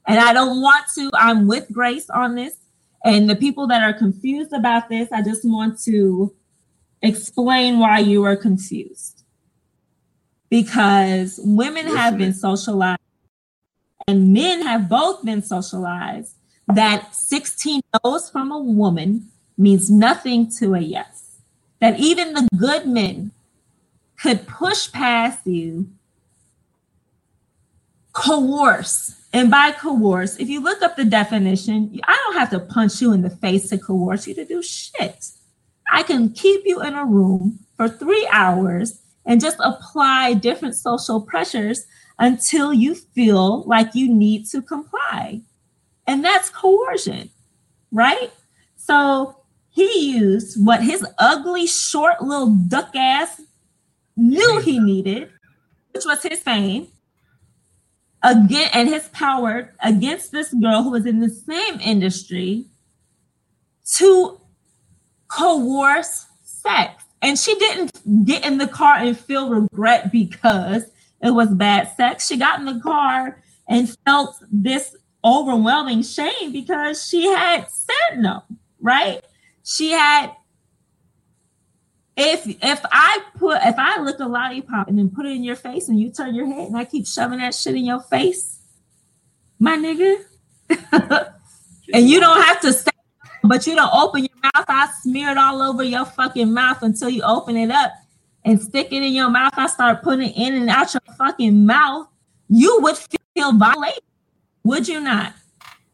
And 0.06 0.18
I 0.18 0.32
don't 0.32 0.60
want 0.60 0.84
to, 0.96 1.10
I'm 1.14 1.46
with 1.46 1.70
Grace 1.72 2.10
on 2.10 2.34
this. 2.34 2.56
And 3.04 3.28
the 3.28 3.36
people 3.36 3.66
that 3.68 3.82
are 3.82 3.92
confused 3.96 4.52
about 4.52 4.88
this, 4.88 5.08
I 5.12 5.22
just 5.22 5.42
want 5.44 5.80
to 5.84 6.34
explain 7.00 7.78
why 7.78 8.00
you 8.00 8.24
are 8.24 8.36
confused. 8.36 9.22
Because 10.50 11.38
women 11.42 11.86
have 11.86 12.18
been 12.18 12.32
socialized 12.32 13.00
and 14.06 14.32
men 14.32 14.62
have 14.62 14.88
both 14.88 15.24
been 15.24 15.42
socialized 15.42 16.34
that 16.66 17.14
16 17.14 17.82
no's 18.04 18.30
from 18.30 18.52
a 18.52 18.58
woman 18.58 19.30
means 19.58 19.90
nothing 19.90 20.50
to 20.52 20.74
a 20.74 20.80
yes. 20.80 21.40
That 21.80 21.98
even 22.00 22.32
the 22.32 22.48
good 22.56 22.86
men 22.86 23.32
could 24.20 24.46
push 24.46 24.90
past 24.90 25.46
you, 25.46 25.88
coerce. 28.12 29.14
And 29.32 29.50
by 29.50 29.72
coerce, 29.72 30.36
if 30.38 30.48
you 30.48 30.60
look 30.60 30.82
up 30.82 30.96
the 30.96 31.04
definition, 31.04 32.00
I 32.04 32.16
don't 32.16 32.38
have 32.38 32.50
to 32.50 32.60
punch 32.60 33.00
you 33.02 33.12
in 33.12 33.22
the 33.22 33.30
face 33.30 33.68
to 33.70 33.78
coerce 33.78 34.26
you 34.26 34.34
to 34.34 34.44
do 34.44 34.62
shit. 34.62 35.26
I 35.90 36.02
can 36.02 36.30
keep 36.30 36.62
you 36.64 36.82
in 36.82 36.94
a 36.94 37.04
room 37.04 37.60
for 37.76 37.88
three 37.88 38.28
hours 38.32 39.00
and 39.24 39.40
just 39.40 39.58
apply 39.60 40.34
different 40.34 40.74
social 40.74 41.20
pressures 41.20 41.86
until 42.18 42.72
you 42.72 42.94
feel 42.94 43.62
like 43.64 43.94
you 43.94 44.12
need 44.12 44.46
to 44.46 44.62
comply. 44.62 45.42
And 46.06 46.24
that's 46.24 46.50
coercion, 46.50 47.30
right? 47.92 48.32
So 48.76 49.37
he 49.78 50.10
used 50.18 50.64
what 50.64 50.82
his 50.82 51.06
ugly, 51.18 51.66
short 51.66 52.20
little 52.22 52.54
duck 52.68 52.94
ass 52.96 53.40
knew 54.16 54.58
he 54.60 54.78
needed, 54.80 55.30
which 55.92 56.04
was 56.04 56.22
his 56.22 56.40
fame. 56.40 56.88
again 58.22 58.68
and 58.74 58.88
his 58.88 59.08
power 59.08 59.72
against 59.82 60.32
this 60.32 60.52
girl 60.54 60.82
who 60.82 60.90
was 60.90 61.06
in 61.06 61.20
the 61.20 61.28
same 61.30 61.80
industry 61.80 62.66
to 63.96 64.40
coerce 65.28 66.26
sex. 66.42 67.04
And 67.22 67.38
she 67.38 67.54
didn't 67.56 68.24
get 68.24 68.44
in 68.44 68.58
the 68.58 68.68
car 68.68 68.96
and 68.96 69.18
feel 69.18 69.48
regret 69.48 70.12
because 70.12 70.84
it 71.22 71.30
was 71.30 71.48
bad 71.50 71.94
sex. 71.96 72.26
She 72.26 72.36
got 72.36 72.60
in 72.60 72.66
the 72.66 72.80
car 72.80 73.42
and 73.68 73.94
felt 74.04 74.36
this 74.50 74.96
overwhelming 75.24 76.02
shame 76.02 76.52
because 76.52 77.06
she 77.06 77.26
had 77.26 77.68
said 77.68 78.18
no, 78.18 78.42
right? 78.80 79.20
She 79.68 79.90
had 79.90 80.32
if 82.16 82.46
if 82.46 82.80
I 82.90 83.20
put 83.38 83.58
if 83.62 83.74
I 83.76 84.00
lick 84.00 84.18
a 84.18 84.24
lollipop 84.24 84.88
and 84.88 84.98
then 84.98 85.10
put 85.10 85.26
it 85.26 85.32
in 85.32 85.44
your 85.44 85.56
face 85.56 85.90
and 85.90 86.00
you 86.00 86.10
turn 86.10 86.34
your 86.34 86.46
head 86.46 86.68
and 86.68 86.76
I 86.76 86.86
keep 86.86 87.06
shoving 87.06 87.38
that 87.40 87.54
shit 87.54 87.74
in 87.74 87.84
your 87.84 88.00
face, 88.00 88.60
my 89.58 89.76
nigga, 89.76 90.24
and 91.92 92.08
you 92.08 92.18
don't 92.18 92.42
have 92.42 92.62
to 92.62 92.72
say, 92.72 92.90
but 93.44 93.66
you 93.66 93.74
don't 93.74 93.92
open 93.92 94.22
your 94.22 94.36
mouth. 94.42 94.64
I 94.68 94.88
smear 95.02 95.32
it 95.32 95.36
all 95.36 95.60
over 95.60 95.82
your 95.82 96.06
fucking 96.06 96.50
mouth 96.50 96.82
until 96.82 97.10
you 97.10 97.22
open 97.22 97.54
it 97.54 97.70
up 97.70 97.92
and 98.46 98.62
stick 98.62 98.90
it 98.90 99.02
in 99.02 99.12
your 99.12 99.28
mouth. 99.28 99.52
I 99.58 99.66
start 99.66 100.02
putting 100.02 100.30
it 100.30 100.34
in 100.34 100.54
and 100.54 100.70
out 100.70 100.94
your 100.94 101.14
fucking 101.18 101.66
mouth. 101.66 102.06
You 102.48 102.80
would 102.80 102.96
feel 102.96 103.52
violated, 103.52 104.02
would 104.64 104.88
you 104.88 105.00
not? 105.00 105.34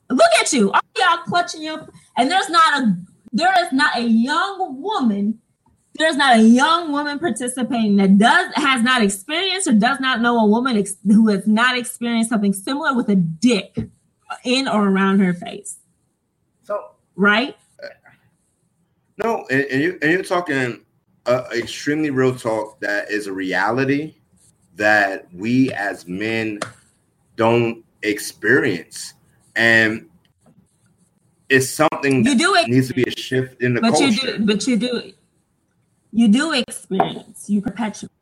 Look 0.08 0.30
at 0.40 0.52
you, 0.52 0.70
all 0.70 0.80
y'all 0.96 1.24
clutching 1.24 1.64
your, 1.64 1.88
and 2.16 2.30
there's 2.30 2.48
not 2.48 2.80
a 2.80 2.96
there 3.34 3.52
is 3.64 3.72
not 3.72 3.98
a 3.98 4.02
young 4.02 4.80
woman 4.80 5.38
there's 5.96 6.16
not 6.16 6.38
a 6.38 6.42
young 6.42 6.90
woman 6.90 7.18
participating 7.18 7.96
that 7.96 8.18
does 8.18 8.52
has 8.54 8.82
not 8.82 9.02
experienced 9.02 9.68
or 9.68 9.72
does 9.72 10.00
not 10.00 10.20
know 10.20 10.38
a 10.40 10.46
woman 10.46 10.76
ex- 10.76 10.96
who 11.06 11.28
has 11.28 11.46
not 11.46 11.78
experienced 11.78 12.30
something 12.30 12.52
similar 12.52 12.94
with 12.94 13.08
a 13.08 13.14
dick 13.14 13.76
in 14.44 14.66
or 14.66 14.88
around 14.88 15.20
her 15.20 15.34
face. 15.34 15.78
So 16.64 16.80
right? 17.14 17.56
No, 19.22 19.46
and, 19.50 19.64
and 19.66 19.82
you 19.82 19.98
and 20.02 20.10
you're 20.10 20.24
talking 20.24 20.84
uh, 21.26 21.44
extremely 21.52 22.10
real 22.10 22.34
talk 22.34 22.80
that 22.80 23.10
is 23.10 23.28
a 23.28 23.32
reality 23.32 24.16
that 24.74 25.28
we 25.32 25.72
as 25.72 26.08
men 26.08 26.58
don't 27.36 27.84
experience, 28.02 29.14
and 29.54 30.08
it's 31.48 31.70
something 31.70 32.24
you 32.24 32.36
do 32.36 32.54
it 32.54 32.68
needs 32.68 32.88
to 32.88 32.94
be 32.94 33.04
a 33.04 33.10
shift 33.10 33.60
in 33.62 33.74
the 33.74 33.80
but 33.80 33.90
culture. 33.90 34.06
You 34.06 34.38
do, 34.38 34.46
but 34.46 34.66
you 34.66 34.76
do 34.76 35.12
you 36.14 36.28
do 36.28 36.52
experience, 36.52 37.50
you 37.50 37.60
perpetuate. 37.60 38.12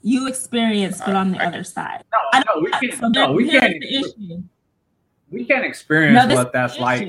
You 0.00 0.26
experience, 0.26 1.00
but 1.04 1.14
on 1.14 1.32
the 1.32 1.42
I, 1.42 1.46
other 1.46 1.64
side. 1.64 2.02
No, 2.12 2.40
no, 2.40 2.62
we 2.62 2.70
can't. 2.70 2.94
So 2.94 3.08
no, 3.08 3.32
we 3.32 3.50
can't. 3.50 3.84
We 5.30 5.44
can't 5.44 5.64
experience 5.64 6.28
no, 6.28 6.34
what 6.34 6.52
that's 6.52 6.78
like. 6.78 7.08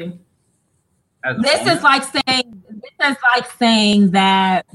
This 1.39 1.67
is 1.67 1.81
like 1.81 2.03
saying. 2.03 2.63
This 2.69 3.09
is 3.09 3.17
like 3.35 3.51
saying 3.51 4.11
that 4.11 4.65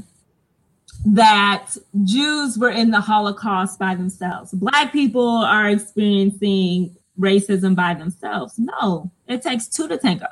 that 1.05 1.77
Jews 2.05 2.59
were 2.59 2.71
in 2.71 2.91
the 2.91 3.01
Holocaust 3.01 3.79
by 3.79 3.95
themselves. 3.95 4.53
Black 4.53 4.91
people 4.91 5.29
are 5.29 5.69
experiencing 5.69 6.97
racism 7.21 7.77
by 7.77 7.95
themselves. 7.95 8.59
No, 8.59 9.11
it 9.29 9.43
takes 9.43 9.69
two 9.69 9.87
to 9.89 9.99
tango. 9.99 10.27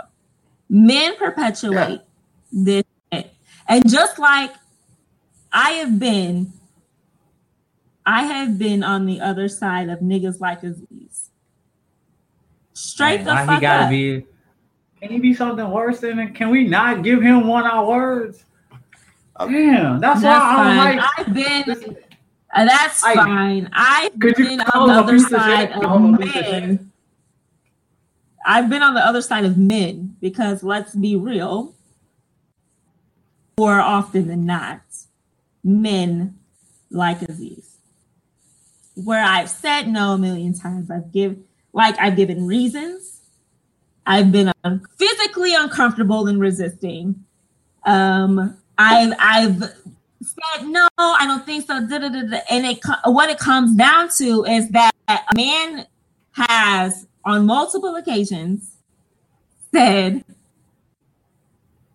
Men 0.69 1.17
perpetuate 1.17 2.01
yeah. 2.53 2.53
this 2.53 2.85
and 3.69 3.89
just 3.89 4.19
like 4.19 4.51
I 5.53 5.73
have 5.73 5.99
been, 5.99 6.53
I 8.05 8.23
have 8.25 8.59
been 8.59 8.83
on 8.83 9.07
the 9.07 9.21
other 9.21 9.49
side 9.49 9.91
of 9.91 10.01
niggas 10.01 10.41
like 10.41 10.63
Aziz. 10.63 11.31
Straight 12.73 13.25
Man, 13.25 13.25
the 13.25 13.47
fuck 13.47 13.55
he 13.57 13.61
gotta 13.61 13.85
up. 13.85 13.91
Be, 13.91 14.25
can 15.01 15.11
he 15.11 15.19
be 15.19 15.35
something 15.35 15.71
worse 15.71 16.01
than? 16.01 16.33
Can 16.33 16.49
we 16.49 16.67
not 16.67 17.03
give 17.03 17.21
him 17.21 17.47
one 17.47 17.67
of 17.67 17.73
our 17.73 17.87
words? 17.87 18.45
Uh, 19.37 19.47
Damn, 19.47 20.01
that's, 20.01 20.23
that's 20.23 20.43
why 20.43 20.65
I'm 20.65 20.97
like. 20.97 21.09
I've 21.19 21.35
been. 21.35 21.97
Uh, 22.55 22.65
that's 22.65 23.05
I, 23.05 23.15
fine. 23.15 23.71
I've 23.73 24.19
been 24.19 24.61
on 24.61 24.89
the 24.89 24.95
other 24.95 25.19
side 25.19 25.73
of, 25.73 25.85
of 25.85 26.19
men. 26.19 26.93
I've 28.47 28.71
been 28.71 28.83
on 28.83 28.95
the 28.95 29.05
other 29.05 29.21
side 29.21 29.45
of 29.45 29.59
men 29.59 30.17
because 30.21 30.63
let's 30.63 30.95
be 30.95 31.17
real 31.17 31.75
more 33.59 33.81
often 33.81 34.29
than 34.29 34.47
not, 34.47 34.81
men 35.65 36.39
like 36.91 37.21
Aziz. 37.23 37.77
Where 38.95 39.23
I've 39.23 39.51
said 39.51 39.89
no 39.89 40.13
a 40.13 40.19
million 40.19 40.55
times, 40.55 40.91
I've 40.91 41.13
given 41.13 41.45
like 41.73 41.97
I've 41.99 42.17
given 42.17 42.47
reasons. 42.47 43.21
I've 44.07 44.33
been 44.33 44.53
un- 44.65 44.87
physically 44.97 45.55
uncomfortable 45.55 46.29
in 46.29 46.39
resisting. 46.39 47.25
Um, 47.85 48.57
I've 48.79 49.13
I've 49.19 49.63
said 50.29 50.67
no, 50.67 50.89
I 50.99 51.25
don't 51.27 51.45
think 51.45 51.67
so. 51.67 51.87
Da, 51.87 51.99
da, 51.99 52.09
da, 52.09 52.39
and 52.51 52.67
it 52.67 52.81
what 53.05 53.31
it 53.31 53.39
comes 53.39 53.77
down 53.77 54.09
to 54.19 54.45
is 54.45 54.69
that 54.71 54.93
a 55.09 55.19
man 55.35 55.87
has 56.33 57.07
on 57.25 57.47
multiple 57.47 57.97
occasions 57.97 58.77
said 59.73 60.25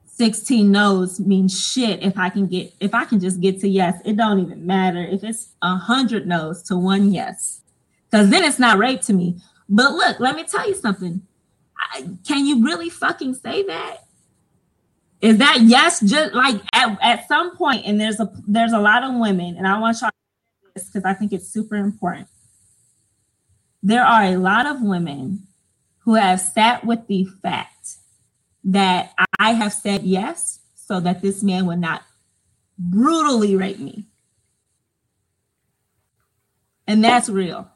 16 0.06 0.72
no's 0.72 1.20
means 1.20 1.60
shit 1.60 2.04
if 2.04 2.18
I 2.18 2.30
can 2.30 2.48
get 2.48 2.74
if 2.80 2.94
I 2.94 3.06
can 3.06 3.20
just 3.20 3.42
get 3.42 3.60
to 3.62 3.68
yes. 3.68 4.00
It 4.06 4.16
don't 4.16 4.40
even 4.40 4.66
matter 4.66 5.02
if 5.04 5.24
it's 5.24 5.50
a 5.62 5.76
hundred 5.76 6.28
no's 6.28 6.62
to 6.64 6.78
one 6.78 7.12
yes. 7.12 7.62
Because 8.10 8.30
then 8.30 8.44
it's 8.44 8.60
not 8.60 8.78
rape 8.78 9.02
to 9.02 9.14
me. 9.14 9.38
But 9.68 9.94
look, 9.94 10.20
let 10.20 10.36
me 10.36 10.44
tell 10.44 10.68
you 10.68 10.76
something. 10.76 11.24
I, 11.94 12.08
can 12.28 12.46
you 12.46 12.64
really 12.64 12.90
fucking 12.90 13.34
say 13.34 13.64
that? 13.64 14.03
Is 15.24 15.38
that 15.38 15.62
yes? 15.62 16.02
Just 16.02 16.34
like 16.34 16.62
at, 16.74 16.98
at 17.02 17.28
some 17.30 17.56
point, 17.56 17.86
and 17.86 18.00
there's 18.00 18.20
a 18.20 18.30
there's 18.46 18.74
a 18.74 18.80
lot 18.80 19.04
of 19.04 19.16
women, 19.16 19.56
and 19.56 19.66
I 19.66 19.80
want 19.80 20.02
y'all 20.02 20.10
this 20.76 20.90
because 20.90 21.06
I 21.06 21.14
think 21.14 21.32
it's 21.32 21.48
super 21.48 21.78
important. 21.78 22.28
There 23.82 24.04
are 24.04 24.24
a 24.26 24.36
lot 24.36 24.66
of 24.66 24.82
women 24.82 25.48
who 26.00 26.16
have 26.16 26.42
sat 26.42 26.84
with 26.86 27.08
the 27.08 27.24
fact 27.42 27.96
that 28.66 29.14
I 29.40 29.54
have 29.54 29.72
said 29.72 30.04
yes 30.04 30.60
so 30.76 31.00
that 31.00 31.22
this 31.22 31.42
man 31.42 31.68
would 31.68 31.80
not 31.80 32.04
brutally 32.78 33.56
rape 33.56 33.80
me. 33.80 34.04
And 36.86 37.02
that's 37.02 37.30
real. 37.30 37.70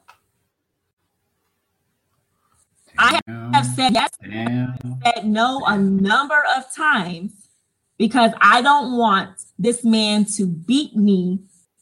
I 2.97 3.19
have 3.53 3.65
said 3.65 3.93
yes, 3.93 4.09
said 4.21 5.25
no 5.25 5.63
a 5.65 5.77
number 5.77 6.43
of 6.55 6.73
times 6.75 7.49
because 7.97 8.31
I 8.39 8.61
don't 8.61 8.97
want 8.97 9.29
this 9.57 9.83
man 9.83 10.25
to 10.35 10.45
beat 10.45 10.95
me 10.95 11.39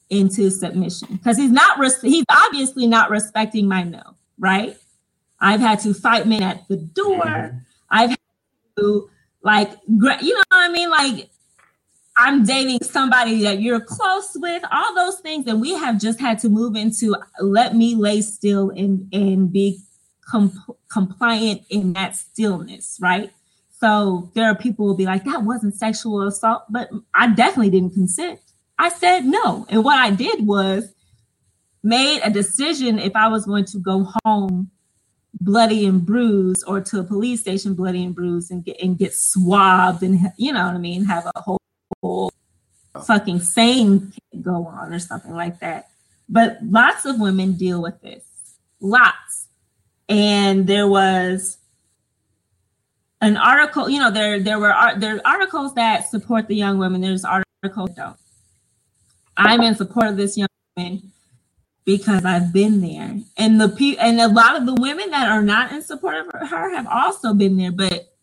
into 0.09 0.49
submission 0.49 1.07
because 1.11 1.37
he's 1.37 1.51
not 1.51 1.79
res- 1.79 2.01
he's 2.01 2.25
obviously 2.29 2.87
not 2.87 3.09
respecting 3.09 3.67
my 3.67 3.83
no, 3.83 4.01
right? 4.37 4.77
I've 5.39 5.59
had 5.59 5.79
to 5.81 5.93
fight 5.93 6.27
men 6.27 6.43
at 6.43 6.67
the 6.67 6.77
door. 6.77 7.61
I've 7.89 8.15
like 9.41 9.71
you 9.87 10.33
know 10.33 10.43
what 10.49 10.69
I 10.69 10.69
mean? 10.69 10.89
Like 10.89 11.29
I'm 12.17 12.43
dating 12.45 12.79
somebody 12.83 13.43
that 13.43 13.61
you're 13.61 13.81
close 13.81 14.31
with, 14.35 14.63
all 14.71 14.95
those 14.95 15.19
things, 15.19 15.47
and 15.47 15.59
we 15.59 15.73
have 15.73 15.99
just 15.99 16.19
had 16.19 16.39
to 16.39 16.49
move 16.49 16.75
into 16.75 17.15
let 17.39 17.75
me 17.75 17.95
lay 17.95 18.21
still 18.21 18.69
and 18.69 19.07
and 19.13 19.51
be 19.51 19.79
comp- 20.27 20.77
compliant 20.91 21.63
in 21.69 21.93
that 21.93 22.15
stillness, 22.15 22.97
right? 23.01 23.31
So 23.79 24.31
there 24.33 24.45
are 24.45 24.55
people 24.55 24.85
will 24.85 24.95
be 24.95 25.05
like, 25.05 25.25
that 25.25 25.43
wasn't 25.43 25.75
sexual 25.75 26.27
assault, 26.27 26.63
but 26.69 26.89
I 27.13 27.33
definitely 27.33 27.71
didn't 27.71 27.93
consent. 27.93 28.39
I 28.77 28.89
said 28.89 29.25
no, 29.25 29.65
and 29.69 29.83
what 29.83 29.97
I 29.97 30.11
did 30.11 30.45
was 30.45 30.93
made 31.83 32.19
a 32.23 32.29
decision 32.29 32.99
if 32.99 33.15
I 33.15 33.27
was 33.27 33.45
going 33.45 33.65
to 33.65 33.77
go 33.77 34.11
home 34.23 34.71
bloody 35.39 35.85
and 35.85 36.05
bruised 36.05 36.63
or 36.67 36.81
to 36.81 36.99
a 36.99 37.03
police 37.03 37.41
station 37.41 37.73
bloody 37.73 38.03
and 38.03 38.15
bruised 38.15 38.51
and 38.51 38.63
get 38.63 38.81
and 38.81 38.97
get 38.97 39.13
swabbed 39.13 40.01
and 40.01 40.19
you 40.37 40.51
know 40.51 40.65
what 40.65 40.75
I 40.75 40.77
mean, 40.77 41.05
have 41.05 41.29
a 41.35 41.41
whole, 41.41 41.61
whole 42.01 42.31
fucking 43.05 43.39
sane 43.39 44.13
go 44.41 44.65
on 44.65 44.93
or 44.93 44.99
something 44.99 45.33
like 45.33 45.59
that. 45.59 45.87
But 46.27 46.57
lots 46.63 47.05
of 47.05 47.19
women 47.19 47.53
deal 47.53 47.81
with 47.81 48.01
this. 48.01 48.23
Lots. 48.79 49.44
And 50.07 50.67
there 50.67 50.87
was 50.87 51.57
an 53.21 53.37
article, 53.37 53.89
you 53.89 53.99
know, 53.99 54.11
there 54.11 54.39
there 54.39 54.59
were 54.59 54.73
uh, 54.73 54.95
there 54.97 55.15
are 55.15 55.21
articles 55.25 55.73
that 55.75 56.07
support 56.09 56.47
the 56.47 56.55
young 56.55 56.77
women. 56.77 57.01
There's 57.01 57.25
articles 57.25 57.89
don't. 57.95 58.17
I'm 59.37 59.61
in 59.61 59.75
support 59.75 60.07
of 60.07 60.17
this 60.17 60.37
young 60.37 60.47
woman 60.77 61.11
because 61.85 62.25
I've 62.25 62.53
been 62.53 62.81
there. 62.81 63.19
And 63.37 63.59
the 63.59 63.69
pe- 63.69 63.97
and 63.97 64.19
a 64.19 64.27
lot 64.27 64.55
of 64.55 64.65
the 64.65 64.75
women 64.75 65.11
that 65.11 65.29
are 65.29 65.41
not 65.41 65.71
in 65.71 65.81
support 65.81 66.15
of 66.15 66.49
her 66.49 66.75
have 66.75 66.87
also 66.87 67.33
been 67.33 67.57
there, 67.57 67.71
but 67.71 68.13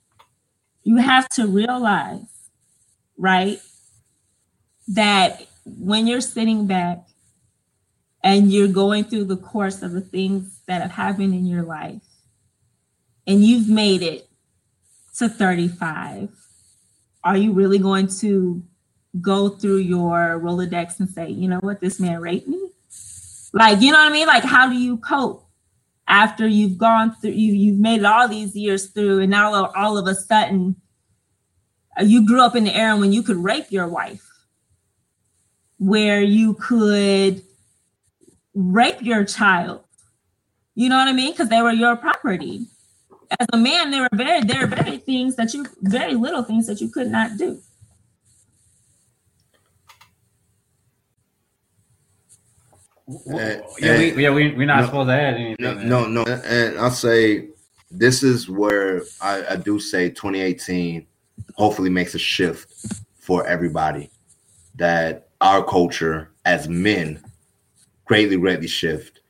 you 0.85 0.97
have 0.97 1.29
to 1.31 1.47
realize, 1.47 2.27
right, 3.17 3.59
that 4.89 5.47
when 5.65 6.07
you're 6.07 6.21
sitting 6.21 6.67
back 6.67 7.05
and 8.23 8.53
you're 8.53 8.69
going 8.69 9.05
through 9.05 9.25
the 9.25 9.37
course 9.37 9.83
of 9.83 9.93
the 9.93 10.01
things 10.01 10.61
that 10.67 10.81
have 10.81 10.93
happened 10.93 11.35
in 11.35 11.47
your 11.47 11.63
life. 11.63 12.03
And 13.27 13.45
you've 13.45 13.69
made 13.69 14.03
it 14.03 14.29
to 15.19 15.29
35 15.29 16.31
are 17.25 17.37
you 17.37 17.53
really 17.53 17.79
going 17.79 18.09
to 18.09 18.63
go 19.21 19.49
through 19.49 19.77
your 19.77 20.41
rolodex 20.43 20.99
and 20.99 21.09
say 21.09 21.29
you 21.29 21.49
know 21.49 21.59
what? 21.61 21.81
This 21.81 22.01
man 22.01 22.21
raped 22.21 22.49
me. 22.49 22.71
Like 23.53 23.81
you 23.81 23.93
know 23.93 23.99
what 23.99 24.11
i 24.11 24.13
mean? 24.13 24.27
Like 24.27 24.45
how 24.45 24.69
do 24.69 24.77
you 24.77 24.97
cope 24.97 25.47
after 26.09 26.47
you've 26.47 26.79
gone 26.79 27.15
through 27.15 27.31
you, 27.31 27.53
you've 27.53 27.79
made 27.79 28.01
it 28.01 28.07
all 28.07 28.29
these 28.29 28.57
years 28.57 28.87
through 28.87 29.21
and 29.21 29.31
now 29.31 29.67
all 29.77 29.97
of 29.97 30.07
a 30.07 30.15
sudden 30.15 30.77
uh, 31.99 32.03
you 32.03 32.27
grew 32.27 32.43
up 32.43 32.57
in 32.57 32.65
the 32.65 32.75
era 32.75 32.97
when 32.97 33.13
you 33.13 33.23
could 33.23 33.37
rape 33.37 33.71
your 33.71 33.87
wife 33.87 34.27
where 35.79 36.23
you 36.23 36.55
could 36.55 37.43
rape 38.55 39.03
your 39.03 39.25
child. 39.25 39.83
You 40.75 40.89
know 40.89 40.97
what 40.97 41.09
I 41.09 41.13
mean? 41.13 41.33
Because 41.33 41.49
they 41.49 41.63
were 41.63 41.73
your 41.73 41.97
property. 41.97 42.67
As 43.39 43.47
a 43.53 43.57
man, 43.57 43.91
there 43.91 44.03
were 44.03 44.09
very 44.13 44.43
there 44.43 44.65
are 44.65 44.67
very 44.67 44.99
things 44.99 45.37
that 45.37 45.55
you 45.55 45.67
very 45.81 46.15
little 46.15 46.43
things 46.43 46.67
that 46.67 46.81
you 46.81 46.89
could 46.89 47.11
not 47.11 47.37
do. 47.39 47.61
And, 53.27 53.35
uh, 53.35 53.63
yeah, 53.79 53.99
we, 53.99 54.13
uh, 54.13 54.17
yeah, 54.17 54.31
we, 54.31 54.55
we're 54.55 54.67
not 54.67 54.81
no, 54.81 54.87
supposed 54.87 55.09
to 55.09 55.15
add 55.15 55.35
anything. 55.35 55.57
No, 55.59 55.75
no, 55.75 56.07
no, 56.07 56.23
and 56.25 56.79
I'll 56.79 56.91
say 56.91 57.49
this 57.91 58.23
is 58.23 58.49
where 58.49 59.03
I, 59.21 59.45
I 59.51 59.57
do 59.57 59.79
say 59.79 60.09
2018 60.09 61.07
hopefully 61.57 61.91
makes 61.91 62.15
a 62.15 62.19
shift 62.19 62.73
for 63.19 63.47
everybody. 63.47 64.11
That 64.77 65.29
our 65.41 65.63
culture 65.63 66.31
as 66.47 66.69
men 66.69 67.23
greatly, 68.05 68.37
greatly 68.37 68.69
shift. 68.69 69.21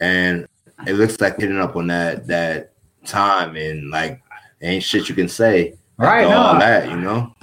And 0.00 0.46
it 0.86 0.94
looks 0.94 1.20
like 1.20 1.38
hitting 1.38 1.58
up 1.58 1.76
on 1.76 1.88
that 1.88 2.26
that 2.26 2.72
time 3.04 3.56
and 3.56 3.90
like 3.90 4.22
ain't 4.62 4.82
shit 4.82 5.08
you 5.08 5.14
can 5.14 5.28
say. 5.28 5.74
Right. 5.98 6.24
All 6.24 6.54
no. 6.54 6.60
that, 6.60 6.88
you 6.88 6.96
know? 6.96 7.34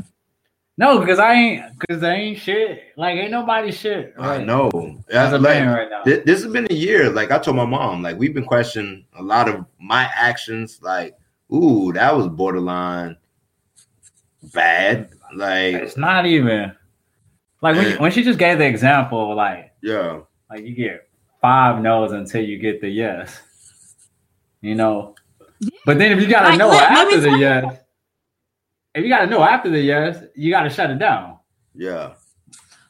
No, 0.80 1.00
because 1.00 1.18
I 1.18 1.34
ain't 1.34 1.80
because 1.80 2.04
I 2.04 2.14
ain't 2.14 2.40
shit. 2.40 2.84
Like 2.98 3.18
ain't 3.18 3.32
nobody 3.32 3.72
shit. 3.72 4.14
Right? 4.18 4.42
I 4.42 4.44
know. 4.44 5.02
As 5.10 5.34
a 5.34 5.40
like, 5.40 5.66
right 5.66 5.90
now. 5.90 6.04
Th- 6.04 6.24
this 6.24 6.44
has 6.44 6.52
been 6.52 6.68
a 6.70 6.74
year. 6.74 7.10
Like 7.10 7.32
I 7.32 7.40
told 7.40 7.58
my 7.58 7.66
mom, 7.66 8.04
like 8.04 8.18
we've 8.18 8.34
been 8.34 8.46
questioning 8.46 9.06
a 9.18 9.24
lot 9.24 9.50
of 9.50 9.66
my 9.80 10.10
actions. 10.14 10.80
Like, 10.82 11.16
ooh, 11.52 11.92
that 11.94 12.16
was 12.16 12.28
borderline 12.28 13.18
bad. 14.54 15.10
Like 15.34 15.76
it's 15.76 15.98
not 15.98 16.26
even 16.26 16.76
like 17.62 17.76
when, 17.76 17.98
when 17.98 18.12
she 18.12 18.24
just 18.24 18.40
gave 18.40 18.60
the 18.60 18.66
example, 18.66 19.36
like 19.36 19.72
yeah, 19.82 20.22
like 20.50 20.66
you 20.66 20.76
get 20.76 21.08
five 21.42 21.82
no's 21.82 22.12
until 22.12 22.44
you 22.44 22.58
get 22.58 22.82
the 22.82 22.90
yes. 22.90 23.42
You 24.62 24.76
know. 24.76 25.16
But 25.86 25.98
then 25.98 26.12
if 26.12 26.22
you 26.22 26.30
gotta 26.30 26.50
like, 26.50 26.60
know 26.60 26.70
let, 26.70 26.92
after 26.92 27.18
let 27.18 27.22
the 27.22 27.38
yes, 27.38 27.78
if 28.94 29.04
you 29.04 29.10
gotta 29.10 29.28
know 29.28 29.42
after 29.44 29.70
the 29.70 29.80
yes, 29.80 30.24
you 30.36 30.52
gotta 30.52 30.70
shut 30.70 30.90
it 30.92 31.00
down. 31.00 31.38
Yeah. 31.76 32.14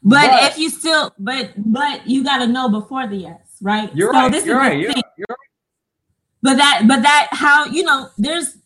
But, 0.03 0.29
but 0.29 0.51
if 0.51 0.57
you 0.57 0.69
still 0.69 1.13
but 1.19 1.51
but 1.57 2.07
you 2.07 2.23
gotta 2.23 2.47
know 2.47 2.69
before 2.69 3.07
the 3.07 3.17
yes, 3.17 3.57
right? 3.61 3.93
You're 3.95 4.13
so 4.13 4.19
right. 4.19 4.31
This 4.31 4.45
you're, 4.45 4.55
is 4.55 4.67
right. 4.67 4.79
You're, 4.79 4.91
you're 5.17 5.27
right. 5.29 5.37
But 6.41 6.57
that 6.57 6.83
but 6.87 7.01
that 7.01 7.29
how 7.31 7.65
you 7.65 7.83
know 7.83 8.09
there's 8.17 8.57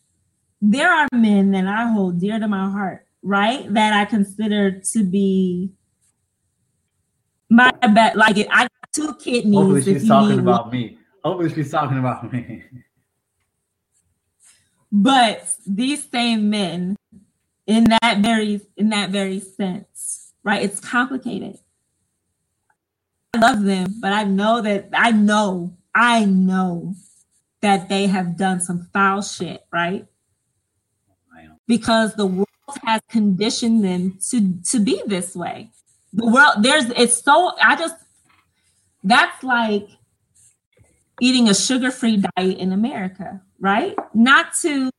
there 0.60 0.92
are 0.92 1.08
men 1.12 1.50
that 1.52 1.66
I 1.66 1.90
hold 1.90 2.20
dear 2.20 2.38
to 2.38 2.46
my 2.46 2.70
heart, 2.70 3.06
right? 3.22 3.72
That 3.72 3.92
I 3.92 4.04
consider 4.04 4.80
to 4.92 5.04
be 5.04 5.72
my 7.50 7.70
bad. 7.72 8.16
Like 8.16 8.36
I 8.50 8.68
two 8.92 9.14
kidneys. 9.14 9.54
Hopefully 9.54 9.82
she's 9.82 10.08
talking 10.08 10.38
about 10.38 10.66
one. 10.66 10.72
me. 10.72 10.98
Hopefully 11.24 11.54
she's 11.54 11.70
talking 11.70 11.98
about 11.98 12.32
me. 12.32 12.62
but 14.92 15.54
these 15.66 16.08
same 16.08 16.50
men, 16.50 16.96
in 17.66 17.84
that 17.84 18.18
very 18.18 18.60
in 18.76 18.90
that 18.90 19.10
very 19.10 19.40
sense, 19.40 20.32
right? 20.42 20.62
It's 20.62 20.80
complicated. 20.80 21.58
I 23.34 23.38
love 23.38 23.62
them, 23.62 23.94
but 24.00 24.12
I 24.12 24.24
know 24.24 24.60
that 24.60 24.90
I 24.92 25.12
know, 25.12 25.76
I 25.94 26.24
know 26.24 26.94
that 27.60 27.88
they 27.88 28.06
have 28.06 28.36
done 28.36 28.60
some 28.60 28.88
foul 28.92 29.22
shit, 29.22 29.64
right? 29.72 30.06
Because 31.66 32.14
the 32.14 32.26
world 32.26 32.48
has 32.84 33.00
conditioned 33.08 33.84
them 33.84 34.18
to 34.30 34.52
to 34.70 34.80
be 34.80 35.02
this 35.06 35.34
way. 35.34 35.70
The 36.12 36.26
world 36.26 36.62
there's 36.62 36.90
it's 36.90 37.22
so 37.22 37.52
I 37.62 37.76
just 37.76 37.94
that's 39.02 39.42
like 39.42 39.88
eating 41.20 41.48
a 41.48 41.54
sugar-free 41.54 42.22
diet 42.36 42.58
in 42.58 42.72
America, 42.72 43.42
right? 43.60 43.94
Not 44.14 44.54
to 44.62 44.90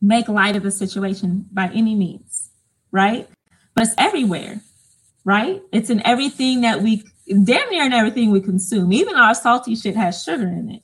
make 0.00 0.28
light 0.28 0.56
of 0.56 0.62
the 0.62 0.70
situation 0.70 1.46
by 1.52 1.68
any 1.68 1.94
means, 1.94 2.50
right? 2.90 3.28
But 3.74 3.84
it's 3.84 3.94
everywhere, 3.98 4.60
right? 5.24 5.62
It's 5.72 5.90
in 5.90 6.06
everything 6.06 6.60
that 6.62 6.82
we 6.82 7.04
damn 7.26 7.70
near 7.70 7.84
in 7.84 7.92
everything 7.92 8.30
we 8.30 8.40
consume. 8.40 8.92
Even 8.92 9.16
our 9.16 9.34
salty 9.34 9.74
shit 9.74 9.96
has 9.96 10.22
sugar 10.22 10.46
in 10.46 10.70
it. 10.70 10.82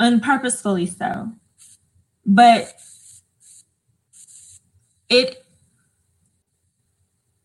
Unpurposefully 0.00 0.88
so. 0.88 1.32
But 2.24 2.72
it 5.08 5.44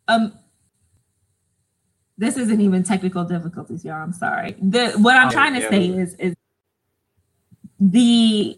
um 0.07 0.37
this 2.17 2.37
isn't 2.37 2.61
even 2.61 2.83
technical 2.83 3.25
difficulties, 3.25 3.83
y'all. 3.83 4.01
I'm 4.01 4.13
sorry. 4.13 4.55
The 4.61 4.91
what 4.91 5.15
I'm 5.15 5.27
oh, 5.27 5.31
trying 5.31 5.53
to 5.55 5.69
say 5.69 5.87
is 5.87 6.15
is 6.15 6.35
the 7.79 8.57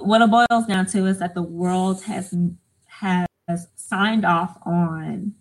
what 0.00 0.20
it 0.20 0.30
boils 0.30 0.66
down 0.66 0.86
to 0.86 1.06
is 1.06 1.18
that 1.18 1.34
the 1.34 1.42
world 1.42 2.02
has 2.02 2.34
has 2.88 3.68
signed 3.76 4.24
off 4.24 4.58
on 4.66 5.34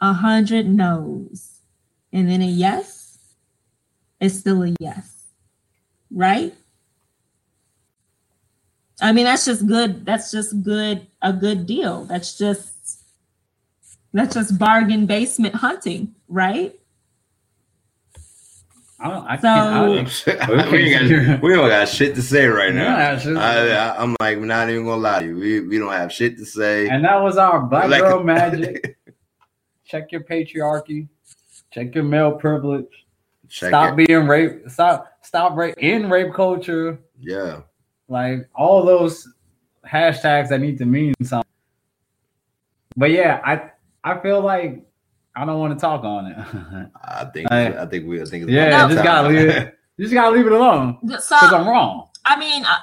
a 0.00 0.12
hundred 0.12 0.66
no's 0.66 1.60
and 2.12 2.28
then 2.28 2.42
a 2.42 2.46
yes 2.46 3.34
is 4.20 4.38
still 4.38 4.62
a 4.64 4.74
yes 4.80 5.26
right 6.10 6.54
i 9.00 9.12
mean 9.12 9.24
that's 9.24 9.44
just 9.44 9.66
good 9.66 10.04
that's 10.04 10.30
just 10.30 10.62
good 10.62 11.06
a 11.20 11.32
good 11.32 11.66
deal 11.66 12.04
that's 12.04 12.36
just 12.36 12.71
that's 14.12 14.34
just 14.34 14.58
bargain 14.58 15.06
basement 15.06 15.54
hunting, 15.54 16.14
right? 16.28 16.74
I 19.02 19.08
don't, 19.08 19.26
I 19.26 19.36
so, 20.06 20.32
I, 20.32 20.70
we, 20.70 20.90
got, 20.90 21.42
we 21.42 21.54
don't 21.54 21.68
got 21.68 21.88
shit 21.88 22.14
to 22.14 22.22
say 22.22 22.46
right 22.46 22.72
now. 22.72 22.96
I, 22.96 24.00
am 24.00 24.14
like, 24.20 24.38
we're 24.38 24.44
not 24.44 24.70
even 24.70 24.84
gonna 24.84 25.00
lie 25.00 25.20
to 25.20 25.26
you. 25.26 25.36
We, 25.36 25.60
we 25.60 25.78
don't 25.78 25.92
have 25.92 26.12
shit 26.12 26.38
to 26.38 26.46
say. 26.46 26.88
And 26.88 27.04
that 27.04 27.20
was 27.20 27.36
our 27.36 27.62
black 27.62 27.88
like, 27.88 28.02
girl 28.02 28.22
magic. 28.24 28.96
Check 29.84 30.12
your 30.12 30.22
patriarchy. 30.22 31.08
Check 31.72 31.96
your 31.96 32.04
male 32.04 32.32
privilege. 32.32 32.86
Check 33.48 33.70
stop 33.70 33.98
it. 33.98 34.06
being 34.06 34.28
rape. 34.28 34.70
Stop 34.70 35.12
stop 35.22 35.56
rape 35.56 35.74
in 35.78 36.08
rape 36.08 36.32
culture. 36.32 37.00
Yeah. 37.18 37.62
Like 38.08 38.48
all 38.54 38.84
those 38.84 39.28
hashtags 39.84 40.50
that 40.50 40.60
need 40.60 40.78
to 40.78 40.86
mean 40.86 41.14
something. 41.24 41.50
But 42.96 43.10
yeah, 43.10 43.40
I 43.44 43.71
I 44.04 44.18
feel 44.18 44.40
like 44.40 44.84
I 45.34 45.44
don't 45.44 45.58
want 45.60 45.78
to 45.78 45.80
talk 45.80 46.04
on 46.04 46.26
it. 46.26 46.36
I 47.04 47.24
think 47.26 47.50
I, 47.50 47.82
I 47.82 47.86
think 47.86 48.06
we 48.06 48.20
I 48.20 48.24
think 48.24 48.48
yeah, 48.48 48.88
just 48.88 49.02
gotta 49.02 49.28
leave 49.28 49.48
it. 49.48 49.78
You 49.96 50.04
just 50.04 50.14
gotta 50.14 50.34
leave 50.34 50.46
it 50.46 50.52
alone 50.52 50.98
because 51.02 51.26
so, 51.26 51.36
I'm 51.36 51.66
wrong. 51.66 52.08
I 52.24 52.38
mean, 52.38 52.64
I, 52.64 52.78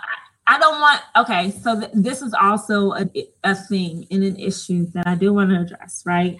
I 0.47 0.59
don't 0.59 0.79
want. 0.79 1.01
Okay, 1.17 1.51
so 1.51 1.79
th- 1.79 1.91
this 1.93 2.21
is 2.21 2.33
also 2.33 2.93
a, 2.93 3.09
a 3.43 3.55
thing 3.55 4.07
and 4.09 4.23
an 4.23 4.35
issue 4.37 4.87
that 4.93 5.07
I 5.07 5.15
do 5.15 5.33
want 5.33 5.51
to 5.51 5.61
address. 5.61 6.03
Right, 6.05 6.37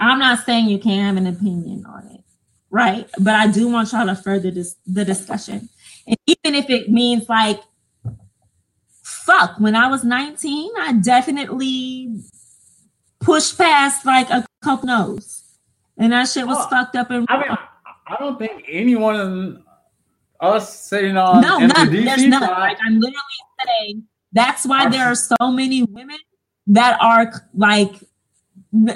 I'm 0.00 0.18
not 0.18 0.44
saying 0.44 0.68
you 0.68 0.78
can't 0.78 1.16
have 1.16 1.16
an 1.16 1.34
opinion 1.34 1.84
on 1.86 2.06
it, 2.08 2.22
right? 2.70 3.08
But 3.18 3.34
I 3.34 3.48
do 3.48 3.68
want 3.68 3.92
y'all 3.92 4.06
to 4.06 4.16
further 4.16 4.50
this 4.50 4.76
the 4.86 5.04
discussion, 5.04 5.68
and 6.06 6.16
even 6.26 6.54
if 6.54 6.70
it 6.70 6.90
means 6.90 7.28
like, 7.28 7.60
fuck, 9.02 9.60
when 9.60 9.76
I 9.76 9.88
was 9.88 10.02
19, 10.02 10.70
I 10.78 10.92
definitely 10.94 12.22
push 13.20 13.56
past 13.56 14.04
like 14.06 14.30
a 14.30 14.46
couple 14.62 14.86
nose. 14.86 15.42
and 15.96 16.12
that 16.12 16.28
shit 16.28 16.46
was 16.46 16.58
oh, 16.58 16.68
fucked 16.68 16.96
up 16.96 17.10
and. 17.10 17.26
I 17.28 17.38
mean, 17.38 17.58
I 18.06 18.16
don't 18.18 18.38
think 18.38 18.64
anyone 18.68 19.16
of 19.16 19.62
us 20.40 20.80
sitting 20.82 21.16
on 21.16 21.40
no, 21.40 21.58
none, 21.58 21.92
there's 21.92 22.24
none. 22.26 22.40
Like 22.42 22.78
I'm 22.84 23.00
literally 23.00 23.20
saying 23.66 24.04
that's 24.32 24.66
why 24.66 24.88
there 24.88 25.06
are 25.06 25.14
so 25.14 25.36
many 25.40 25.82
women 25.82 26.18
that 26.68 26.98
are 27.00 27.32
like 27.54 27.92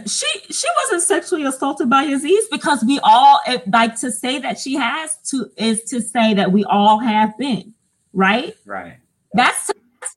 she 0.06 0.26
she 0.50 0.68
wasn't 0.82 1.02
sexually 1.02 1.44
assaulted 1.44 1.88
by 1.88 2.02
Aziz 2.04 2.46
because 2.50 2.84
we 2.84 3.00
all 3.02 3.40
eh, 3.46 3.58
like 3.72 3.98
to 4.00 4.10
say 4.10 4.38
that 4.38 4.58
she 4.58 4.74
has 4.74 5.16
to 5.30 5.50
is 5.56 5.82
to 5.84 6.00
say 6.00 6.34
that 6.34 6.52
we 6.52 6.64
all 6.64 6.98
have 6.98 7.36
been 7.38 7.74
right 8.12 8.54
right 8.66 8.98
that's, 9.34 9.70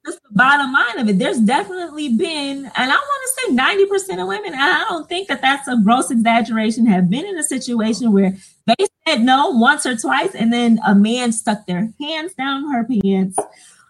that's 0.06 0.18
the 0.18 0.36
bottom 0.36 0.72
line 0.72 0.99
of 0.99 1.10
it 1.10 1.19
there's 1.19 1.40
definitely 1.40 2.15
been 2.15 2.65
and 2.77 2.91
I 2.91 2.95
want 2.95 3.26
to 3.26 3.41
say 3.41 3.56
90% 3.56 4.22
of 4.22 4.27
women, 4.27 4.53
I 4.53 4.86
don't 4.90 5.07
think 5.07 5.27
that 5.27 5.41
that's 5.41 5.68
a 5.68 5.77
gross 5.77 6.11
exaggeration, 6.11 6.86
have 6.88 7.10
been 7.10 7.26
in 7.26 7.38
a 7.38 7.44
situation 7.44 8.11
where 8.11 8.36
they 8.65 8.86
said 9.07 9.22
no 9.22 9.49
once 9.49 9.86
or 9.86 9.95
twice, 9.95 10.34
and 10.34 10.52
then 10.52 10.80
a 10.86 10.95
man 10.95 11.32
stuck 11.32 11.65
their 11.65 11.90
hands 11.99 12.34
down 12.34 12.72
her 12.72 12.86
pants, 12.86 13.38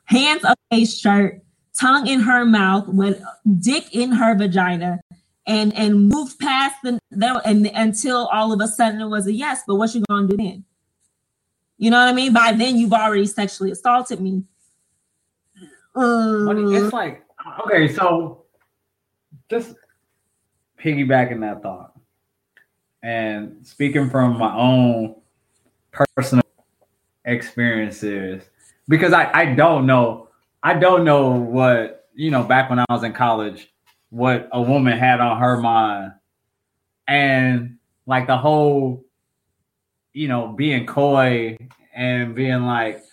hands 0.06 0.44
up 0.44 0.60
a 0.72 0.86
shirt, 0.86 1.42
tongue 1.80 2.08
in 2.08 2.22
her 2.22 2.46
mouth, 2.46 2.88
with 2.88 3.22
dick 3.60 3.94
in 3.94 4.12
her 4.12 4.36
vagina, 4.36 5.00
and 5.48 5.74
and 5.76 6.10
moved 6.10 6.40
past 6.40 6.76
the 6.84 7.00
and 7.46 7.68
until 7.68 8.28
all 8.28 8.52
of 8.52 8.60
a 8.62 8.68
sudden 8.68 9.00
it 9.00 9.08
was 9.08 9.28
a 9.28 9.34
yes. 9.34 9.62
But 9.68 9.76
what 9.76 9.94
you 9.94 10.04
gonna 10.10 10.28
do 10.28 10.38
then? 10.38 10.66
You 11.78 11.92
know 11.92 12.00
what 12.00 12.10
I 12.10 12.14
mean? 12.14 12.34
By 12.34 12.54
then 12.54 12.78
you've 12.78 12.94
already 12.94 13.26
sexually 13.26 13.72
assaulted 13.72 14.20
me. 14.20 14.44
Uh, 15.96 16.46
it's 16.72 16.94
like 16.94 17.24
okay, 17.64 17.88
so 17.88 18.44
just 19.50 19.76
piggybacking 20.80 21.42
that 21.42 21.62
thought 21.62 21.94
and 23.04 23.66
speaking 23.66 24.10
from 24.10 24.38
my 24.38 24.54
own 24.56 25.16
personal 25.92 26.44
experiences 27.26 28.44
because 28.88 29.14
I, 29.14 29.32
I 29.34 29.46
don't 29.54 29.86
know 29.86 30.30
I 30.64 30.74
don't 30.74 31.04
know 31.06 31.32
what 31.32 32.10
you 32.14 32.32
know 32.32 32.44
back 32.44 32.70
when 32.70 32.80
I 32.80 32.86
was 32.90 33.04
in 33.04 33.14
college 33.14 33.72
what 34.16 34.48
a 34.54 34.62
woman 34.62 34.98
had 34.98 35.20
on 35.20 35.40
her 35.40 35.58
mind. 35.60 36.14
And 37.08 37.78
like 38.08 38.28
the 38.28 38.38
whole 38.38 39.04
you 40.14 40.28
know 40.28 40.48
being 40.48 40.86
coy 40.86 41.58
and 41.94 42.34
being 42.34 42.64
like 42.64 43.04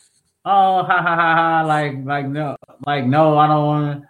oh 0.45 0.83
ha 0.83 1.03
ha 1.03 1.17
ha 1.17 1.35
ha 1.35 1.65
like 1.67 1.95
like 2.05 2.27
no 2.27 2.57
like 2.87 3.07
no 3.07 3.39
I 3.39 3.47
don't 3.47 3.67
want 3.67 4.03
to 4.03 4.09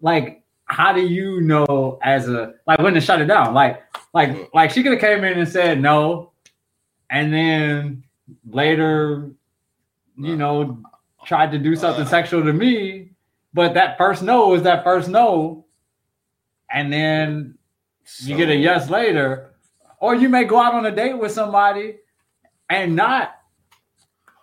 like 0.00 0.38
how 0.68 0.92
do 0.92 1.00
you 1.00 1.40
know 1.40 1.98
as 2.02 2.28
a 2.28 2.54
like 2.66 2.78
when 2.78 2.94
to 2.94 3.00
shut 3.00 3.20
it 3.20 3.26
down? 3.26 3.54
Like 3.54 3.82
like 4.12 4.50
like 4.54 4.70
she 4.70 4.82
could 4.82 4.92
have 4.92 5.00
came 5.00 5.24
in 5.24 5.38
and 5.38 5.48
said 5.48 5.80
no, 5.80 6.32
and 7.10 7.32
then 7.32 8.04
later, 8.50 9.30
you 10.16 10.36
know, 10.36 10.82
tried 11.24 11.52
to 11.52 11.58
do 11.58 11.74
something 11.74 12.06
sexual 12.06 12.44
to 12.44 12.52
me, 12.52 13.10
but 13.54 13.74
that 13.74 13.96
first 13.96 14.22
no 14.22 14.54
is 14.54 14.62
that 14.62 14.84
first 14.84 15.08
no, 15.08 15.64
and 16.70 16.92
then 16.92 17.56
you 18.18 18.36
get 18.36 18.50
a 18.50 18.54
yes 18.54 18.90
later, 18.90 19.54
or 20.00 20.14
you 20.14 20.28
may 20.28 20.44
go 20.44 20.60
out 20.60 20.74
on 20.74 20.84
a 20.84 20.94
date 20.94 21.18
with 21.18 21.32
somebody 21.32 21.96
and 22.68 22.94
not 22.94 23.36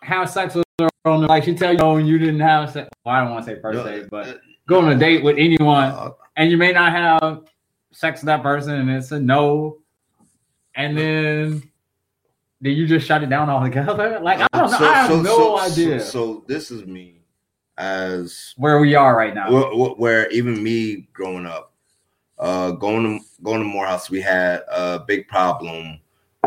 have 0.02 0.30
sex 0.30 0.56
with 0.56 0.65
on 1.06 1.22
the, 1.22 1.28
like 1.28 1.44
she 1.44 1.54
tell 1.54 1.74
you 1.74 1.80
oh, 1.80 1.98
you 1.98 2.18
didn't 2.18 2.40
have 2.40 2.72
sex. 2.72 2.90
Well, 3.06 3.16
I 3.16 3.22
don't 3.22 3.32
want 3.32 3.46
to 3.46 3.56
say 3.56 3.62
first 3.62 3.84
date, 3.84 4.10
but 4.10 4.40
go 4.68 4.80
on 4.80 4.92
a 4.92 4.98
date 4.98 5.24
with 5.24 5.38
anyone 5.38 5.92
uh, 5.92 6.12
and 6.36 6.52
you 6.52 6.58
may 6.58 6.72
not 6.72 6.92
have 6.92 7.44
sex 7.92 8.22
with 8.22 8.28
that 8.28 8.44
person 8.44 8.76
and 8.76 8.90
it's 8.90 9.12
a 9.12 9.20
no. 9.20 9.78
And 10.76 10.98
then 10.98 11.72
did 12.62 12.72
you 12.72 12.88
just 12.88 13.08
shut 13.08 13.24
it 13.24 13.30
down 13.30 13.50
altogether? 13.50 14.20
Like 14.24 14.42
i 14.42 14.48
don't 14.58 14.72
know. 14.72 14.78
So, 14.78 14.86
i 14.86 14.94
have 14.94 15.10
so, 15.10 15.22
no 15.22 15.38
so, 15.38 15.60
idea. 15.60 16.00
so, 16.00 16.44
this 16.48 16.72
is 16.72 16.86
me 16.86 17.22
as 17.78 18.54
where 18.58 18.80
we 18.80 18.96
are 18.96 19.16
right 19.16 19.36
now. 19.36 19.52
Where, 19.52 19.90
where 19.94 20.30
even 20.32 20.62
me 20.62 21.08
growing 21.14 21.46
up 21.46 21.74
uh 22.38 22.72
going 22.72 23.20
to 23.20 23.26
going 23.44 23.60
to 23.60 23.66
morehouse 23.66 24.10
we 24.10 24.20
had 24.20 24.62
a 24.70 25.00
big 25.00 25.26
problem 25.30 26.00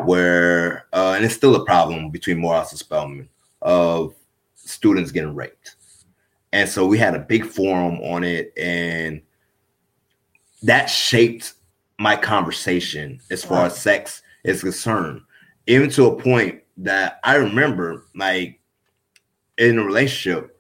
where 0.05 0.85
uh 0.93 1.15
and 1.17 1.25
it's 1.25 1.35
still 1.35 1.55
a 1.55 1.65
problem 1.65 2.11
between 2.11 2.39
morehouse 2.39 2.73
and 2.73 2.79
spelman 2.79 3.27
of 3.63 4.15
students 4.69 5.11
getting 5.11 5.35
raped 5.35 5.77
and 6.53 6.69
so 6.69 6.87
we 6.87 6.99
had 6.99 7.15
a 7.15 7.21
big 7.21 7.45
forum 7.45 8.01
on 8.01 8.25
it, 8.25 8.53
and 8.57 9.21
that 10.63 10.87
shaped 10.87 11.55
my 11.99 12.17
conversation 12.17 13.21
as 13.31 13.45
far 13.45 13.67
as 13.67 13.79
sex 13.79 14.23
is 14.45 14.63
concerned, 14.63 15.21
even 15.67 15.91
to 15.91 16.07
a 16.07 16.23
point 16.23 16.63
that 16.79 17.21
I 17.25 17.35
remember, 17.35 18.05
like 18.15 18.61
in 19.59 19.79
a 19.79 19.85
relationship, 19.85 20.59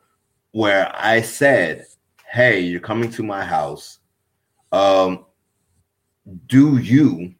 where 0.52 0.92
I 0.94 1.22
said, 1.22 1.86
"Hey, 2.30 2.60
you're 2.60 2.80
coming 2.80 3.10
to 3.12 3.22
my 3.22 3.44
house. 3.44 4.00
Um, 4.72 5.24
do 6.46 6.76
you 6.78 7.34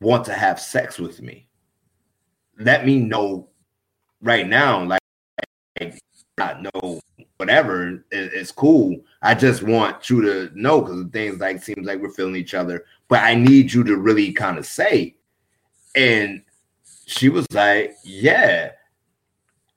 want 0.00 0.24
to 0.24 0.32
have 0.32 0.58
sex 0.58 0.98
with 0.98 1.22
me? 1.22 1.46
Let 2.58 2.84
me 2.84 2.98
know 2.98 3.48
right 4.20 4.46
now, 4.48 4.82
like, 4.84 4.99
not 6.40 6.62
know 6.62 7.00
whatever 7.36 8.02
is, 8.10 8.50
cool. 8.52 8.96
I 9.22 9.34
just 9.34 9.62
want 9.62 10.08
you 10.10 10.22
to 10.22 10.50
know 10.54 10.80
because 10.80 11.04
things 11.12 11.38
like 11.38 11.62
seems 11.62 11.86
like 11.86 12.00
we're 12.00 12.10
feeling 12.10 12.36
each 12.36 12.54
other, 12.54 12.84
but 13.08 13.22
I 13.22 13.34
need 13.34 13.72
you 13.72 13.84
to 13.84 13.96
really 13.96 14.32
kind 14.32 14.58
of 14.58 14.66
say. 14.66 15.16
And 15.94 16.42
she 17.06 17.28
was 17.28 17.46
like, 17.52 17.94
Yeah. 18.04 18.72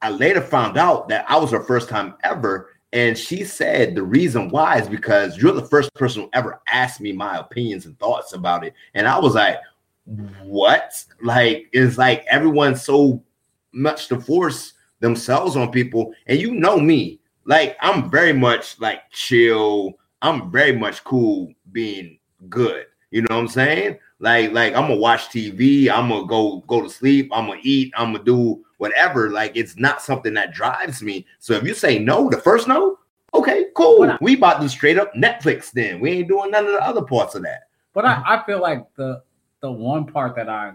I 0.02 0.10
later 0.10 0.42
found 0.42 0.78
out 0.78 1.08
that 1.08 1.26
I 1.30 1.38
was 1.38 1.52
her 1.52 1.64
first 1.64 1.88
time 1.88 2.16
ever. 2.24 2.70
And 2.92 3.18
she 3.18 3.46
said 3.46 3.96
the 3.96 4.04
reason 4.04 4.50
why 4.50 4.80
is 4.80 4.90
because 4.90 5.38
you're 5.38 5.54
the 5.54 5.66
first 5.66 5.94
person 5.94 6.24
who 6.24 6.30
ever 6.34 6.62
asked 6.68 7.00
me 7.00 7.14
my 7.14 7.38
opinions 7.38 7.86
and 7.86 7.98
thoughts 7.98 8.34
about 8.34 8.66
it. 8.66 8.74
And 8.94 9.08
I 9.08 9.20
was 9.20 9.36
like, 9.36 9.58
What? 10.06 11.04
Like, 11.22 11.70
it's 11.72 11.98
like 11.98 12.26
everyone's 12.30 12.84
so 12.84 13.24
much 13.72 14.08
to 14.10 14.20
force 14.20 14.74
themselves 15.04 15.56
on 15.56 15.70
people. 15.70 16.14
And 16.26 16.40
you 16.40 16.56
know 16.56 16.80
me, 16.80 17.20
like 17.46 17.78
I'm 17.82 18.10
very 18.10 18.34
much 18.34 18.80
like 18.80 19.02
chill. 19.12 19.94
I'm 20.22 20.50
very 20.50 20.72
much 20.72 21.04
cool 21.04 21.54
being 21.74 22.18
good. 22.50 22.86
You 23.12 23.22
know 23.22 23.36
what 23.36 23.42
I'm 23.42 23.48
saying? 23.50 24.00
Like, 24.20 24.54
like 24.54 24.74
I'm 24.74 24.84
gonna 24.84 24.96
watch 24.96 25.28
TV, 25.28 25.90
I'm 25.90 26.10
gonna 26.10 26.26
go 26.26 26.62
go 26.68 26.82
to 26.82 26.90
sleep, 26.90 27.30
I'm 27.34 27.48
gonna 27.48 27.60
eat, 27.62 27.94
I'm 27.96 28.14
gonna 28.14 28.24
do 28.24 28.64
whatever. 28.78 29.30
Like 29.30 29.56
it's 29.56 29.78
not 29.78 30.02
something 30.02 30.34
that 30.36 30.54
drives 30.54 31.04
me. 31.04 31.28
So 31.40 31.54
if 31.54 31.64
you 31.64 31.74
say 31.74 32.00
no, 32.00 32.30
the 32.30 32.38
first 32.38 32.68
no, 32.68 32.98
okay, 33.34 33.66
cool. 33.76 34.18
We 34.22 34.36
about 34.36 34.62
to 34.62 34.70
straight 34.70 34.98
up 34.98 35.14
Netflix 35.14 35.72
then. 35.72 36.00
We 36.00 36.12
ain't 36.12 36.30
doing 36.30 36.52
none 36.52 36.66
of 36.66 36.72
the 36.72 36.82
other 36.82 37.04
parts 37.04 37.36
of 37.36 37.44
that. 37.44 37.64
But 37.94 38.06
I, 38.06 38.24
I 38.26 38.44
feel 38.46 38.62
like 38.62 38.88
the 38.96 39.22
the 39.60 39.72
one 39.72 40.06
part 40.06 40.36
that 40.38 40.48
I 40.48 40.72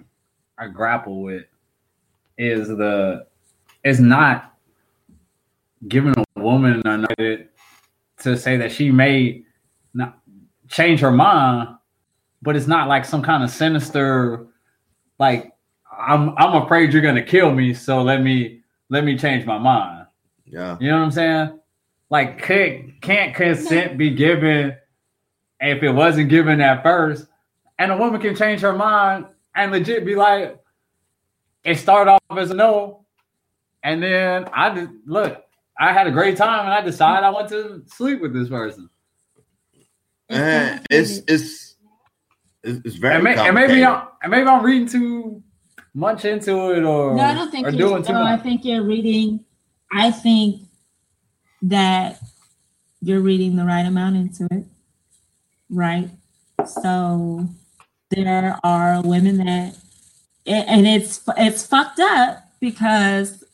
I 0.59 0.69
grapple 0.69 1.23
with 1.23 1.47
is 2.37 2.69
the 2.69 3.27
is 3.85 4.01
not 4.01 4.55
giving 5.87 6.15
a 6.17 6.41
woman 6.41 6.83
another 6.85 7.49
to 8.21 8.37
say 8.37 8.57
that 8.57 8.73
she 8.73 8.91
may 8.91 9.45
not 9.95 10.19
change 10.69 11.01
her 11.01 11.11
mind, 11.11 11.69
but 12.43 12.57
it's 12.57 12.67
not 12.67 12.89
like 12.89 13.05
some 13.05 13.23
kind 13.23 13.45
of 13.45 13.51
sinister, 13.51 14.47
like 15.19 15.53
I'm 15.99 16.35
I'm 16.37 16.63
afraid 16.63 16.93
you're 16.93 17.03
gonna 17.03 17.23
kill 17.23 17.53
me, 17.53 17.75
so 17.75 18.03
let 18.03 18.23
me 18.23 18.63
let 18.89 19.05
me 19.05 19.17
change 19.17 19.45
my 19.45 19.59
mind. 19.59 20.07
Yeah, 20.47 20.77
you 20.81 20.89
know 20.89 20.99
what 20.99 21.05
I'm 21.05 21.11
saying? 21.11 21.59
Like, 22.11 22.43
could, 22.43 23.01
can't 23.03 23.35
consent 23.35 23.99
be 23.99 24.11
given 24.11 24.75
if 25.61 25.83
it 25.83 25.91
wasn't 25.91 26.31
given 26.31 26.61
at 26.61 26.83
first? 26.83 27.27
And 27.79 27.93
a 27.93 27.97
woman 27.97 28.21
can 28.21 28.35
change 28.35 28.63
her 28.63 28.73
mind 28.73 29.27
and 29.55 29.71
legit 29.71 30.07
be 30.07 30.15
like, 30.15 30.59
it 31.65 31.77
started 31.77 32.13
off 32.13 32.39
as 32.39 32.51
a 32.51 32.55
no, 32.55 33.05
and 33.83 34.03
then 34.03 34.47
I 34.53 34.75
just 34.75 34.93
look. 35.07 35.45
I 35.81 35.93
had 35.93 36.07
a 36.07 36.11
great 36.11 36.37
time, 36.37 36.65
and 36.65 36.75
I 36.75 36.81
decided 36.81 37.25
I 37.25 37.31
want 37.31 37.49
to 37.51 37.85
sleep 37.87 38.21
with 38.21 38.33
this 38.35 38.49
person. 38.49 38.91
And 40.29 40.85
it's 40.91 41.21
it's 41.29 41.77
it's 42.63 42.97
very 42.97 43.15
and, 43.15 43.25
may, 43.25 43.37
and 43.37 43.55
maybe 43.55 43.85
I'm 43.85 44.09
and 44.23 44.31
maybe 44.31 44.49
I'm 44.49 44.65
reading 44.65 44.89
too 44.89 45.43
much 45.95 46.25
into 46.25 46.73
it, 46.73 46.85
or 46.85 47.15
no, 47.15 47.23
I 47.23 47.35
don't 47.35 47.51
think 47.51 47.67
or 47.67 47.71
doing 47.71 48.03
too 48.03 48.13
no, 48.13 48.25
much. 48.25 48.41
I 48.41 48.43
think 48.43 48.65
you're 48.65 48.83
reading. 48.83 49.45
I 49.93 50.11
think 50.11 50.63
that 51.63 52.21
you're 53.01 53.21
reading 53.21 53.57
the 53.57 53.65
right 53.65 53.87
amount 53.87 54.17
into 54.17 54.47
it, 54.51 54.65
right? 55.71 56.11
So 56.67 57.49
there 58.11 58.59
are 58.65 59.01
women 59.03 59.39
that, 59.39 59.77
and 60.47 60.87
it's 60.87 61.23
it's 61.37 61.67
fucked 61.67 62.01
up 62.01 62.45
because 62.61 63.45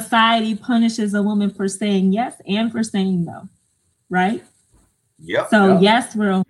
society 0.00 0.54
punishes 0.54 1.14
a 1.14 1.22
woman 1.22 1.50
for 1.50 1.68
saying 1.68 2.12
yes 2.12 2.40
and 2.46 2.70
for 2.72 2.82
saying 2.82 3.24
no, 3.24 3.48
right? 4.08 4.42
Yep. 5.18 5.48
So 5.50 5.74
yep. 5.74 5.82
yes, 5.82 6.16
we're 6.16 6.42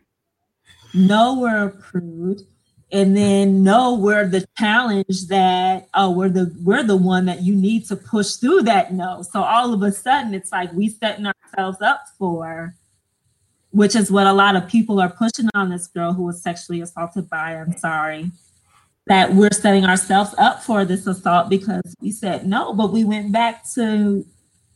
no, 0.94 1.38
we're 1.40 1.66
approved, 1.66 2.42
and 2.92 3.16
then 3.16 3.62
no, 3.62 3.94
we're 3.94 4.26
the 4.26 4.46
challenge 4.56 5.26
that 5.28 5.88
oh, 5.94 6.10
we're 6.10 6.28
the 6.28 6.54
we're 6.62 6.82
the 6.82 6.96
one 6.96 7.26
that 7.26 7.42
you 7.42 7.54
need 7.54 7.86
to 7.86 7.96
push 7.96 8.34
through 8.34 8.62
that 8.62 8.92
no. 8.92 9.22
So 9.22 9.42
all 9.42 9.72
of 9.74 9.82
a 9.82 9.92
sudden, 9.92 10.34
it's 10.34 10.52
like 10.52 10.72
we 10.72 10.88
setting 10.88 11.26
ourselves 11.26 11.82
up 11.82 12.04
for, 12.18 12.74
which 13.70 13.94
is 13.94 14.10
what 14.10 14.26
a 14.26 14.32
lot 14.32 14.56
of 14.56 14.68
people 14.68 15.00
are 15.00 15.10
pushing 15.10 15.48
on 15.54 15.70
this 15.70 15.86
girl 15.86 16.12
who 16.12 16.24
was 16.24 16.42
sexually 16.42 16.80
assaulted 16.80 17.28
by. 17.28 17.56
I'm 17.56 17.76
sorry 17.76 18.30
that 19.06 19.34
we're 19.34 19.50
setting 19.52 19.84
ourselves 19.84 20.34
up 20.38 20.62
for 20.62 20.84
this 20.84 21.06
assault 21.06 21.50
because 21.50 21.94
we 22.00 22.10
said 22.10 22.46
no, 22.46 22.72
but 22.72 22.92
we 22.92 23.04
went 23.04 23.32
back 23.32 23.64
to 23.74 24.24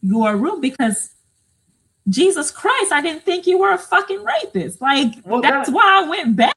your 0.02 0.36
room 0.36 0.60
because 0.60 1.10
Jesus 2.09 2.50
Christ, 2.50 2.92
I 2.92 3.00
didn't 3.02 3.22
think 3.24 3.46
you 3.46 3.59
were 3.59 3.72
a 3.72 3.78
fucking 3.78 4.22
rapist. 4.24 4.80
Like 4.80 5.14
Well, 5.24 5.40
that's 5.40 5.68
that- 5.68 5.74
why 5.74 6.02
I 6.05 6.09
went 6.09 6.36
back. 6.36 6.55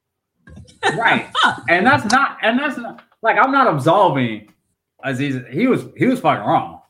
right. 0.97 1.29
Fuck. 1.43 1.63
and 1.69 1.85
that's 1.85 2.11
not 2.11 2.37
and 2.41 2.57
that's 2.59 2.77
not 2.77 3.03
like 3.21 3.37
I'm 3.37 3.51
not 3.51 3.67
absolving 3.73 4.51
Aziz. 5.03 5.41
He 5.51 5.67
was 5.67 5.85
he 5.95 6.07
was 6.07 6.19
fucking 6.19 6.45
wrong. 6.45 6.81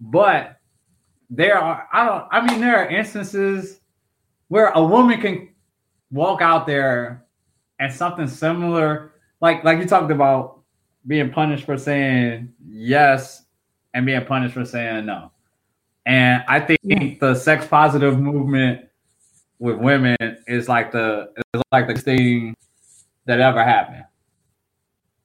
But 0.00 0.56
there 1.30 1.58
are 1.58 1.88
I 1.92 2.04
don't 2.06 2.24
I 2.30 2.46
mean 2.46 2.60
there 2.60 2.76
are 2.78 2.88
instances 2.88 3.80
where 4.48 4.68
a 4.68 4.82
woman 4.84 5.20
can 5.20 5.48
walk 6.10 6.40
out 6.42 6.66
there 6.66 7.24
and 7.78 7.92
something 7.92 8.26
similar 8.28 9.12
like 9.40 9.64
like 9.64 9.78
you 9.78 9.86
talked 9.86 10.10
about 10.10 10.60
being 11.06 11.30
punished 11.30 11.64
for 11.64 11.76
saying 11.76 12.52
yes 12.66 13.44
and 13.92 14.06
being 14.06 14.24
punished 14.24 14.54
for 14.54 14.64
saying 14.64 15.06
no. 15.06 15.30
And 16.06 16.42
I 16.48 16.60
think 16.60 16.80
Yeah. 16.82 17.14
the 17.20 17.34
sex 17.34 17.66
positive 17.66 18.18
movement 18.18 18.86
with 19.58 19.76
women 19.78 20.16
is 20.46 20.68
like 20.68 20.92
the 20.92 21.30
is 21.54 21.62
like 21.72 21.86
the 21.86 21.94
thing 21.94 22.54
that 23.26 23.40
ever 23.40 23.62
happened. 23.62 24.04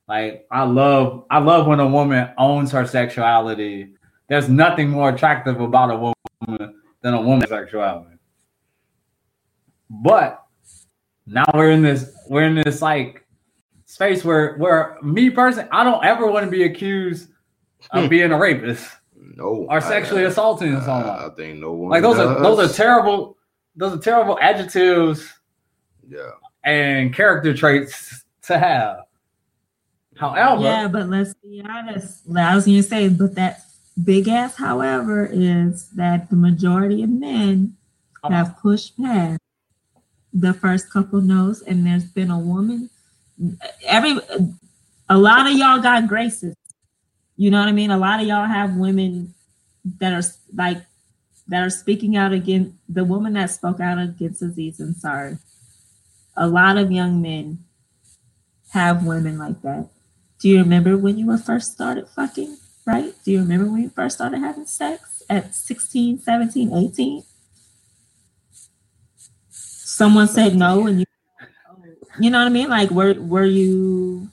Like 0.08 0.48
I 0.52 0.64
love 0.64 1.26
I 1.30 1.40
love 1.40 1.68
when 1.68 1.80
a 1.80 1.88
woman 1.88 2.30
owns 2.38 2.72
her 2.72 2.86
sexuality. 2.86 3.96
There's 4.28 4.50
nothing 4.50 4.90
more 4.90 5.10
attractive 5.10 5.60
about 5.60 5.92
a 5.92 5.98
woman 6.48 6.76
than 7.02 7.14
a 7.14 7.22
woman's 7.22 7.50
sexuality. 7.50 8.16
But 9.90 10.44
now 11.26 11.46
we're 11.54 11.72
in 11.72 11.82
this 11.82 12.16
we're 12.30 12.44
in 12.44 12.56
this 12.56 12.82
like 12.82 13.26
space 13.90 14.24
where 14.24 14.56
where 14.58 14.98
me 15.02 15.32
personally 15.32 15.68
I 15.72 15.84
don't 15.84 16.06
ever 16.06 16.28
want 16.28 16.46
to 16.46 16.52
be 16.52 16.64
accused 16.64 17.30
of 17.92 18.04
Hmm. 18.04 18.10
being 18.10 18.32
a 18.32 18.38
rapist 18.38 18.88
No. 19.36 19.66
or 19.68 19.82
sexually 19.82 20.24
I, 20.26 20.28
assaulting 20.28 20.76
I, 20.76 20.86
someone. 20.86 21.10
I 21.10 21.30
think 21.36 21.60
no 21.60 21.72
one. 21.74 21.90
Like 21.90 22.04
those 22.04 22.20
are 22.20 22.40
those 22.40 22.60
are 22.60 22.72
terrible 22.74 23.36
those 23.76 23.94
are 23.94 23.98
terrible 24.02 24.38
adjectives 24.42 25.28
Yeah. 26.08 26.30
and 26.64 27.14
character 27.14 27.54
traits 27.56 28.24
to 28.44 28.60
have. 28.60 28.98
However, 30.18 30.62
Yeah, 30.62 30.88
but 30.88 31.10
let's 31.10 31.34
be 31.36 31.64
honest. 31.68 32.24
I 32.36 32.54
was 32.56 32.66
gonna 32.68 32.84
say, 32.84 33.10
but 33.10 33.34
that 33.36 33.62
big 34.04 34.28
ass, 34.28 34.56
however, 34.56 35.28
is 35.32 35.90
that 35.92 36.30
the 36.30 36.36
majority 36.36 37.02
of 37.04 37.10
men 37.10 37.76
have 38.30 38.56
pushed 38.62 38.98
past 39.02 39.40
the 40.34 40.54
first 40.54 40.92
couple 40.92 41.22
no's, 41.22 41.62
and 41.64 41.86
there's 41.88 42.06
been 42.06 42.30
a 42.30 42.38
woman. 42.38 42.90
Every 43.86 44.18
a 45.10 45.18
lot 45.18 45.48
of 45.48 45.54
y'all 45.54 45.82
got 45.82 46.08
graces. 46.08 46.56
You 47.36 47.52
know 47.52 47.60
what 47.60 47.70
I 47.70 47.72
mean? 47.72 47.92
A 47.92 47.98
lot 47.98 48.20
of 48.20 48.28
y'all 48.28 48.46
have 48.46 48.76
women 48.76 49.34
that 50.00 50.14
are 50.14 50.28
like 50.54 50.84
that 51.48 51.64
are 51.64 51.70
speaking 51.70 52.16
out 52.16 52.32
against 52.32 52.74
the 52.88 53.04
woman 53.04 53.34
that 53.34 53.50
spoke 53.50 53.80
out 53.80 53.98
against 53.98 54.42
Aziz 54.42 54.80
Ansari. 54.80 55.40
A 56.38 56.48
lot 56.48 56.78
of 56.78 56.92
young 56.92 57.22
men 57.22 57.60
have 58.72 59.06
women 59.06 59.38
like 59.38 59.62
that. 59.64 59.90
Do 60.40 60.48
you 60.48 60.60
remember 60.60 60.98
when 60.98 61.18
you 61.18 61.26
were 61.26 61.38
first 61.38 61.74
started 61.74 62.08
fucking, 62.08 62.58
right? 62.86 63.14
Do 63.26 63.32
you 63.32 63.40
remember 63.40 63.66
when 63.66 63.82
you 63.82 63.90
first 63.90 64.18
started 64.18 64.40
having 64.40 64.66
sex 64.66 65.24
at 65.30 65.54
16, 65.56 66.20
17, 66.20 66.74
18? 66.74 67.24
Someone 69.50 70.28
said 70.28 70.56
no 70.56 70.88
and 70.88 71.00
you 71.00 71.06
you 72.20 72.30
know 72.30 72.40
what 72.40 72.48
I 72.48 72.50
mean? 72.50 72.70
Like 72.70 72.90
were 72.92 73.14
were 73.14 73.46
you 73.46 74.30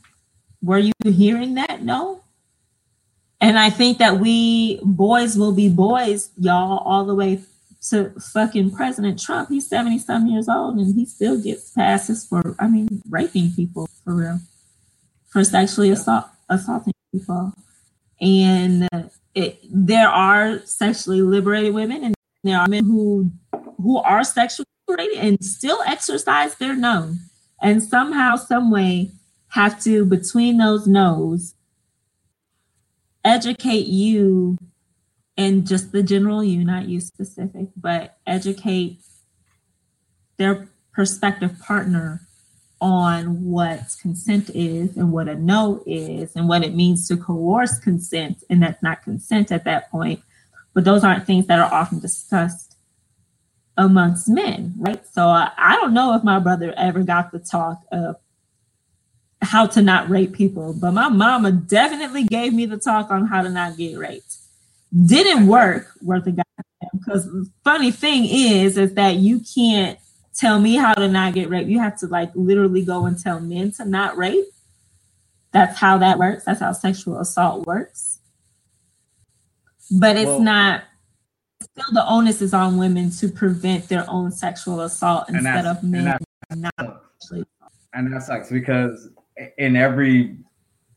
were 0.62 0.78
you 0.78 0.92
hearing 1.04 1.54
that? 1.54 1.82
No. 1.82 2.22
And 3.40 3.58
I 3.58 3.70
think 3.70 3.98
that 3.98 4.18
we 4.18 4.80
boys 4.82 5.36
will 5.36 5.52
be 5.52 5.68
boys, 5.68 6.30
y'all, 6.38 6.78
all 6.78 7.04
the 7.04 7.14
way 7.14 7.40
to 7.90 8.10
fucking 8.32 8.72
President 8.72 9.20
Trump. 9.20 9.50
He's 9.50 9.68
70 9.68 9.98
some 10.00 10.26
years 10.26 10.48
old 10.48 10.78
and 10.78 10.94
he 10.94 11.04
still 11.04 11.40
gets 11.40 11.70
passes 11.70 12.26
for, 12.26 12.56
I 12.58 12.66
mean, 12.66 13.02
raping 13.08 13.52
people 13.52 13.88
for 14.04 14.14
real, 14.14 14.40
for 15.28 15.44
sexually 15.44 15.90
assault, 15.90 16.26
assaulting 16.48 16.94
people. 17.12 17.52
And 18.20 18.88
it, 19.34 19.60
there 19.70 20.08
are 20.08 20.60
sexually 20.64 21.20
liberated 21.20 21.74
women 21.74 22.02
and 22.02 22.14
there 22.42 22.58
are 22.58 22.68
men 22.68 22.84
who 22.84 23.30
who 23.76 23.98
are 23.98 24.24
sexually 24.24 24.66
liberated 24.88 25.18
and 25.18 25.44
still 25.44 25.82
exercise 25.86 26.54
their 26.54 26.74
no 26.74 27.14
and 27.60 27.82
somehow 27.82 28.36
some 28.36 28.70
way 28.70 29.10
have 29.48 29.82
to 29.82 30.04
between 30.04 30.58
those 30.58 30.86
no's 30.86 31.54
educate 33.24 33.86
you 33.86 34.56
and 35.36 35.66
just 35.66 35.92
the 35.92 36.02
general 36.02 36.44
you 36.44 36.64
not 36.64 36.88
you 36.88 37.00
specific 37.00 37.68
but 37.76 38.18
educate 38.26 38.98
their 40.36 40.68
prospective 40.92 41.58
partner 41.60 42.20
on 42.80 43.44
what 43.44 43.96
consent 44.02 44.50
is 44.50 44.96
and 44.96 45.12
what 45.12 45.28
a 45.28 45.34
no 45.34 45.82
is 45.86 46.36
and 46.36 46.48
what 46.48 46.62
it 46.62 46.74
means 46.74 47.08
to 47.08 47.16
coerce 47.16 47.78
consent 47.78 48.42
and 48.50 48.62
that's 48.62 48.82
not 48.82 49.02
consent 49.02 49.50
at 49.50 49.64
that 49.64 49.90
point. 49.90 50.20
But 50.74 50.84
those 50.84 51.02
aren't 51.02 51.26
things 51.26 51.46
that 51.46 51.58
are 51.58 51.72
often 51.72 52.00
discussed 52.00 52.75
amongst 53.76 54.28
men 54.28 54.74
right? 54.78 55.06
So 55.08 55.28
uh, 55.28 55.50
i 55.58 55.76
don't 55.76 55.94
know 55.94 56.14
if 56.14 56.24
my 56.24 56.38
brother 56.38 56.72
ever 56.76 57.02
got 57.02 57.32
the 57.32 57.38
talk 57.38 57.82
of 57.92 58.16
how 59.42 59.66
to 59.66 59.82
not 59.82 60.08
rape 60.08 60.32
people 60.32 60.72
but 60.72 60.92
my 60.92 61.08
mama 61.08 61.52
definitely 61.52 62.24
gave 62.24 62.52
me 62.54 62.66
the 62.66 62.78
talk 62.78 63.10
on 63.10 63.26
how 63.26 63.42
to 63.42 63.50
not 63.50 63.76
get 63.76 63.96
raped. 63.98 64.36
Didn't 65.04 65.46
work 65.46 65.88
worth 66.00 66.26
a 66.26 66.30
goddamn 66.30 66.90
because 66.98 67.28
funny 67.64 67.90
thing 67.90 68.24
is 68.26 68.78
is 68.78 68.94
that 68.94 69.16
you 69.16 69.40
can't 69.40 69.98
tell 70.34 70.60
me 70.60 70.76
how 70.76 70.94
to 70.94 71.08
not 71.08 71.34
get 71.34 71.50
raped. 71.50 71.68
You 71.68 71.80
have 71.80 71.98
to 72.00 72.06
like 72.06 72.30
literally 72.34 72.84
go 72.84 73.04
and 73.06 73.18
tell 73.18 73.40
men 73.40 73.72
to 73.72 73.84
not 73.84 74.16
rape. 74.16 74.46
That's 75.52 75.78
how 75.78 75.98
that 75.98 76.18
works. 76.18 76.44
That's 76.44 76.60
how 76.60 76.72
sexual 76.72 77.18
assault 77.18 77.66
works. 77.66 78.18
But 79.90 80.16
it's 80.16 80.28
Well- 80.28 80.40
not 80.40 80.84
still 81.72 81.92
the 81.92 82.06
onus 82.08 82.42
is 82.42 82.54
on 82.54 82.76
women 82.76 83.10
to 83.10 83.28
prevent 83.28 83.88
their 83.88 84.04
own 84.08 84.30
sexual 84.30 84.80
assault 84.80 85.28
instead 85.28 85.66
of 85.66 85.82
men 85.82 86.04
that's- 86.04 86.20
not 86.56 86.96
and 87.92 88.12
that 88.12 88.22
sucks 88.22 88.50
because 88.50 89.08
in 89.58 89.74
every 89.74 90.36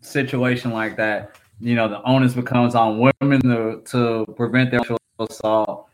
situation 0.02 0.72
like 0.72 0.96
that, 0.98 1.36
you 1.60 1.76
know, 1.76 1.88
the 1.88 2.02
onus 2.04 2.34
becomes 2.34 2.76
on 2.76 3.00
women 3.00 3.42
to, 3.42 3.82
to 3.86 4.26
prevent 4.36 4.72
their 4.72 4.80
sexual 4.80 5.00
assault, 5.20 5.88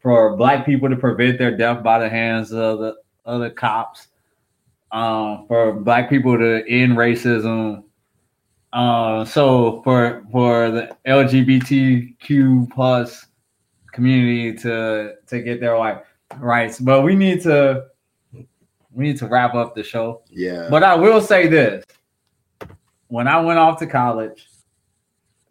for 0.00 0.36
black 0.36 0.66
people 0.66 0.88
to 0.88 0.96
prevent 0.96 1.38
their 1.38 1.56
death 1.56 1.82
by 1.82 1.98
the 1.98 2.08
hands 2.08 2.52
of 2.52 2.78
the 2.78 2.94
other 3.24 3.50
cops, 3.50 4.08
um, 4.92 5.46
for 5.48 5.72
black 5.72 6.08
people 6.10 6.36
to 6.36 6.62
end 6.68 6.96
racism. 6.96 7.82
Uh, 8.72 9.24
so 9.24 9.80
for 9.82 10.24
for 10.30 10.70
the 10.70 10.96
LGBTQ 11.06 12.70
plus 12.70 13.26
community 13.94 14.52
to 14.58 15.14
to 15.26 15.40
get 15.40 15.60
their 15.60 15.78
like 15.78 16.04
rights, 16.38 16.78
but 16.78 17.02
we 17.02 17.14
need 17.14 17.42
to 17.42 17.86
we 18.90 19.04
need 19.04 19.18
to 19.18 19.26
wrap 19.26 19.54
up 19.54 19.74
the 19.74 19.82
show. 19.82 20.22
Yeah. 20.30 20.68
But 20.70 20.82
I 20.82 20.94
will 20.94 21.20
say 21.20 21.46
this: 21.46 21.84
when 23.08 23.28
I 23.28 23.40
went 23.40 23.58
off 23.58 23.78
to 23.78 23.86
college, 23.86 24.48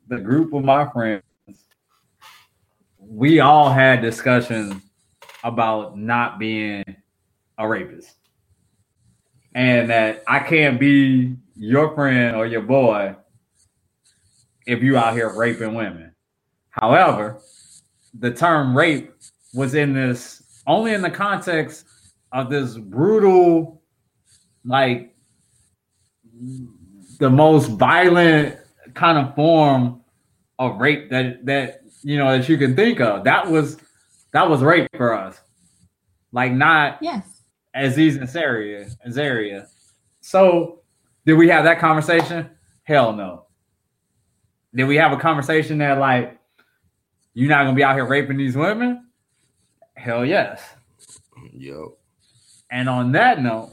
the 0.08 0.20
group 0.20 0.54
of 0.54 0.64
my 0.64 0.90
friends, 0.92 1.24
we 3.00 3.40
all 3.40 3.70
had 3.70 4.02
discussions 4.02 4.82
about 5.44 5.98
not 5.98 6.40
being 6.40 6.84
a 7.58 7.68
rapist, 7.68 8.16
and 9.56 9.90
that 9.90 10.24
I 10.28 10.40
can't 10.40 10.80
be 10.80 11.36
your 11.56 11.94
friend 11.94 12.36
or 12.36 12.46
your 12.46 12.62
boy 12.62 13.16
if 14.66 14.82
you 14.82 14.98
out 14.98 15.14
here 15.14 15.32
raping 15.36 15.74
women. 15.74 16.14
However, 16.70 17.40
the 18.20 18.32
term 18.32 18.76
rape 18.78 19.12
was 19.54 19.76
in 19.76 19.94
this 19.94 20.62
only 20.66 20.94
in 20.94 21.02
the 21.02 21.10
context 21.10 21.86
of 22.32 22.50
this 22.50 22.78
brutal, 22.78 23.82
like 24.66 25.16
the 27.20 27.30
most 27.30 27.68
violent 27.72 28.58
kind 28.94 29.18
of 29.18 29.36
form 29.36 30.02
of 30.60 30.80
rape 30.80 31.10
that 31.10 31.46
that 31.46 31.82
you 32.04 32.18
know 32.18 32.38
that 32.38 32.48
you 32.50 32.58
can 32.58 32.76
think 32.76 33.00
of. 33.00 33.24
That 33.24 33.50
was 33.50 33.78
that 34.32 34.50
was 34.50 34.62
rape 34.62 34.90
for 34.96 35.14
us. 35.14 35.40
Like 36.32 36.52
not 36.52 36.98
yes 37.02 37.42
Aziz 37.76 38.16
and 38.16 38.30
Zaria, 38.30 38.88
Zaria. 39.10 39.68
So 40.22 40.82
did 41.26 41.34
we 41.34 41.50
have 41.50 41.64
that 41.66 41.80
conversation? 41.80 42.50
Hell 42.84 43.14
no. 43.14 43.46
Did 44.76 44.86
we 44.86 44.96
have 44.98 45.12
a 45.12 45.18
conversation 45.18 45.78
that 45.80 46.00
like 46.00 46.38
you're 47.34 47.50
not 47.50 47.64
gonna 47.64 47.76
be 47.76 47.84
out 47.84 47.96
here 47.96 48.06
raping 48.06 48.38
these 48.38 48.56
women? 48.56 49.08
Hell 49.96 50.26
yes. 50.26 50.62
Yo. 51.52 51.98
And 52.72 52.90
on 52.90 53.12
that 53.14 53.42
note, 53.42 53.72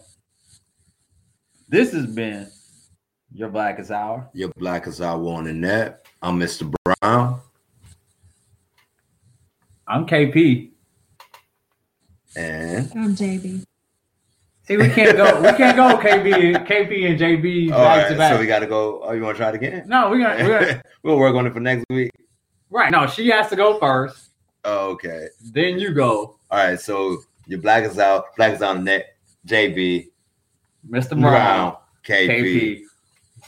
this 1.68 1.92
has 1.92 2.06
been 2.06 2.48
your 3.32 3.48
Blackest 3.48 3.90
Hour. 3.90 4.28
You're 4.34 4.50
black 4.56 4.86
as 4.86 5.00
I 5.00 5.14
want 5.14 5.48
in 5.48 5.60
that. 5.62 6.06
I'm 6.20 6.38
Mr. 6.38 6.72
Brown. 6.84 7.40
I'm 9.86 10.06
KP. 10.06 10.70
And 12.36 12.90
I'm 12.94 13.14
JB. 13.14 13.64
See, 14.66 14.76
we 14.76 14.88
can't 14.88 15.16
go. 15.16 15.40
We 15.40 15.52
can't 15.56 15.76
go. 15.76 15.96
KB, 16.02 16.66
KP, 16.66 17.10
and 17.10 17.18
JB 17.18 17.72
all 17.72 17.78
back 17.84 18.08
to 18.08 18.16
back. 18.16 18.34
so 18.34 18.40
we 18.40 18.46
got 18.46 18.60
to 18.60 18.68
go. 18.68 19.00
Oh, 19.02 19.12
you 19.12 19.22
want 19.22 19.36
to 19.36 19.42
try 19.42 19.48
it 19.48 19.56
again? 19.56 19.84
no, 19.88 20.10
we're 20.10 20.18
gonna, 20.18 20.44
we're 20.44 20.60
gonna. 20.60 20.82
we'll 21.02 21.18
work 21.18 21.34
on 21.34 21.46
it 21.46 21.52
for 21.52 21.58
next 21.60 21.84
week. 21.90 22.10
Right. 22.70 22.90
No, 22.90 23.06
she 23.06 23.28
has 23.28 23.48
to 23.48 23.56
go 23.56 23.78
first. 23.78 24.30
Oh, 24.64 24.90
okay. 24.90 25.28
Then 25.52 25.78
you 25.78 25.92
go, 25.92 26.36
All 26.50 26.58
right. 26.58 26.80
So 26.80 27.18
your 27.46 27.60
black 27.60 27.84
is 27.84 27.98
out. 27.98 28.36
Black 28.36 28.54
is 28.54 28.62
on 28.62 28.84
net. 28.84 29.16
JB 29.46 30.08
Mr. 30.88 31.10
Brown, 31.10 31.20
Brown. 31.20 31.76
KP. 32.06 32.28
KP. 32.28 32.82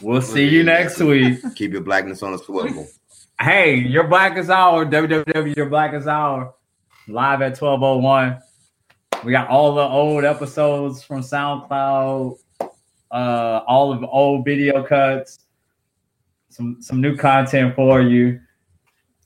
We'll 0.01 0.23
see 0.23 0.49
you 0.49 0.65
next 0.65 0.99
week. 1.01 1.39
Keep 1.55 1.73
your 1.73 1.82
blackness 1.82 2.23
on 2.23 2.35
a 2.35 2.39
swivel. 2.39 2.86
Hey, 3.40 3.74
your 3.74 4.05
Blackest 4.05 4.51
Hour, 4.51 4.86
www. 4.86 5.57
Your 5.57 5.66
Blackest 5.66 6.07
Hour, 6.07 6.55
live 7.09 7.43
at 7.43 7.61
1201. 7.61 8.39
We 9.24 9.32
got 9.32 9.49
all 9.49 9.74
the 9.74 9.82
old 9.82 10.24
episodes 10.24 11.03
from 11.03 11.20
SoundCloud, 11.20 12.39
uh, 13.11 13.61
all 13.66 13.93
of 13.93 14.01
the 14.01 14.07
old 14.07 14.44
video 14.44 14.82
cuts, 14.85 15.40
some 16.51 16.81
some 16.81 17.01
new 17.01 17.16
content 17.16 17.74
for 17.74 18.01
you. 18.01 18.40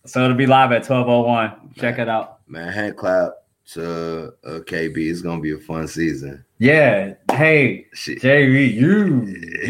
So 0.07 0.25
it'll 0.25 0.37
be 0.37 0.47
live 0.47 0.73
at 0.73 0.89
1201. 0.89 1.75
Check 1.77 1.99
it 1.99 2.09
out. 2.09 2.41
Man, 2.49 2.73
hand 2.73 2.97
clap 2.97 3.33
to 3.73 4.33
uh, 4.45 4.61
KB. 4.61 4.97
It's 4.97 5.23
gonna 5.23 5.41
be 5.41 5.53
a 5.53 5.59
fun 5.59 5.89
season. 5.89 6.45
Yeah. 6.59 7.15
Hey, 7.33 7.87
Shit. 7.93 8.21
JB, 8.23 8.73
you. 8.73 9.21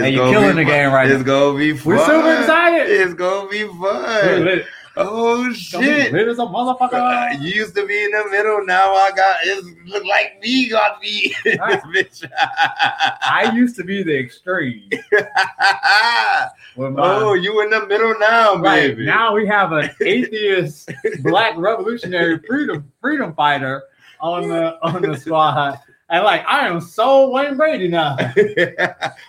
hey, 0.00 0.10
you 0.10 0.18
killing 0.18 0.56
the 0.56 0.64
game 0.64 0.92
right 0.92 1.10
It's 1.10 1.18
now. 1.18 1.24
gonna 1.52 1.58
be 1.58 1.76
fun. 1.76 1.96
We're 1.96 2.06
super 2.06 2.40
excited. 2.40 2.90
It's 2.90 3.14
gonna 3.14 3.48
be 3.50 3.66
fun. 3.66 4.62
Oh 4.96 5.52
shit. 5.52 6.12
Lit 6.12 6.28
as 6.28 6.38
a 6.38 6.42
Uh, 6.42 6.46
motherfucker. 6.46 7.40
you 7.40 7.48
used 7.48 7.74
to 7.74 7.84
be 7.86 8.04
in 8.04 8.10
the 8.12 8.26
middle. 8.30 8.64
Now 8.64 8.94
I 8.94 9.10
got 9.10 9.36
it. 9.42 9.64
Look 9.86 10.04
like 10.04 10.40
me 10.40 10.68
got 10.68 11.00
me. 11.02 11.34
bitch. 11.44 12.24
I 12.38 13.50
used 13.54 13.74
to 13.76 13.84
be 13.84 14.02
the 14.04 14.16
extreme. 14.16 14.88
My, 16.76 16.92
oh, 16.98 17.34
you 17.34 17.60
in 17.62 17.70
the 17.70 17.86
middle 17.86 18.14
now, 18.18 18.56
Right 18.56 18.88
baby. 18.88 19.06
now 19.06 19.32
we 19.34 19.46
have 19.46 19.72
an 19.72 19.90
atheist 20.00 20.90
black 21.22 21.56
revolutionary 21.56 22.38
freedom 22.46 22.90
freedom 23.00 23.32
fighter 23.34 23.82
on 24.20 24.48
the 24.48 24.76
on 24.82 25.02
the 25.02 25.16
squad. 25.16 25.78
And 26.10 26.22
like 26.24 26.44
I 26.46 26.66
am 26.68 26.80
so 26.80 27.30
Wayne 27.30 27.56
Brady 27.56 27.88
now. 27.88 28.16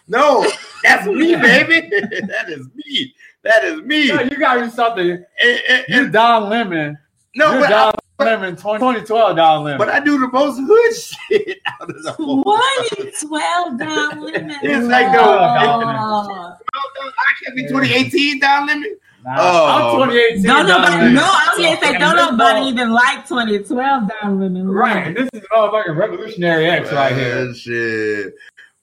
no, 0.07 0.45
that's 0.83 1.05
me, 1.07 1.35
baby. 1.35 1.87
that 1.89 2.45
is 2.49 2.67
me. 2.75 3.13
That 3.45 3.63
is 3.63 3.81
me. 3.83 4.07
Yo, 4.09 4.19
you 4.21 4.37
got 4.37 4.59
me 4.59 4.69
something. 4.69 5.09
And- 5.11 5.61
and- 5.69 5.85
You 5.87 6.03
and- 6.03 6.11
Don 6.13 6.49
Lemon. 6.49 6.97
no, 7.35 7.51
You're 7.53 7.61
but 7.61 7.71
I, 7.71 7.91
Don 7.91 7.93
Lemon 8.19 8.55
20, 8.55 8.79
2012 8.79 9.35
Don 9.37 9.63
Lemon. 9.63 9.77
but 9.77 9.89
I 9.89 9.99
do 9.99 10.19
the 10.19 10.27
most 10.29 10.57
hood 10.59 10.95
shit 11.47 11.59
out 11.79 11.89
of 11.89 12.03
the 12.03 12.11
whole. 12.11 12.43
2012 12.43 13.77
Don 13.79 14.21
Lemon. 14.21 14.57
It's 14.63 14.87
like 14.87 15.11
the- 15.11 15.19
Oh. 15.21 16.55
I 16.73 17.33
can't 17.43 17.55
be 17.55 17.63
2018 17.67 18.39
Don 18.39 18.67
Lemon. 18.67 18.95
Nah, 19.23 19.35
Oh. 19.39 20.01
I'm 20.01 20.09
2018 20.09 20.43
Don't 20.43 20.67
nobody, 20.67 20.91
Lemon. 20.97 21.13
no, 21.15 21.21
I 21.23 21.53
was 21.57 21.65
gonna 21.65 21.79
say, 21.81 21.97
don't 21.97 22.15
nobody 22.15 22.59
mother- 22.59 22.69
even 22.71 22.89
like 22.91 23.27
2012 23.27 24.03
Don 24.21 24.39
Lemon. 24.39 24.67
Right, 24.69 25.15
this 25.15 25.29
is 25.33 25.41
all 25.55 25.69
motherfucking 25.71 25.95
revolutionary 25.97 26.65
X 26.67 26.91
right 26.91 27.13
here. 27.15 27.53
Shit, 27.53 28.33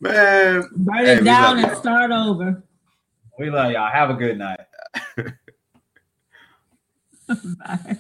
man. 0.01 0.69
Burn 0.77 0.95
Hey, 1.05 1.13
it 1.15 1.19
we 1.21 1.25
down 1.25 1.59
and 1.65 1.77
start 1.77 2.11
over. 2.11 2.63
We 3.39 3.51
love 3.51 3.73
y'all. 3.73 3.91
Have 3.91 4.11
a 4.11 4.15
good 4.15 4.39
night. 4.39 4.61
Bye. 7.29 7.97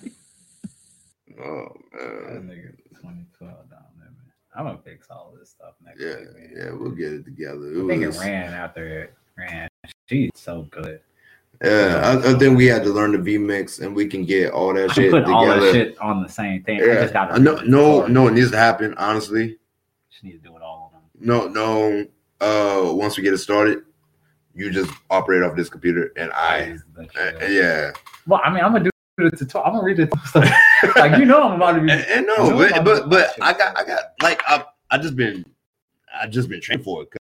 Oh 1.42 1.68
man. 1.94 2.76
2012 2.90 3.70
Don 3.70 3.78
Lemon. 3.98 4.14
I'm 4.54 4.64
gonna 4.66 4.78
fix 4.84 5.06
all 5.10 5.34
this 5.38 5.50
stuff 5.50 5.74
next 5.84 6.00
Yeah, 6.00 6.16
week. 6.16 6.34
man. 6.34 6.52
yeah, 6.56 6.70
we'll 6.72 6.90
get 6.90 7.12
it 7.14 7.24
together. 7.24 7.72
I 7.74 7.80
It 7.84 7.86
think 7.88 8.02
it 8.02 8.18
ran 8.20 8.52
after 8.52 8.86
it 9.02 9.14
ran. 9.38 9.68
She's 10.09 10.30
so 10.34 10.62
good. 10.70 11.00
yeah, 11.64 12.00
I, 12.24 12.32
I 12.34 12.38
think 12.38 12.59
we 12.59 12.66
had 12.66 12.82
to 12.84 12.90
learn 12.90 13.12
the 13.12 13.18
vMix, 13.18 13.80
and 13.80 13.96
we 13.96 14.06
can 14.06 14.24
get 14.24 14.52
all 14.52 14.74
that 14.74 14.90
I 14.90 14.92
shit 14.92 15.10
put 15.10 15.20
together. 15.20 15.32
all 15.34 15.46
that 15.60 15.72
shit 15.72 15.98
on 15.98 16.22
the 16.22 16.28
same 16.28 16.62
thing. 16.64 16.82
I 16.82 16.94
just 16.94 17.12
gotta 17.14 17.34
Uh, 17.34 17.38
no, 17.38 17.56
no, 17.62 18.06
no, 18.06 18.28
it 18.28 18.34
needs 18.34 18.50
to 18.50 18.59
happen. 18.59 18.94
Honestly, 18.98 19.59
Just 20.10 20.24
need 20.24 20.32
to 20.32 20.38
do 20.38 20.56
it 20.56 20.62
all 20.62 20.92
of 20.94 21.00
them. 21.00 21.10
no, 21.18 21.48
no. 21.48 22.06
Uh, 22.40 22.92
once 22.92 23.16
we 23.16 23.22
get 23.22 23.32
it 23.32 23.38
started, 23.38 23.84
you 24.55 24.70
just 24.70 24.93
operate 25.11 25.43
off 25.43 25.57
this 25.57 25.69
computer, 25.69 26.12
and 26.16 26.31
I, 26.33 26.79
The 26.95 27.03
uh, 27.43 27.47
yeah, 27.47 27.93
Well, 28.27 28.41
I 28.45 28.51
mean, 28.53 28.62
I'm 28.65 28.73
gonna 28.73 28.85
do 28.85 28.91
the 29.31 29.37
tutorial. 29.37 29.66
I'm 29.66 29.74
gonna 29.74 29.85
read 29.85 29.97
the 29.97 30.19
stuff. 30.27 30.51
like 30.97 31.19
you 31.19 31.24
know, 31.24 31.43
I'm 31.43 31.57
about 31.57 31.73
to 31.73 31.81
be. 31.81 31.91
and 31.91 32.27
no, 32.27 32.51
No, 32.51 32.57
but 32.57 32.85
but 32.85 33.11
but 33.11 33.35
I 33.41 33.53
got 33.53 33.77
I 33.77 33.85
got 33.85 34.01
like 34.23 34.43
I 34.47 34.65
I 34.91 34.99
just 34.99 35.16
been 35.16 35.45
I 36.20 36.27
just 36.27 36.49
been 36.49 36.61
trained 36.61 36.85
for 36.85 37.03
it 37.03 37.09